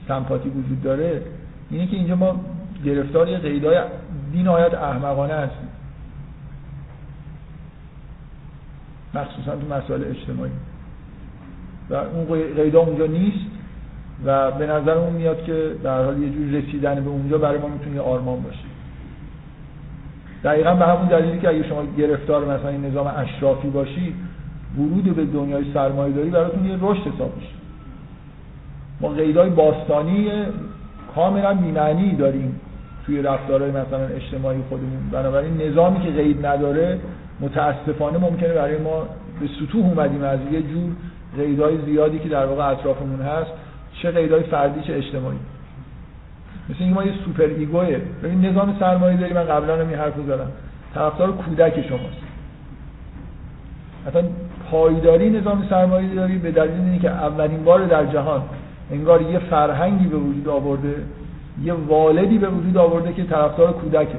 سمپاتی 0.08 0.50
وجود 0.50 0.84
داره 0.84 1.22
اینه 1.70 1.88
که 1.88 1.96
اینجا 1.96 2.16
ما 2.16 2.40
گرفتار 2.86 3.30
یه 3.30 3.38
قیدای 3.38 3.82
بینایت 4.32 4.74
احمقانه 4.74 5.34
هستیم. 5.34 5.70
مخصوصا 9.14 9.56
تو 9.56 9.76
مسائل 9.76 10.04
اجتماعی. 10.04 10.52
و 11.90 11.96
اون 11.96 12.54
قیدا 12.56 12.80
اونجا 12.80 13.06
نیست 13.06 13.46
و 14.26 14.52
به 14.52 14.68
نظر 14.68 14.92
اون 14.92 15.14
میاد 15.14 15.44
که 15.44 15.72
در 15.84 16.04
حال 16.04 16.24
یه 16.24 16.30
جور 16.30 16.62
رسیدن 16.62 17.04
به 17.04 17.10
اونجا 17.10 17.38
برای 17.38 17.60
ما 17.60 17.68
می‌تونه 17.68 18.02
آرمان 18.02 18.42
باشه. 18.42 18.60
دقیقا 20.44 20.76
به 20.76 20.86
همون 20.86 21.08
دلیلی 21.08 21.40
که 21.40 21.50
اگه 21.50 21.68
شما 21.70 21.84
گرفتار 21.98 22.46
مثلا 22.46 22.70
این 22.70 22.86
نظام 22.86 23.08
اشرافی 23.18 23.68
باشید 23.68 24.16
ورود 24.78 25.16
به 25.16 25.26
دنیای 25.26 25.74
سرمایه 25.74 26.14
داری 26.14 26.30
براتون 26.30 26.66
یه 26.66 26.78
رشد 26.82 27.02
حساب 27.02 27.36
میشه. 27.36 27.54
ما 29.02 29.10
قیدای 29.10 29.50
باستانی 29.50 30.30
کاملا 31.16 31.54
بیمعنی 31.54 32.16
داریم 32.16 32.60
توی 33.06 33.22
رفتارهای 33.22 33.72
مثلا 33.72 34.08
اجتماعی 34.16 34.60
خودمون. 34.70 35.10
بنابراین 35.12 35.62
نظامی 35.62 36.00
که 36.00 36.12
قید 36.12 36.46
نداره 36.46 37.00
متاسفانه 37.40 38.18
ممکنه 38.18 38.54
برای 38.54 38.78
ما 38.78 39.08
به 39.40 39.48
سطوح 39.48 39.86
اومدیم 39.86 40.24
از 40.24 40.40
یه 40.52 40.62
جور 40.62 40.92
قیدای 41.38 41.78
زیادی 41.86 42.20
که 42.20 42.30
در 42.30 42.46
واقع 42.46 42.72
اطرافمون 42.72 43.22
هست 43.22 43.52
چه 44.02 44.12
قیدای 44.12 44.44
فردی 44.44 44.82
چه 44.82 44.94
اجتماعی. 44.94 45.38
مثل 46.70 46.78
اینکه 46.80 46.96
ما 46.96 47.04
یه 47.04 47.14
سوپر 47.26 47.44
ایگوه. 47.44 47.98
ببین 48.24 48.46
نظام 48.46 48.76
سرمایه 48.80 49.18
داری 49.18 49.34
من 49.34 49.44
قبلا 49.44 49.74
هم 49.74 49.88
این 49.88 49.98
حرف 49.98 50.14
زدم. 50.28 50.52
طرفدار 50.94 51.32
کودک 51.32 51.82
شماست. 51.82 52.24
مثلا 54.08 54.24
پایداری 54.72 55.30
نظام 55.30 55.68
سرمایه 55.70 56.16
داری 56.16 56.38
به 56.38 56.52
دلیل 56.52 56.82
اینکه 56.82 57.10
اولین 57.10 57.64
بار 57.64 57.86
در 57.86 58.06
جهان 58.06 58.42
انگار 58.92 59.22
یه 59.22 59.40
فرهنگی 59.40 60.08
به 60.08 60.18
وجود 60.18 60.48
آورده 60.48 60.96
یه 61.64 61.74
والدی 61.74 62.38
به 62.38 62.50
وجود 62.50 62.78
آورده 62.78 63.14
که 63.14 63.24
طرفدار 63.24 63.74
کودکه. 63.74 64.18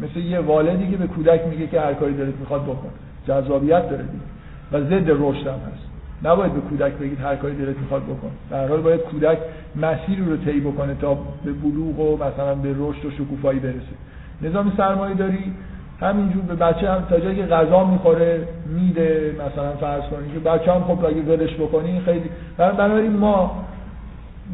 مثل 0.00 0.18
یه 0.18 0.38
والدی 0.38 0.90
که 0.90 0.96
به 0.96 1.06
کودک 1.06 1.40
میگه 1.50 1.66
که 1.66 1.80
هر 1.80 1.94
کاری 1.94 2.14
دلت 2.14 2.34
می‌خواد 2.40 2.62
بکن. 2.62 2.88
جذابیت 3.28 3.90
داره 3.90 4.02
دیگه. 4.02 4.24
و 4.72 4.80
ضد 4.80 5.10
رشد 5.10 5.46
هست. 5.46 5.95
نباید 6.24 6.52
به 6.52 6.60
کودک 6.60 6.92
بگید 6.92 7.20
هر 7.20 7.36
کاری 7.36 7.54
دلت 7.54 7.78
می‌خواد 7.78 8.02
بکن. 8.02 8.30
در 8.50 8.68
حال 8.68 8.80
باید 8.80 9.00
کودک 9.00 9.38
مسیر 9.76 10.18
رو 10.26 10.36
طی 10.36 10.60
بکنه 10.60 10.94
تا 11.00 11.14
به 11.44 11.52
بلوغ 11.52 12.00
و 12.00 12.16
مثلا 12.16 12.54
به 12.54 12.74
رشد 12.78 13.04
و 13.04 13.10
شکوفایی 13.10 13.60
برسه. 13.60 13.96
نظام 14.42 14.72
سرمایه 14.76 15.14
داری 15.14 15.52
همینجور 16.00 16.42
به 16.42 16.54
بچه 16.54 16.90
هم 16.90 17.04
تا 17.10 17.20
جایی 17.20 17.36
که 17.36 17.46
غذا 17.46 17.84
می‌خوره 17.84 18.48
میده 18.66 19.34
مثلا 19.34 19.72
فرض 19.72 20.02
کنید 20.02 20.32
که 20.32 20.38
بچه 20.38 20.72
هم 20.72 20.84
خب 20.84 21.04
اگه 21.04 21.22
ولش 21.22 21.54
بکنی 21.54 22.00
خیلی 22.00 22.30
بنابراین 22.56 23.12
ما 23.12 23.64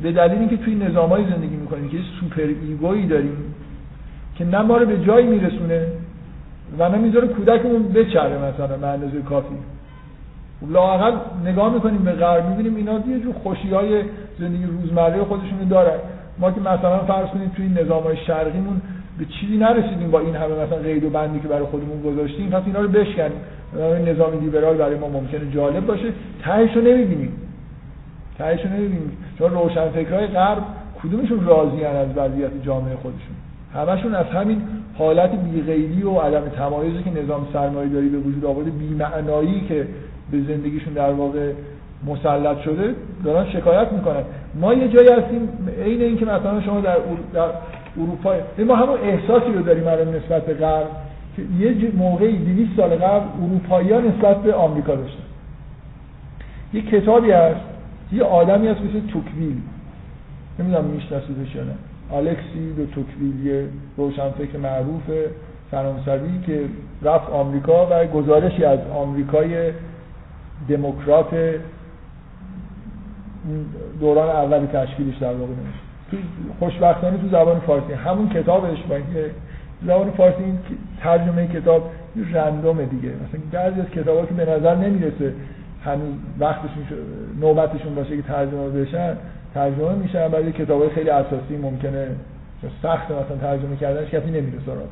به 0.03 0.13
دلیل 0.13 0.39
اینکه 0.39 0.57
توی 0.57 0.75
نظامای 0.75 1.25
زندگی 1.25 1.57
می‌کنیم 1.57 1.89
که 1.89 1.99
سوپر 2.21 2.43
ایگویی 2.43 3.07
داریم 3.07 3.55
که 4.37 4.45
نه 4.45 4.63
ما 4.63 4.77
رو 4.77 4.87
به 4.87 5.05
جایی 5.05 5.27
میرسونه 5.27 5.87
و 6.79 6.89
نه 6.89 6.99
می‌ذاره 6.99 7.29
کودکمون 7.29 7.83
بچره 7.83 8.39
مثلا 8.39 8.77
به 8.77 8.87
اندازه 8.87 9.23
کافی. 9.23 9.55
لاقل 10.71 11.13
نگاه 11.45 11.75
می‌کنیم 11.75 11.99
به 11.99 12.13
غرب 12.13 12.49
می‌بینیم 12.49 12.77
اینا 12.77 12.93
یه 12.93 13.21
جور 13.21 13.35
خوشی 13.43 13.71
های 13.71 14.03
زندگی 14.39 14.65
روزمره 14.65 15.25
خودشون 15.25 15.69
دارن. 15.71 15.99
ما 16.39 16.51
که 16.51 16.61
مثلا 16.61 16.99
فرض 16.99 17.29
کنیم 17.29 17.53
توی 17.57 17.69
نظام 17.69 18.03
های 18.03 18.17
شرقیمون 18.17 18.81
به 19.19 19.25
چیزی 19.25 19.57
نرسیدیم 19.57 20.11
با 20.11 20.21
این 20.21 20.37
همه 20.37 20.55
مثلا 20.55 20.79
قید 20.79 21.05
و 21.05 21.11
بندی 21.11 21.41
که 21.41 21.49
برای 21.49 21.65
خودمون 21.65 22.03
گذاشتیم 22.03 22.51
پس 22.51 22.63
اینا 22.67 22.81
رو 22.81 22.89
بشکنیم. 22.89 23.39
نظام 24.07 24.41
لیبرال 24.41 24.77
برای 24.77 24.97
ما 24.97 25.09
ممکنه 25.09 25.51
جالب 25.55 25.87
باشه. 25.87 26.13
تهش 26.43 26.77
رو 26.77 26.83
نمی‌بینیم. 26.83 27.33
تهش 28.39 28.61
رو 28.65 28.71
نمی‌بینیم. 28.71 29.17
چون 29.39 29.51
روشنفکرهای 29.51 30.27
غرب 30.27 30.63
کدومشون 31.03 31.45
راضی 31.47 31.85
از 31.85 32.09
وضعیت 32.17 32.51
جامعه 32.63 32.97
خودشون؟ 32.97 33.35
همشون 33.75 34.15
از 34.15 34.27
همین 34.27 34.63
حالت 34.99 35.31
بیغیری 35.31 36.03
و 36.03 36.19
عدم 36.19 36.49
تمایزی 36.49 37.03
که 37.03 37.23
نظام 37.23 37.47
سرمایه 37.53 37.89
داری 37.89 38.09
به 38.09 38.19
وجود 38.19 38.45
آورده 38.45 38.71
بیمعنایی 38.71 39.61
که 39.61 39.87
به 40.33 40.39
زندگیشون 40.39 40.93
در 40.93 41.13
واقع 41.13 41.53
مسلط 42.07 42.61
شده 42.61 42.95
دارن 43.25 43.51
شکایت 43.51 43.93
می‌کنن. 43.93 44.23
ما 44.55 44.75
یه 44.75 44.89
جایی 44.89 45.09
هستیم 45.09 45.49
عین 45.85 46.03
اینکه 46.03 46.25
مثلا 46.25 46.61
شما 46.61 46.81
در, 46.81 46.97
در 47.35 47.49
اروپا 47.97 48.35
ما 48.67 48.77
همون 48.77 48.99
احساسی 48.99 49.53
رو 49.53 49.63
داریم 49.63 49.87
الان 49.87 50.15
نسبت 50.15 50.47
به 50.47 50.55
غرب 50.55 50.87
که 51.37 51.43
یه 51.59 51.93
موقعی 51.97 52.37
200 52.37 52.77
سال 52.77 52.91
قبل 52.91 53.25
اروپایی 53.43 54.09
نسبت 54.09 54.43
به 54.43 54.55
آمریکا 54.55 54.95
داشتن. 54.95 55.23
یه 56.75 56.83
کتابی 56.83 57.31
هست 57.31 57.61
یه 58.13 58.23
آدمی 58.23 58.69
هست 58.69 58.81
مثل 58.81 59.07
توکویل. 59.07 59.57
نمی‌دونم 60.59 60.85
میشناسیدش 60.85 61.55
یا 61.55 61.63
نه. 61.63 61.75
الکسی 62.13 62.73
دو 62.77 62.87
توکویل 62.87 63.47
یه 63.47 63.67
روشنفکر 63.97 64.59
معروف 64.59 65.03
فرانسوی 65.71 66.41
که 66.47 66.61
رفت 67.03 67.31
آمریکا 67.31 67.87
و 67.91 68.07
گزارشی 68.07 68.65
از 68.65 68.79
آمریکای 68.97 69.73
دموکرات 70.69 71.35
دوران 74.01 74.29
اول 74.29 74.67
تشکیلش 74.67 75.17
در 75.17 75.33
واقع 75.33 75.53
نمیشه. 75.53 75.79
تو 76.11 76.17
خوشبختانه 76.59 77.19
تو 77.19 77.29
زبان 77.29 77.61
فارسی 77.61 77.93
همون 77.93 78.29
کتابش 78.29 78.83
با 78.89 78.97
اینکه 78.97 79.31
زبان 79.87 80.11
فارسی 80.11 80.43
این 80.43 80.59
ترجمه 81.01 81.47
کتاب 81.47 81.91
رندومه 82.33 82.85
دیگه. 82.85 83.09
مثلا 83.09 83.41
بعضی 83.53 83.81
از 83.81 83.91
کتابا 83.91 84.27
که 84.27 84.35
به 84.35 84.45
نظر 84.45 84.75
نمی‌رسه 84.75 85.35
هنوز 85.85 86.15
وقتشون 86.39 86.85
نوبتشون 87.41 87.95
باشه 87.95 88.17
که 88.17 88.23
ترجمه 88.23 88.69
بشن 88.69 89.17
ترجمه 89.55 89.95
میشن 89.95 90.29
برای 90.29 90.53
کتابای 90.53 90.91
خیلی 90.91 91.11
اساسی 91.11 91.57
ممکنه 91.63 92.07
سخت 92.83 93.11
مثلا 93.11 93.37
ترجمه 93.41 93.77
کردنش 93.77 94.11
کسی 94.11 94.27
نمیره 94.27 94.59
سراغش. 94.67 94.89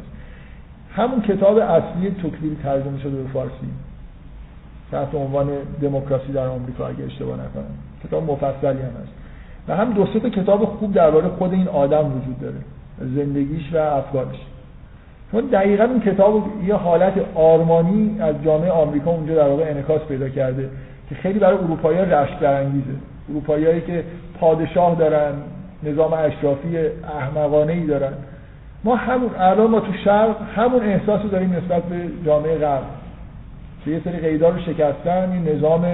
همون 0.92 1.22
کتاب 1.22 1.58
اصلی 1.58 2.10
توکویل 2.22 2.56
ترجمه 2.62 2.98
شده 2.98 3.22
به 3.22 3.28
فارسی. 3.28 3.66
تحت 4.92 5.14
عنوان 5.14 5.48
دموکراسی 5.82 6.32
در 6.32 6.46
آمریکا 6.46 6.86
اگه 6.86 7.04
اشتباه 7.04 7.34
نکنم. 7.34 7.74
کتاب 8.04 8.30
مفصلی 8.30 8.68
هم 8.68 9.02
هست. 9.02 9.12
و 9.68 9.76
هم 9.76 9.92
دو 9.92 10.06
سه 10.06 10.30
کتاب 10.30 10.64
خوب 10.64 10.92
درباره 10.92 11.28
خود 11.28 11.52
این 11.52 11.68
آدم 11.68 12.06
وجود 12.06 12.40
داره. 12.40 12.56
زندگیش 12.98 13.72
و 13.72 13.76
افکارش. 13.76 14.36
چون 15.32 15.40
دقیقا 15.40 15.84
این 15.84 16.00
کتاب 16.00 16.42
یه 16.66 16.74
حالت 16.74 17.12
آرمانی 17.34 18.16
از 18.20 18.34
جامعه 18.44 18.70
آمریکا 18.70 19.10
اونجا 19.10 19.34
در 19.34 19.48
واقع 19.48 19.62
انعکاس 19.70 20.00
پیدا 20.00 20.28
کرده 20.28 20.70
که 21.08 21.14
خیلی 21.14 21.38
برای 21.38 21.58
اروپایی 21.58 21.98
ها 21.98 22.04
رشت 22.04 22.38
برانگیزه 22.38 22.94
اروپایی 23.28 23.80
که 23.80 24.04
پادشاه 24.40 24.94
دارن 24.94 25.32
نظام 25.82 26.12
اشرافی 26.12 26.78
احمقانه 27.18 27.72
ای 27.72 27.86
دارن. 27.86 28.12
ما 28.84 28.96
همون 28.96 29.30
الان 29.38 29.70
ما 29.70 29.80
تو 29.80 29.92
شرق 30.04 30.36
همون 30.56 30.82
احساس 30.82 31.20
داریم 31.30 31.52
نسبت 31.52 31.82
به 31.82 31.96
جامعه 32.26 32.58
غرب. 32.58 32.82
که 33.84 33.90
یه 33.90 34.00
سری 34.04 34.18
قیدا 34.18 34.48
رو 34.48 34.60
شکستن 34.60 35.32
این 35.32 35.56
نظام 35.56 35.84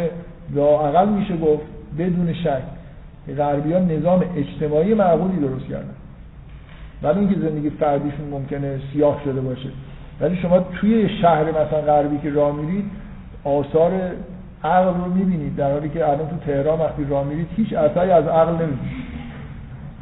اقل 0.58 1.08
میشه 1.08 1.36
گفت 1.36 1.62
بدون 1.98 2.32
شک. 2.32 2.62
غربیان 3.38 3.90
نظام 3.90 4.24
اجتماعی 4.36 4.94
معقولی 4.94 5.36
درست 5.36 5.66
کردن. 5.66 5.94
ولی 7.02 7.18
اینکه 7.18 7.40
زندگی 7.40 7.70
فردیشون 7.70 8.28
ممکنه 8.30 8.80
سیاه 8.92 9.20
شده 9.24 9.40
باشه. 9.40 9.68
ولی 10.20 10.36
شما 10.36 10.58
توی 10.60 11.08
شهر 11.08 11.44
مثلا 11.50 11.80
غربی 11.80 12.18
که 12.18 12.30
راه 12.30 12.56
میرید 12.56 12.84
آثار 13.44 13.92
عقل 14.64 14.94
رو 14.94 15.14
می‌بینید. 15.14 15.56
در 15.56 15.72
حالی 15.72 15.88
که 15.88 16.04
الان 16.04 16.28
تو 16.28 16.36
تهران 16.46 16.78
وقتی 16.78 17.04
راه 17.04 17.24
میرید 17.24 17.46
هیچ 17.56 17.72
اثری 17.72 18.10
از 18.10 18.26
عقل 18.26 18.52
نمی‌بینید. 18.52 19.06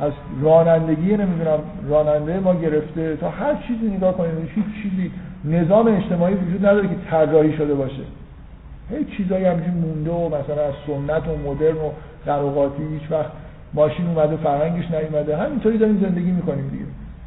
از 0.00 0.12
رانندگی 0.42 1.16
نمی‌دونم 1.16 1.58
راننده 1.88 2.40
ما 2.40 2.54
گرفته 2.54 3.16
تا 3.16 3.30
هر 3.30 3.54
چیزی 3.54 3.96
نگاه 3.96 4.16
کنید 4.16 4.50
هیچ 4.54 4.64
چیزی 4.82 5.10
نظام 5.44 5.96
اجتماعی 5.96 6.34
وجود 6.34 6.66
نداره 6.66 6.88
که 6.88 6.94
طراحی 7.10 7.56
شده 7.56 7.74
باشه. 7.74 8.02
هیچ 8.90 9.08
چیزایی 9.16 9.44
همینجوری 9.44 9.76
مونده 9.76 10.10
و 10.10 10.26
مثلا 10.28 10.64
از 10.64 10.74
سنت 10.86 11.28
و 11.28 11.50
مدرن 11.50 11.76
و 11.76 11.90
قراقاتی 12.26 12.82
هیچ 12.82 13.10
وقت 13.10 13.30
ماشین 13.74 14.06
اومده 14.06 14.36
فرهنگش 14.36 14.90
نیومده. 14.90 15.36
همینطوری 15.36 15.78
داریم 15.78 16.00
زندگی 16.02 16.30
می‌کنیم 16.30 16.68
دیگه. 16.68 16.84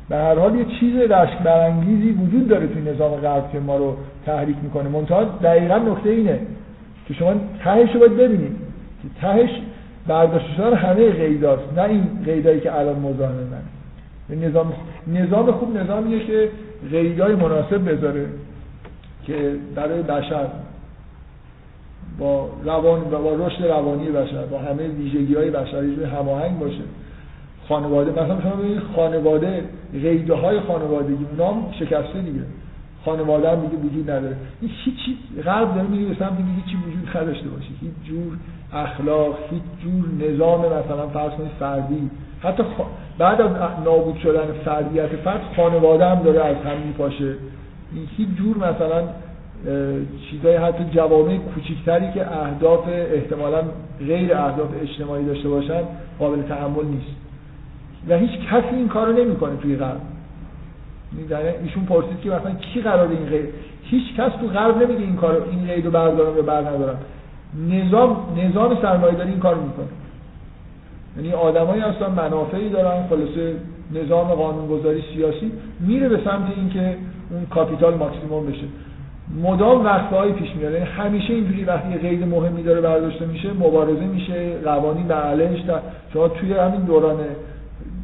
به 0.09 0.15
هر 0.15 0.39
حال 0.39 0.55
یه 0.55 0.65
چیز 0.79 0.95
رشک 0.95 1.37
برانگیزی 1.37 2.11
وجود 2.11 2.47
داره 2.47 2.67
توی 2.67 2.81
نظام 2.81 3.11
غرب 3.11 3.51
که 3.51 3.59
ما 3.59 3.77
رو 3.77 3.97
تحریک 4.25 4.55
می‌کنه. 4.63 4.89
منتها 4.89 5.23
دقیقا 5.23 5.77
نکته 5.77 6.09
اینه 6.09 6.39
که 7.07 7.13
شما 7.13 7.33
تهش 7.63 7.93
رو 7.93 7.99
باید 7.99 8.17
ببینید 8.17 8.55
که 9.03 9.21
تهش 9.21 9.49
برداشت 10.07 10.55
شدن 10.57 10.73
همه 10.73 11.11
قیداست 11.11 11.73
نه 11.77 11.83
این 11.83 12.03
قیدایی 12.25 12.59
که 12.59 12.79
الان 12.79 12.99
مزاحم 12.99 13.33
من 13.33 13.76
نظام 14.35 14.73
نظام 15.07 15.51
خوب 15.51 15.77
نظامیه 15.77 16.25
که 16.25 16.49
قیدای 16.91 17.35
مناسب 17.35 17.91
بذاره 17.91 18.25
که 19.25 19.55
برای 19.75 20.01
بشر 20.01 20.47
با 22.19 22.49
روان 22.63 22.99
با 22.99 23.47
رشد 23.47 23.65
روانی 23.65 24.09
بشر 24.09 24.45
با 24.45 24.59
همه 24.59 24.87
ویژگی 24.87 25.35
های 25.35 25.51
هماهنگ 26.05 26.59
باشه. 26.59 26.83
خانواده 27.69 28.11
مثلا 28.11 28.41
شما 28.41 28.55
ببینید 28.55 28.81
خانواده 28.95 29.63
قیده 29.93 30.33
های 30.33 30.59
خانوادگی 30.59 31.25
اونا 31.31 31.53
هم 31.53 31.71
شکسته 31.79 32.21
دیگه. 32.21 32.41
خانواده 33.05 33.49
هم 33.49 33.59
دیگه 33.61 33.83
وجود 33.83 34.11
نداره. 34.11 34.35
این 34.61 34.71
هیچی 34.85 35.17
غرب 35.43 35.75
داره 35.75 35.87
میگه 35.87 36.05
به 36.05 36.15
سمت 36.15 36.37
هیچی 36.55 36.77
وجود 36.87 37.17
نداشته 37.17 37.49
باشه. 37.49 37.69
هیچ 37.81 37.91
جور 38.03 38.37
اخلاق 38.73 39.37
هیچ 39.49 39.63
جور 39.83 40.29
نظام 40.29 40.59
مثلا 40.59 41.07
فرض 41.07 41.31
کنید 41.31 41.51
فردی. 41.59 42.09
حتی 42.43 42.63
خ... 42.63 42.67
بعد 43.17 43.41
از 43.41 43.49
نابود 43.85 44.17
شدن 44.17 44.45
فردیت 44.65 45.07
فرد 45.07 45.41
خانواده 45.55 46.05
هم 46.05 46.23
داره 46.23 46.45
از 46.45 46.55
هم 46.55 46.77
میپاشه. 46.87 47.33
هیچ 48.17 48.29
جور 48.37 48.57
مثلا 48.57 49.03
چیزای 50.29 50.55
حتی 50.55 50.83
جوامع 50.83 51.37
کوچیکتری 51.37 52.11
که 52.11 52.31
اهداف 52.31 52.83
احتمالا 52.87 53.61
غیر 53.99 54.33
اهداف 54.33 54.69
اجتماعی 54.81 55.25
داشته 55.25 55.49
باشن 55.49 55.81
قابل 56.19 56.41
تحمل 56.41 56.85
نیست. 56.85 57.15
و 58.09 58.17
هیچ 58.17 58.31
کسی 58.31 58.75
این 58.75 58.87
کارو 58.87 59.13
نمی‌کنه 59.13 59.55
توی 59.61 59.75
غرب. 59.75 60.01
ایشون 61.63 61.85
پرسید 61.85 62.21
که 62.21 62.29
مثلا 62.29 62.51
کی 62.51 62.81
قرار 62.81 63.07
این 63.07 63.25
غیر 63.25 63.45
هیچ 63.83 64.15
کس 64.15 64.31
تو 64.41 64.47
غرب 64.47 64.83
نمیگه 64.83 65.03
این 65.03 65.15
کارو 65.15 65.43
این 65.51 65.67
قید 65.67 65.85
رو 65.85 65.91
بردارم 65.91 66.35
یا 66.37 66.41
بر 66.41 66.61
ندارم 66.61 66.97
نظام 67.69 68.17
نظام 68.37 68.81
سرمایه‌داری 68.81 69.29
این 69.29 69.39
کارو 69.39 69.61
می‌کنه. 69.61 69.87
یعنی 71.17 71.33
آدمایی 71.33 71.81
هستن 71.81 72.11
منافعی 72.11 72.69
دارن 72.69 73.07
خلاصه 73.09 73.55
نظام 73.93 74.27
قانونگذاری 74.27 75.03
سیاسی 75.13 75.51
میره 75.79 76.09
به 76.09 76.17
سمت 76.17 76.57
اینکه 76.57 76.97
اون 77.31 77.45
کاپیتال 77.45 77.95
ماکسیموم 77.95 78.45
بشه. 78.45 78.63
مدام 79.43 79.85
وقتهایی 79.85 80.33
پیش 80.33 80.55
میاد. 80.55 80.73
یعنی 80.73 80.85
همیشه 80.85 81.33
اینجوری 81.33 81.63
وقتی 81.63 81.97
قید 81.97 82.27
مهمی 82.27 82.63
داره 82.63 82.81
برداشته 82.81 83.25
میشه 83.25 83.53
مبارزه 83.53 84.05
میشه 84.05 84.57
قوانین 84.65 85.07
به 85.07 85.13
علیهش 85.13 85.59
شما 86.13 86.27
توی 86.27 86.53
همین 86.53 86.81
دوران 86.81 87.17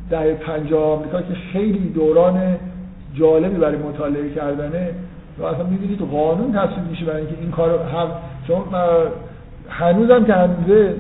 دهه 0.10 0.34
50 0.34 0.84
آمریکا 0.84 1.22
که 1.22 1.34
خیلی 1.54 1.90
دوران 1.90 2.56
جالبی 3.16 3.58
برای 3.58 3.78
مطالعه 3.78 4.30
کردنه 4.30 4.90
و 5.40 5.44
اصلا 5.44 5.64
می‌بینید 5.64 6.00
قانون 6.00 6.52
تصویب 6.52 6.90
میشه 6.90 7.06
برای 7.06 7.22
اینکه 7.22 7.36
این 7.42 7.52
کار 7.52 7.70
هم 7.70 8.08
چون 8.48 8.64
هنوزم 9.70 10.26
که 10.26 10.34
هنوزه 10.34 10.96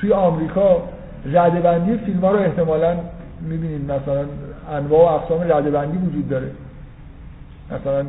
توی 0.00 0.12
آمریکا 0.12 0.82
رده‌بندی 1.32 1.98
فیلم 1.98 2.20
ها 2.20 2.30
رو 2.30 2.38
احتمالا 2.38 2.96
می‌بینید 3.40 3.84
مثلا 3.84 4.24
انواع 4.72 5.12
و 5.12 5.14
اقسام 5.14 5.40
رده‌بندی 5.40 5.98
وجود 5.98 6.28
داره. 6.28 6.50
مثلا 7.70 8.04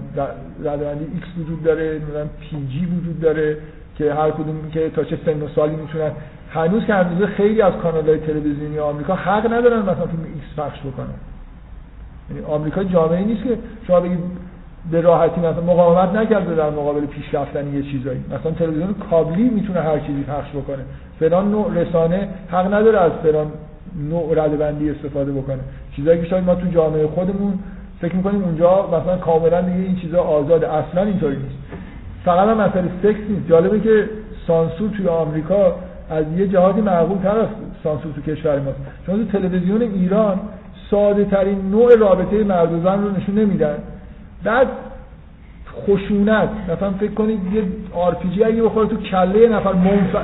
رده‌بندی 0.64 1.06
X 1.14 1.27
وجود 1.37 1.63
داره 1.63 2.01
مثلا 2.09 2.25
PG 2.39 2.85
وجود 2.85 3.19
داره 3.19 3.57
که 3.97 4.13
هر 4.13 4.31
کدوم 4.31 4.69
که 4.73 4.89
تا 4.89 5.03
چه 5.03 5.17
سن 5.25 5.41
و 5.41 5.47
سالی 5.47 5.75
می‌تونن. 5.75 6.11
هنوز 6.49 6.85
که 6.85 6.93
هنوز 6.93 7.23
خیلی 7.27 7.61
از 7.61 7.73
کانالهای 7.73 8.17
تلویزیونی 8.17 8.79
آمریکا 8.79 9.15
حق 9.15 9.53
ندارن 9.53 9.79
مثلا 9.79 10.05
فیلم 10.05 10.23
X 10.34 10.60
پخش 10.59 10.79
بکنن. 10.79 11.07
یعنی 12.29 12.45
آمریکا 12.45 12.83
جامعه 12.83 13.25
نیست 13.25 13.43
که 13.43 13.57
شما 13.87 13.99
بگید 13.99 14.19
به 14.91 15.02
راحتی 15.02 15.41
مثلا 15.41 15.62
مقاومت 15.62 16.16
نکرده 16.16 16.56
در 16.56 16.70
مقابل 16.70 17.06
پیشرفتن 17.06 17.74
یه 17.74 17.82
چیزایی. 17.82 18.20
مثلا 18.40 18.52
تلویزیون 18.52 18.95
کابلی 19.10 19.49
می‌تونه 19.49 19.80
هر 19.80 19.99
چیزی 19.99 20.24
پخش 20.24 20.49
بکنه. 20.49 20.84
فلان 21.20 21.52
نوع 21.52 21.74
رسانه 21.74 22.28
حق 22.52 22.74
نداره 22.74 22.99
از 22.99 23.12
فلان 23.24 23.48
نوع 24.10 24.45
ردبندی 24.45 24.90
استفاده 24.90 25.32
بکنه. 25.32 25.60
چیزایی 25.95 26.22
که 26.22 26.28
شاید 26.28 26.44
ما 26.44 26.56
تو 26.56 26.68
جامعه 26.68 27.07
خودمون 27.07 27.53
فکر 28.02 28.16
می‌کنیم 28.16 28.44
اونجا 28.44 28.88
مثلا 28.88 29.18
کاملا 29.18 29.62
دیگه 29.62 29.80
این 29.80 29.95
چیزا 29.95 30.22
آزاد 30.22 30.64
اصلا 30.64 31.03
اینطوری 31.03 31.36
نیست. 31.36 31.56
فقط 32.26 32.49
هم 32.49 32.57
مسئله 32.57 32.90
سکس 33.03 33.30
نیست. 33.30 33.49
جالبه 33.49 33.80
که 33.80 34.10
سانسور 34.48 34.90
توی 34.90 35.07
آمریکا 35.07 35.76
از 36.10 36.26
یه 36.38 36.48
جهادی 36.48 36.82
معقول 36.82 37.18
تر 37.18 37.40
از 37.40 37.48
سانسور 37.84 38.12
تو 38.12 38.22
کشور 38.22 38.60
ماست. 38.60 38.78
چون 39.06 39.26
تو 39.26 39.38
تلویزیون 39.38 39.82
ایران 39.82 40.40
ساده 40.91 41.26
ترین 41.26 41.70
نوع 41.72 41.95
رابطه 41.95 42.44
مرد 42.44 42.74
و 42.74 42.82
زن 42.84 43.03
رو 43.03 43.12
نشون 43.12 43.36
نمیدن. 43.36 43.78
بعد 44.45 44.67
خشونت. 45.84 46.49
مثلا 46.69 46.91
فکر 46.91 47.11
کنید 47.11 47.39
یه 47.53 47.63
آرپیجی 47.93 48.43
اگه 48.43 48.63
بخوره 48.63 48.88
تو 48.88 48.97
کله 48.97 49.49
نفر 49.49 49.73
منف... 49.73 50.15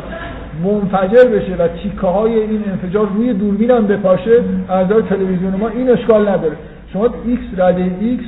منفجر 0.63 1.25
بشه 1.25 1.55
و 1.55 1.67
تیکه 1.67 2.07
های 2.07 2.39
این 2.39 2.63
انفجار 2.67 3.07
روی 3.07 3.33
دوربین 3.33 3.71
هم 3.71 3.87
بپاشه 3.87 4.43
از 4.69 4.87
تلویزیون 5.09 5.55
ما 5.55 5.67
این 5.67 5.89
اشکال 5.89 6.29
نداره. 6.29 6.55
شما 6.93 7.09
X 7.25 7.43
رده 7.57 7.95
X 7.99 8.25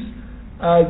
از 0.61 0.85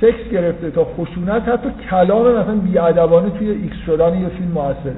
سکس 0.00 0.30
گرفته 0.32 0.70
تا 0.70 0.84
خشونت 0.84 1.48
حتی 1.48 1.68
کلام 1.90 2.34
مثلا 2.36 2.54
بی‌ادبانه 2.54 3.30
توی 3.30 3.50
X 3.50 3.76
شدن 3.86 4.20
یه 4.20 4.28
فیلم 4.28 4.50
موثره. 4.50 4.96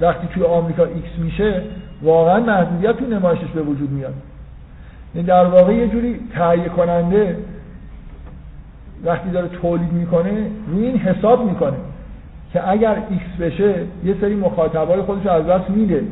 وقتی 0.00 0.26
توی 0.34 0.42
آمریکا 0.42 0.84
X 0.84 1.18
میشه 1.18 1.62
واقعا 2.02 2.40
محدودیت 2.40 2.96
توی 2.96 3.06
نمایشش 3.06 3.48
به 3.54 3.62
وجود 3.62 3.90
میاد. 3.90 4.14
در 5.22 5.44
واقع 5.44 5.74
یه 5.74 5.88
جوری 5.88 6.20
تهیه 6.34 6.68
کننده 6.68 7.36
وقتی 9.04 9.30
داره 9.30 9.48
تولید 9.48 9.92
می‌کنه 9.92 10.50
روی 10.68 10.86
این 10.86 10.98
حساب 10.98 11.50
می‌کنه 11.50 11.76
که 12.52 12.70
اگر 12.70 12.96
X 13.10 13.40
بشه 13.40 13.74
یه 14.04 14.14
سری 14.20 14.34
مخاطبای 14.34 15.02
خودش 15.02 15.26
از 15.26 15.46
دست 15.46 15.70
میده 15.70 16.02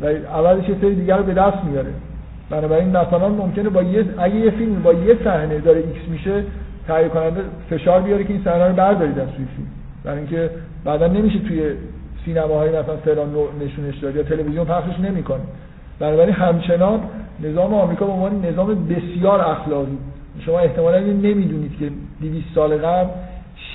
و 0.00 0.06
اولش 0.06 0.68
یه 0.68 0.76
سری 0.80 0.94
دیگر 0.94 1.16
رو 1.16 1.22
به 1.22 1.34
دست 1.34 1.64
میاره 1.64 1.90
بنابراین 2.50 2.88
مثلا 2.88 3.28
ممکنه 3.28 3.68
با 3.68 3.82
یه 3.82 4.04
اگه 4.18 4.34
یه 4.34 4.50
فیلم 4.50 4.82
با 4.82 4.92
یه 4.92 5.16
صحنه 5.24 5.58
داره 5.58 5.78
X 5.78 6.08
میشه 6.08 6.42
تهیه 6.86 7.08
کننده 7.08 7.40
فشار 7.70 8.00
بیاره 8.00 8.24
که 8.24 8.32
این 8.32 8.42
صحنه 8.44 8.68
رو 8.68 8.74
بردارید 8.74 9.18
از 9.18 9.28
توی 9.28 9.46
فیلم. 9.56 9.68
برای 10.04 10.18
اینکه 10.18 10.50
بعدا 10.84 11.06
نمیشه 11.06 11.38
توی 11.38 11.70
سینماهای 12.24 12.68
مثلا 12.68 12.96
فلان 12.96 13.28
نشونش 13.60 13.98
داد 13.98 14.16
یا 14.16 14.22
تلویزیون 14.22 14.64
پخشش 14.64 15.00
نمی‌کنه. 15.00 15.40
بنابراین 15.98 16.34
همچنان 16.34 17.00
نظام 17.42 17.74
آمریکا 17.74 18.06
به 18.06 18.12
عنوان 18.12 18.44
نظام 18.44 18.88
بسیار 18.88 19.40
اخلاقی. 19.40 19.98
شما 20.40 20.58
احتمالا 20.58 20.98
نمی‌دونید 21.00 21.78
که 21.78 21.90
200 22.20 22.44
سال 22.54 22.78
قبل 22.78 23.10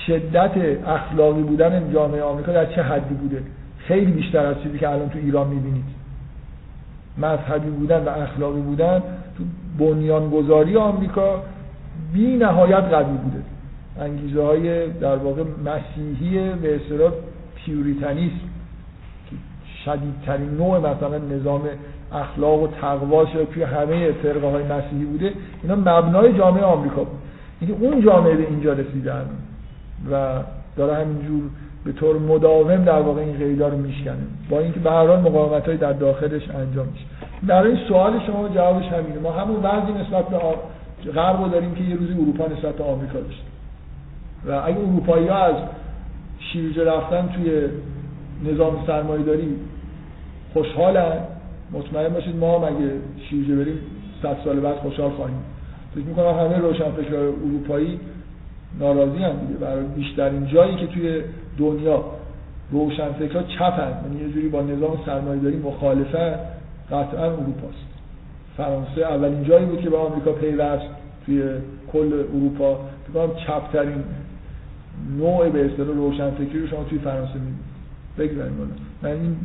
شدت 0.06 0.50
اخلاقی 0.86 1.42
بودن 1.42 1.92
جامعه 1.92 2.22
آمریکا 2.22 2.52
در 2.52 2.66
چه 2.66 2.82
حدی 2.82 3.14
بوده. 3.14 3.42
خیلی 3.78 4.12
بیشتر 4.12 4.46
از 4.46 4.56
چیزی 4.62 4.78
که 4.78 4.88
الان 4.88 5.08
تو 5.08 5.18
ایران 5.18 5.48
می‌بینید. 5.48 5.84
مذهبی 7.18 7.70
بودن 7.70 8.04
و 8.04 8.08
اخلاقی 8.08 8.60
بودن 8.60 9.02
تو 9.38 9.44
بنیانگذاری 9.78 10.76
آمریکا 10.76 11.42
بی 12.12 12.36
نهایت 12.36 12.84
قوی 12.84 13.16
بوده. 13.16 13.42
انگیزه 14.00 14.42
های 14.42 14.88
در 14.88 15.16
واقع 15.16 15.42
مسیحی 15.64 16.50
به 16.62 16.76
اصطلاح 16.76 17.12
پیوریتنیسم 17.54 18.36
که 19.30 19.36
شدیدترین 19.84 20.50
نوع 20.50 20.78
مثلا 20.78 21.18
نظام 21.18 21.60
اخلاق 22.14 22.62
و 22.62 22.66
تقواش 22.80 23.28
توی 23.54 23.62
همه 23.62 24.12
فرقه 24.12 24.50
های 24.50 24.64
مسیحی 24.64 25.04
بوده. 25.04 25.32
اینا 25.62 25.76
مبنای 25.76 26.38
جامعه 26.38 26.64
آمریکا 26.64 27.04
بود. 27.04 27.18
اینکه 27.60 27.84
اون 27.84 28.02
جامعه 28.02 28.36
به 28.36 28.46
اینجا 28.48 28.72
رسیدن 28.72 29.26
و 30.12 30.28
داره 30.76 30.94
همینجور 30.94 31.42
به 31.84 31.92
طور 31.92 32.18
مداوم 32.18 32.84
در 32.84 33.00
واقع 33.00 33.20
این 33.20 33.38
قیدا 33.38 33.68
رو 33.68 33.78
میشکنه. 33.78 34.16
با 34.50 34.58
اینکه 34.58 34.80
به 34.80 34.90
هر 34.90 35.06
حال 35.06 35.20
مقاومت 35.20 35.66
های 35.66 35.76
در 35.76 35.92
داخلش 35.92 36.50
انجام 36.50 36.86
میشه. 36.86 37.04
در 37.48 37.62
این 37.62 37.78
سوال 37.88 38.20
شما 38.26 38.48
جوابش 38.48 38.84
همینه. 38.84 39.18
ما 39.22 39.32
همون 39.32 39.56
وضعی 39.56 39.92
نسبت 39.92 40.24
به 40.28 40.38
غرب 41.12 41.42
رو 41.42 41.48
داریم 41.48 41.74
که 41.74 41.84
یه 41.84 41.96
روزی 41.96 42.12
اروپا 42.12 42.46
نسبت 42.46 42.74
به 42.74 42.84
آمریکا 42.84 43.20
داشت 43.20 43.42
و 44.46 44.52
اگه 44.52 44.78
اروپایی 44.78 45.28
ها 45.28 45.38
از 45.38 45.54
شیرجه 46.38 46.84
رفتن 46.84 47.28
توی 47.28 47.68
نظام 48.52 48.84
سرمایه 48.86 49.22
داری 49.22 49.56
خوشحالن 50.52 51.18
مطمئن 51.72 52.08
باشید 52.08 52.36
ما 52.36 52.58
هم 52.58 52.64
اگه 52.64 52.90
شیرجه 53.30 53.56
بریم 53.56 53.78
صد 54.22 54.36
سال 54.44 54.60
بعد 54.60 54.76
خوشحال 54.76 55.10
خواهیم. 55.10 55.36
فکر 55.94 56.04
می‌کنم 56.04 56.26
همه 56.26 56.58
روشنفکر 56.58 57.14
اروپایی 57.14 58.00
ناراضی 58.80 59.22
هم 59.22 59.32
دیگه. 59.32 59.58
برای 59.60 59.84
بیشترین 59.84 60.46
جایی 60.46 60.76
که 60.76 60.86
توی 60.86 61.22
دنیا 61.58 62.04
روشنفکرها 62.70 63.42
چپن 63.42 63.92
یعنی 64.04 64.26
یه 64.26 64.32
جوری 64.34 64.48
با 64.48 64.62
نظام 64.62 64.98
سرمایه 65.06 65.40
داری 65.40 65.56
مخالفه 65.56 66.38
قطعا 66.90 67.24
اروپاست. 67.24 67.86
فرانسه 68.56 69.00
اولین 69.00 69.44
جایی 69.44 69.66
بود 69.66 69.80
که 69.80 69.90
به 69.90 69.96
آمریکا 69.96 70.32
پیوست 70.32 70.86
توی 71.26 71.42
کل 71.92 72.24
اروپا. 72.34 72.80
فکر 73.06 73.28
چپترین 73.46 74.04
نوع 75.18 75.48
به 75.48 75.66
اصطلاح 75.66 75.96
روشنفکری 75.96 76.60
رو 76.60 76.66
شما 76.66 76.84
توی 76.84 76.98
فرانسه 76.98 77.34
می‌بینید. 77.34 77.72
بگذاریم 78.18 78.52
من 79.02 79.10
این 79.10 79.36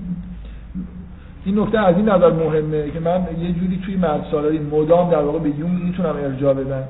این 1.48 1.60
نکته 1.60 1.80
از 1.80 1.96
این 1.96 2.10
نظر 2.10 2.32
مهمه 2.32 2.92
که 2.92 3.00
من 3.00 3.22
یه 3.42 3.52
جوری 3.52 3.82
توی 3.86 3.96
مرد 3.96 4.26
سالاری 4.32 4.60
مدام 4.60 5.10
در 5.10 5.22
واقع 5.22 5.40
به 5.40 5.50
یونگ 5.50 5.84
می‌تونم 5.84 6.16
ارجاع 6.24 6.54
بدم. 6.54 6.84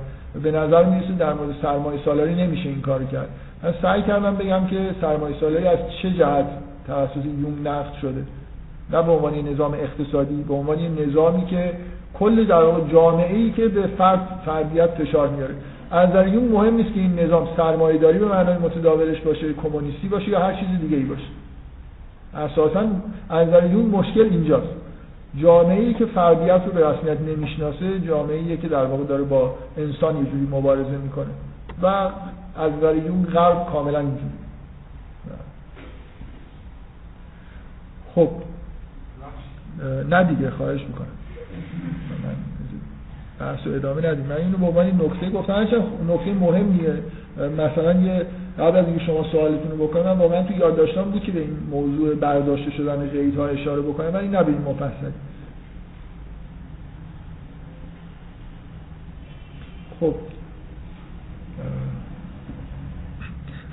به 0.43 0.51
نظر 0.51 0.83
می‌رسه 0.83 1.13
در 1.19 1.33
مورد 1.33 1.55
سرمایه 1.61 1.99
سالاری 2.05 2.35
نمیشه 2.35 2.69
این 2.69 2.81
کار 2.81 3.03
کرد. 3.03 3.29
من 3.63 3.73
سعی 3.81 4.01
کردم 4.01 4.35
بگم 4.35 4.65
که 4.69 4.77
سرمایه 5.01 5.35
سالاری 5.39 5.67
از 5.67 5.77
چه 6.01 6.11
جهت 6.11 6.45
توسط 6.87 7.25
یونگ 7.25 7.67
نقد 7.67 7.93
شده. 8.01 8.23
نه 8.93 9.03
به 9.03 9.11
عنوان 9.11 9.33
نظام 9.33 9.73
اقتصادی 9.73 10.43
به 10.47 10.53
عنوان 10.53 10.77
نظامی 11.07 11.45
که 11.45 11.71
کل 12.19 12.45
در 12.45 12.63
واقع 12.63 12.91
جامعه 12.91 13.35
ای 13.35 13.51
که 13.51 13.67
به 13.67 13.87
فرد 13.87 14.19
فردیت 14.45 14.89
فشار 14.89 15.27
میاره. 15.27 15.55
از 15.91 16.09
نظر 16.09 16.27
یونگ 16.27 16.43
مهم 16.43 16.73
نیست 16.73 16.93
که 16.93 16.99
این 16.99 17.19
نظام 17.19 17.47
سرمایه‌داری 17.57 18.19
به 18.19 18.25
معنای 18.25 18.57
متداولش 18.57 19.21
باشه 19.21 19.53
کمونیستی 19.53 20.07
باشه 20.07 20.29
یا 20.29 20.39
هر 20.39 20.53
چیز 20.53 20.67
دیگه 20.81 20.97
ای 20.97 21.03
باشه. 21.03 21.27
اساسا 22.33 22.83
از 23.29 23.47
یونگ 23.71 23.85
مشکل 23.85 24.21
اینجاست. 24.21 24.67
جامعه 25.41 25.79
ای 25.79 25.93
که 25.93 26.05
فردیت 26.05 26.61
رو 26.65 26.71
به 26.71 26.89
رسمیت 26.89 27.21
نمی‌شناسه 27.21 27.99
جامعه 27.99 28.35
ای 28.35 28.57
که 28.57 28.67
در 28.67 28.85
واقع 28.85 29.03
داره 29.03 29.23
با 29.23 29.55
انسان 29.77 30.17
یه 30.17 30.23
جوری 30.23 30.47
مبارزه 30.51 30.97
می‌کنه. 30.97 31.27
و 31.81 31.85
از 31.85 32.71
نظر 32.77 32.95
یون 32.95 33.25
غرب 33.25 33.67
کاملا 33.71 33.99
اینجوری. 33.99 34.31
خب. 38.15 38.29
نه 40.09 40.23
دیگه 40.23 40.51
خواهش 40.51 40.81
می‌کنم. 40.81 41.07
بحث 43.39 43.67
و 43.67 43.69
ادامه 43.69 44.09
ندیم. 44.09 44.25
من 44.25 44.35
اینو 44.35 44.57
به 44.57 44.65
عنوان 44.65 44.85
نکته 44.85 45.29
گفتم. 45.29 45.53
نکته 46.07 46.33
مهمیه. 46.33 46.93
مثلا 47.57 47.93
یه 47.93 48.25
قبل 48.59 48.77
از 48.77 48.85
اینکه 48.85 49.05
شما 49.05 49.23
سوالتون 49.23 49.71
رو 49.71 49.87
بکنم 49.87 50.03
من 50.03 50.17
واقعا 50.17 50.43
تو 50.43 50.53
یادداشتام 50.53 51.11
بود 51.11 51.23
که 51.23 51.31
به 51.31 51.39
این 51.39 51.57
موضوع 51.71 52.15
برداشته 52.15 52.71
شدن 52.71 53.09
قیدها 53.09 53.47
اشاره 53.47 53.81
بکنم 53.81 54.13
ولی 54.13 54.27
نه 54.27 54.43
به 54.43 54.51
این 54.51 54.61
مفصل. 54.61 55.11
خب. 59.99 60.15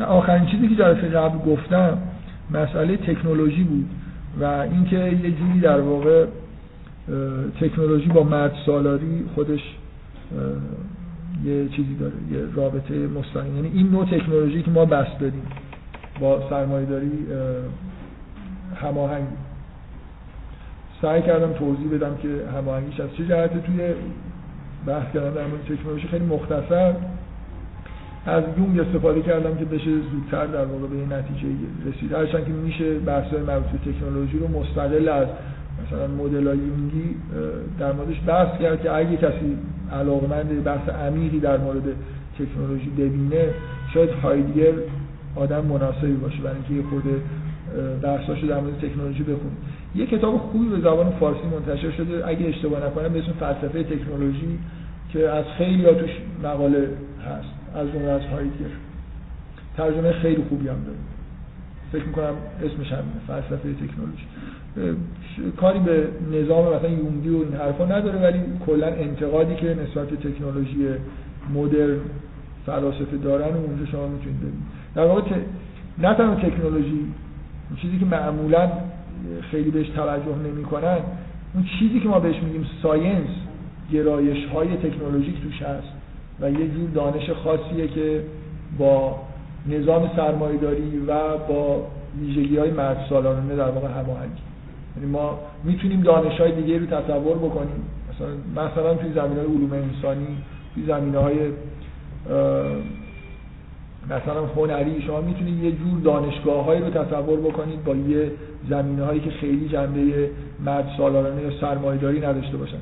آخرین 0.00 0.46
چیزی 0.46 0.68
که 0.68 0.74
جلسه 0.74 1.08
قبل 1.08 1.38
گفتم 1.38 1.98
مسئله 2.50 2.96
تکنولوژی 2.96 3.64
بود 3.64 3.90
و 4.40 4.44
اینکه 4.44 4.96
یه 4.96 5.30
جوری 5.30 5.60
در 5.60 5.80
واقع 5.80 6.26
تکنولوژی 7.60 8.08
با 8.08 8.22
مرد 8.22 8.52
سالاری 8.66 9.24
خودش 9.34 9.60
یه 11.44 11.68
چیزی 11.68 11.94
داره 11.94 12.12
یه 12.32 12.54
رابطه 12.54 12.94
مستقیم. 12.94 13.56
یعنی 13.56 13.70
این 13.74 13.90
نوع 13.90 14.04
تکنولوژی 14.04 14.62
که 14.62 14.70
ما 14.70 14.84
بس 14.84 15.06
داریم 15.20 15.42
با 16.20 16.50
سرمایه 16.50 16.86
داری 16.86 17.26
هماهنگ 18.82 19.26
سعی 21.02 21.22
کردم 21.22 21.52
توضیح 21.52 21.88
بدم 21.92 22.16
که 22.22 22.28
هماهنگیش 22.56 23.00
از 23.00 23.08
چه 23.16 23.26
جهت 23.26 23.66
توی 23.66 23.94
بحث 24.86 25.12
کردم 25.14 25.34
در 25.34 25.46
مورد 25.46 25.64
تکنولوژی 25.68 26.08
خیلی 26.08 26.24
مختصر. 26.24 26.94
از 28.26 28.44
یونگ 28.58 28.80
استفاده 28.80 29.22
کردم 29.22 29.56
که 29.56 29.64
بشه 29.64 29.90
زودتر 30.12 30.46
در 30.46 30.64
واقع 30.64 30.86
به 30.86 31.16
نتیجه 31.16 31.48
رسید. 31.86 32.12
هرچند 32.12 32.44
که 32.44 32.52
میشه 32.52 32.98
بحث 32.98 33.32
مربوط 33.32 33.80
به 33.80 33.92
تکنولوژی 33.92 34.38
رو 34.38 34.48
مستقل 34.48 35.08
از 35.08 35.26
مثلا 35.86 36.06
مدل 36.06 36.46
یونگی 36.46 37.16
در 37.78 37.92
موردش 37.92 38.20
بحث 38.26 38.60
کرد 38.60 38.82
که 38.82 38.92
اگه 38.92 39.16
کسی 39.16 39.58
علاقمند 39.92 40.64
بحث 40.64 40.88
عمیقی 40.88 41.40
در 41.40 41.56
مورد 41.56 41.82
تکنولوژی 42.38 42.90
ببینه 42.90 43.48
شاید 43.94 44.10
هایدگر 44.10 44.72
آدم 45.36 45.64
مناسبی 45.64 46.12
باشه 46.12 46.38
برای 46.38 46.56
اینکه 46.56 46.74
یه 46.74 46.82
خود 46.82 47.04
بحثاشو 48.02 48.46
در 48.46 48.60
مورد 48.60 48.78
تکنولوژی 48.78 49.22
بخونید 49.22 49.58
یه 49.94 50.06
کتاب 50.06 50.38
خوبی 50.38 50.68
به 50.68 50.80
زبان 50.80 51.10
فارسی 51.10 51.40
منتشر 51.52 51.90
شده 51.90 52.28
اگه 52.28 52.46
اشتباه 52.46 52.86
نکنم 52.86 53.08
به 53.08 53.18
اسم 53.18 53.32
فلسفه 53.32 53.82
تکنولوژی 53.82 54.58
که 55.12 55.28
از 55.28 55.44
خیلی 55.58 55.84
توش 55.84 56.10
مقاله 56.42 56.88
هست 57.28 57.48
از 57.74 57.88
اون 57.94 58.08
از 58.08 58.20
هایدگر. 58.20 58.74
ترجمه 59.76 60.12
خیلی 60.12 60.42
خوبی 60.48 60.68
هم 60.68 60.76
داره. 60.84 60.98
فکر 61.92 62.04
می‌کنم 62.04 62.34
اسمش 62.62 62.92
هم 62.92 63.04
فلسفه 63.26 63.72
تکنولوژی. 63.72 64.26
کاری 65.56 65.78
به 65.78 66.08
نظام 66.32 66.74
مثلا 66.74 66.88
یونگی 66.88 67.28
و 67.28 67.36
این 67.36 67.54
حرفا 67.54 67.84
نداره 67.84 68.18
ولی 68.18 68.40
کلا 68.66 68.86
انتقادی 68.86 69.54
که 69.54 69.76
نسبت 69.82 70.08
به 70.08 70.30
تکنولوژی 70.30 70.86
مدرن 71.54 71.98
فلاسفه 72.66 73.16
دارن 73.16 73.54
و 73.54 73.56
اونجا 73.56 73.86
شما 73.92 74.06
می‌تونید 74.06 74.38
ببینید. 74.38 74.62
در 74.94 75.04
واقع 75.04 75.20
ت... 75.20 75.34
نه 75.98 76.14
تنها 76.14 76.34
تکنولوژی 76.34 77.04
چیزی 77.82 77.98
که 77.98 78.04
معمولا 78.04 78.70
خیلی 79.50 79.70
بهش 79.70 79.88
توجه 79.88 80.36
نمی‌کنن 80.52 80.98
اون 81.54 81.64
چیزی 81.78 82.00
که 82.00 82.08
ما 82.08 82.20
بهش 82.20 82.36
میگیم 82.42 82.66
ساینس 82.82 83.28
گرایش 83.92 84.46
های 84.46 84.68
تکنولوژیک 84.76 85.42
توش 85.42 85.62
هست 85.62 85.88
و 86.40 86.50
یه 86.50 86.68
جور 86.68 86.90
دانش 86.94 87.30
خاصیه 87.30 87.88
که 87.88 88.24
با 88.78 89.16
نظام 89.66 90.10
سرمایه‌داری 90.16 90.98
و 91.08 91.38
با 91.48 91.86
ویژگی 92.20 92.56
های 92.56 92.70
مرد 92.70 93.06
سالانه 93.08 93.56
در 93.56 93.70
واقع 93.70 93.88
هماهنگی 93.88 94.53
ما 95.12 95.38
می‌تونیم 95.64 96.00
دانش 96.00 96.40
های 96.40 96.52
دیگه 96.52 96.78
رو 96.78 96.86
تصور 96.86 97.36
بکنیم. 97.36 97.84
مثلا 98.10 98.64
مثلا 98.64 98.94
توی 98.94 99.12
زمینه 99.12 99.40
های 99.40 99.46
علوم 99.46 99.72
انسانی 99.72 100.26
توی 100.74 100.86
زمینه 100.86 101.18
های 101.18 101.36
مثلا 104.10 104.46
هنری 104.56 105.02
شما 105.02 105.20
می‌تونید 105.20 105.64
یه 105.64 105.72
جور 105.72 106.00
دانشگاه 106.04 106.64
هایی 106.64 106.80
رو 106.80 106.90
تصور 106.90 107.40
بکنید 107.40 107.84
با 107.84 107.94
یه 107.94 108.30
زمینه 108.70 109.04
هایی 109.04 109.20
که 109.20 109.30
خیلی 109.30 109.68
جنبه 109.68 110.30
مرد 110.64 110.88
سالارانه 110.96 111.42
یا 111.42 111.50
سرمایه‌داری 111.60 112.20
نداشته 112.20 112.56
باشن. 112.56 112.76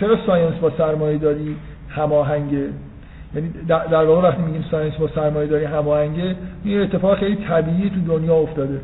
چرا 0.00 0.16
science 0.26 0.54
با 0.54 0.72
سرمایه‌داری 0.78 1.56
هماهنگه؟ 1.88 2.68
یعنی 3.34 3.50
در 3.68 4.04
واقع 4.04 4.28
وقتی 4.28 4.42
میگیم 4.42 4.64
science 4.70 4.94
با 4.94 5.08
سرمایه‌داری 5.08 5.64
هماهنگه 5.64 6.36
این 6.64 6.80
اتفاق 6.80 7.18
خیلی 7.18 7.36
طبیعی 7.36 7.90
تو 7.90 8.18
دنیا 8.18 8.36
افتاده. 8.36 8.80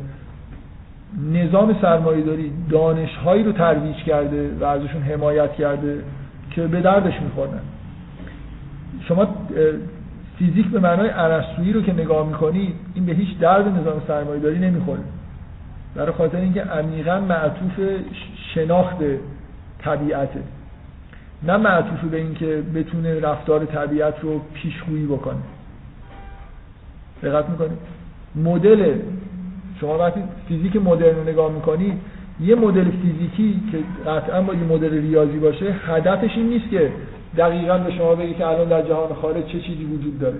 نظام 1.33 1.75
سرمایه‌داری 1.81 2.51
دانش‌هایی 2.69 3.43
رو 3.43 3.51
ترویج 3.51 3.95
کرده 3.95 4.51
و 4.59 4.63
ازشون 4.63 5.01
حمایت 5.01 5.53
کرده 5.53 6.03
که 6.51 6.67
به 6.67 6.81
دردش 6.81 7.21
می‌خورن 7.21 7.59
شما 9.07 9.27
فیزیک 10.37 10.67
به 10.67 10.79
معنای 10.79 11.09
ارسطویی 11.09 11.73
رو 11.73 11.81
که 11.81 11.93
نگاه 11.93 12.27
می‌کنید 12.27 12.75
این 12.95 13.05
به 13.05 13.11
هیچ 13.11 13.39
درد 13.39 13.67
نظام 13.67 14.01
سرمایه‌داری 14.07 14.59
نمی‌خوره. 14.59 14.99
برای 15.95 16.11
خاطر 16.11 16.37
اینکه 16.37 16.61
عمیقا 16.61 17.19
معطوف 17.19 17.79
شناخت 18.53 18.97
طبیعته. 19.79 20.39
نه 21.43 21.57
معطوف 21.57 21.99
به 22.11 22.17
اینکه 22.17 22.63
بتونه 22.75 23.19
رفتار 23.19 23.65
طبیعت 23.65 24.13
رو 24.21 24.41
پیشگویی 24.53 25.05
بکنه. 25.05 25.37
دقت 27.23 27.49
می‌کنید. 27.49 27.77
مدل 28.35 28.93
شما 29.81 29.97
وقتی 29.97 30.19
فیزیک 30.47 30.75
مدرن 30.75 31.15
رو 31.15 31.23
نگاه 31.23 31.51
می‌کنید 31.51 31.93
یه 32.41 32.55
مدل 32.55 32.83
فیزیکی 32.83 33.61
که 33.71 33.77
قطعا 34.09 34.41
با 34.41 34.53
یه 34.53 34.63
مدل 34.63 35.01
ریاضی 35.01 35.39
باشه 35.39 35.75
هدفش 35.87 36.37
این 36.37 36.49
نیست 36.49 36.69
که 36.69 36.91
دقیقا 37.37 37.77
به 37.77 37.91
شما 37.91 38.15
بگه 38.15 38.33
که 38.33 38.47
الان 38.47 38.67
در 38.67 38.81
جهان 38.81 39.13
خارج 39.13 39.45
چه 39.45 39.59
چیزی 39.59 39.83
وجود 39.83 40.19
داره. 40.19 40.37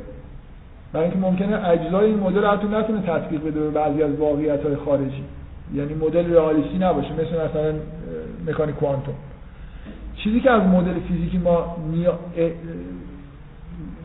برای 0.94 1.06
اینکه 1.06 1.20
ممکنه 1.20 1.70
اجزای 1.70 2.06
این 2.06 2.20
مدل 2.20 2.46
حتی 2.46 2.68
نتونه 2.68 3.02
تطبیق 3.02 3.42
بده 3.42 3.60
به 3.60 3.70
بعضی 3.70 4.04
از 4.04 4.16
واقعیت 4.16 4.64
های 4.64 4.76
خارجی. 4.76 5.24
یعنی 5.76 5.94
مدل 5.94 6.34
رئالیستی 6.34 6.78
نباشه 6.78 7.14
مثل 7.14 7.50
مثلا 7.50 7.74
مکانیک 8.48 8.76
کوانتوم. 8.76 9.16
چیزی 10.16 10.40
که 10.40 10.52
از 10.52 10.62
مدل 10.62 10.94
فیزیکی 11.08 11.38
ما 11.38 11.78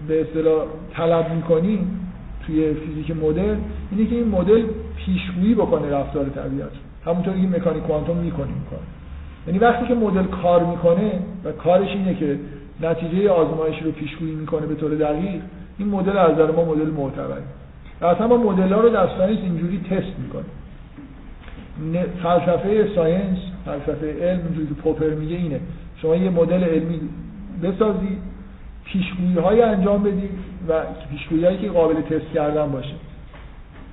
به 0.09 0.21
اصطلاح 0.21 0.65
طلب 0.95 1.35
می‌کنیم 1.35 2.01
توی 2.47 2.75
فیزیک 2.75 3.11
مدل 3.11 3.57
اینه 3.91 4.07
که 4.11 4.15
این 4.15 4.29
مدل 4.29 4.63
پیشگویی 5.05 5.55
بکنه 5.55 5.91
رفتار 5.91 6.25
طبیعت. 6.25 6.71
همونطوری 7.07 7.41
که 7.41 7.49
مکانیک 7.49 7.83
کوانتوم 7.83 8.17
می‌کنیم 8.17 8.67
کار. 8.71 8.81
یعنی 9.47 9.59
وقتی 9.59 9.87
که 9.87 9.95
مدل 9.95 10.23
کار 10.23 10.65
می‌کنه 10.65 11.13
و 11.45 11.53
کارش 11.53 11.89
اینه 11.89 12.15
که 12.15 12.39
نتیجه 12.81 13.31
آزمایش 13.31 13.83
رو 13.83 13.93
پیشگویی 13.93 14.35
می‌کنه 14.35 14.67
به 14.67 14.75
طور 14.75 14.95
دقیق 14.95 15.41
این 15.79 15.89
مدل 15.89 16.19
از 16.19 16.31
نظر 16.31 16.51
ما 16.51 16.65
مدل 16.65 16.91
معتبره. 16.91 17.43
و 18.01 18.07
اصلا 18.07 18.27
ما 18.27 18.37
مدل 18.37 18.73
ها 18.73 18.81
رو 18.81 19.21
اینجوری 19.21 19.81
تست 19.91 20.19
می‌کنیم. 20.19 20.51
فلسفه 22.23 22.95
ساینس 22.95 23.39
فلسفه 23.65 24.17
علم 24.21 24.41
اینجوری 24.45 24.67
که 24.67 24.75
پوپر 24.75 25.09
میگه 25.09 25.37
اینه. 25.37 25.61
شما 25.97 26.17
یه 26.17 26.31
مدل 26.31 26.65
علمی 26.65 27.01
بسازید 27.63 28.19
پیشگویی 28.85 29.35
های 29.35 29.63
انجام 29.63 30.03
بدید 30.03 30.31
و 30.69 30.73
پیشگویی 31.11 31.45
هایی 31.45 31.59
که 31.59 31.69
قابل 31.69 32.01
تست 32.01 32.33
کردن 32.35 32.69
باشه. 32.73 32.95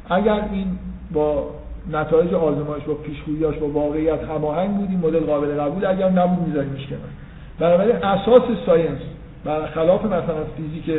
اگر 0.09 0.41
این 0.51 0.67
با 1.13 1.49
نتایج 1.91 2.33
آزمایش 2.33 2.83
با 2.83 2.93
پیشگوییاش 2.93 3.55
با 3.55 3.67
واقعیت 3.67 4.23
هماهنگ 4.23 4.77
بود 4.77 4.91
مدل 4.91 5.19
قابل 5.19 5.61
قبول 5.61 5.85
اگر 5.85 6.09
نبود 6.09 6.47
میذاریمش 6.47 6.87
کنار. 6.87 7.01
بنابراین 7.59 7.95
اساس 7.95 8.41
science 8.65 8.99
خلاف 9.73 10.05
مثلا 10.05 10.43
فیزیک 10.57 10.91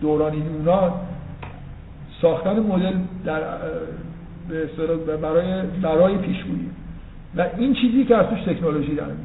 دوران 0.00 0.34
یونان 0.34 0.92
ساختن 2.22 2.58
مدل 2.58 2.94
در 3.24 3.40
به 5.06 5.16
برای 5.16 5.62
برای 5.82 6.16
پیشگویی. 6.16 6.70
و 7.36 7.46
این 7.58 7.74
چیزی 7.74 8.04
که 8.04 8.16
از 8.16 8.26
توش 8.26 8.42
تکنولوژی 8.42 8.94
در 8.94 9.04
میاد. 9.04 9.18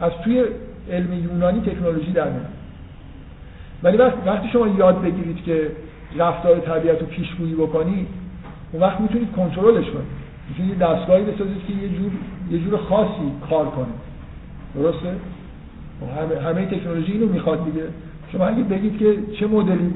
از 0.00 0.12
توی 0.24 0.44
علم 0.90 1.12
یونانی 1.12 1.60
تکنولوژی 1.60 2.12
در 2.12 2.28
میاد. 2.30 2.46
ولی 3.82 3.96
وقتی 3.96 4.48
شما 4.52 4.68
یاد 4.68 5.02
بگیرید 5.02 5.44
که 5.44 5.70
رفتار 6.18 6.58
طبیعت 6.58 7.00
رو 7.00 7.06
پیشگویی 7.06 7.54
بکنید 7.54 8.08
اون 8.72 8.82
وقت 8.82 9.00
می‌تونید 9.00 9.32
کنترلش 9.32 9.84
کنید 9.84 10.06
می‌تونید 10.48 10.78
دستگاهی 10.78 11.24
بسازید 11.24 11.66
که 11.66 11.72
یه 11.72 11.88
جور 11.88 12.10
یه 12.50 12.58
جور 12.58 12.76
خاصی 12.76 13.32
کار 13.50 13.66
کنه 13.66 13.86
درسته؟ 14.74 15.14
همه, 16.18 16.40
همه 16.40 16.66
تکنولوژی 16.66 17.12
اینو 17.12 17.26
می‌خواد 17.26 17.64
دیگه. 17.64 17.84
شما 18.32 18.46
اگه 18.46 18.62
بگید 18.62 18.98
که 18.98 19.16
چه 19.40 19.46
مدلی 19.46 19.94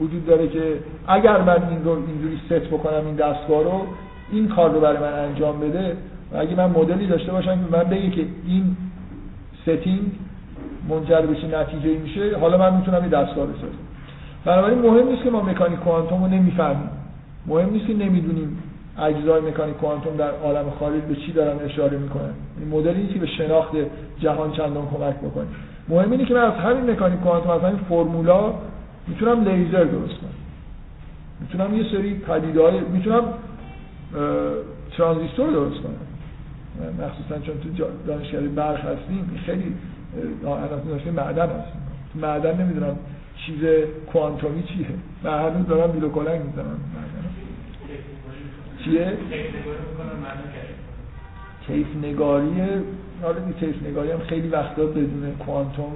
وجود 0.00 0.26
داره 0.26 0.48
که 0.48 0.78
اگر 1.08 1.42
من 1.42 1.68
این 1.70 1.84
رو 1.84 1.90
اینجوری 1.90 2.40
ست 2.46 2.68
بکنم 2.68 3.06
این 3.06 3.14
دستگاه 3.14 3.64
رو 3.64 3.86
این 4.32 4.48
کار 4.48 4.70
رو 4.70 4.80
برای 4.80 4.98
من 4.98 5.12
انجام 5.12 5.60
بده 5.60 5.96
و 6.32 6.36
اگه 6.36 6.56
من 6.56 6.70
مدلی 6.70 7.06
داشته 7.06 7.32
باشم 7.32 7.54
که 7.54 7.76
من 7.76 7.84
بگه 7.84 8.10
که 8.10 8.26
این 8.46 8.76
setting 9.62 10.10
منجر 10.88 11.20
به 11.20 11.56
نتیجه 11.56 11.98
میشه 11.98 12.38
حالا 12.38 12.58
من 12.58 12.76
می‌تونم 12.76 13.00
این 13.00 13.10
دستگاه 13.10 13.46
بسازم. 13.46 13.78
بنابراین 14.44 14.78
مهم 14.78 15.08
نیست 15.08 15.22
که 15.22 15.30
ما 15.30 15.42
مکانیک 15.42 15.78
کوانتوم 15.78 16.24
رو 16.24 16.30
نمی‌فهمیم. 16.30 16.90
مهم 17.48 17.70
نیست 17.70 17.86
که 17.86 17.94
نمی‌دونیم 17.94 18.62
اجزای 18.98 19.40
مکانیک 19.40 19.76
کوانتوم 19.76 20.16
در 20.16 20.30
عالم 20.30 20.70
خارج 20.78 21.02
به 21.02 21.16
چی 21.16 21.32
دارن 21.32 21.58
اشاره 21.64 21.98
می‌کنن. 21.98 22.32
این 22.60 22.68
مدلی 22.68 23.06
که 23.06 23.18
به 23.18 23.26
شناخت 23.26 23.72
جهان 24.20 24.52
چندان 24.52 24.86
کمک 24.86 25.16
بکنه. 25.16 25.46
مهم 25.88 26.10
اینه 26.10 26.24
که 26.24 26.34
من 26.34 26.40
از 26.40 26.52
همین 26.52 26.90
مکانیک 26.90 27.20
کوانتوم 27.20 27.50
از 27.50 27.60
همین 27.60 27.80
فرمولا 27.88 28.52
می‌تونم 29.06 29.44
لیزر 29.44 29.84
درست 29.84 30.14
کنم. 30.14 30.30
می‌تونم 31.40 31.76
یه 31.76 31.84
سری 31.92 32.14
پدیده‌های 32.14 32.80
می‌تونم 32.80 33.22
ترانزیستور 34.96 35.50
درست 35.50 35.80
کنم. 35.80 35.94
مخصوصا 37.04 37.40
چون 37.40 37.54
تو 37.60 37.84
دانشگاه 38.06 38.40
برق 38.42 38.78
هستیم 38.78 39.40
خیلی 39.46 39.74
دانشگاه 40.42 41.14
معدن 41.16 41.46
هستیم. 41.46 41.82
تو 42.12 42.18
معدن 42.18 42.60
نمی‌دونم 42.60 42.96
چیز 43.46 43.58
کوانتومی 44.12 44.62
چیه. 44.62 44.86
من 45.24 45.38
هنوز 45.38 45.66
دارم 45.66 45.92
بیلو 45.92 46.08
کلنگ 46.08 46.40
می‌زنم. 46.40 46.80
چیه؟ 48.84 49.12
کیف 51.66 51.86
نگاری 52.02 52.50
حالا 53.22 53.36
کیف 53.60 53.82
نگاری 53.86 54.10
هم 54.10 54.18
خیلی 54.18 54.48
وقتا 54.48 54.82
بدون 54.82 55.32
کوانتوم 55.46 55.92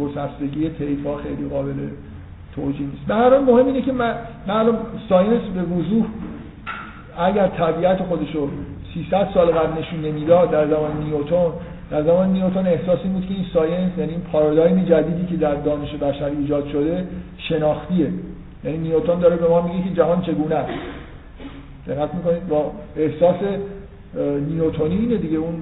گسستگی 0.00 0.70
ها 1.04 1.16
خیلی 1.16 1.48
قابل 1.48 1.72
توجیه 2.54 2.86
نیست. 2.86 3.06
به 3.06 3.14
هر 3.14 3.38
مهم 3.38 3.66
اینه 3.66 3.82
که 3.82 3.92
من 3.92 4.14
science 5.08 5.42
به 5.54 5.62
وضوح 5.62 6.06
اگر 7.18 7.48
طبیعت 7.48 8.02
خودش 8.02 8.34
رو 8.34 8.48
300 8.94 9.28
سال 9.34 9.46
قبل 9.46 9.80
نشون 9.80 10.00
نمی‌داد 10.00 10.50
در 10.50 10.66
زمان 10.66 11.02
نیوتن 11.04 11.52
در 11.90 12.02
زمان 12.02 12.32
نیوتن 12.32 12.66
احساسی 12.66 13.08
بود 13.08 13.26
که 13.26 13.34
این 13.34 13.44
science 13.54 13.98
یعنی 13.98 14.12
این 14.12 14.20
پارادایم 14.20 14.84
جدیدی 14.84 15.26
که 15.26 15.36
در 15.36 15.54
دانش 15.54 15.94
بشری 15.94 16.36
ایجاد 16.36 16.68
شده 16.68 17.08
شناختیه. 17.38 18.12
یعنی 18.64 18.78
نیوتن 18.78 19.18
داره 19.18 19.36
به 19.36 19.48
ما 19.48 19.62
میگه 19.62 19.88
که 19.88 19.94
جهان 19.94 20.22
چگونه 20.22 20.54
است. 20.54 20.72
دقت 21.90 22.14
می‌کنید؟ 22.14 22.48
با 22.48 22.72
احساس 22.96 23.36
نیوتنی 24.48 24.96
اینه 24.96 25.16
دیگه. 25.16 25.38
اون 25.38 25.54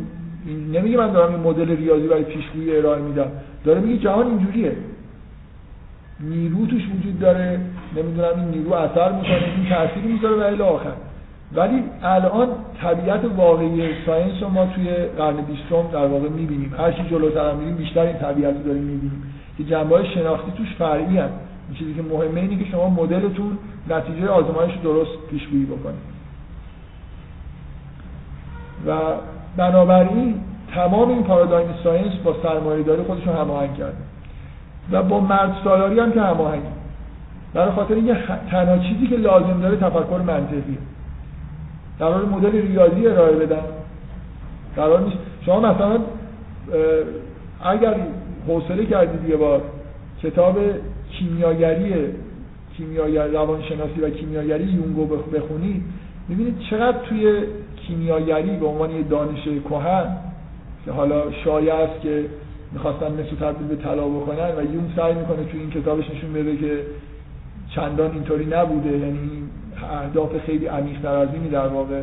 نمیگه 0.73 0.97
من 0.97 1.13
دارم 1.13 1.35
این 1.35 1.43
مدل 1.43 1.77
ریاضی 1.77 2.07
برای 2.09 2.25
پیشگویی 2.25 2.77
ارائه 2.77 3.03
میدم. 3.03 3.27
داره 3.65 3.81
میگه 3.81 3.99
جهان 3.99 4.27
اینجوریه. 4.27 4.73
نیرو 6.21 6.67
توش 6.67 6.83
وجود 6.99 7.21
داره. 7.21 7.61
نمی‌دونم 7.97 8.33
این 8.37 8.49
نیرو 8.49 8.73
اثر 8.73 9.13
می‌کنه 9.13 9.53
این 9.57 9.69
تأثیری 9.69 10.09
می‌ذاره 10.13 10.47
الی 10.47 10.63
آخر. 10.63 10.93
ولی 11.55 11.83
الان 12.03 12.49
طبیعت 12.81 13.21
واقعی 13.37 13.89
ساینس 14.07 14.43
رو 14.43 14.49
ما 14.49 14.67
توی 14.75 14.95
قرن 15.19 15.37
بیستم 15.37 15.85
در 15.93 16.07
واقع 16.07 16.29
می‌بینیم. 16.29 16.75
هر 16.79 16.93
چی 16.93 17.03
جلوتر 17.11 17.55
میریم 17.55 17.77
بیشتر 17.77 18.01
این 18.01 18.17
طبیعت 18.17 18.55
رو 18.55 18.63
داریم 18.63 18.83
می‌بینیم. 18.83 19.35
که 19.59 19.65
جنبه 19.65 19.97
های 19.97 20.07
شناختی 20.15 20.53
توش 20.57 20.75
فرعی 20.79 21.17
هست 21.17 21.35
این 21.69 21.79
چیزی 21.79 21.95
که 21.95 22.03
مهمه 22.03 22.41
اینه 22.41 22.65
که 22.65 22.71
شما 22.71 22.89
مدلتون 22.89 23.59
نتیجه 23.91 24.29
آزمایش 24.29 24.75
درست 24.83 25.11
پیشگویی 25.31 25.65
بکنید. 25.65 26.18
و 28.87 28.93
بنابراین 29.57 30.35
تمام 30.75 31.09
این 31.09 31.23
پارادایم 31.23 31.69
ساینس 31.85 32.13
با 32.25 32.35
سرمایه 32.43 32.83
داری 32.83 33.03
خودشون 33.03 33.35
هماهنگ 33.35 33.75
کرده 33.75 33.97
و 34.93 35.03
با 35.03 35.21
مرد 35.21 35.57
سالاری 35.65 36.01
هم 36.01 36.13
که 36.13 36.21
هماهنگ. 36.21 36.63
برای 37.55 37.71
خاطر 37.71 37.95
اینکه 37.95 38.17
تنها 38.51 38.79
چیزی 38.79 39.07
که 39.07 39.17
لازم 39.17 39.61
داره 39.61 39.77
تفکر 39.77 40.19
منطقیه. 40.27 40.79
قرار 41.99 42.25
مدل 42.25 42.53
ریاضی 42.53 43.07
ارائه 43.07 43.37
بدن. 43.37 43.63
قرار 44.77 45.01
نیست. 45.01 45.17
شما 45.47 45.61
مثلا 45.61 45.99
اگر 47.65 47.95
حوصله 48.49 48.87
کردید 48.87 49.31
یه 49.31 49.37
بار 49.37 49.63
کتاب 50.23 50.59
کیمیاگری 51.11 51.95
کیمیاگر 52.77 53.27
روانشناسی 53.27 54.01
و 54.01 54.11
کیمیاگری 54.11 54.65
یونگو 54.65 55.07
بخونید 55.07 55.83
می‌بینید 56.29 56.59
چقدر 56.71 56.99
توی 56.99 57.43
کیمیاگری 57.89 58.57
به 58.57 58.67
عنوان 58.67 58.91
یه 58.91 59.03
دانش 59.03 59.49
کهن 59.71 60.17
که 60.85 60.93
حالا 60.93 61.33
شایع 61.45 61.75
است 61.75 62.01
که 62.01 62.25
می‌خواستن 62.73 63.13
مثل 63.13 63.37
تبدیل 63.41 63.69
به 63.69 63.77
طلا 63.77 64.09
بکنن 64.09 64.51
و 64.59 64.75
یون 64.75 64.93
سعی 64.97 65.15
می‌کنه 65.15 65.45
توی 65.45 65.61
این 65.61 65.71
کتابش 65.71 66.11
نشون 66.11 66.33
بده 66.33 66.57
که 66.57 66.83
چندان 67.75 68.11
اینطوری 68.11 68.47
نبوده. 68.47 68.99
یعنی 68.99 69.31
اهداف 69.93 70.39
خیلی 70.47 70.67
عمیق‌تر 70.67 71.15
از 71.15 71.29
اینی 71.33 71.49
در 71.49 71.69
واقع 71.69 72.03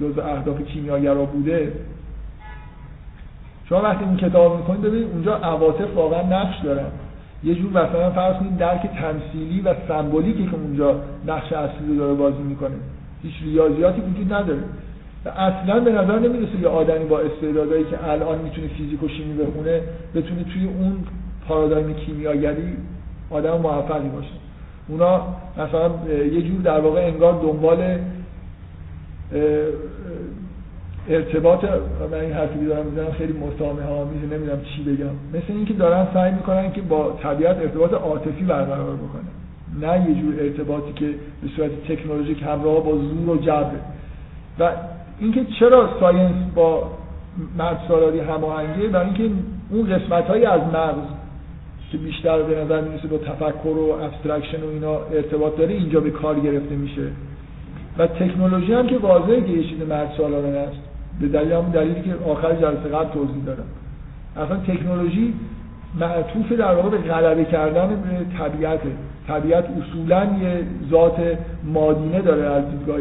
جز 0.00 0.18
اهداف 0.18 0.62
کیمیاگرا 0.62 1.24
بوده. 1.24 1.72
شما 3.68 3.82
وقتی 3.82 4.04
این 4.04 4.16
کتاب 4.16 4.56
می‌کنید 4.56 4.82
ببینید 4.82 5.08
اونجا 5.12 5.36
عواطف 5.36 5.94
واقعا 5.94 6.22
نقش 6.22 6.60
دارن. 6.64 6.86
یه 7.44 7.54
جور 7.54 7.70
مثلا 7.70 8.10
فرض 8.10 8.36
کنید 8.36 8.56
درک 8.56 8.86
تمثیلی 8.86 9.60
و 9.60 9.74
سمبولیکی 9.88 10.46
که 10.46 10.54
اونجا 10.54 11.00
نقش 11.26 11.52
اصلی 11.52 11.88
رو 11.88 11.96
داره 11.96 12.14
بازی 12.14 12.42
می‌کنه. 12.42 12.76
هیچ 13.22 13.34
ریاضیاتی 13.44 14.00
وجود 14.00 14.32
نداره. 14.32 14.62
و 15.24 15.28
اصلا 15.28 15.80
به 15.80 15.92
نظر 15.92 16.18
نمی‌رسه 16.18 16.60
یه 16.60 16.68
آدمی 16.68 17.04
با 17.04 17.20
استعدادایی 17.20 17.84
که 17.84 18.08
الان 18.10 18.38
می‌تونه 18.38 18.68
فیزیک 18.68 19.02
و 19.02 19.08
شیمی 19.08 19.34
بخونه 19.44 19.80
بتونه 20.14 20.44
توی 20.44 20.64
اون 20.64 20.96
پارادایم 21.48 21.94
کیمیاگری 21.94 22.76
آدم 23.30 23.58
موفقی 23.58 24.08
باشه. 24.08 24.28
اونا 24.88 25.22
مثلا 25.58 25.90
یه 26.24 26.42
جور 26.42 26.60
در 26.60 26.80
واقع 26.80 27.00
انگار 27.00 27.32
دنبال 27.42 27.98
ارتباط 31.08 31.64
من 32.12 32.18
این 32.20 32.32
حرفی 32.32 32.66
دارم 32.66 32.86
می‌زنم 32.86 33.10
خیلی 33.10 33.32
مسامحه 33.32 33.86
آمیزه 33.86 34.36
نمی‌دونم 34.36 34.60
چی 34.62 34.82
بگم. 34.82 35.10
مثل 35.34 35.52
اینکه 35.52 35.74
دارن 35.74 36.06
سعی 36.14 36.32
می‌کنن 36.32 36.72
که 36.72 36.80
با 36.80 37.18
طبیعت 37.22 37.56
ارتباط 37.56 37.92
عاطفی 37.92 38.44
برقرار 38.44 38.96
بکنن. 38.96 39.39
نه 39.80 40.08
یه 40.08 40.20
جور 40.20 40.34
ارتباطی 40.40 40.92
که 40.92 41.06
به 41.42 41.48
صورت 41.56 41.70
تکنولوژیک 41.88 42.42
همراه 42.42 42.84
با 42.84 42.96
زور 42.96 43.30
و 43.30 43.36
جبر. 43.36 43.70
و 44.58 44.70
اینکه 45.20 45.44
چرا 45.44 45.88
science 46.00 46.34
با 46.54 46.90
مرد 47.58 47.80
سالاری 47.88 48.20
هماهنگه 48.20 48.88
برای 48.88 49.06
اینکه 49.06 49.30
اون 49.70 49.86
قسمت 49.86 50.24
هایی 50.24 50.44
از 50.44 50.60
مغز 50.60 51.08
که 51.92 51.98
بیشتر 51.98 52.42
به 52.42 52.64
نظر 52.64 52.80
می‌رسه 52.80 53.08
با 53.08 53.18
تفکر 53.18 53.68
و 53.68 53.98
abstraction 54.02 54.62
و 54.62 54.68
اینا 54.68 54.94
ارتباط 54.94 55.56
داره 55.56 55.74
اینجا 55.74 56.00
به 56.00 56.10
کار 56.10 56.40
گرفته 56.40 56.74
میشه. 56.74 57.02
و 57.98 58.06
تکنولوژی 58.06 58.72
هم 58.72 58.86
که 58.86 58.98
واضحه 58.98 59.40
که 59.40 59.48
یه 59.48 59.64
چیز 59.64 59.88
مرد 59.88 60.12
سالارانه 60.16 60.58
است 60.58 60.78
به 61.20 61.28
دلیل 61.28 61.52
همون 61.52 61.70
دلیلی 61.70 62.02
که 62.02 62.14
آخر 62.26 62.54
جلسه 62.54 62.88
قبل 62.88 63.12
توضیح 63.12 63.44
دادم. 63.46 63.64
اصلا 64.36 64.56
تکنولوژی 64.56 65.34
معطوف 66.00 66.52
در 66.52 66.74
واقع 66.74 66.88
به 66.88 66.98
غلبه 66.98 67.44
کردن 67.44 67.88
به 67.88 68.38
طبیعت 68.38 68.80
طبیعت 69.30 69.64
اصولا 69.64 70.24
یه 70.24 70.64
ذات 70.90 71.38
مادینه 71.64 72.22
داره 72.22 72.46
از 72.46 72.64
دیدگاه 72.70 72.98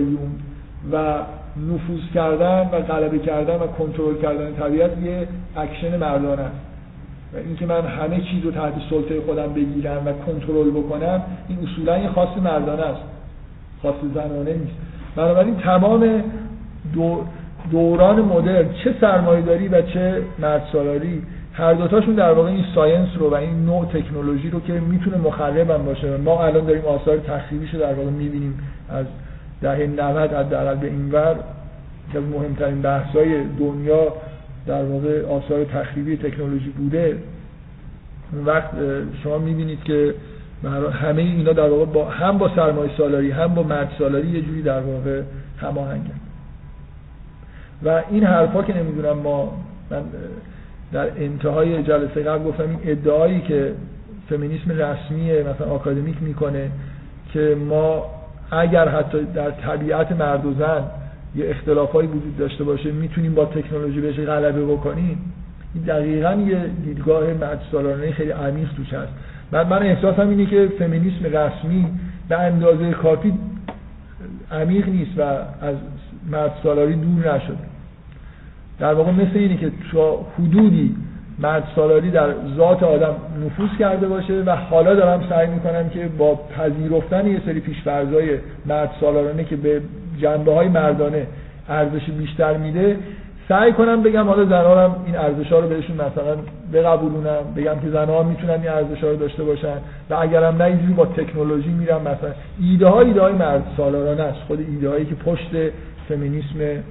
و 0.94 1.22
نفوذ 1.58 2.14
کردن 2.14 2.70
و 2.72 2.82
غلبه 2.82 3.20
کردن 3.20 3.56
و 3.56 3.68
کنترل 3.68 4.16
کردن 4.22 4.54
طبیعت 4.54 4.92
یه 5.04 5.28
اکشن 5.56 5.98
مردانه. 5.98 6.42
است 6.42 6.56
و 7.34 7.38
اینکه 7.38 7.66
من 7.66 7.82
همه 7.82 8.22
چیز 8.22 8.44
رو 8.44 8.52
تحت 8.52 8.74
سلطه 8.90 9.22
خودم 9.22 9.54
بگیرم 9.54 10.02
و 10.06 10.12
کنترل 10.26 10.70
بکنم 10.70 11.22
این 11.50 11.58
اصولا 11.64 11.98
یه 11.98 12.10
خاص 12.10 12.38
مردانه 12.44 12.84
است. 12.84 13.02
خاص 13.84 13.96
زنانه 14.14 14.54
نیست. 14.54 14.76
بنابراین 15.16 15.56
تمام 15.56 16.24
دوران 17.72 18.22
مدرن 18.22 18.66
چه 18.84 18.96
سرمایه‌داری 19.02 19.68
و 19.68 19.82
چه 19.82 20.22
مردسالاری 20.40 21.22
هر 21.54 21.74
دوتاشون 21.74 22.16
در 22.16 22.32
واقع 22.32 22.50
این 22.50 22.66
ساینس 22.76 23.10
رو 23.18 23.30
و 23.30 23.34
این 23.34 23.66
نوع 23.66 23.86
تکنولوژی 23.86 24.50
رو 24.50 24.60
که 24.60 24.74
می‌تونه 24.74 25.18
مخرب 25.18 25.70
هم 25.70 25.86
باشه. 25.86 26.18
ما 26.18 26.46
الان 26.46 26.66
داریم 26.66 26.86
آثار 26.86 27.18
تخریبیش 27.18 27.74
رو 27.74 27.80
در 27.80 27.94
واقع 27.94 28.10
می‌بینیم. 28.10 28.60
از 28.90 29.06
دهه 29.62 29.88
90 29.88 30.34
حداقل 30.34 30.76
به 30.76 30.88
اینور 30.88 31.36
که 32.12 32.18
از 32.18 32.24
مهمترین 32.24 32.82
بحث‌های 32.82 33.44
دنیا 33.60 34.14
در 34.68 34.84
واقع 34.84 35.26
آثار 35.26 35.64
تخریبی 35.64 36.18
تکنولوژی 36.18 36.70
بوده. 36.70 37.18
وقت 38.46 38.70
شما 39.24 39.38
می‌بینید 39.38 39.84
که 39.84 40.14
همه 40.92 41.22
اینا 41.22 41.54
در 41.54 41.70
واقع 41.70 41.86
با 41.86 42.10
هم 42.10 42.38
با 42.38 42.52
سرمایه 42.56 42.92
سالاری 42.98 43.32
هم 43.32 43.54
با 43.54 43.64
مرد 43.64 43.92
سالاری 44.00 44.28
یه 44.28 44.42
جوری 44.42 44.62
در 44.62 44.80
واقع 44.82 45.22
هماهنگن. 45.62 46.20
و 47.84 48.02
این 48.10 48.24
حرفا 48.24 48.64
که 48.64 48.78
نمی‌دونم 48.78 49.18
ما 49.18 49.58
من 49.92 50.02
در 50.92 51.08
انتهای 51.18 51.84
جلسه 51.84 52.24
قبل 52.24 52.44
گفتم 52.44 52.64
این 52.64 52.80
ادعایی 52.84 53.42
که 53.42 53.74
فمینیسم 54.30 54.72
رسمی 54.72 55.42
مثلا 55.42 55.68
آکادمیک 55.68 56.16
می‌کنه 56.22 56.72
که 57.34 57.58
ما 57.70 58.06
اگر 58.52 58.88
حتی 58.88 59.18
در 59.36 59.52
طبیعت 59.52 60.12
مرد 60.12 60.46
و 60.46 60.54
زن 60.54 60.84
یه 61.36 61.50
اختلافایی 61.50 62.08
وجود 62.08 62.38
داشته 62.38 62.64
باشه 62.64 62.92
می‌تونیم 62.92 63.34
با 63.34 63.46
تکنولوژی 63.46 64.02
بهش 64.02 64.20
غلبه 64.20 64.66
بکنیم. 64.66 65.34
این 65.76 65.84
دقیقا 65.84 66.34
یه 66.34 66.60
دیدگاه 66.86 67.24
مرد 67.34 67.62
خیلی 68.12 68.32
عمیق 68.32 68.70
توش 68.78 68.94
هست. 68.94 69.14
من 69.52 69.68
من 69.68 69.84
احساسم 69.84 70.30
اینه 70.30 70.46
که 70.46 70.70
فمینیسم 70.80 71.26
رسمی 71.26 71.88
به 72.30 72.38
اندازه 72.38 72.92
کافی 72.92 73.34
عمیق 74.52 74.90
نیست 74.90 75.12
و 75.18 75.22
از 75.62 75.76
مرد 76.32 76.52
سالاری 76.64 76.94
دور 76.94 77.36
نشده. 77.36 77.69
در 78.80 78.94
واقع 78.94 79.12
مثل 79.12 79.38
اینه 79.38 79.58
که 79.58 79.72
تو 79.92 80.18
حدودی 80.40 80.96
مرد 81.40 81.64
سالاری 81.76 82.12
در 82.12 82.28
ذات 82.58 82.84
آدم 82.84 83.16
نفوذ 83.46 83.70
کرده 83.80 84.08
باشه 84.08 84.44
و 84.46 84.56
حالا 84.56 84.96
دارم 84.96 85.24
سعی 85.30 85.48
می‌کنم 85.48 85.90
که 85.90 86.08
با 86.18 86.36
پذیرفتن 86.36 87.28
یه 87.28 87.42
سری 87.46 87.60
پیشفرزای 87.60 88.38
مرد 88.66 88.92
سالارانه 89.02 89.44
که 89.44 89.56
به 89.56 89.82
جنبه 90.22 90.54
های 90.54 90.68
مردانه 90.68 91.28
ارزش 91.70 92.10
بیشتر 92.10 92.58
میده 92.58 92.98
سعی 93.50 93.72
کنم 93.72 94.04
بگم 94.04 94.28
حالا 94.28 94.46
زنانم 94.46 94.96
این 95.06 95.16
ارزش 95.16 95.52
ها 95.52 95.60
رو 95.60 95.68
بهشون 95.68 95.96
مثلا 95.96 96.38
بقبولونم 96.74 97.42
بگم 97.56 97.80
که 97.80 97.90
زنها 97.90 98.24
می‌تونن 98.24 98.54
این 98.54 98.70
ارزش 98.70 99.04
ها 99.04 99.10
رو 99.10 99.16
داشته 99.16 99.44
باشن 99.44 99.78
و 100.10 100.14
اگرم 100.14 100.56
نه 100.56 100.64
اینجوری 100.64 100.94
با 100.94 101.06
تکنولوژی 101.06 101.70
میرم 101.70 102.02
مثلا 102.02 102.32
ایده 102.62 102.88
های 102.88 103.08
ایده 103.08 103.22
های 103.22 103.34
مرد 103.34 103.64
سالارانه 103.78 104.24
است 104.24 104.40
خود 104.48 104.60
ایده 104.60 104.90
هایی 104.90 105.06
که 105.06 105.16
پشت 105.16 105.50
فمینیسم 106.10 106.84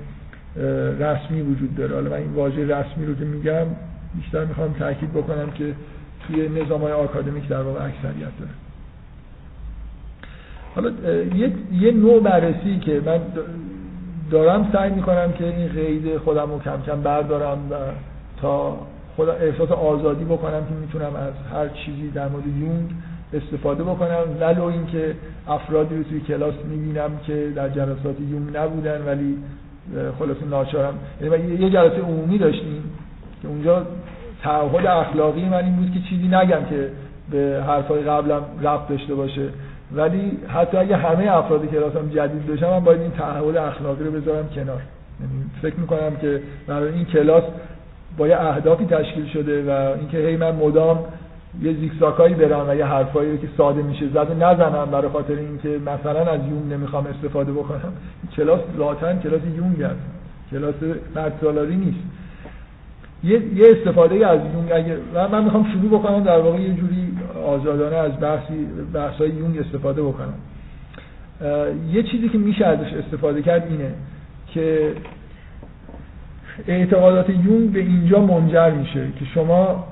رسمی 1.01 1.43
وجود 1.43 1.77
داره. 1.77 1.95
حالا 1.95 2.11
من 2.11 2.17
این 2.17 2.33
واژه 2.33 2.65
رسمی 2.65 3.07
رو 3.07 3.15
که 3.15 3.25
میگم 3.25 3.67
بیشتر 4.15 4.45
می‌خوام 4.45 4.73
تاکید 4.79 5.13
بکنم 5.13 5.51
که 5.51 5.75
توی 6.27 6.49
نظام 6.49 6.81
های 6.81 6.93
آکادمیک 6.93 7.49
در 7.49 7.63
واقع 7.63 7.85
اکثریت 7.85 8.39
داره. 8.39 8.51
حالا 10.75 10.91
یه, 11.37 11.53
یه 11.73 11.93
نوع 11.93 12.23
بررسی 12.23 12.79
که 12.79 13.03
من 13.07 13.21
دارم 14.31 14.71
سعی 14.73 14.91
می‌کنم 14.91 15.33
که 15.33 15.45
این 15.45 15.69
قید 15.69 16.19
خودم 16.19 16.51
رو 16.51 16.59
کم 16.59 16.83
کم 16.87 17.01
بردارم 17.03 17.59
و 17.71 17.75
تا 18.41 18.79
خدا 19.17 19.33
احساس 19.33 19.71
آزادی 19.71 20.25
بکنم 20.25 20.61
که 20.65 20.75
می‌تونم 20.81 21.17
از 21.17 21.33
هر 21.53 21.69
چیزی 21.69 22.11
در 22.11 22.29
مورد 22.29 22.47
یونگ 22.47 22.91
استفاده 23.33 23.85
بکنم. 23.85 24.25
ولو 24.41 24.63
اینکه 24.65 25.15
افرادی 25.49 25.97
رو 25.97 26.03
توی 26.03 26.21
کلاس 26.21 26.55
می‌بینم 26.71 27.11
که 27.27 27.53
در 27.57 27.69
جلسات 27.69 28.17
یونگ 28.31 28.57
نبودن 28.57 29.03
ولی 29.07 29.37
خلاص 30.19 30.37
ناچارم. 30.51 30.95
یعنی 31.21 31.55
یه 31.55 31.71
جلسه 31.71 32.01
عمومی 32.01 32.39
داشتیم 32.39 32.83
که 33.43 33.49
اونجا 33.49 33.87
تعهد 34.43 34.87
اخلاقی 34.87 35.45
من 35.45 35.65
این 35.65 35.77
بود 35.77 35.93
که 35.93 36.01
چیزی 36.09 36.27
نگم 36.27 36.65
که 36.71 36.91
به 37.31 37.63
حرفای 37.67 38.03
قبلم 38.03 38.43
ربط 38.63 38.89
داشته 38.89 39.15
باشه. 39.15 39.49
ولی 39.93 40.39
حتی 40.49 40.77
اگه 40.77 40.97
همه 40.97 41.37
افراد 41.37 41.71
کلاسم 41.71 42.09
جدید 42.09 42.47
بشن 42.47 42.71
من 42.71 42.81
باید 42.81 43.01
این 43.01 43.11
تعهد 43.11 43.57
اخلاقی 43.57 44.05
رو 44.05 44.11
بذارم 44.11 44.49
کنار. 44.55 44.83
یعنی 45.21 45.45
فکر 45.63 45.77
می‌کنم 45.77 46.17
که 46.21 46.43
برای 46.67 46.93
این 46.93 47.05
کلاس 47.05 47.43
با 48.19 48.29
یه 48.29 48.41
اهدافی 48.41 48.87
تشکیل 48.87 49.27
شده 49.27 49.63
و 49.63 49.71
اینکه 49.99 50.19
هی 50.19 50.37
من 50.37 50.55
مدام 50.55 50.99
یه 51.63 51.73
زیگزاکایی 51.73 52.35
برم 52.35 52.69
و 52.69 52.75
یه 52.75 52.85
حرفایی 52.85 53.31
رو 53.31 53.37
که 53.37 53.49
ساده 53.57 53.83
میشه 53.83 54.09
زد 54.09 54.31
و 54.31 54.35
نزنم 54.35 54.89
برای 54.91 55.09
خاطر 55.09 55.35
اینکه 55.35 55.69
مثلا 55.69 56.21
از 56.21 56.41
یون 56.41 56.73
نمی‌خوام 56.73 57.07
استفاده 57.07 57.53
بکنم. 57.53 57.93
کلاس 58.37 58.61
ذاتن 58.79 59.19
کلاس 59.19 59.41
یونگ 59.57 59.83
هست. 59.83 60.01
کلاس 60.51 60.75
مرد 61.17 61.59
نیست. 61.71 61.99
یه, 63.25 63.43
یه 63.55 63.77
استفاده 63.77 64.27
از 64.27 64.41
یونگ 64.55 64.73
اگه 64.73 64.97
من 65.33 65.45
می‌خوام 65.45 65.67
شروع 65.73 65.99
بکنم 65.99 66.23
در 66.23 66.39
واقع 66.41 66.61
یه 66.61 66.75
جوری 66.75 67.19
آزادانه 67.47 67.97
از 67.97 68.21
بحثی 68.21 68.67
بحثای 68.95 69.31
یونگ 69.31 69.59
استفاده 69.59 70.03
بکنم. 70.03 70.35
یه 71.93 72.03
چیزی 72.03 72.29
که 72.29 72.39
میشه 72.39 72.67
ازش 72.67 72.93
استفاده 72.93 73.43
کرد 73.43 73.67
اینه 73.71 73.95
که 74.47 74.93
اعتقادات 76.69 77.31
یونگ 77.31 77.73
به 77.73 77.81
اینجا 77.81 78.21
منجر 78.21 78.71
میشه 78.71 79.07
که 79.19 79.25
شما 79.35 79.85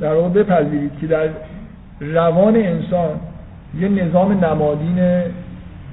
در 0.00 0.14
واقع 0.14 0.28
بپذیرید 0.28 0.90
که 1.00 1.06
در 1.06 1.28
روان 2.00 2.56
انسان 2.56 3.20
یه 3.80 3.88
نظام 3.88 4.44
نمادین 4.44 4.98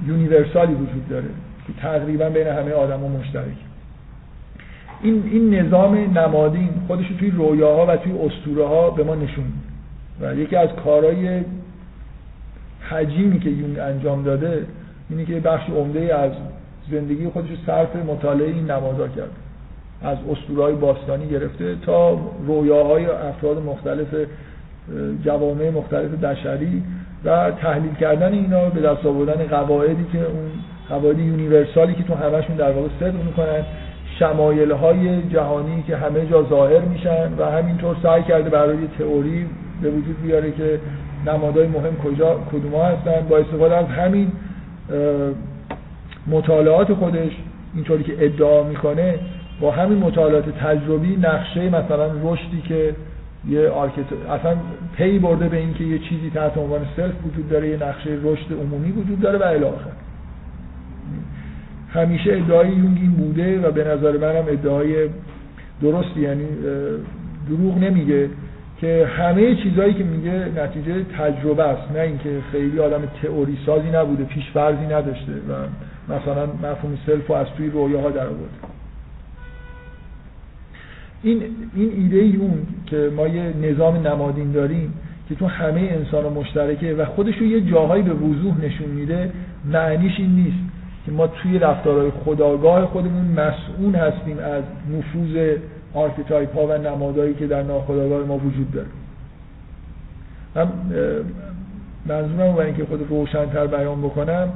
یونیورسالی 0.06 0.74
وجود 0.74 1.08
داره 1.08 1.28
که 1.66 1.72
تقریبا 1.82 2.28
بین 2.28 2.46
همه 2.46 2.72
آدما 2.72 3.08
مشترک 3.08 3.56
این 5.02 5.22
این 5.32 5.54
نظام 5.54 6.18
نمادین 6.18 6.70
خودش 6.86 7.06
توی 7.18 7.30
رویاها 7.30 7.86
و 7.86 7.96
توی 7.96 8.12
اسطوره 8.12 8.66
ها 8.66 8.90
به 8.90 9.04
ما 9.04 9.14
نشون 9.14 9.44
و 10.20 10.34
یکی 10.34 10.56
از 10.56 10.68
کارهای 10.84 11.44
حجیمی 12.80 13.40
که 13.40 13.50
یونگ 13.50 13.78
انجام 13.78 14.22
داده 14.22 14.66
اینه 15.10 15.24
که 15.24 15.40
بخش 15.40 15.70
عمده 15.70 16.14
از 16.18 16.32
زندگی 16.90 17.28
خودش 17.28 17.50
رو 17.50 17.56
صرف 17.66 17.96
مطالعه 17.96 18.48
این 18.48 18.70
نمادها 18.70 19.08
کرد 19.08 19.30
از 20.04 20.18
اسطورهای 20.30 20.74
باستانی 20.74 21.28
گرفته 21.28 21.76
تا 21.86 22.18
رویاهای 22.46 23.06
افراد 23.06 23.62
مختلف 23.62 24.06
جوامع 25.24 25.70
مختلف 25.70 26.10
بشری 26.10 26.82
و 27.24 27.50
تحلیل 27.50 27.94
کردن 27.94 28.32
اینا 28.32 28.68
به 28.68 28.80
دست 28.80 29.06
آوردن 29.06 29.46
قواعدی 29.46 30.06
که 30.12 30.18
اون 30.18 30.50
قواعد 30.88 31.18
یونیورسالی 31.18 31.94
که 31.94 32.02
تو 32.02 32.14
همشون 32.14 32.56
در 32.56 32.72
واقع 32.72 32.88
صدق 33.00 33.24
می‌کنن 33.24 33.64
شمایل 34.18 34.72
های 34.72 35.22
جهانی 35.22 35.84
که 35.86 35.96
همه 35.96 36.26
جا 36.26 36.42
ظاهر 36.42 36.80
میشن 36.80 37.32
و 37.38 37.44
همینطور 37.50 37.96
سعی 38.02 38.22
کرده 38.22 38.50
برای 38.50 38.76
تئوری 38.98 39.46
به 39.82 39.90
وجود 39.90 40.22
بیاره 40.22 40.52
که 40.52 40.80
نمادهای 41.26 41.66
مهم 41.66 41.96
کجا 41.96 42.40
کدوم 42.52 42.74
هستن. 42.74 43.26
با 43.28 43.38
استفاده 43.38 43.76
از 43.76 43.86
همین 43.86 44.32
مطالعات 46.26 46.92
خودش 46.92 47.32
اینطوری 47.74 48.04
که 48.04 48.16
ادعا 48.18 48.62
می‌کنه 48.62 49.18
با 49.62 49.70
همین 49.70 49.98
مطالعات 49.98 50.48
تجربی 50.48 51.16
نقشه 51.16 51.68
مثلا 51.68 52.10
رشدی 52.24 52.62
که 52.68 52.94
یه 53.48 53.68
archetype 53.68 54.04
اصلا 54.30 54.56
پی 54.96 55.18
برده 55.18 55.48
به 55.48 55.56
اینکه 55.56 55.84
یه 55.84 55.98
چیزی 55.98 56.30
تحت 56.34 56.58
عنوان 56.58 56.80
self 56.96 57.14
وجود 57.26 57.48
داره 57.48 57.68
یه 57.68 57.76
نقشه 57.76 58.10
رشد 58.22 58.52
عمومی 58.52 58.92
وجود 58.92 59.20
داره 59.20 59.38
و 59.38 59.42
الی 59.42 59.64
همیشه 61.88 62.32
ادعای 62.32 62.68
یونگ 62.68 62.98
این 63.00 63.10
بوده 63.10 63.60
و 63.60 63.70
به 63.70 63.84
نظر 63.84 64.16
منم 64.18 64.44
ادعای 64.48 65.08
درستی 65.82 66.20
یعنی 66.20 66.46
دروغ 67.48 67.78
نمیگه 67.78 68.28
که 68.80 69.06
همه 69.06 69.54
چیزهایی 69.54 69.94
که 69.94 70.04
میگه 70.04 70.48
نتیجه 70.56 71.04
تجربه 71.18 71.62
است 71.62 71.92
نه 71.92 72.00
اینکه 72.00 72.30
خیلی 72.52 72.78
آدم 72.78 73.02
تئوری 73.22 73.58
سازی 73.66 73.88
نبوده 73.90 74.24
پیشفرزی 74.24 74.84
نداشته 74.84 75.32
و 75.32 75.52
مثلا 76.14 76.46
مفهوم 76.46 76.98
سلف 77.06 77.30
و 77.30 77.32
از 77.32 77.46
توی 77.56 77.70
رویاها 77.70 78.10
در 78.10 78.26
آورده. 78.26 78.71
این 81.22 81.42
این 81.74 81.92
ایده 81.96 82.24
یون 82.24 82.66
که 82.86 83.10
ما 83.16 83.28
یه 83.28 83.52
نظام 83.62 84.06
نمادین 84.06 84.52
داریم 84.52 84.94
که 85.28 85.34
تو 85.34 85.46
همه 85.46 85.80
انسان 85.80 86.32
مشترکه 86.32 86.94
و 86.94 87.04
خودش 87.04 87.36
رو 87.36 87.46
یه 87.46 87.60
جاهایی 87.60 88.02
به 88.02 88.12
وضوح 88.12 88.64
نشون 88.64 88.88
میده 88.88 89.30
معنیش 89.64 90.18
این 90.18 90.30
نیست 90.30 90.72
که 91.06 91.12
ما 91.12 91.26
توی 91.26 91.58
رفتارهای 91.58 92.10
خودآگاه 92.24 92.86
خودمون 92.86 93.24
مسئول 93.24 93.94
هستیم 93.94 94.38
از 94.38 94.62
نفوذ 94.96 95.56
archetype 95.94 96.54
ها 96.54 96.66
و 96.66 96.72
نمادهایی 96.72 97.34
که 97.34 97.46
در 97.46 97.62
ناخودآگاه 97.62 98.26
ما 98.26 98.36
وجود 98.36 98.70
داره. 98.70 98.86
من 100.54 100.68
منظورم 102.06 102.52
برای 102.52 102.66
اینکه 102.66 102.84
خود 102.84 103.06
روشنتر 103.10 103.66
بیان 103.66 104.02
بکنم 104.02 104.48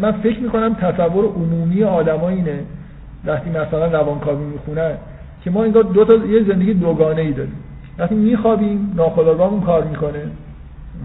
من 0.00 0.12
فکر 0.12 0.38
می‌کنم 0.38 0.74
تصور 0.74 1.24
عمومی 1.24 1.84
آدما 1.84 2.28
اینه 2.28 2.58
وقتی 3.24 3.50
مثلا 3.50 3.86
روانکاوی 3.86 4.44
می‌خونن 4.44 4.94
که 5.46 5.52
ما 5.52 5.64
انگار 5.64 5.82
دو 5.82 6.04
تا 6.04 6.14
یه 6.14 6.42
زندگی 6.42 6.74
دوگانه 6.74 7.22
ای 7.22 7.32
داریم. 7.32 7.56
وقتی 7.98 8.14
میخوابیم 8.14 8.92
ناخودآگاهمون 8.96 9.60
کار 9.60 9.84
می‌کنه 9.84 10.22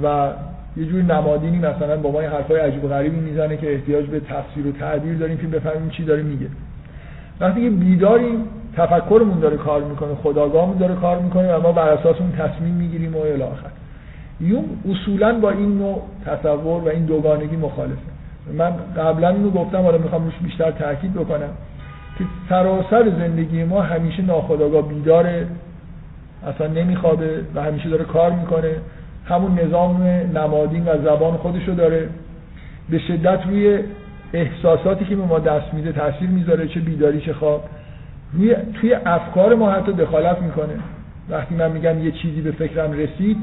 و 0.04 0.30
یه 0.78 0.86
جوری 0.86 1.04
نمادینی 1.04 1.58
مثلا 1.58 1.98
با 1.98 2.12
ما 2.12 2.22
حرفای 2.22 2.60
عجیب 2.60 2.84
و 2.84 2.88
غریبی 2.88 3.20
می‌زنه 3.20 3.58
که 3.58 3.74
احتیاج 3.74 4.06
به 4.06 4.20
تفسیر 4.20 4.68
و 4.68 4.72
تعبیر 4.72 5.18
داریم 5.18 5.38
که 5.38 5.48
بفهمیم 5.48 5.90
چی 5.90 6.04
داره 6.04 6.24
میگه. 6.24 6.48
وقتی 7.40 7.62
که 7.62 7.70
بیداریم 7.70 8.44
تفکرمون 8.78 9.40
داره 9.40 9.58
کار 9.58 9.84
می‌کنه 9.84 10.16
خداگاهمون 10.24 10.78
داره 10.78 10.96
کار 10.96 11.20
می‌کنه 11.20 11.56
و 11.56 11.62
ما 11.62 11.72
بر 11.72 11.90
اساس 11.90 12.16
اون 12.20 12.32
تصمیم 12.32 12.74
می‌گیریم 12.74 13.16
و 13.16 13.20
الی 13.20 13.44
آخر. 13.44 13.70
اصولا 14.92 15.40
با 15.40 15.52
این 15.52 15.78
نوع 15.78 16.02
تصور 16.26 16.82
و 16.84 16.88
این 16.88 17.06
دوگانگی 17.06 17.56
مخالفه. 17.56 18.12
من 18.58 18.72
قبلا 18.98 19.30
اینو 19.30 19.50
گفتم 19.50 19.82
حالا 19.82 19.98
می‌خوام 19.98 20.24
روش 20.26 20.34
بیشتر 20.44 20.72
تاکید 20.72 21.14
بکنم. 21.14 21.50
که 22.22 22.28
سراسر 22.50 23.10
زندگی 23.10 23.64
ما 23.64 23.82
همیشه 23.82 24.22
ناخداگاه 24.24 24.88
بیداره 24.88 25.48
اصلا 26.48 26.68
نمیخوابه 26.68 27.42
و 27.56 27.62
همیشه 27.62 27.90
داره 27.90 28.04
کار 28.04 28.32
می‌کنه. 28.32 28.72
همون 29.26 29.60
نظام 29.60 30.04
نمادین 30.36 30.84
و 30.88 30.98
زبان 31.04 31.38
خودشو 31.38 31.72
داره. 31.72 32.10
به 32.90 33.00
شدت 33.00 33.40
روی 33.48 33.80
احساساتی 34.34 35.06
که 35.06 35.16
به 35.16 35.26
ما 35.26 35.40
دست 35.40 35.74
میده 35.74 35.92
تاثیر 35.92 36.30
می‌ذاره 36.30 36.68
چه 36.68 36.80
بیداری 36.80 37.22
چه 37.22 37.34
خواب. 37.34 37.64
روی 38.34 38.56
توی 38.82 38.94
افکار 38.94 39.56
ما 39.56 39.72
حتی 39.72 39.94
دخالت 39.94 40.42
می‌کنه. 40.42 40.74
وقتی 41.30 41.56
من 41.56 41.72
میگم 41.72 42.06
یه 42.06 42.12
چیزی 42.12 42.42
به 42.42 42.52
فکرم 42.52 42.92
رسید 42.92 43.38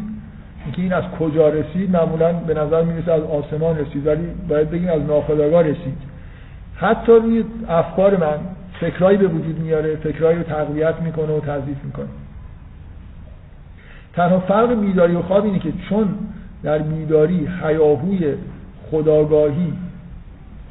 اینکه 0.64 0.82
این 0.82 0.92
از 0.92 1.04
کجا 1.18 1.48
رسید 1.48 1.90
معمولا 1.90 2.32
به 2.32 2.54
نظر 2.54 2.82
می‌رسه 2.82 3.12
از 3.12 3.22
آسمان 3.22 3.78
رسید 3.78 4.06
ولی 4.06 4.26
باید 4.48 4.70
بگیم 4.70 4.88
از 4.88 5.02
ناخودآگاه 5.02 5.62
رسید. 5.62 5.98
حتی 6.76 7.12
روی 7.12 7.44
افکار 7.68 8.16
من 8.16 8.38
فکرایی 8.80 9.18
به 9.18 9.26
وجود 9.26 9.58
میاره 9.58 9.96
فکرایی 9.96 10.38
رو 10.38 10.44
تقویت 10.44 10.94
می‌کنه 11.00 11.32
و 11.32 11.40
تضعیف 11.40 11.84
می‌کنه. 11.84 12.06
تنها 14.12 14.40
فرق 14.40 14.80
بیداری 14.80 15.14
و 15.14 15.22
خواب 15.22 15.44
اینه 15.44 15.58
که 15.58 15.72
چون 15.88 16.08
در 16.62 16.78
بیداری 16.78 17.48
حیاهوی 17.64 18.34
خداگاهی 18.90 19.72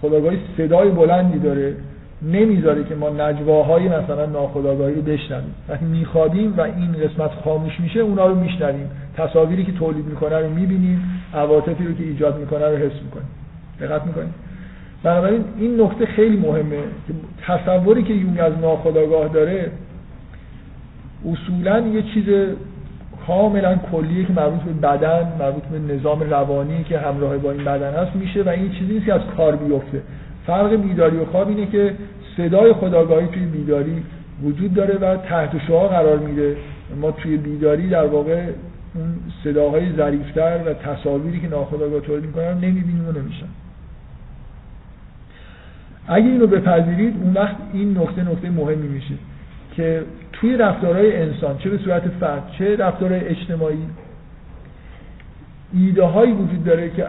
خداگاهی 0.01 0.39
صدای 0.57 0.91
بلندی 0.91 1.39
داره 1.39 1.75
نمی‌ذاره 2.21 2.83
که 2.83 2.95
ما 2.95 3.09
نجواهای 3.09 3.89
مثلا 3.89 4.25
ناخداگاهی 4.25 4.95
رو 4.95 5.01
بشنویم. 5.01 5.55
وقتی 5.69 5.85
میخوابیم 5.85 6.53
و 6.57 6.61
این 6.61 6.91
قسمت 6.91 7.31
خاموش 7.43 7.79
میشه 7.79 7.99
اونا 7.99 8.27
رو 8.27 8.35
میشنویم. 8.35 8.89
تصاویری 9.17 9.65
که 9.65 9.71
تولید 9.71 10.05
می‌کنه 10.05 10.37
رو 10.37 10.49
می‌بینیم 10.49 11.21
عواطفی 11.33 11.85
رو 11.85 11.93
که 11.93 12.03
ایجاد 12.03 12.39
می‌کنه 12.39 12.65
رو 12.69 12.77
حس 12.77 13.01
می‌کنیم. 13.03 13.27
دقت 13.81 14.05
می‌کنیم 14.05 14.33
بنابراین 15.03 15.43
این 15.57 15.81
نکته 15.81 16.05
خیلی 16.05 16.37
مهمه 16.37 16.77
که 17.07 17.13
تصوری 17.47 18.03
که 18.03 18.13
یونگ 18.13 18.39
از 18.39 18.53
ناخداگاه 18.61 19.27
داره 19.27 19.71
اصولا 21.25 21.79
یه 21.79 22.01
چیز 22.01 22.25
کاملا 23.27 23.75
کلیه 23.91 24.25
که 24.25 24.33
مربوط 24.33 24.61
به 24.61 24.73
بدن 24.73 25.31
مربوط 25.39 25.63
به 25.63 25.93
نظام 25.93 26.19
روانی 26.19 26.83
که 26.83 26.99
همراه 26.99 27.37
با 27.37 27.51
این 27.51 27.63
بدن 27.63 27.93
هست 27.93 28.15
میشه 28.15 28.43
و 28.43 28.49
این 28.49 28.71
چیزی 28.71 28.93
نیست 28.93 29.05
که 29.05 29.13
از 29.13 29.21
کار 29.37 29.55
بیفته. 29.55 30.01
فرق 30.47 30.73
بیداری 30.75 31.17
و 31.17 31.25
خواب 31.25 31.47
اینه 31.47 31.65
که 31.65 31.93
صدای 32.37 32.73
خداگاهی 32.73 33.27
توی 33.27 33.45
بیداری 33.45 34.03
وجود 34.43 34.73
داره 34.73 34.95
و 34.95 35.17
تحت 35.17 35.57
شعا 35.67 35.87
قرار 35.87 36.17
میده. 36.17 36.57
ما 37.01 37.11
توی 37.11 37.37
بیداری 37.37 37.89
در 37.89 38.05
واقع 38.05 38.43
اون 38.95 39.15
صداهای 39.43 39.95
ظریفتر 39.97 40.59
و 40.65 40.73
تصاویری 40.73 41.39
که 41.39 41.47
ناخداگاه 41.47 41.99
تولید 41.99 42.25
می‌کنن 42.25 42.53
نمی‌بینیم 42.53 43.07
و 43.07 43.11
نمیشن 43.11 43.47
اگه 46.07 46.27
اینو 46.27 46.47
بپذیرید 46.47 47.15
اون 47.23 47.33
وقت 47.33 47.55
این 47.73 47.97
نقطه 47.97 48.23
نقطه 48.23 48.49
مهمی 48.49 48.87
میشه 48.87 49.13
که 49.75 50.03
توی 50.33 50.57
رفتارهای 50.57 51.21
انسان 51.21 51.57
چه 51.57 51.69
به 51.69 51.77
صورت 51.77 52.03
فرد 52.19 52.43
چه 52.57 52.75
رفتارهای 52.75 53.27
اجتماعی 53.27 53.77
ایده 55.73 56.03
هایی 56.03 56.31
وجود 56.31 56.63
داره 56.63 56.89
که 56.89 57.07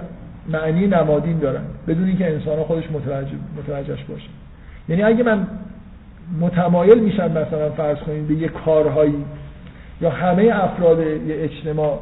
معنی 0.49 0.87
نمادین 0.87 1.39
دارن 1.39 1.63
بدون 1.89 2.09
اینکه 2.09 2.33
انسان 2.33 2.59
ها 2.59 2.65
خودش 2.65 2.91
متوجه 2.91 3.37
متوجهش 3.59 4.05
باشه. 4.05 4.29
یعنی 4.89 5.03
اگه 5.03 5.25
من 5.25 5.47
متمایل 6.41 6.99
میشم 6.99 7.31
مثلا 7.31 7.71
فرض 7.71 7.99
کنید 7.99 8.29
به 8.29 8.35
یه 8.35 8.49
کارهایی 8.49 9.25
یا 10.01 10.11
همه 10.11 10.51
افراد 10.53 10.99
یه 11.01 11.19
اجتماع 11.29 11.99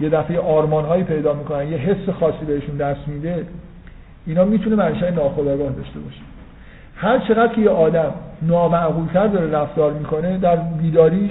یه 0.00 0.08
دفعه 0.08 0.38
آرمانهایی 0.38 1.02
پیدا 1.02 1.32
می‌کنن 1.32 1.68
یه 1.68 1.76
حس 1.76 2.08
خاصی 2.20 2.44
بهشون 2.46 2.76
دست 2.76 3.08
میده 3.08 3.46
اینا 4.26 4.44
می‌تونه 4.44 4.76
منشأ 4.76 5.10
ناخودآگاه 5.10 5.72
داشته 5.72 5.98
باشه. 5.98 6.20
هر 7.00 7.18
چقدر 7.18 7.54
که 7.54 7.60
یه 7.60 7.70
آدم 7.70 8.14
نامعقولتر 8.42 9.26
داره 9.26 9.50
رفتار 9.50 9.92
می‌کنه 9.92 10.38
در 10.38 10.56
بیداریش 10.56 11.30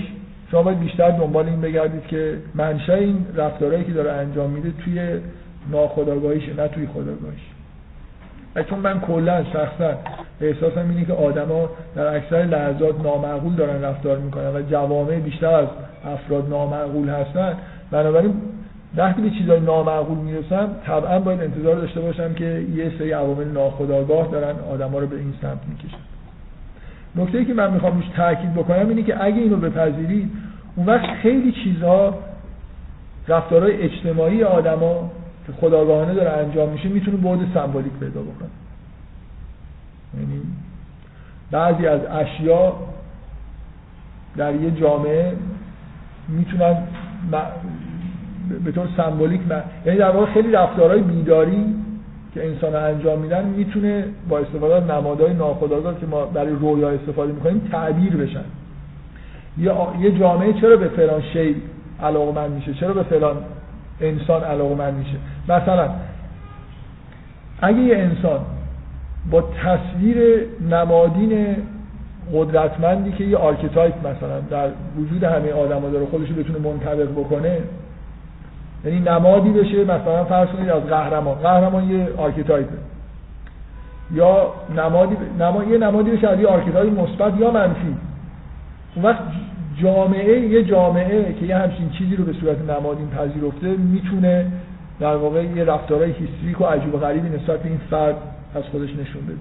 شما 0.52 0.64
باید 0.64 0.80
بیشتر 0.80 1.11
دنبال 1.11 1.45
این 1.45 1.61
بگردید 1.61 2.07
که 2.07 2.38
منشأ 2.56 2.94
این 2.94 3.26
رفتارهایی 3.35 3.84
که 3.84 3.94
داره 3.94 4.11
انجام 4.11 4.49
میده 4.49 4.72
توی 4.85 5.19
ناخداگاهیشه 5.72 6.53
نه 6.53 6.68
توی 6.68 6.88
خداگاهیش 6.88 7.41
چون 8.69 8.80
من 8.80 8.99
کلا 8.99 9.44
شخصا 9.44 9.94
احساسم 10.41 10.89
اینه 10.89 11.06
که 11.06 11.14
آدما 11.14 11.69
در 11.95 12.15
اکثر 12.15 12.35
لحظات 12.35 13.02
نامعقول 13.03 13.53
دارن 13.53 13.84
رفتار 13.84 14.18
می‌کنن 14.18 14.56
و 14.56 14.61
جوامع 14.61 15.19
بیشتر 15.19 15.53
از 15.53 15.68
افراد 16.06 16.49
نامعقول 16.49 17.10
هستن 17.10 17.53
بنابراین 17.91 18.34
وقتی 18.96 19.22
به 19.22 19.30
چیزای 19.30 19.60
نامعقول 19.60 20.18
می‌رسم 20.18 20.70
طبعا 20.86 21.20
باید 21.20 21.42
انتظار 21.42 21.76
داشته 21.76 22.02
باشم 22.02 22.34
که 22.34 22.66
یه 22.76 22.92
سری 23.00 23.12
عوامل 23.12 23.48
ناخودآگاه 23.48 24.28
دارن 24.28 24.56
آدما 24.60 25.00
رو 25.00 25.08
به 25.08 25.16
این 25.16 25.34
سمت 25.42 25.60
می‌کشن. 25.70 25.98
نکته 27.16 27.38
ای 27.38 27.46
که 27.46 27.54
من 27.54 27.74
می‌خوام 27.74 27.96
روش 27.96 28.06
تاکید 28.16 28.54
بکنم 28.54 28.90
اینه 28.90 29.04
که 29.04 29.24
اگه 29.24 29.38
اینو 29.38 29.58
بپذیرید 29.58 30.32
اون 30.76 30.86
وقت 30.86 31.10
خیلی 31.22 31.52
چیزها 31.52 32.18
رفتارهای 33.28 33.82
اجتماعی 33.82 34.44
آدما 34.44 35.12
که 35.48 35.54
خداگاهانه 35.54 36.14
داره 36.14 36.30
انجام 36.30 36.70
میشه 36.70 36.90
می‌تونه 36.90 37.18
بعد 37.18 37.40
سمبولیک 37.54 37.94
پیدا 37.94 38.22
بکنه. 38.22 38.50
یعنی 40.20 40.42
بعضی 41.52 41.88
از 41.88 42.02
اشیا 42.12 42.74
در 44.38 44.56
یه 44.56 44.72
جامعه 44.72 45.34
می‌تونن 46.28 46.78
به 48.65 48.72
طور 48.72 48.88
سمبولیک 48.98 49.41
یعنی 49.86 49.99
در 49.99 50.10
واقع 50.10 50.34
خیلی 50.34 50.52
رفتارهای 50.52 51.02
بیداری 51.02 51.65
که 52.34 52.48
انسان 52.48 52.76
انجام 52.76 53.19
میدن 53.19 53.45
می‌تونه 53.45 54.06
با 54.30 54.40
استفاده 54.40 54.76
از 54.76 54.84
نمادهای 54.84 55.34
ناخودآگاه 55.34 55.99
که 55.99 56.06
ما 56.06 56.26
برای 56.26 56.53
رویا 56.53 56.90
استفاده 56.90 57.34
می‌کنیم 57.34 57.61
تعبیر 57.72 58.15
بشن. 58.15 58.44
یه 60.02 60.19
جامعه 60.19 60.53
چرا 60.53 60.78
به 60.78 60.88
فلان 60.88 61.22
شی 61.34 61.56
علاقمند 62.03 62.52
میشه؟ 62.52 62.74
چرا 62.74 62.94
به 62.94 63.03
فلان 63.03 63.38
انسان 64.02 64.44
علاقمند 64.44 64.94
میشه؟ 64.94 65.18
مثلا 65.49 65.90
اگه 67.61 67.80
یه 67.80 67.98
انسان 67.98 68.40
با 69.32 69.41
تصویر 69.41 70.18
نمادین 70.69 71.56
قدرتمندی 72.34 73.11
که 73.11 73.24
یه 73.24 73.38
archetype 73.38 74.08
مثلا 74.07 74.40
در 74.49 74.69
وجود 74.98 75.24
همه 75.24 75.52
آدما 75.52 75.90
داره 75.90 76.06
خودش 76.06 76.30
رو 76.30 76.36
بتونه 76.36 76.60
منطبق 76.60 77.11
بکنه 77.11 77.57
یعنی 78.86 78.99
نمادی 78.99 79.49
بشه 79.49 79.84
مثلا 79.84 80.26
فرض 80.26 80.48
کنید 80.48 80.70
از 80.70 80.84
قهرمان. 80.84 81.36
قهرمان 81.36 81.90
یه 81.90 82.08
archetype 82.18 82.72
ه 82.72 82.78
یا 84.12 84.54
نمادی 84.78 85.16
نما... 85.40 85.64
یه 85.64 85.78
نمادی 85.78 86.12
بشه 86.12 86.28
از 86.28 86.40
یه 86.40 86.48
archetype 86.48 86.99
مثبت 86.99 87.40
یا 87.40 87.52
منفی. 87.52 87.95
اون 88.95 89.06
وقت 89.06 89.24
جامعه 89.82 90.40
یه 90.40 90.64
جامعه 90.64 91.34
که 91.40 91.45
یه 91.45 91.58
همچین 91.58 91.90
چیزی 91.90 92.16
رو 92.16 92.24
به 92.24 92.34
صورت 92.34 92.58
نمادین 92.70 93.10
پذیرفته 93.10 93.68
می‌تونه 93.68 94.52
در 94.99 95.16
واقع 95.16 95.44
یه 95.44 95.64
رفتارهای 95.64 96.12
هیستریک 96.12 96.62
و 96.62 96.66
عجیب 96.66 96.95
و 96.95 96.98
غریبی 96.98 97.30
نسبت 97.30 97.60
به 97.60 97.70
این 97.70 97.80
فرد 97.90 98.16
از 98.56 98.64
خودش 98.64 98.90
نشون 98.90 99.22
بده. 99.26 99.38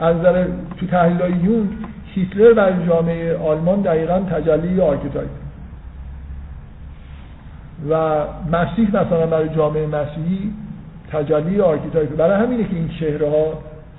از 0.00 0.16
نظر 0.16 0.44
تو 0.76 0.86
تحلیل 0.86 1.44
یونگ 1.44 1.68
هیتلر 2.14 2.52
برای 2.52 2.86
جامعه 2.86 3.36
آلمان 3.36 3.80
دقیقا 3.80 4.18
تجلی 4.18 4.80
archetype. 4.80 5.28
و 7.90 8.24
مسیح 8.52 8.88
مثلا 8.88 9.26
برای 9.26 9.48
جامعه 9.48 9.86
مسیحی 9.86 10.52
تجلی 11.12 11.60
archetype 11.60 12.16
برای 12.16 12.44
همینه 12.44 12.64
که 12.64 12.76
این 12.76 12.88
چهره 12.88 13.30
ها 13.30 13.52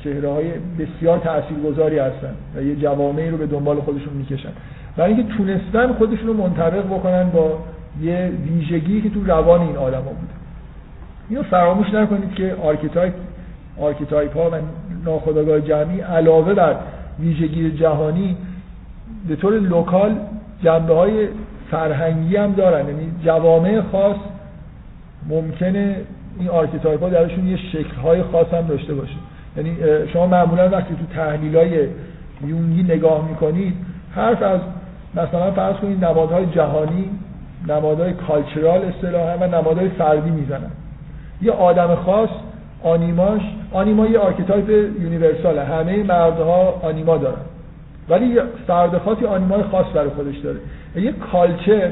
چهره 0.03 0.29
های 0.29 0.51
بسیار 0.79 1.17
تاثیرگذاری 1.17 1.99
هستن 1.99 2.33
و 2.55 2.61
یه 2.61 2.75
جوامعی 2.75 3.29
رو 3.29 3.37
به 3.37 3.45
دنبال 3.45 3.79
خودشون 3.81 4.13
می‌کشن. 4.13 4.49
برای 4.97 5.13
اینکه 5.13 5.33
تونستن 5.33 5.93
خودشون 5.93 6.27
رو 6.27 6.33
منطبق 6.33 6.85
بکنن 6.85 7.29
با 7.29 7.59
یه 8.01 8.31
ویژگی 8.45 9.01
که 9.01 9.09
تو 9.09 9.23
روان 9.23 9.61
این 9.61 9.77
آدما 9.77 10.01
بوده. 10.01 10.33
اینو 11.29 11.43
فراموش 11.43 11.93
نکنید 11.93 12.33
که 12.33 12.55
archetype 12.63 13.13
archetype 13.81 14.37
ها 14.37 14.49
و 14.49 14.53
ناخودآگاه 15.05 15.61
جمعی 15.61 15.99
علاوه 15.99 16.53
بر 16.53 16.75
ویژگی 17.19 17.71
جهانی 17.71 18.37
به 19.27 19.35
طور 19.35 19.59
local 19.59 20.15
جنبه 20.63 20.93
های 20.93 21.27
فرهنگی 21.71 22.35
هم 22.35 22.53
دارن. 22.53 22.87
یعنی 22.87 23.11
جوامع 23.23 23.81
خاص 23.91 24.17
ممکنه 25.29 25.95
این 26.39 26.49
archetype 26.49 27.03
ها 27.03 27.09
درشون 27.09 27.47
یه 27.47 27.57
شکل 27.57 28.23
خاص 28.31 28.53
هم 28.53 28.67
داشته 28.67 28.93
باشه. 28.93 29.15
یعنی 29.57 29.77
شما 30.13 30.27
معمولا 30.27 30.69
وقتی 30.69 30.95
تو 30.95 31.15
تحلیل 31.15 31.57
های 31.57 31.87
یونگی 32.47 32.83
نگاه 32.83 33.29
می‌کنید 33.29 33.73
حرف 34.15 34.41
از 34.41 34.59
مثلا 35.15 35.51
فرض 35.51 35.75
کنید 35.75 36.05
نمادهای 36.05 36.45
جهانی 36.45 37.09
نمادهای 37.67 38.13
cultural 38.13 38.81
اصطلاحا 38.81 39.37
و 39.37 39.43
نمادهای 39.43 39.89
فردی 39.89 40.29
می‌زنن. 40.29 40.71
یه 41.41 41.51
آدم 41.51 41.95
خاص 41.95 42.29
آنیماش 42.83 43.41
آنیما 43.71 44.05
یه 44.07 44.19
archetype 44.19 44.69
universal 45.01 45.52
ه. 45.52 45.63
همه 45.63 46.03
مردها 46.03 46.79
آنیما 46.83 47.17
دارن. 47.17 47.41
ولی 48.09 48.39
فرد 48.67 48.97
خاصی 48.97 49.25
آنیمای 49.25 49.63
خاص 49.63 49.85
برای 49.93 50.09
خودش 50.09 50.37
داره. 50.37 50.57
یه 50.95 51.11
culture 51.11 51.91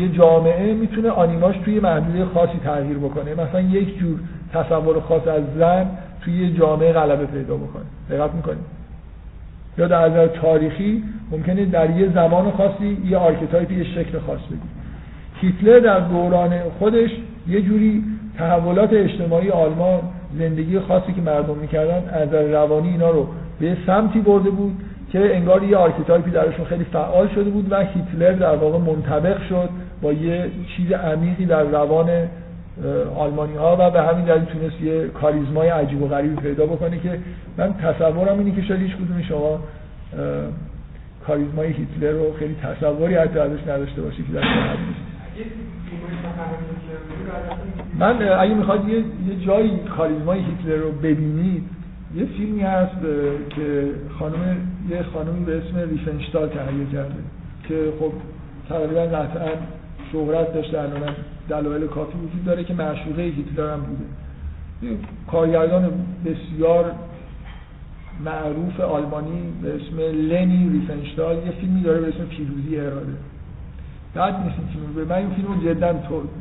یه 0.00 0.08
جامعه 0.12 0.74
می‌تونه 0.74 1.10
آنیماش 1.10 1.56
توی 1.64 1.80
محدوده 1.80 2.24
خاصی 2.24 2.58
تغییر 2.64 2.98
بکنه. 2.98 3.34
مثلا 3.34 3.60
یک 3.60 3.98
جور 3.98 4.18
تصور 4.52 5.00
خاص 5.00 5.26
از 5.26 5.42
زن 5.58 5.86
توی 6.20 6.46
یه 6.46 6.58
جامعه 6.58 6.92
غلبه 6.92 7.26
پیدا 7.26 7.56
بکنه. 7.56 7.84
دقت 8.10 8.34
می‌کنید 8.34 8.78
یا 9.78 9.86
در 9.86 10.08
نظر 10.08 10.26
تاریخی 10.26 11.02
ممکنه 11.30 11.64
در 11.64 11.90
یه 11.90 12.12
زمان 12.14 12.50
خاصی 12.50 12.98
یه 13.04 13.16
archetype 13.16 13.72
یه 13.72 13.84
شکل 13.84 14.18
خاص 14.18 14.40
بگیره 14.40 14.60
هیتلر 15.40 15.78
در 15.78 16.00
دوران 16.00 16.50
خودش 16.78 17.10
یه 17.48 17.62
جوری 17.62 18.04
تحولات 18.38 18.92
اجتماعی 18.92 19.50
آلمان 19.50 20.00
زندگی 20.38 20.78
خاصی 20.78 21.12
که 21.12 21.20
مردم 21.20 21.56
می‌کردن 21.56 22.08
از 22.08 22.34
روانی 22.34 22.88
اینا 22.88 23.10
رو 23.10 23.28
به 23.60 23.76
سمتی 23.86 24.20
برده 24.20 24.50
بود 24.50 24.76
که 25.12 25.36
انگار 25.36 25.62
یه 25.62 25.76
archetype 25.76 26.25
ی 26.25 26.30
درشون 26.30 26.64
خیلی 26.64 26.84
فعال 26.84 27.28
شده 27.28 27.50
بود 27.50 27.72
و 27.72 27.80
هیتلر 27.80 28.32
در 28.32 28.56
واقع 28.56 28.78
منطبق 28.78 29.48
شد 29.48 29.68
با 30.02 30.12
یه 30.12 30.50
چیز 30.76 30.92
عمیقی 30.92 31.44
در 31.44 31.62
روان 31.62 32.28
آلمانی 33.16 33.56
ها 33.56 33.76
و 33.80 33.90
به 33.90 34.02
همین 34.02 34.24
دلیل 34.24 34.44
تونست 34.44 34.80
یه 34.80 35.08
کاریزمای 35.08 35.68
عجیب 35.68 36.02
و 36.02 36.08
غریبی 36.08 36.36
پیدا 36.36 36.66
بکنه 36.66 36.98
که 36.98 37.18
من 37.56 37.74
تصورم 37.74 38.38
اینه 38.38 38.56
که 38.56 38.62
شاید 38.62 38.80
هیچ 38.80 38.96
کدوم 38.96 39.22
شما 39.22 39.60
کاریزمای 41.26 41.72
هیتلر 41.72 42.10
رو 42.10 42.32
خیلی 42.38 42.56
تصوری 42.62 43.14
حتی 43.14 43.38
ازش 43.38 43.62
نداشته 43.62 44.02
باشی 44.02 44.22
که 44.22 44.32
در 44.32 44.44
من 47.98 48.28
اگه 48.28 48.54
می‌خواد 48.54 48.88
یه, 48.88 48.96
یه 48.96 49.46
جایی 49.46 49.80
کاریزمای 49.96 50.40
هیتلر 50.40 50.76
رو 50.76 50.92
ببینید 50.92 51.77
یه 52.14 52.24
فیلمی 52.24 52.60
هست 52.60 53.00
که 53.56 53.90
خانم 54.18 54.56
یه 54.90 55.02
خانمی 55.02 55.44
به 55.44 55.58
اسم 55.58 55.90
ریفنشتال 55.90 56.48
تهیه 56.48 56.86
کرده 56.92 57.14
که 57.68 57.92
خب 58.00 58.12
تقریبا 58.68 59.00
قطعا 59.00 59.50
شهرت 60.12 60.54
داشته 60.54 60.80
الان 60.80 61.14
دلایل 61.48 61.86
کافی 61.86 62.18
وجود 62.18 62.44
داره 62.44 62.64
که 62.64 62.74
معشوقه 62.74 63.22
هیتلر 63.22 63.72
هم 63.72 63.80
بوده. 63.80 64.04
کارگردان 65.30 65.90
بسیار 66.24 66.92
معروف 68.24 68.80
آلمانی 68.80 69.42
به 69.62 69.74
اسم 69.74 69.98
لنی 70.28 70.70
ریفنشتال 70.72 71.36
یه 71.36 71.50
فیلمی 71.60 71.82
داره 71.82 72.00
به 72.00 72.08
اسم 72.08 72.24
پیروزی 72.24 72.76
اراده. 72.76 73.12
بعد 74.14 74.34
نیست 74.34 74.56
این 74.58 74.68
فیلم 74.68 75.08
من 75.08 75.16
این 75.16 75.30
فیلم 75.30 75.48
رو 75.48 75.74
جدا 75.74 75.94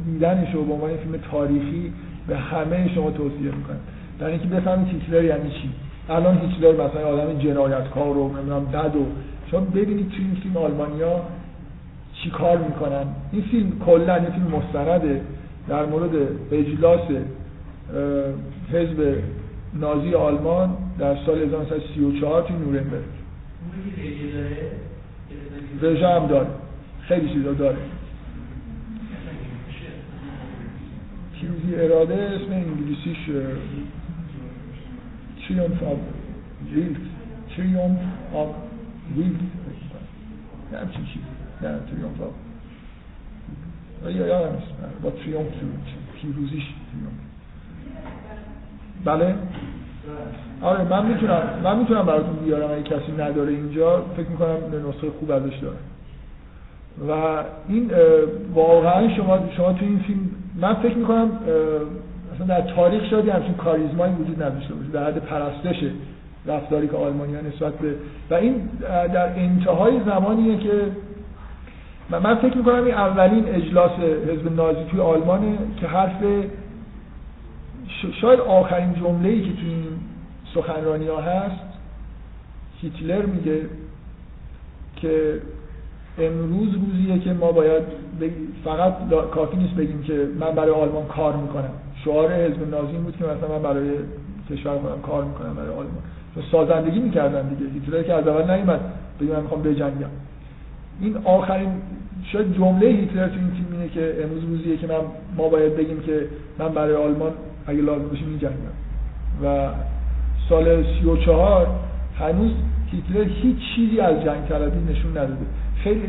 دیدنش 0.06 0.54
رو 0.54 0.66
به 0.66 0.74
عنوان 0.74 0.98
فیلم 0.98 1.18
تاریخی 1.32 1.94
به 2.28 2.38
همه 2.38 2.96
شما 2.96 3.12
توصیه 3.12 3.56
می‌کنم. 3.56 3.80
در 4.20 4.28
اینکه 4.28 4.48
بفهمید 4.48 4.88
هیتلر 4.88 5.24
یعنی 5.24 5.50
چی. 5.50 5.70
الان 6.10 6.38
هیتلر 6.38 6.74
مثلا 6.74 7.08
آدم 7.08 7.40
جنایتکار 7.40 8.18
و 8.18 8.38
نمی‌دونم 8.38 8.66
بد 8.66 8.96
و 8.96 9.06
شما 9.52 9.60
ببینید 9.60 10.10
توی 10.10 10.26
این 10.26 10.36
فیلم 10.36 10.58
آلمانیا 10.58 11.22
چی 12.14 12.30
کار 12.30 12.58
می‌کنن. 12.58 13.06
این 13.32 13.42
فیلم 13.42 13.80
کلا 13.86 14.16
این 14.16 14.26
فیلم 14.26 14.48
مستنده. 14.48 15.22
در 15.68 15.86
مورد 15.86 16.12
اجلاس 16.52 17.02
حزب 18.72 19.16
نازی 19.74 20.14
آلمان 20.14 20.70
در 21.00 21.16
سال 21.26 21.40
1934 21.40 22.42
توی 22.42 22.58
نورنبرگ. 22.58 23.04
رژه 25.82 26.08
هم 26.08 26.28
داره. 26.28 26.48
خیلی 27.02 27.30
چیزا 27.34 27.54
داره. 27.54 27.78
پیروزی 31.40 31.76
اراده 31.76 32.14
اسم 32.14 32.54
انگلیسیش 32.54 33.18
تریومف 35.48 35.84
آف 35.84 35.98
ویلت 36.74 36.98
تریومف 37.56 38.00
آف 38.34 38.50
ویلت 39.18 39.40
نه 40.72 40.78
همچین 40.80 41.06
چیز 41.06 41.22
نه 41.62 41.80
تریومف 41.92 42.22
آف 42.22 42.34
یا 44.16 44.28
یادم 44.28 44.56
نیست 44.56 44.68
با 45.04 45.10
تریومف 45.10 45.48
پیروزیش 46.22 46.64
تریومف 46.92 47.28
بله؟ 49.06 49.36
آره 50.62 50.84
من 50.84 51.06
می‌تونم 51.06 51.42
من 51.64 51.80
می‌تونم 51.80 52.06
براتون 52.06 52.36
بیارم 52.46 52.72
اگه 52.72 52.84
کسی 52.84 53.12
نداره 53.12 53.52
اینجا 53.52 54.06
فکر 54.18 54.30
می‌کنم 54.30 54.58
نسخه 54.90 55.10
خوب 55.20 55.32
ازش 55.32 55.56
داره. 55.56 55.78
و 57.10 57.44
این 57.68 57.92
واقعا 58.54 59.16
شما 59.16 59.40
شما 59.58 59.74
تو 59.74 59.86
این 59.86 60.00
فیلم 60.00 60.30
من 60.56 60.74
فکر 60.74 60.96
می‌کنم 60.96 61.32
اصلا 62.38 62.48
در 62.48 62.62
تاریخ 62.62 63.04
شاید 63.10 63.30
همچین 63.30 63.54
کاریزمایی 63.54 64.14
وجود 64.14 64.44
نداشته 64.44 64.74
باشه 64.74 64.90
در 64.92 65.08
حد 65.08 65.18
پرستش 65.18 65.84
رفتاری 66.46 66.88
که 66.88 66.98
آلمانیان 66.98 67.48
نسبت 67.48 67.74
به 67.74 67.96
و 68.30 68.34
این 68.34 68.70
در 69.14 69.40
انتهای 69.40 70.00
زمانیه 70.06 70.58
که 70.58 70.92
من 72.10 72.36
فکر 72.36 72.58
می‌کنم 72.58 72.84
این 72.84 72.94
اولین 72.94 73.46
اجلاس 73.48 73.92
حزب 74.00 74.56
نازی 74.56 74.84
توی 74.92 75.00
آلمانه 75.00 75.58
که 75.80 75.88
حرف 75.88 76.24
شاید 78.22 78.40
آخرین 78.40 78.94
جمله 78.94 79.30
ای 79.30 79.42
که 79.42 79.54
توی 79.54 79.70
این 79.70 80.00
سخنرانی 80.54 81.08
ها 81.08 81.22
هست 81.22 81.64
هیتلر 82.82 83.26
میگه 83.26 83.62
که 84.96 85.42
امروز 86.20 86.70
روزیه 86.74 87.20
که 87.20 87.34
ما 87.34 87.52
باید 87.52 87.84
فقط 88.64 89.10
کافی 89.32 89.58
نیست 89.58 89.76
بگیم 89.76 90.04
که 90.04 90.28
من 90.40 90.52
برای 90.52 90.72
آلمان 90.72 91.06
کار 91.06 91.36
می‌کنم. 91.36 91.87
شعار 92.06 92.32
حزب 92.32 92.70
نازی 92.72 92.98
بود 92.98 93.18
که 93.18 93.24
مثلا 93.24 93.58
من 93.58 93.64
برای 93.64 93.90
کشور 94.50 94.78
خودم 94.78 95.02
کار 95.02 95.24
می‌کنم 95.24 95.54
برای 95.54 95.70
آلمان 95.70 96.04
چون 96.36 96.44
سازندگی 96.52 97.00
می‌کردن 97.00 97.50
دیگه. 97.50 97.72
هیتلر 97.72 98.04
که 98.04 98.14
از 98.14 98.28
اول 98.28 98.52
نیومد 98.52 98.80
بگیم 99.20 99.34
من 99.34 99.42
می‌خوام 99.42 99.62
بجنگم. 99.62 100.10
این 101.02 101.18
آخرین 101.24 101.70
شاید 102.24 102.54
جمله 102.54 102.88
هیتلر 102.88 103.28
تو 103.28 103.40
این 103.40 103.50
فیلم 103.50 103.68
اینه 103.72 103.90
که 103.90 104.24
امروز 104.24 104.44
روزیه 104.44 104.78
که 104.78 104.88
من 104.88 105.00
ما 105.38 105.50
باید 105.50 105.76
بگیم 105.76 106.00
که 106.00 106.28
من 106.60 106.70
برای 106.70 106.96
آلمان 106.96 107.32
اگه 107.68 107.82
لازم 107.82 108.08
باشه 108.08 108.26
میجنگم. 108.26 108.76
و 109.44 109.70
سال 110.50 110.84
34 111.00 111.68
هنوز 112.20 112.52
هیتلر 112.92 113.24
هیچ 113.24 113.58
چیزی 113.76 114.00
از 114.00 114.24
جنگ 114.24 114.46
طلبی 114.50 114.94
نشون 114.94 115.12
نداده. 115.12 115.46
خیلی 115.84 116.08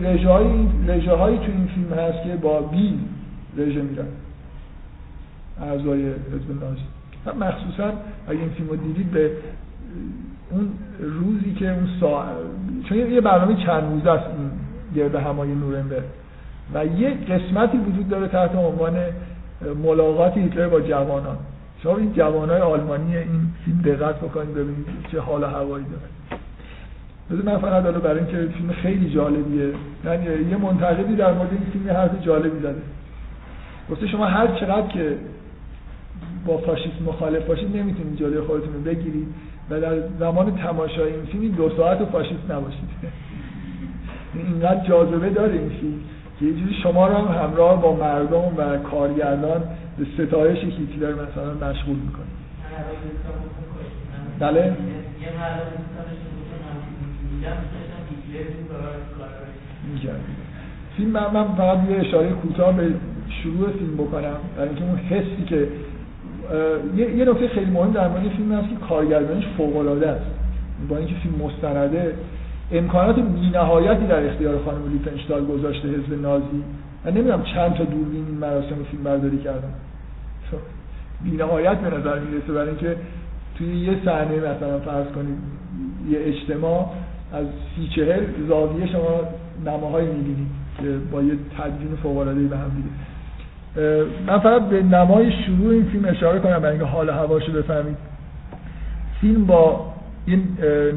رژه 0.89 1.13
های 1.13 1.39
تو 1.39 1.45
این 1.53 1.69
فیلم 1.75 1.99
هست 1.99 2.23
که 2.25 2.37
با 2.43 2.61
بیل 2.61 2.99
رژه 3.57 3.83
میرن. 3.83 4.07
اعضای 5.63 6.07
حزب 6.07 6.61
نازی 6.61 6.83
مخصوصا 7.41 7.93
اگه 8.29 8.41
این 8.41 8.49
فیلم 8.49 8.69
رو 8.69 8.77
به 9.13 9.31
اون 10.51 10.69
روزی 11.01 11.55
که 11.55 11.73
اون 11.73 11.89
سا... 12.01 12.25
چون 12.89 12.99
یه 12.99 13.21
برنامه 13.21 13.55
چند 13.67 13.83
روزه 13.93 14.11
است 14.11 14.27
این 14.27 14.51
گرد 14.95 15.15
همای 15.15 15.55
نورنبرگ 15.55 16.03
و 16.75 16.87
یه 16.87 17.11
قسمتی 17.11 17.79
وجود 17.79 18.09
داره 18.09 18.29
تحت 18.29 18.55
عنوان 18.55 18.97
ملاقات 19.83 20.37
هیتلر 20.37 20.69
با 20.69 20.81
جوانان. 20.81 21.37
شما 21.83 21.97
این 21.97 22.13
جوانای 22.13 22.61
آلمانی 22.61 23.17
این 23.17 23.53
فیلم 23.65 23.81
دقت 23.81 24.17
بکنید 24.17 24.55
ببینید 24.55 24.87
چه 25.13 25.21
حال 25.21 25.45
هوایی 25.45 25.85
داره. 25.85 26.41
بذار 27.31 27.43
من 27.43 27.59
فقط 27.59 27.83
حالا 27.83 27.99
برای 27.99 28.19
اینکه 28.19 28.53
فیلم 28.55 28.73
خیلی 28.73 29.11
جالبیه. 29.11 29.73
یعنی 30.05 30.51
یه 30.51 30.57
منتقدی 30.57 31.17
در 31.17 31.33
مورد 31.33 31.49
این 31.51 31.63
فیلم 31.73 31.91
حرف 31.91 32.23
جالبی 32.23 32.59
زده. 32.59 32.83
گفته 33.91 34.07
شما 34.07 34.27
هر 34.27 34.47
چقدر 34.47 34.87
که 34.87 35.17
با 36.49 36.57
فاشیسم 36.57 37.05
مخالف 37.07 37.47
باشید 37.47 37.77
نمی‌تونید 37.77 38.17
جلوی 38.19 38.41
خودتون 38.41 38.75
رو 38.75 38.81
بگیرید. 38.81 39.29
و 39.71 39.81
در 39.81 40.09
زمان 40.19 40.57
تماشای 40.57 41.13
این 41.13 41.25
فیلم 41.25 41.55
دو 41.55 41.71
ساعت 41.77 42.05
فاشیست 42.05 42.51
نباشید. 42.51 42.89
اینقدر 44.35 44.89
جاذبه 44.89 45.31
داره 45.31 45.53
این 45.53 45.69
فیلم 45.69 46.01
که 46.39 46.45
یه 46.45 46.53
جوری 46.53 46.75
شما 46.83 47.09
رو 47.09 47.15
هم 47.15 47.45
همراه 47.45 47.83
با 47.83 47.97
مردم 47.97 48.57
و 48.57 48.79
کارگردان 48.79 49.63
به 49.99 50.07
ستایش 50.15 50.59
هیتلر 50.59 51.13
مثلا 51.13 51.69
مشغول 51.69 51.97
می‌کنه. 51.97 52.27
بله؟ 54.39 54.77
فیلم 60.97 61.11
من, 61.11 61.31
من 61.35 61.55
فقط 61.55 61.91
یه 61.91 61.97
اشاره 61.97 62.29
کوتاه 62.29 62.77
به 62.77 62.95
شروع 63.43 63.71
فیلم 63.71 63.95
بکنم. 63.95 64.37
برای 64.57 64.69
اینکه 64.69 64.85
اون 64.85 64.97
حسی 64.97 65.45
که 65.49 65.69
یه, 66.97 67.25
نکته 67.25 67.49
خیلی 67.49 67.71
مهم 67.71 67.93
در 67.93 68.09
مورد 68.09 68.29
فیلم 68.29 68.53
هست 68.53 68.69
که 68.69 68.75
کارگردانیش 68.89 69.45
فوق 69.57 69.77
العاده 69.77 70.09
است. 70.09 70.25
با 70.89 70.97
اینکه 70.97 71.15
فیلم 71.15 71.35
مستنده 71.35 72.15
امکانات 72.73 73.17
بی‌نهایتی 73.19 74.07
در 74.07 74.27
اختیار 74.27 74.59
خانم 74.65 74.79
لیفنشتال 74.93 75.45
گذاشته 75.45 75.89
حزب 75.89 76.23
نازی. 76.23 76.63
من 77.05 77.13
نمی‌دونم 77.13 77.43
چند 77.43 77.75
تا 77.75 77.85
دوربین 77.85 78.25
این 78.29 78.39
مراسم 78.39 78.77
فیلم 78.91 79.03
برداری 79.05 79.39
کردن. 79.39 79.73
بی‌نهایت 81.25 81.79
به 81.79 81.99
نظر 81.99 82.19
می‌رسه 82.19 82.53
برای 82.53 82.69
اینکه 82.69 82.97
توی 83.59 83.77
یه 83.77 83.97
صحنه 84.05 84.37
مثلا 84.37 84.79
فرض 84.79 85.07
کنید 85.07 85.39
یه 86.11 86.19
اجتماع 86.23 86.91
از 87.33 87.47
سی 87.77 87.89
چهل 87.97 88.21
زاویه 88.49 88.87
شما 88.87 89.21
نماهایی 89.67 90.09
می‌بینید 90.09 90.49
که 90.81 90.85
با 91.13 91.23
یه 91.23 91.33
تدوین 91.59 91.97
فوق 92.03 92.25
به 92.25 92.57
هم 92.57 92.71
دیگه. 92.77 92.89
من 94.27 94.39
فقط 94.39 94.63
به 94.63 94.83
نمای 94.83 95.33
شروع 95.33 95.73
این 95.73 95.85
فیلم 95.85 96.05
اشاره 96.05 96.39
کنم 96.39 96.59
برای 96.59 96.71
اینکه 96.71 96.87
حال 96.87 97.11
هواشو 97.11 97.53
بفهمید. 97.53 97.97
فیلم 99.21 99.47
با 99.47 99.87
این 100.27 100.43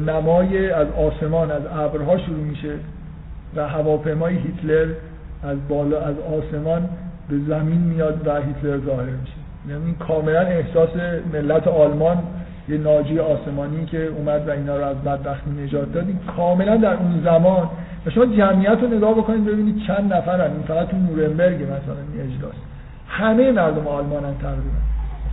نمای 0.06 0.70
از 0.70 0.86
آسمان 0.90 1.50
از 1.50 1.62
ابرها 1.78 2.18
شروع 2.18 2.38
میشه 2.38 2.74
و 3.56 3.68
هواپیمای 3.68 4.34
هیتلر 4.34 4.86
از 5.44 5.58
بالا 5.68 6.00
از 6.00 6.14
آسمان 6.18 6.88
به 7.28 7.38
زمین 7.48 7.80
میاد 7.80 8.26
و 8.26 8.36
هیتلر 8.36 8.78
ظاهر 8.86 9.10
میشه. 9.20 9.32
یعنی 9.68 9.94
کاملا 10.08 10.40
احساس 10.40 10.90
ملت 11.32 11.68
آلمان 11.68 12.18
یه 12.68 12.78
ناجی 12.78 13.18
آسمانی 13.18 13.86
که 13.86 14.06
اومد 14.06 14.48
و 14.48 14.50
اینا 14.50 14.76
رو 14.76 14.84
از 14.84 14.96
بدبختی 14.96 15.50
نجات 15.50 15.92
داد. 15.92 16.04
کاملا 16.36 16.76
در 16.76 16.94
اون 16.94 17.20
زمان. 17.24 17.68
و 18.06 18.10
شما 18.10 18.26
جمعیت 18.26 18.78
رو 18.82 18.88
نگاه 18.88 19.14
بکنید 19.14 19.44
ببینید 19.44 19.82
چند 19.86 20.12
نفرن. 20.12 20.50
این 20.50 20.62
فقط 20.68 20.88
تو 20.88 20.96
نورنبرگ 20.96 21.62
مثلا 21.62 21.96
این 22.12 22.32
اجلاس. 22.32 22.54
همه 23.12 23.52
مردم 23.52 23.86
آلمان 23.86 24.24
هم 24.24 24.34
تقریبا. 24.34 24.82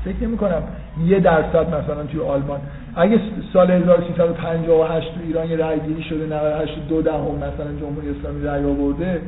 فکر 0.05 0.27
نمی 0.27 0.37
کنم 0.37 0.63
یه 1.05 1.19
درصد 1.19 1.67
مثلا 1.67 2.03
توی 2.03 2.21
آلمان. 2.21 2.59
اگه 2.95 3.19
سال 3.53 3.71
1358 3.71 5.13
تو 5.13 5.19
ایران 5.23 5.49
یه 5.49 5.57
رأی 5.57 5.79
گیری 5.79 6.03
شده 6.03 6.25
98 6.25 6.87
دو 6.89 7.01
دهم 7.01 7.35
مثلا 7.35 7.79
جمهوری 7.79 8.09
اسلامی 8.09 8.45
رأی 8.45 8.63
آورده 8.63 9.21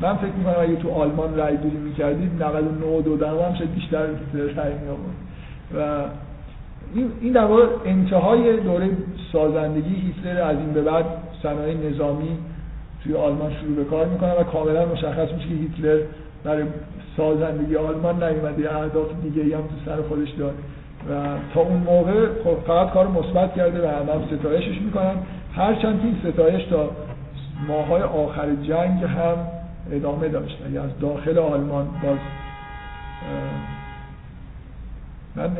من 0.00 0.16
فکر 0.16 0.32
می‌کنم 0.38 0.54
اگه 0.60 0.76
تو 0.76 0.90
آلمان 0.90 1.38
رأی 1.38 1.56
گیری 1.56 1.76
می‌کردید 1.76 2.42
99 2.42 3.02
دو 3.02 3.16
دهم 3.16 3.38
هم 3.38 3.54
شاید 3.54 3.74
بیشتر 3.74 4.06
رأی 4.56 4.72
می 4.74 4.88
آورد 4.88 5.18
و 5.76 6.04
این 7.20 7.32
در 7.32 7.44
واقع 7.44 7.62
انتهای 7.84 8.56
دوره 8.56 8.90
سازندگی 9.32 9.94
هیتلر 9.94 10.42
از 10.42 10.56
این 10.56 10.72
به 10.72 10.82
بعد 10.82 11.04
صنایع 11.42 11.90
نظامی 11.90 12.38
توی 13.04 13.14
آلمان 13.14 13.52
شروع 13.54 13.76
به 13.76 13.84
کار 13.84 14.06
می‌کنن 14.06 14.32
و 14.32 14.42
کاملا 14.42 14.86
مشخص 14.86 15.32
میشه 15.32 15.48
که 15.48 15.54
هیتلر 15.54 16.00
برای 16.44 16.64
سازندگی 17.18 17.76
آلمان 17.76 18.22
نیومده 18.22 18.76
اهداف 18.76 19.06
دیگه 19.22 19.56
هم 19.56 19.62
تو 19.62 19.74
سر 19.84 20.02
خودش 20.02 20.30
داره. 20.30 20.54
و 21.10 21.36
تا 21.54 21.60
اون 21.60 21.80
موقع 21.80 22.26
خب 22.44 22.56
فقط 22.66 22.90
کار 22.90 23.08
مثبت 23.08 23.54
کرده 23.54 23.88
و 23.88 23.90
همه 23.90 24.38
ستایشش 24.38 24.80
می‌کنن. 24.80 25.14
هرچند 25.54 26.00
این 26.04 26.32
ستایش 26.32 26.64
تا 26.64 26.90
ماهای 27.68 28.02
آخر 28.02 28.54
جنگ 28.54 29.04
هم 29.04 29.36
ادامه 29.92 30.28
داشت. 30.28 30.58
یعنی 30.60 30.78
از 30.78 30.90
داخل 31.00 31.38
آلمان 31.38 31.86
باز 32.02 32.18
من 35.36 35.50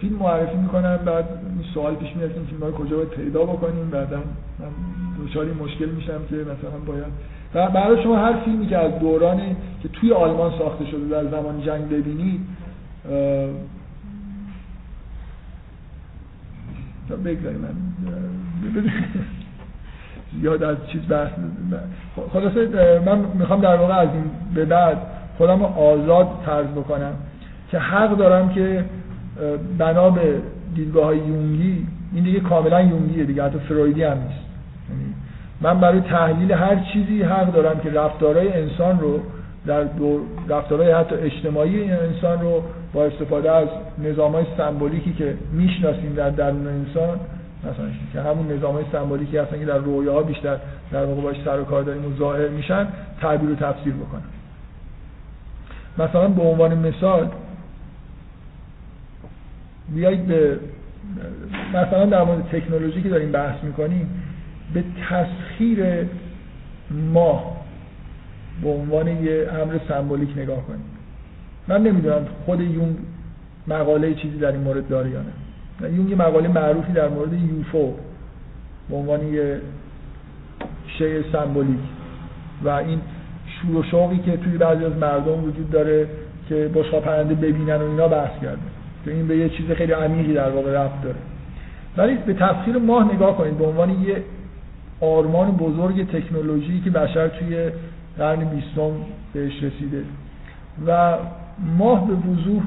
فیلم 0.00 0.16
معرفی 0.16 0.56
می‌کنم 0.56 0.98
بعد 1.04 1.24
سوال 1.74 1.94
پیش 1.94 2.16
میاد 2.16 2.34
که 2.34 2.40
فیلم 2.40 2.62
ها 2.62 2.70
کجا 2.70 2.96
باید 2.96 3.08
پیدا 3.08 3.44
بکنیم. 3.44 3.90
بعدا 3.90 4.16
من 4.16 5.24
دچار 5.26 5.46
مشکل 5.46 5.88
میشم 5.88 6.20
که 6.30 6.36
مثلا 6.36 6.78
باید 6.86 7.37
برای 7.54 8.02
شما 8.02 8.16
هر 8.16 8.32
فیلمی 8.32 8.66
که 8.66 8.78
از 8.78 8.98
دورانی 8.98 9.56
که 9.82 9.88
توی 9.88 10.12
آلمان 10.12 10.58
ساخته 10.58 10.86
شده 10.86 11.08
در 11.08 11.24
زمان 11.30 11.62
جنگ 11.62 11.88
ببینید 11.88 12.40
بگذاریم 17.24 17.60
من 17.60 17.74
یاد 20.42 20.62
از 20.62 20.76
چیز 20.92 21.00
بحث 21.08 21.30
خلاصه 22.32 22.68
من 23.06 23.18
می‌خوام 23.18 23.60
در 23.60 23.76
واقع 23.76 23.94
از 23.94 24.08
این 24.12 24.24
به 24.54 24.64
بعد 24.64 24.98
خودم 25.38 25.62
آزاد 25.62 26.28
طرز 26.46 26.66
بکنم 26.66 27.12
که 27.70 27.78
حق 27.78 28.16
دارم 28.16 28.48
که 28.48 28.84
بنا 29.78 30.10
به 30.10 30.40
دیدگاه 30.74 31.04
های 31.04 31.18
یونگی 31.18 31.86
این 32.14 32.24
دیگه 32.24 32.40
کاملا 32.40 32.80
یونگیه 32.80 33.24
دیگه 33.24 33.44
حتی 33.44 33.58
فرویدی 33.58 34.02
هم 34.02 34.18
نیست. 34.18 34.47
من 35.60 35.80
برای 35.80 36.00
تحلیل 36.00 36.52
هر 36.52 36.76
چیزی 36.92 37.22
حق 37.22 37.52
دارم 37.52 37.80
که 37.80 37.90
رفتارهای 37.90 38.52
انسان 38.52 39.00
رو 39.00 39.20
در 39.66 39.84
رفتارهای 40.48 40.92
حتی 40.92 41.14
اجتماعی 41.14 41.90
انسان 41.90 42.40
رو 42.40 42.62
با 42.92 43.04
استفاده 43.04 43.50
از 43.52 43.68
نظام 44.04 44.32
های 44.32 44.44
سمبولیکی 44.56 45.12
که 45.12 45.34
می‌شناسیم 45.52 46.14
در 46.14 46.30
درون 46.30 46.66
انسان 46.66 47.20
مثلا 47.64 47.86
که 48.12 48.20
همون 48.20 48.52
نظام 48.52 48.74
های 48.74 48.84
سمبولیکی 48.92 49.38
هستن 49.38 49.58
که 49.58 49.64
در 49.64 49.78
رویاها 49.78 50.22
بیشتر 50.22 50.56
در 50.92 51.04
واقع 51.04 51.22
باش 51.22 51.36
سر 51.44 51.60
و 51.60 51.64
کار 51.64 51.82
داریم 51.82 52.12
و 52.12 52.16
ظاهر 52.18 52.48
میشن 52.48 52.86
تعبیر 53.20 53.50
و 53.50 53.54
تفسیر 53.54 53.94
بکنم. 53.94 54.22
مثلا 55.98 56.28
به 56.28 56.42
عنوان 56.42 56.78
مثال 56.78 57.28
بیایید 59.94 60.26
به 60.26 60.58
مثلا 61.74 62.04
در 62.04 62.22
مورد 62.22 62.48
تکنولوژی 62.52 63.02
که 63.02 63.08
داریم 63.08 63.32
بحث 63.32 63.64
می‌کنیم 63.64 64.27
به 64.74 64.84
تسخیر 65.10 66.06
ماه 66.90 67.56
به 68.62 68.68
عنوان 68.68 69.08
یه 69.08 69.48
امر 69.62 69.78
سمبولیک 69.88 70.28
نگاه 70.38 70.66
کنیم. 70.66 70.84
من 71.68 71.82
نمی‌دونم 71.82 72.26
خود 72.44 72.60
یونگ 72.60 72.96
مقاله 73.68 74.14
چیزی 74.14 74.38
در 74.38 74.52
این 74.52 74.60
مورد 74.60 74.88
داره 74.88 75.10
یا 75.10 75.20
نه. 75.20 75.92
یونگ 75.92 76.10
یه 76.10 76.16
مقاله 76.16 76.48
معروفی 76.48 76.92
در 76.92 77.08
مورد 77.08 77.32
یوفو 77.32 77.94
به 78.90 78.96
عنوان 78.96 79.34
یه 79.34 79.60
شیء 80.98 81.22
سمبولیک. 81.32 81.78
و 82.64 82.68
این 82.68 83.00
شور 83.46 83.76
و 83.76 83.82
شوقی 83.82 84.18
که 84.18 84.36
توی 84.36 84.58
بعضی 84.58 84.84
از 84.84 84.96
مردم 84.96 85.44
وجود 85.44 85.70
داره 85.70 86.08
که 86.48 86.70
بشقا 86.74 87.00
پرنده 87.00 87.34
ببینن 87.34 87.76
و 87.76 87.90
اینا 87.90 88.08
بحث 88.08 88.42
کرده. 88.42 88.58
که 89.04 89.10
این 89.10 89.28
به 89.28 89.36
یه 89.36 89.48
چیز 89.48 89.70
خیلی 89.70 89.92
عمیقی 89.92 90.34
در 90.34 90.50
واقع 90.50 90.84
رفت 90.84 91.02
داره. 91.02 91.16
ولی 91.96 92.14
به 92.14 92.34
تفسیر 92.34 92.76
ماه 92.76 93.14
نگاه 93.14 93.36
کنید 93.36 93.58
به 93.58 93.66
عنوان 93.66 93.90
یه 93.90 94.22
آرمان 95.00 95.50
بزرگ 95.50 96.10
تکنولوژی 96.10 96.80
که 96.80 96.90
بشر 96.90 97.28
توی 97.28 97.70
قرن 98.18 98.44
بیستم 98.44 98.90
بهش 99.32 99.62
رسیده. 99.62 100.02
و 100.86 101.16
ماه 101.78 102.06
به 102.06 102.14
وضوح 102.14 102.62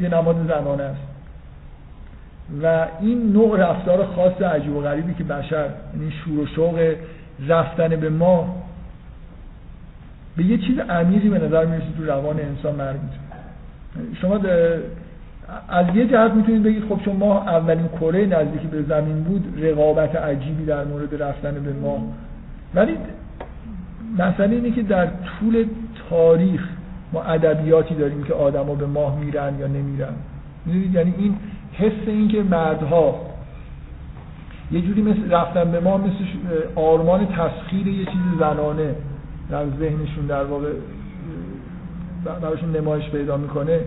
یه 0.00 0.08
نماد 0.08 0.36
زنانه 0.48 0.82
است. 0.82 1.08
و 2.62 2.86
این 3.00 3.32
نوع 3.32 3.58
رفتار 3.58 4.06
خاص 4.06 4.42
عجیب 4.42 4.76
و 4.76 4.80
غریبی 4.80 5.14
که 5.14 5.24
بشر 5.24 5.68
یعنی 5.94 6.12
شور 6.24 6.38
و 6.38 6.46
شوق 6.46 6.94
رفتن 7.48 7.88
به 7.88 8.10
ماه 8.10 8.54
به 10.36 10.44
یه 10.44 10.58
چیز 10.58 10.78
عمیقی 10.78 11.28
به 11.28 11.38
نظر 11.38 11.64
می‌رسید 11.64 11.96
تو 11.96 12.04
روان 12.04 12.40
انسان 12.40 12.74
مربوط 12.74 13.10
شما 14.20 14.38
از 15.68 15.86
یه 15.94 16.06
جهت 16.06 16.32
می‌تونید 16.32 16.62
بگید 16.62 16.84
خب 16.88 17.00
چون 17.04 17.16
ماه 17.16 17.48
اولین 17.48 17.88
کره 18.00 18.26
نزدیکی 18.26 18.66
به 18.66 18.82
زمین 18.82 19.22
بود 19.22 19.64
رقابت 19.64 20.16
عجیبی 20.16 20.64
در 20.64 20.84
مورد 20.84 21.22
رفتن 21.22 21.54
به 21.54 21.72
ماه 21.72 21.98
ولی 22.74 22.96
مسئله 24.18 24.56
اینه 24.56 24.70
که 24.70 24.82
در 24.82 25.06
طول 25.06 25.64
تاریخ 26.10 26.68
ما 27.12 27.22
ادبیاتی 27.22 27.94
داریم 27.94 28.24
که 28.24 28.34
آدما 28.34 28.74
به 28.74 28.86
ماه 28.86 29.20
میرن 29.20 29.58
یا 29.58 29.66
نمیرن. 29.66 30.12
می‌دونید؟ 30.66 30.94
یعنی 30.94 31.14
این 31.18 31.36
حس 31.72 32.06
این 32.06 32.28
که 32.28 32.42
مردها 32.42 33.20
یه 34.72 34.80
جوری 34.80 35.02
مثل 35.02 35.30
رفتن 35.30 35.70
به 35.70 35.80
ما 35.80 35.96
مثل 35.96 36.12
آرمان 36.74 37.26
تسخیر 37.26 37.86
یه 37.86 38.04
چیز 38.04 38.38
زنانه 38.38 38.94
در 39.50 39.64
ذهنشون 39.78 40.26
در 40.28 40.44
واقع 40.44 40.72
براشون 42.42 42.76
نمایش 42.76 43.10
پیدا 43.10 43.36
می‌کنه. 43.36 43.80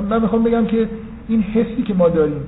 من 0.00 0.22
می‌خوام 0.22 0.44
بگم 0.44 0.66
که 0.66 0.88
این 1.28 1.42
حسی 1.42 1.82
که 1.82 1.94
ما 1.94 2.08
داریم 2.08 2.40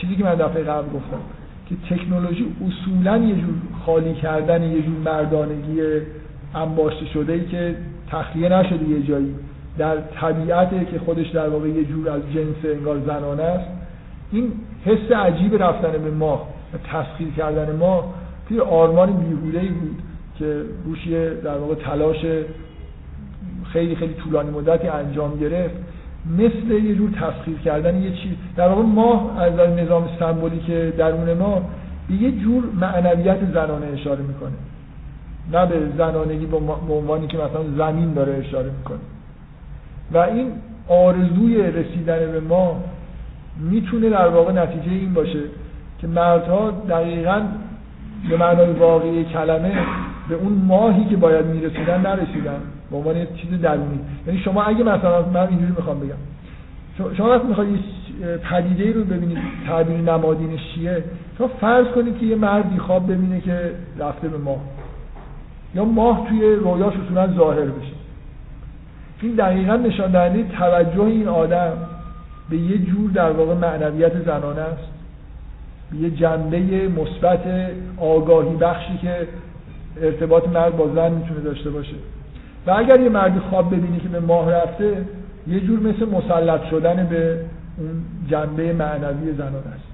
چیزی 0.00 0.16
که 0.16 0.24
من 0.24 0.34
دفعه 0.34 0.62
قبل 0.62 0.86
گفتم 0.86 1.20
که 1.68 1.94
تکنولوژی 1.94 2.46
اصولا 2.66 3.16
یه 3.16 3.34
جور 3.34 3.54
خالی 3.86 4.14
کردن 4.14 4.62
یه 4.62 4.82
جور 4.82 4.96
مردانگی 5.04 5.80
انباشته 6.54 7.06
شده 7.06 7.32
ای 7.32 7.44
که 7.44 7.76
تخلیه 8.10 8.48
نشده 8.48 8.88
یه 8.88 9.02
جایی. 9.02 9.34
در 9.78 9.96
طبیعته 9.96 10.84
که 10.84 10.98
خودش 10.98 11.28
در 11.28 11.48
واقع 11.48 11.68
یه 11.68 11.84
جور 11.84 12.10
از 12.10 12.22
جنس 12.34 12.76
انگار 12.76 13.00
زنانه 13.06 13.42
است. 13.42 13.70
این 14.32 14.52
حس 14.84 15.12
عجیب 15.12 15.62
رفتن 15.62 15.92
به 15.92 16.10
ما 16.10 16.48
و 16.74 16.78
تسخیر 16.78 17.28
کردن 17.36 17.76
ما 17.76 18.14
توی 18.48 18.60
آرمان 18.60 19.12
بیهوده 19.12 19.60
ای 19.60 19.68
بود 19.68 19.98
که 20.38 20.62
روش 20.84 21.06
در 21.44 21.58
واقع 21.58 21.74
تلاش 21.74 22.26
خیلی 23.72 23.96
خیلی 23.96 24.14
طولانی 24.14 24.50
مدتی 24.50 24.88
انجام 24.88 25.38
گرفت. 25.38 25.74
مثل 26.38 26.84
یه 26.84 26.94
جور 26.94 27.10
تسخیر 27.10 27.58
کردن 27.58 28.02
یه 28.02 28.10
چیز 28.10 28.32
در 28.56 28.68
واقع 28.68 28.82
ما 28.82 29.30
از 29.38 29.52
نظام 29.52 30.08
که 30.66 30.92
درون 30.98 31.32
ما 31.32 31.62
به 32.08 32.14
یه 32.14 32.30
جور 32.30 32.64
معنویت 32.80 33.38
زنانه 33.52 33.86
اشاره 33.86 34.22
می‌کنه. 34.22 34.52
نه 35.52 35.66
به 35.66 35.80
زنانگی 35.98 36.46
به 36.46 36.94
عنوانی 36.94 37.26
که 37.26 37.36
مثلا 37.36 37.62
زمین 37.76 38.12
داره 38.12 38.34
اشاره 38.46 38.70
می‌کنه. 38.78 38.98
و 40.12 40.18
این 40.18 40.52
آرزوی 40.88 41.62
رسیدن 41.62 42.18
به 42.18 42.40
ما 42.40 42.82
می‌تونه 43.70 44.10
در 44.10 44.28
واقع 44.28 44.52
نتیجه 44.52 44.90
این 44.90 45.14
باشه 45.14 45.40
که 45.98 46.06
مردها 46.06 46.70
دقیقا 46.70 47.42
به 48.30 48.36
معنای 48.36 48.70
واقعی 48.70 49.24
کلمه 49.24 49.72
به 50.28 50.34
اون 50.34 50.52
ماهی 50.52 51.04
که 51.04 51.16
باید 51.16 51.46
می‌رسیدن 51.46 52.00
نرسیدن. 52.00 52.60
به 52.90 52.96
عنوان 52.96 53.16
یه 53.16 53.28
چیز 53.36 53.60
درونی. 53.60 54.00
یعنی 54.26 54.38
شما 54.38 54.62
اگه 54.62 54.84
مثلا 54.84 55.22
من 55.22 55.48
اینجوری 55.48 55.72
می‌خوام 55.76 56.00
بگم. 56.00 57.14
شما 57.16 57.30
وقتی 57.30 57.46
می‌خواید 57.46 57.80
پدیده 58.50 58.92
رو 58.92 59.04
ببینید 59.04 59.38
تعبیر 59.66 59.96
نمادین 59.96 60.56
شیعه 60.56 61.04
شما 61.38 61.48
فرض 61.60 61.86
کنید 61.86 62.18
که 62.18 62.26
یه 62.26 62.36
مردی 62.36 62.78
خواب 62.78 63.12
ببینه 63.12 63.40
که 63.40 63.70
رفته 63.98 64.28
به 64.28 64.38
ماه. 64.38 64.60
یا 65.74 65.84
ماه 65.84 66.26
توی 66.28 66.54
رویاش 66.54 66.94
اصولا 67.06 67.34
ظاهر 67.34 67.64
بشه. 67.64 67.96
این 69.22 69.34
دقیقا 69.34 69.76
نشان 69.76 70.10
دهنده 70.10 70.44
توجه 70.58 71.02
این 71.02 71.28
آدم 71.28 71.72
به 72.50 72.56
یه 72.56 72.78
جور 72.78 73.10
در 73.10 73.30
واقع 73.30 73.54
معنویت 73.54 74.24
زنانه 74.24 74.60
است. 74.60 74.88
به 75.90 75.96
یه 75.96 76.10
جنبه 76.10 76.88
مثبت 76.88 77.40
آگاهی 77.98 78.56
بخشی 78.56 78.98
که 78.98 79.28
ارتباط 80.02 80.48
مرد 80.48 80.76
با 80.76 80.88
زن 80.94 81.10
می‌تونه 81.12 81.40
داشته 81.40 81.70
باشه. 81.70 81.94
و 82.66 82.70
اگر 82.70 83.00
یه 83.00 83.08
مردی 83.08 83.38
خواب 83.38 83.74
ببینی 83.74 84.00
که 84.00 84.08
به 84.08 84.20
ماه 84.20 84.52
رفته 84.52 85.04
یه 85.46 85.60
جور 85.60 85.80
مثل 85.80 86.06
مسلط 86.10 86.64
شدن 86.70 87.06
به 87.10 87.40
اون 87.78 88.04
جنبه 88.30 88.72
معنوی 88.72 89.32
زنانه 89.32 89.56
است. 89.56 89.86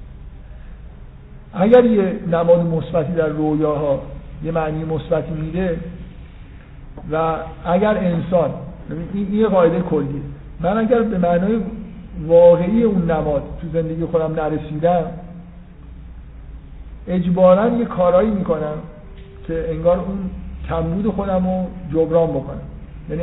اگر 1.55 1.85
یه 1.85 2.15
نماد 2.33 2.61
مثبتی 2.67 3.13
در 3.13 3.29
رویاها 3.29 4.03
یه 4.45 4.53
معنی 4.53 4.85
مثبتی 4.85 5.33
میده 5.33 5.79
و 7.13 7.37
اگر 7.65 7.97
انسان 7.99 8.51
این 9.15 9.35
یه 9.35 9.47
قاعده 9.47 9.81
کلیه. 9.81 10.23
من 10.61 10.79
اگر 10.79 11.03
به 11.03 11.19
معنای 11.19 11.61
واقعی 12.27 12.83
اون 12.83 13.11
نماد 13.11 13.43
تو 13.61 13.67
زندگی 13.73 14.05
خودم 14.05 14.35
نرسیدم 14.35 15.05
اجبارا 17.09 17.69
یه 17.69 17.85
کارایی 17.85 18.31
می‌کنم 18.31 18.75
که 19.47 19.71
انگار 19.71 19.99
اون 19.99 20.19
کمبود 20.69 21.15
خودم 21.15 21.47
رو 21.47 21.67
جبران 21.93 22.31
بکنم. 22.31 22.61
یعنی 23.11 23.23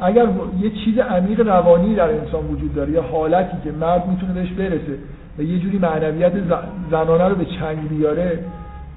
اگر 0.00 0.28
یه 0.60 0.70
چیز 0.84 0.98
عمیق 0.98 1.40
روانی 1.40 1.94
در 1.94 2.10
انسان 2.10 2.46
وجود 2.46 2.74
داره 2.74 2.92
یه 2.92 3.00
حالتی 3.00 3.56
که 3.64 3.72
مرد 3.72 4.08
می‌تونه 4.08 4.32
بهش 4.32 4.50
برسه 4.50 4.98
و 5.38 5.42
یه 5.42 5.58
جوری 5.58 5.78
معنویت 5.78 6.32
زنانه 6.90 7.28
رو 7.28 7.34
به 7.34 7.44
چنگ 7.44 7.88
بیاره 7.88 8.38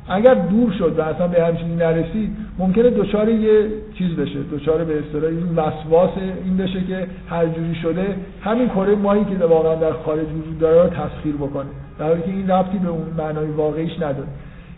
اگر 0.07 0.33
دور 0.33 0.71
شد 0.71 0.99
و 0.99 1.01
اصلا 1.01 1.27
به 1.27 1.43
همچین 1.43 1.75
نرسید 1.75 2.35
ممکنه 2.59 2.89
دچار 2.89 3.29
یه 3.29 3.67
چیز 3.97 4.15
بشه 4.15 4.39
دچار 4.51 4.83
به 4.83 4.99
اصطلاح 4.99 5.29
این 5.29 5.55
وسواس 5.55 6.09
این 6.45 6.57
بشه 6.57 6.83
که 6.83 7.07
هر 7.29 7.45
جوری 7.45 7.75
شده 7.75 8.15
همین 8.41 8.69
کره 8.69 8.95
ماهی 8.95 9.25
که 9.25 9.45
واقعا 9.45 9.75
در 9.75 9.91
خارج 9.91 10.27
وجود 10.27 10.59
داره 10.59 10.83
رو 10.83 10.89
تسخیر 10.89 11.35
بکنه. 11.35 11.65
در 11.99 12.05
حالی 12.05 12.21
که 12.21 12.31
این 12.31 12.49
ربطی 12.49 12.77
به 12.77 12.89
اون 12.89 13.07
معنای 13.17 13.47
واقعیش 13.47 13.95
نداره. 13.95 14.27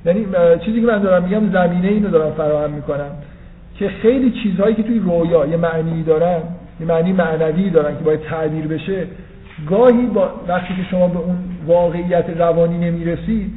یعنی 0.05 0.25
چیزی 0.65 0.81
که 0.81 0.87
من 0.87 1.01
دارم 1.01 1.23
میگم 1.23 1.51
زمینه 1.51 1.87
اینو 1.87 2.09
دارم 2.09 2.31
فراهم 2.31 2.71
می‌کنم 2.71 3.11
که 3.75 3.89
خیلی 3.89 4.31
چیزهایی 4.43 4.75
که 4.75 4.83
توی 4.83 4.99
رویا 4.99 5.45
یه 5.45 5.57
معنی 5.57 6.03
دارن 6.03 6.41
یه 6.79 6.87
معنی 6.87 7.13
معنوی 7.13 7.69
دارن 7.69 7.97
که 7.97 8.03
باید 8.03 8.21
تعبیر 8.21 8.67
بشه 8.67 9.07
گاهی 9.69 10.05
با 10.05 10.29
وقتی 10.47 10.75
که 10.75 10.83
شما 10.91 11.07
به 11.07 11.19
اون 11.19 11.35
واقعیت 11.67 12.25
روانی 12.37 12.77
نمی‌رسید 12.77 13.51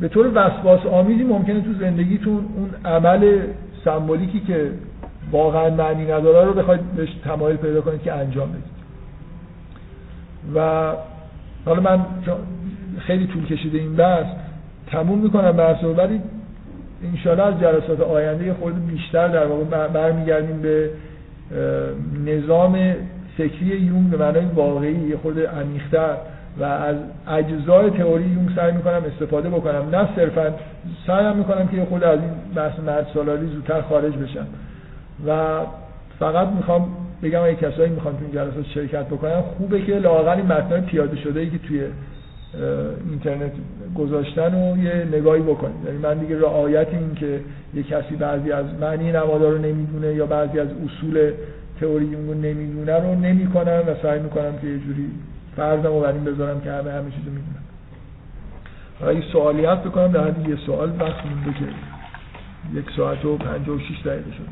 به 0.00 0.08
طور 0.08 0.30
وسواس 0.34 0.86
آمیزی 0.86 1.24
ممکنه 1.24 1.60
تو 1.60 1.72
زندگیتون 1.80 2.34
اون 2.34 2.70
عمل 2.84 3.38
سمبولیکی 3.84 4.40
که 4.40 4.70
واقعا 5.32 5.70
معنی 5.70 6.04
نداره 6.04 6.46
رو 6.46 6.52
بخواید 6.52 6.80
بهش 6.96 7.08
تمایل 7.24 7.56
پیدا 7.56 7.80
کنید 7.80 8.02
که 8.02 8.12
انجام 8.12 8.48
بدید. 8.48 8.82
و 10.54 10.92
حالا 11.64 11.80
من 11.80 12.04
خیلی 12.98 13.26
طول 13.26 13.46
کشیده 13.46 13.78
این 13.78 13.96
بحث 13.96 14.26
تموم 14.92 15.18
می‌کنم 15.18 15.52
بحث 15.52 15.84
رو. 15.84 15.94
ولی 15.94 16.20
انشاءالله 17.04 17.44
از 17.44 17.60
جلسات 17.60 18.00
آینده 18.00 18.54
خود 18.54 18.86
بیشتر 18.86 19.28
در 19.28 19.46
واقع 19.46 19.88
برمیگردیم 19.88 20.62
به 20.62 20.90
نظام 22.26 22.94
فکری 23.36 23.66
یون 23.66 24.10
به 24.10 24.16
معنای 24.16 24.44
واقعی 24.44 25.08
یه 25.08 25.16
خود 25.16 25.40
عمیق‌تر. 25.40 26.14
و 26.60 26.64
از 26.64 26.96
اجزای 27.28 27.90
تئوری 27.90 28.24
یون 28.24 28.52
سعی 28.56 28.72
می‌کنم 28.72 29.02
استفاده 29.12 29.48
بکنم. 29.48 29.88
نه 29.92 30.08
صرفا 30.16 30.54
سعی 31.06 31.34
می‌کنم 31.34 31.68
که 31.68 31.84
خود 31.84 32.04
از 32.04 32.18
این 32.18 32.30
بحث 32.54 32.78
مرد 32.86 33.06
سالاری 33.14 33.46
زودتر 33.46 33.80
خارج 33.80 34.12
بشم. 34.12 34.46
و 35.26 35.60
فقط 36.18 36.48
می‌خوام 36.48 36.88
بگم 37.22 37.42
اگه 37.42 37.54
کسایی 37.54 37.90
می‌خوان 37.90 38.14
تو 38.14 38.20
این 38.22 38.34
جلسات 38.34 38.66
شرکت 38.74 39.06
بکنن 39.06 39.40
خوبه 39.40 39.82
که 39.82 39.98
لااقل 39.98 40.36
این 40.36 40.46
متنای 40.46 40.80
پیاده 40.80 41.16
شده 41.16 41.40
ای 41.40 41.50
که 41.50 41.58
توی 41.58 41.80
اینترنت 43.10 43.52
گذاشتن 43.96 44.54
و 44.54 44.84
یه 44.84 45.08
نگاهی 45.12 45.42
بکنید. 45.42 45.84
یعنی 45.86 45.98
من 45.98 46.18
دیگه 46.18 46.40
رعایت 46.40 46.88
این 46.88 47.14
که 47.14 47.40
یه 47.74 47.82
کسی 47.82 48.16
بعضی 48.16 48.52
از 48.52 48.66
معنی 48.80 49.12
نمادار 49.12 49.52
رو 49.52 49.58
نمی‌دونه 49.58 50.14
یا 50.14 50.26
بعضی 50.26 50.60
از 50.60 50.68
اصول 50.68 51.32
تئوری 51.80 52.14
رو 52.14 52.34
نمی‌دونه 52.34 52.98
رو 52.98 53.14
نمی‌کنم 53.14 53.82
و 53.86 53.94
سعی 54.02 54.20
می‌کنم 54.20 54.58
که 54.60 54.66
یه 54.66 54.78
جوری 54.78 55.10
فرضم 55.56 55.86
رو 55.86 56.00
بر 56.00 56.12
این 56.12 56.24
بذارم 56.24 56.60
که 56.60 56.72
همه 56.72 56.92
همه 56.92 57.10
چیزو 57.10 57.30
می‌دونم 57.30 57.62
اگه 59.06 59.22
سوالی 59.32 59.64
هست 59.64 59.82
بکنم 59.82 60.12
در 60.12 60.48
یه 60.48 60.56
سوال 60.66 60.92
وقت 61.00 61.26
مونده 61.26 61.58
که 61.58 61.64
یک 62.74 62.84
ساعت 62.96 63.24
و 63.24 63.36
پنج 63.36 63.68
و 63.68 63.78
شیش 63.78 64.00
دقیقه 64.00 64.32
شد. 64.32 64.48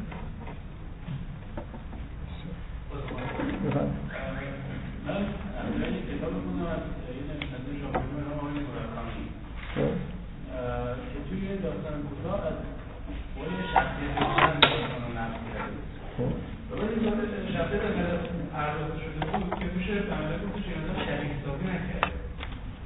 بفرمایید. 3.68 4.09
داستان 11.56 11.96
کوتاه 12.08 12.40
از 12.48 12.56
قول 13.36 13.50
شخصیت 13.74 14.14
شخصیت 17.54 17.82
پرداخته 18.54 18.98
شده 19.04 19.20
بود 19.26 19.58
که 19.58 19.66
میشه 19.76 19.92
عملا 19.92 20.36
گفتش 20.44 20.64
این 20.68 20.76
آدم 20.84 20.98
شریک 21.06 21.30
حسابی 21.36 21.64
نکرد. 21.72 22.12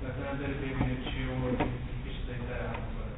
مثلا 0.04 0.30
داره 0.40 0.54
ببینه 0.62 0.94
چی 1.04 1.20
و 1.30 1.34
چیزایی 2.14 2.42
در 2.50 2.60
هم 2.68 2.76
می‌کنه 2.84 3.12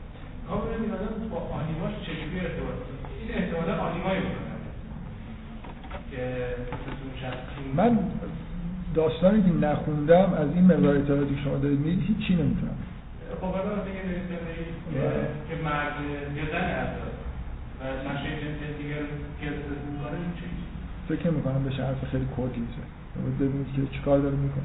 کام 0.48 0.60
این 0.82 0.92
آدم 0.96 1.28
با 1.30 1.38
آنیماش 1.58 1.94
چجوری 2.06 2.40
ارتباط 2.40 2.78
این 3.20 3.30
احتمالا 3.38 3.74
آنیمایی 3.88 4.20
می‌کنه 4.20 4.56
که 6.10 6.22
من 7.76 7.98
داستانی 8.94 9.42
که 9.42 9.66
نخوندم 9.66 10.32
از 10.32 10.48
این 10.54 10.64
مقدار 10.64 10.96
اطلاعاتی 10.96 11.38
شما 11.44 11.56
دارید 11.56 11.78
می‌دید 11.78 12.04
هیچی 12.08 12.34
نمی‌تونم. 12.34 12.76
خب 13.40 13.46
حالا 13.46 13.84
دیگه 13.84 14.02
نویسنده 14.08 14.52
که 15.48 15.54
مرد 15.64 15.94
یا 16.36 16.44
زن 16.52 16.68
هست 16.78 16.96
و 17.80 17.82
نقشه 18.08 18.30
جنسی 18.40 18.82
دیگر 18.82 19.02
که 19.40 19.46
می‌کنه 19.50 20.18
چی 20.38 20.46
فکر 21.08 21.30
می‌کنم 21.30 21.64
بشه 21.64 21.84
حرف 21.84 22.04
خیلی 22.10 22.28
کلیشه 22.36 22.82
ببینید 23.40 23.66
که 23.76 23.96
چیکار 23.96 24.18
داره 24.18 24.36
می‌کنه. 24.36 24.64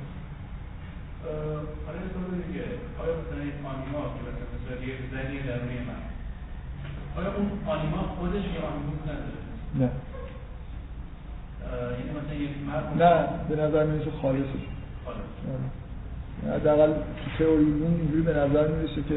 حالا 1.86 2.00
سوال 2.14 2.42
دیگه. 2.48 2.66
آیا 3.02 3.14
مثلا 3.22 3.42
این 3.42 3.58
آنیما 3.74 4.02
که 4.14 4.22
مثلا 4.54 4.76
یه 4.88 4.96
زنی 5.12 5.40
درونی 5.48 5.80
من 5.90 6.02
آیا 7.18 7.30
اون 7.38 7.48
آنیما 7.66 7.98
خودش 7.98 8.44
یه 8.56 8.62
آنیما 8.72 8.94
نداره؟ 9.04 9.42
نه. 9.80 9.90
یعنی 11.98 12.12
مثلا 12.20 12.36
یک 12.46 12.52
مرد 12.68 13.04
نه 13.04 13.28
به 13.50 13.56
نظر 13.64 13.84
می‌رسه 13.86 14.12
خالصه. 14.22 14.60
خالص 15.06 15.18
آره. 15.50 15.81
حداقل 16.50 16.88
تو 16.88 17.44
تئوری 17.44 17.66
اینجوری 17.66 18.22
به 18.22 18.32
نظر 18.32 18.68
می‌رسه 18.68 19.02
که 19.10 19.16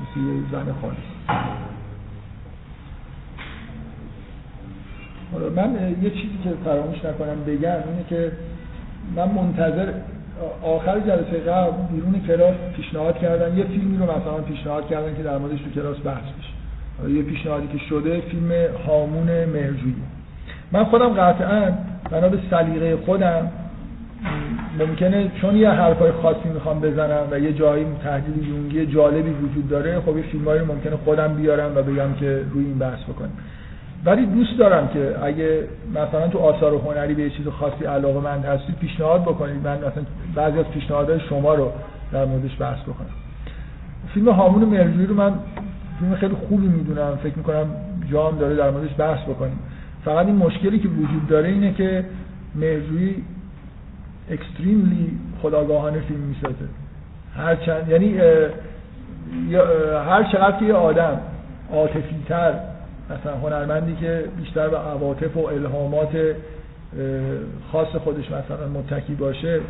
مثل 0.00 0.20
یه 0.20 0.42
زن 0.52 0.74
خالص 0.80 1.06
من 5.56 5.96
یه 6.02 6.10
چیزی 6.10 6.38
که 6.44 6.50
فراموش 6.64 7.04
نکنم 7.04 7.44
بگم 7.46 7.70
اینه 7.70 8.04
که 8.08 8.32
من 9.16 9.28
منتظر 9.28 9.92
آخر 10.62 11.00
جلسه 11.00 11.40
قبل 11.40 11.82
بیرون 11.92 12.20
کلاس 12.26 12.54
پیشنهاد 12.76 13.18
کردن. 13.18 13.58
یه 13.58 13.64
فیلمی 13.64 13.96
رو 13.96 14.04
مثلا 14.04 14.40
پیشنهاد 14.48 14.88
کردن 14.88 15.16
که 15.16 15.22
در 15.22 15.38
موردش 15.38 15.58
تو 15.60 15.80
کلاس 15.80 15.96
بحث 16.04 16.24
بشه. 16.38 17.10
یه 17.10 17.22
پیشنهادی 17.22 17.66
که 17.66 17.78
شده 17.78 18.20
فیلم 18.20 18.52
هامون 18.86 19.44
مهرجویی. 19.44 19.94
من 20.72 20.84
خودم 20.84 21.08
قطعا 21.08 21.72
بنا 22.10 22.28
به 22.28 22.38
سلیقه 22.50 22.96
خودم 22.96 23.50
ممکنه 24.78 25.30
چون 25.40 25.56
یه 25.56 25.70
حرفای 25.70 26.12
خاصی 26.12 26.48
می‌خوام 26.54 26.80
بزنم 26.80 27.22
و 27.30 27.38
یه 27.38 27.52
جایی 27.52 27.86
تحلیل 28.04 28.48
یونگی 28.48 28.86
جالبی 28.86 29.30
وجود 29.30 29.68
داره 29.68 30.00
خب 30.00 30.16
یه 30.16 30.22
فیلمایی 30.22 30.60
ممکنه 30.60 30.96
خودم 30.96 31.34
بیارم 31.34 31.76
و 31.76 31.82
بگم 31.82 32.14
که 32.20 32.42
روی 32.50 32.64
این 32.64 32.78
بحث 32.78 33.02
بکنیم. 33.02 33.32
ولی 34.04 34.26
دوست 34.26 34.58
دارم 34.58 34.88
که 34.88 35.14
اگه 35.22 35.60
مثلا 35.90 36.28
تو 36.28 36.38
آثار 36.38 36.74
هنری 36.74 37.14
به 37.14 37.30
چیز 37.30 37.48
خاصی 37.48 37.84
علاقه 37.84 38.20
مند 38.20 38.44
هستید 38.44 38.78
پیشنهاد 38.78 39.22
بکنید. 39.22 39.66
من 39.66 39.76
مثلا 39.76 40.04
بعضی 40.34 40.58
از 40.58 40.64
پیشنهادهای 40.64 41.20
شما 41.20 41.54
رو 41.54 41.72
در 42.12 42.24
موردش 42.24 42.60
بحث 42.60 42.82
بکنم. 42.82 43.10
فیلم 44.14 44.28
هامون 44.28 44.64
مرجوی 44.64 45.06
رو 45.06 45.14
من 45.14 45.32
فیلم 46.00 46.14
خیلی 46.14 46.34
خوبی 46.48 46.66
می‌دونم. 46.66 47.18
فکر 47.22 47.36
می‌کنم 47.36 47.66
جام 48.12 48.38
داره 48.38 48.56
در 48.56 48.70
موردش 48.70 48.94
بحث 48.98 49.22
بکنیم. 49.28 49.58
فقط 50.04 50.26
این 50.26 50.36
مشکلی 50.36 50.78
که 50.78 50.88
وجود 50.88 51.26
داره 51.28 51.48
اینه 51.48 51.72
که 51.72 52.04
مرجوی 52.54 53.14
اکستریملی 54.30 55.18
خداگاهانه 55.42 56.00
فیلم 56.00 56.20
می‌سازه. 56.20 56.68
هر 57.36 57.56
چند 57.56 57.88
یعنی 57.88 58.18
هر 60.08 60.28
چقدر 60.32 60.58
که 60.58 60.64
یه 60.64 60.74
آدم 60.74 61.20
عاطفی 61.72 62.22
تر 62.28 62.52
مثلا 63.10 63.36
هنرمندی 63.36 63.96
که 63.96 64.24
بیشتر 64.36 64.68
به 64.68 64.78
عواطف 64.78 65.36
و 65.36 65.46
الهامات 65.46 66.34
خاص 67.72 67.88
خودش 67.88 68.24
مثلا 68.26 68.68
متکی 68.74 69.14
باشه 69.14 69.60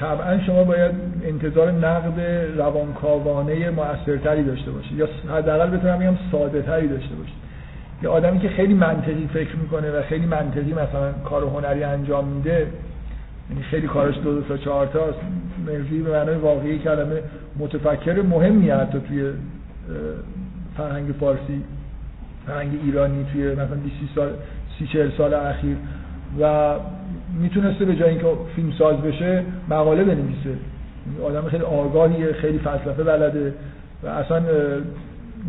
طبعا 0.00 0.38
شما 0.38 0.64
باید 0.64 0.90
انتظار 1.24 1.72
نقد 1.72 2.20
روانکاوانه 2.56 3.70
موثرتری 3.70 4.44
داشته 4.44 4.70
باشید 4.70 4.98
یا 4.98 5.08
حداقل 5.36 5.76
بتونم 5.76 5.98
بگم 5.98 6.16
ساده 6.32 6.62
تری 6.62 6.88
داشته 6.88 7.14
باشید 7.14 7.34
یه 8.02 8.08
آدمی 8.08 8.40
که 8.40 8.48
خیلی 8.48 8.74
منطقی 8.74 9.28
فکر 9.34 9.56
می‌کنه 9.56 9.90
و 9.90 10.02
خیلی 10.02 10.26
منطقی 10.26 10.72
مثلا 10.72 11.12
کار 11.24 11.42
هنری 11.42 11.84
انجام 11.84 12.24
میده 12.28 12.66
یعنی 13.50 13.62
خیلی 13.62 13.86
کارش 13.86 14.14
دو 14.24 14.34
دو 14.34 14.42
تا 14.42 14.56
چهار 14.56 14.86
تا 14.86 15.00
مرزی 15.66 16.02
به 16.02 16.10
معنای 16.10 16.36
واقعی 16.36 16.78
کلمه 16.78 17.22
متفکر 17.58 18.22
مهمی 18.22 18.70
حتی 18.70 18.98
توی 19.08 19.30
فرهنگ 20.76 21.12
فارسی 21.20 21.62
فرهنگ 22.46 22.80
ایرانی 22.84 23.26
توی 23.32 23.52
مثلا 23.52 23.64
20 23.64 23.96
سال 24.14 24.28
30 24.78 24.86
40 24.86 25.10
سال 25.10 25.34
اخیر. 25.34 25.76
و 26.40 26.74
می‌تونسته 27.40 27.84
به 27.84 27.96
جای 27.96 28.10
اینکه 28.10 28.26
فیلم 28.56 28.72
ساز 28.78 28.96
بشه 28.96 29.42
مقاله 29.68 30.04
بنویسه. 30.04 30.58
آدم 31.24 31.48
خیلی 31.48 31.62
آگاهیه 31.62 32.32
خیلی 32.32 32.58
فلسفه 32.58 33.04
بلده 33.04 33.54
و 34.02 34.06
اصلا 34.06 34.42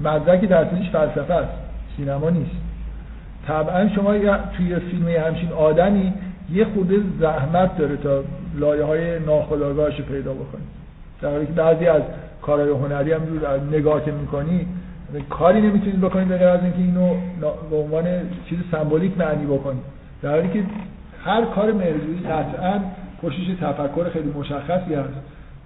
مدرکی 0.04 0.48
در 0.48 0.66
فلسفه 0.66 1.34
است. 1.34 1.52
سینما 1.98 2.30
نیست. 2.30 2.56
طبعا 3.48 3.90
شما 3.90 4.14
توی 4.58 4.76
فیلم 4.76 5.08
همچین 5.08 5.52
آدمی 5.52 6.14
یه 6.54 6.66
خود 6.66 7.20
زحمت 7.20 7.78
داره 7.78 7.98
تا 7.98 8.24
لایه 8.60 8.84
های 8.84 9.20
ناخودآگاهش 9.20 10.02
پیدا 10.02 10.34
بکنی. 10.34 10.64
در 11.22 11.32
حالی 11.32 11.46
که 11.46 11.52
بعضی 11.52 11.88
از 11.88 12.02
کارهای 12.42 12.70
هنری 12.70 13.12
هم 13.12 13.22
نگاه 13.72 14.06
که 14.06 14.12
می‌کنی 14.12 14.68
کاری 15.30 15.62
نمی‌تونید 15.62 16.02
بکنید 16.02 16.28
به 16.28 16.46
از 16.46 16.60
اینکه 16.64 16.78
اینو 16.78 17.16
به 17.70 17.76
عنوان 17.76 18.06
چیز 18.50 18.60
سمبولیک 18.72 19.18
معنی 19.18 19.46
بکنید 19.46 19.84
در 20.22 20.30
حالی 20.30 20.48
که 20.48 20.64
هر 21.24 21.46
کار 21.46 21.72
مرجویی 21.72 22.20
قطعا 22.20 22.80
پشتش 23.22 23.48
تفکر 23.62 24.10
خیلی 24.10 24.34
مشخصی 24.40 24.94
هست 24.94 25.14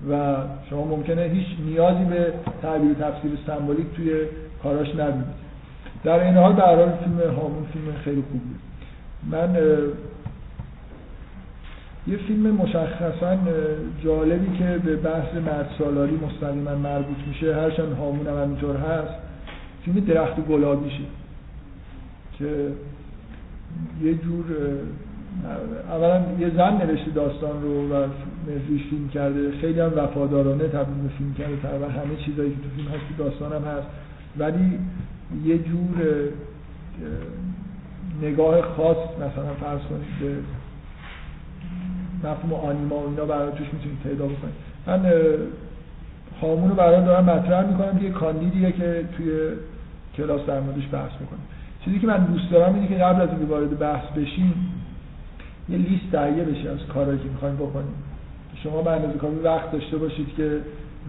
و 0.09 0.35
شما 0.69 0.85
ممکنه 0.85 1.21
هیچ 1.21 1.47
نیازی 1.65 2.03
به 2.03 2.33
تعبیر 2.61 2.93
تفسیر 2.93 3.31
سمبولیک 3.47 3.85
توی 3.95 4.11
کاراش 4.63 4.89
نبینید 4.89 5.49
در 6.03 6.19
این 6.19 6.37
حال 6.37 6.53
به 6.53 6.61
حال 6.61 6.91
فیلم 7.03 7.35
هامون 7.35 7.65
فیلم 7.73 7.85
خیلی 8.03 8.23
خوبیه. 8.31 8.59
من 9.31 9.57
یه 12.09 12.17
فیلم 12.17 12.51
مشخصا 12.51 13.37
جالبی 14.03 14.57
که 14.57 14.81
به 14.85 14.95
بحث 14.95 15.33
مرد 15.33 15.69
سالاری 15.77 16.19
مستقیما 16.27 16.75
مربوط 16.75 17.17
میشه 17.27 17.55
هرچند 17.55 17.93
هامون 17.93 18.27
هم 18.27 18.41
همینطور 18.43 18.75
هست 18.75 19.13
فیلم 19.85 19.99
درخت 19.99 20.39
گلابیشه. 20.39 21.03
که 22.39 22.67
یه 24.03 24.13
جور 24.13 24.45
اولا 25.89 26.21
یه 26.39 26.51
زن 26.57 26.73
نوشته 26.73 27.11
داستان 27.11 27.61
رو 27.61 27.89
و 27.89 28.07
مهریش 28.47 28.83
فیلم 28.89 29.09
کرده. 29.09 29.51
خیلی 29.61 29.79
هم 29.79 29.91
وفادارانه 29.95 30.63
تبدیل 30.63 31.03
به 31.03 31.09
فیلم 31.17 31.33
کرده. 31.33 31.55
تقریبا 31.63 31.85
همه 31.85 32.15
چیزایی 32.25 32.49
که 32.49 32.55
تو 32.55 32.69
فیلم 32.75 32.87
هست 32.87 33.17
تو 33.17 33.23
داستان 33.23 33.53
هم 33.53 33.77
هست. 33.77 33.87
ولی 34.37 34.79
یه 35.45 35.57
جور 35.57 35.95
نگاه 38.21 38.61
خاص 38.61 38.97
مثلا 39.15 39.53
فرض 39.61 39.79
کنید 39.79 40.19
به 40.21 40.35
مفهوم 42.23 42.53
آنیما 42.53 42.95
و 42.95 43.09
اینا 43.09 43.25
برای 43.25 43.51
توش 43.51 43.67
می‌تونید 43.73 43.99
پیدا 44.03 44.25
بکنید 44.25 44.53
من 44.87 45.11
هامون 46.41 46.69
رو 46.69 46.75
برای 46.75 47.05
دارم 47.05 47.25
مطرح 47.25 47.65
می‌کنم 47.71 48.03
یه 48.03 48.09
کاندیدیه 48.09 48.71
که 48.71 49.05
توی 49.17 49.31
کلاس 50.17 50.41
در 50.47 50.59
موردش 50.59 50.87
بحث 50.91 51.11
می‌کنم 51.21 51.39
چیزی 51.85 51.99
که 51.99 52.07
من 52.07 52.17
دوست 52.17 52.51
دارم 52.51 52.75
اینه 52.75 52.87
که 52.87 52.95
قبل 52.95 53.21
از 53.21 53.29
اینکه 53.29 53.45
وارد 53.45 53.79
بحث 53.79 54.05
بشیم 54.17 54.53
یه 55.69 55.77
لیست 55.77 56.11
تهیه 56.11 56.43
بشه 56.43 56.69
از 56.69 56.77
کارهایی 56.93 57.19
که 57.19 57.29
می‌خوایم 57.29 57.55
بکنیم. 57.55 57.93
شما 58.63 58.81
به 58.81 58.91
اندازه 58.91 59.17
کافی 59.17 59.35
وقت 59.43 59.71
داشته 59.71 59.97
باشید 59.97 60.35
که 60.37 60.59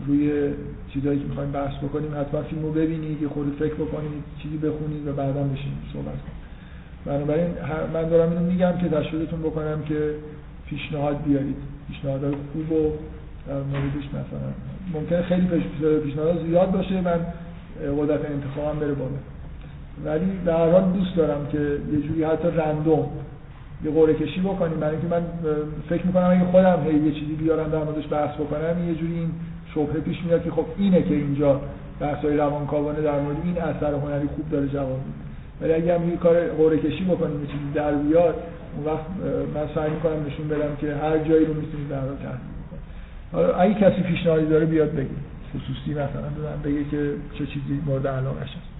روی 0.06 0.50
چیزایی 0.92 1.18
که 1.18 1.26
می‌خوایم 1.26 1.50
بحث 1.52 1.76
بکنیم 1.82 2.10
حتما 2.20 2.42
فیلم 2.42 2.62
رو 2.62 2.72
ببینید 2.72 3.22
یه 3.22 3.28
خورده 3.28 3.50
فکر 3.50 3.74
بکنید 3.74 4.24
چیزی 4.42 4.56
بخونید 4.56 5.06
و 5.06 5.12
بعدا 5.12 5.42
بشین 5.42 5.72
صحبت 5.92 6.04
کنید. 6.06 6.40
بنابراین 7.04 7.54
من 7.94 8.08
دارم 8.08 8.30
اینو 8.30 8.44
میگم 8.44 8.72
که 8.80 8.88
تشویقتون 8.88 9.40
بکنم 9.40 9.82
که 9.82 10.14
پیشنهاد 10.70 11.22
بیارید. 11.26 11.56
پیشنهادهای 11.88 12.34
خوب 12.52 12.72
و 12.72 12.90
در 13.48 13.54
موردش 13.54 14.08
مثلا. 14.08 14.50
ممکنه 14.94 15.22
خیلی 15.22 15.46
پیشنهاد 16.04 16.46
زیاد 16.46 16.70
باشه. 16.70 17.00
من 17.00 17.20
قدرت 17.98 18.20
انتخابم 18.30 18.78
بره 18.80 18.92
بالا. 18.92 19.10
ولی 20.04 20.26
هر 20.46 20.70
حال 20.70 20.92
دوست 20.92 21.16
دارم 21.16 21.46
که 21.52 21.58
یه 21.92 22.00
جوری 22.08 22.24
حتی 22.24 22.48
رندوم 22.48 23.06
یه 23.84 23.90
قرعه 23.90 24.14
کشی 24.14 24.40
بکنیم. 24.40 24.80
برای 24.80 24.96
اینکه 24.96 25.08
من 25.08 25.22
فکر 25.88 26.06
می‌کنم 26.06 26.30
اگه 26.30 26.44
خودم 26.44 26.78
هی 26.86 26.94
یه 26.94 27.12
چیزی 27.12 27.32
بیارم 27.32 27.70
در 27.70 27.84
موردش 27.84 28.04
بحث 28.10 28.34
بکنم 28.34 28.88
یه 28.88 28.94
جوری 28.94 29.14
این 29.14 29.30
شبهه 29.74 30.00
پیش 30.00 30.16
میاد 30.24 30.44
که 30.44 30.50
خب 30.50 30.64
اینه 30.78 31.02
که 31.02 31.14
اینجا 31.14 31.60
بحث‌های 32.00 32.36
روانکاوانه 32.36 33.00
در 33.00 33.20
مورد 33.20 33.36
این 33.44 33.58
اثر 33.58 33.94
هنری 33.94 34.26
خوب 34.26 34.50
داره 34.50 34.68
جواب 34.68 35.00
میده. 35.06 35.20
ولی 35.60 35.72
اگه 35.72 35.98
هم 35.98 36.10
یه 36.10 36.16
کار 36.16 36.48
قرعه 36.48 36.78
کشی 36.78 37.04
بکنیم 37.04 37.40
یه 37.40 37.46
چیزی 37.46 37.72
در 37.74 37.94
بیاد 37.94 38.34
اون 38.76 38.84
وقت 38.86 39.06
من 39.54 39.74
سعی 39.74 39.90
می‌کنم 39.90 40.26
نشون 40.26 40.48
بدم 40.48 40.76
که 40.80 40.94
هر 40.96 41.18
جایی 41.18 41.44
رو 41.44 41.54
می‌تونید 41.54 41.88
در 41.88 42.00
حال 42.00 42.16
تحلیل 42.16 42.40
حالا 43.32 43.54
اگه 43.54 43.74
کسی 43.74 44.02
پیشنهادی 44.02 44.46
داره 44.46 44.66
بیاد 44.66 44.92
بگه. 44.92 45.08
خصوصی 45.54 45.90
مثلا 45.90 46.56
بگه 46.64 46.84
که 46.84 47.14
چه 47.38 47.46
چیزی 47.46 47.82
مورد 47.86 48.06
علاقش 48.06 48.50
هست. 48.50 48.70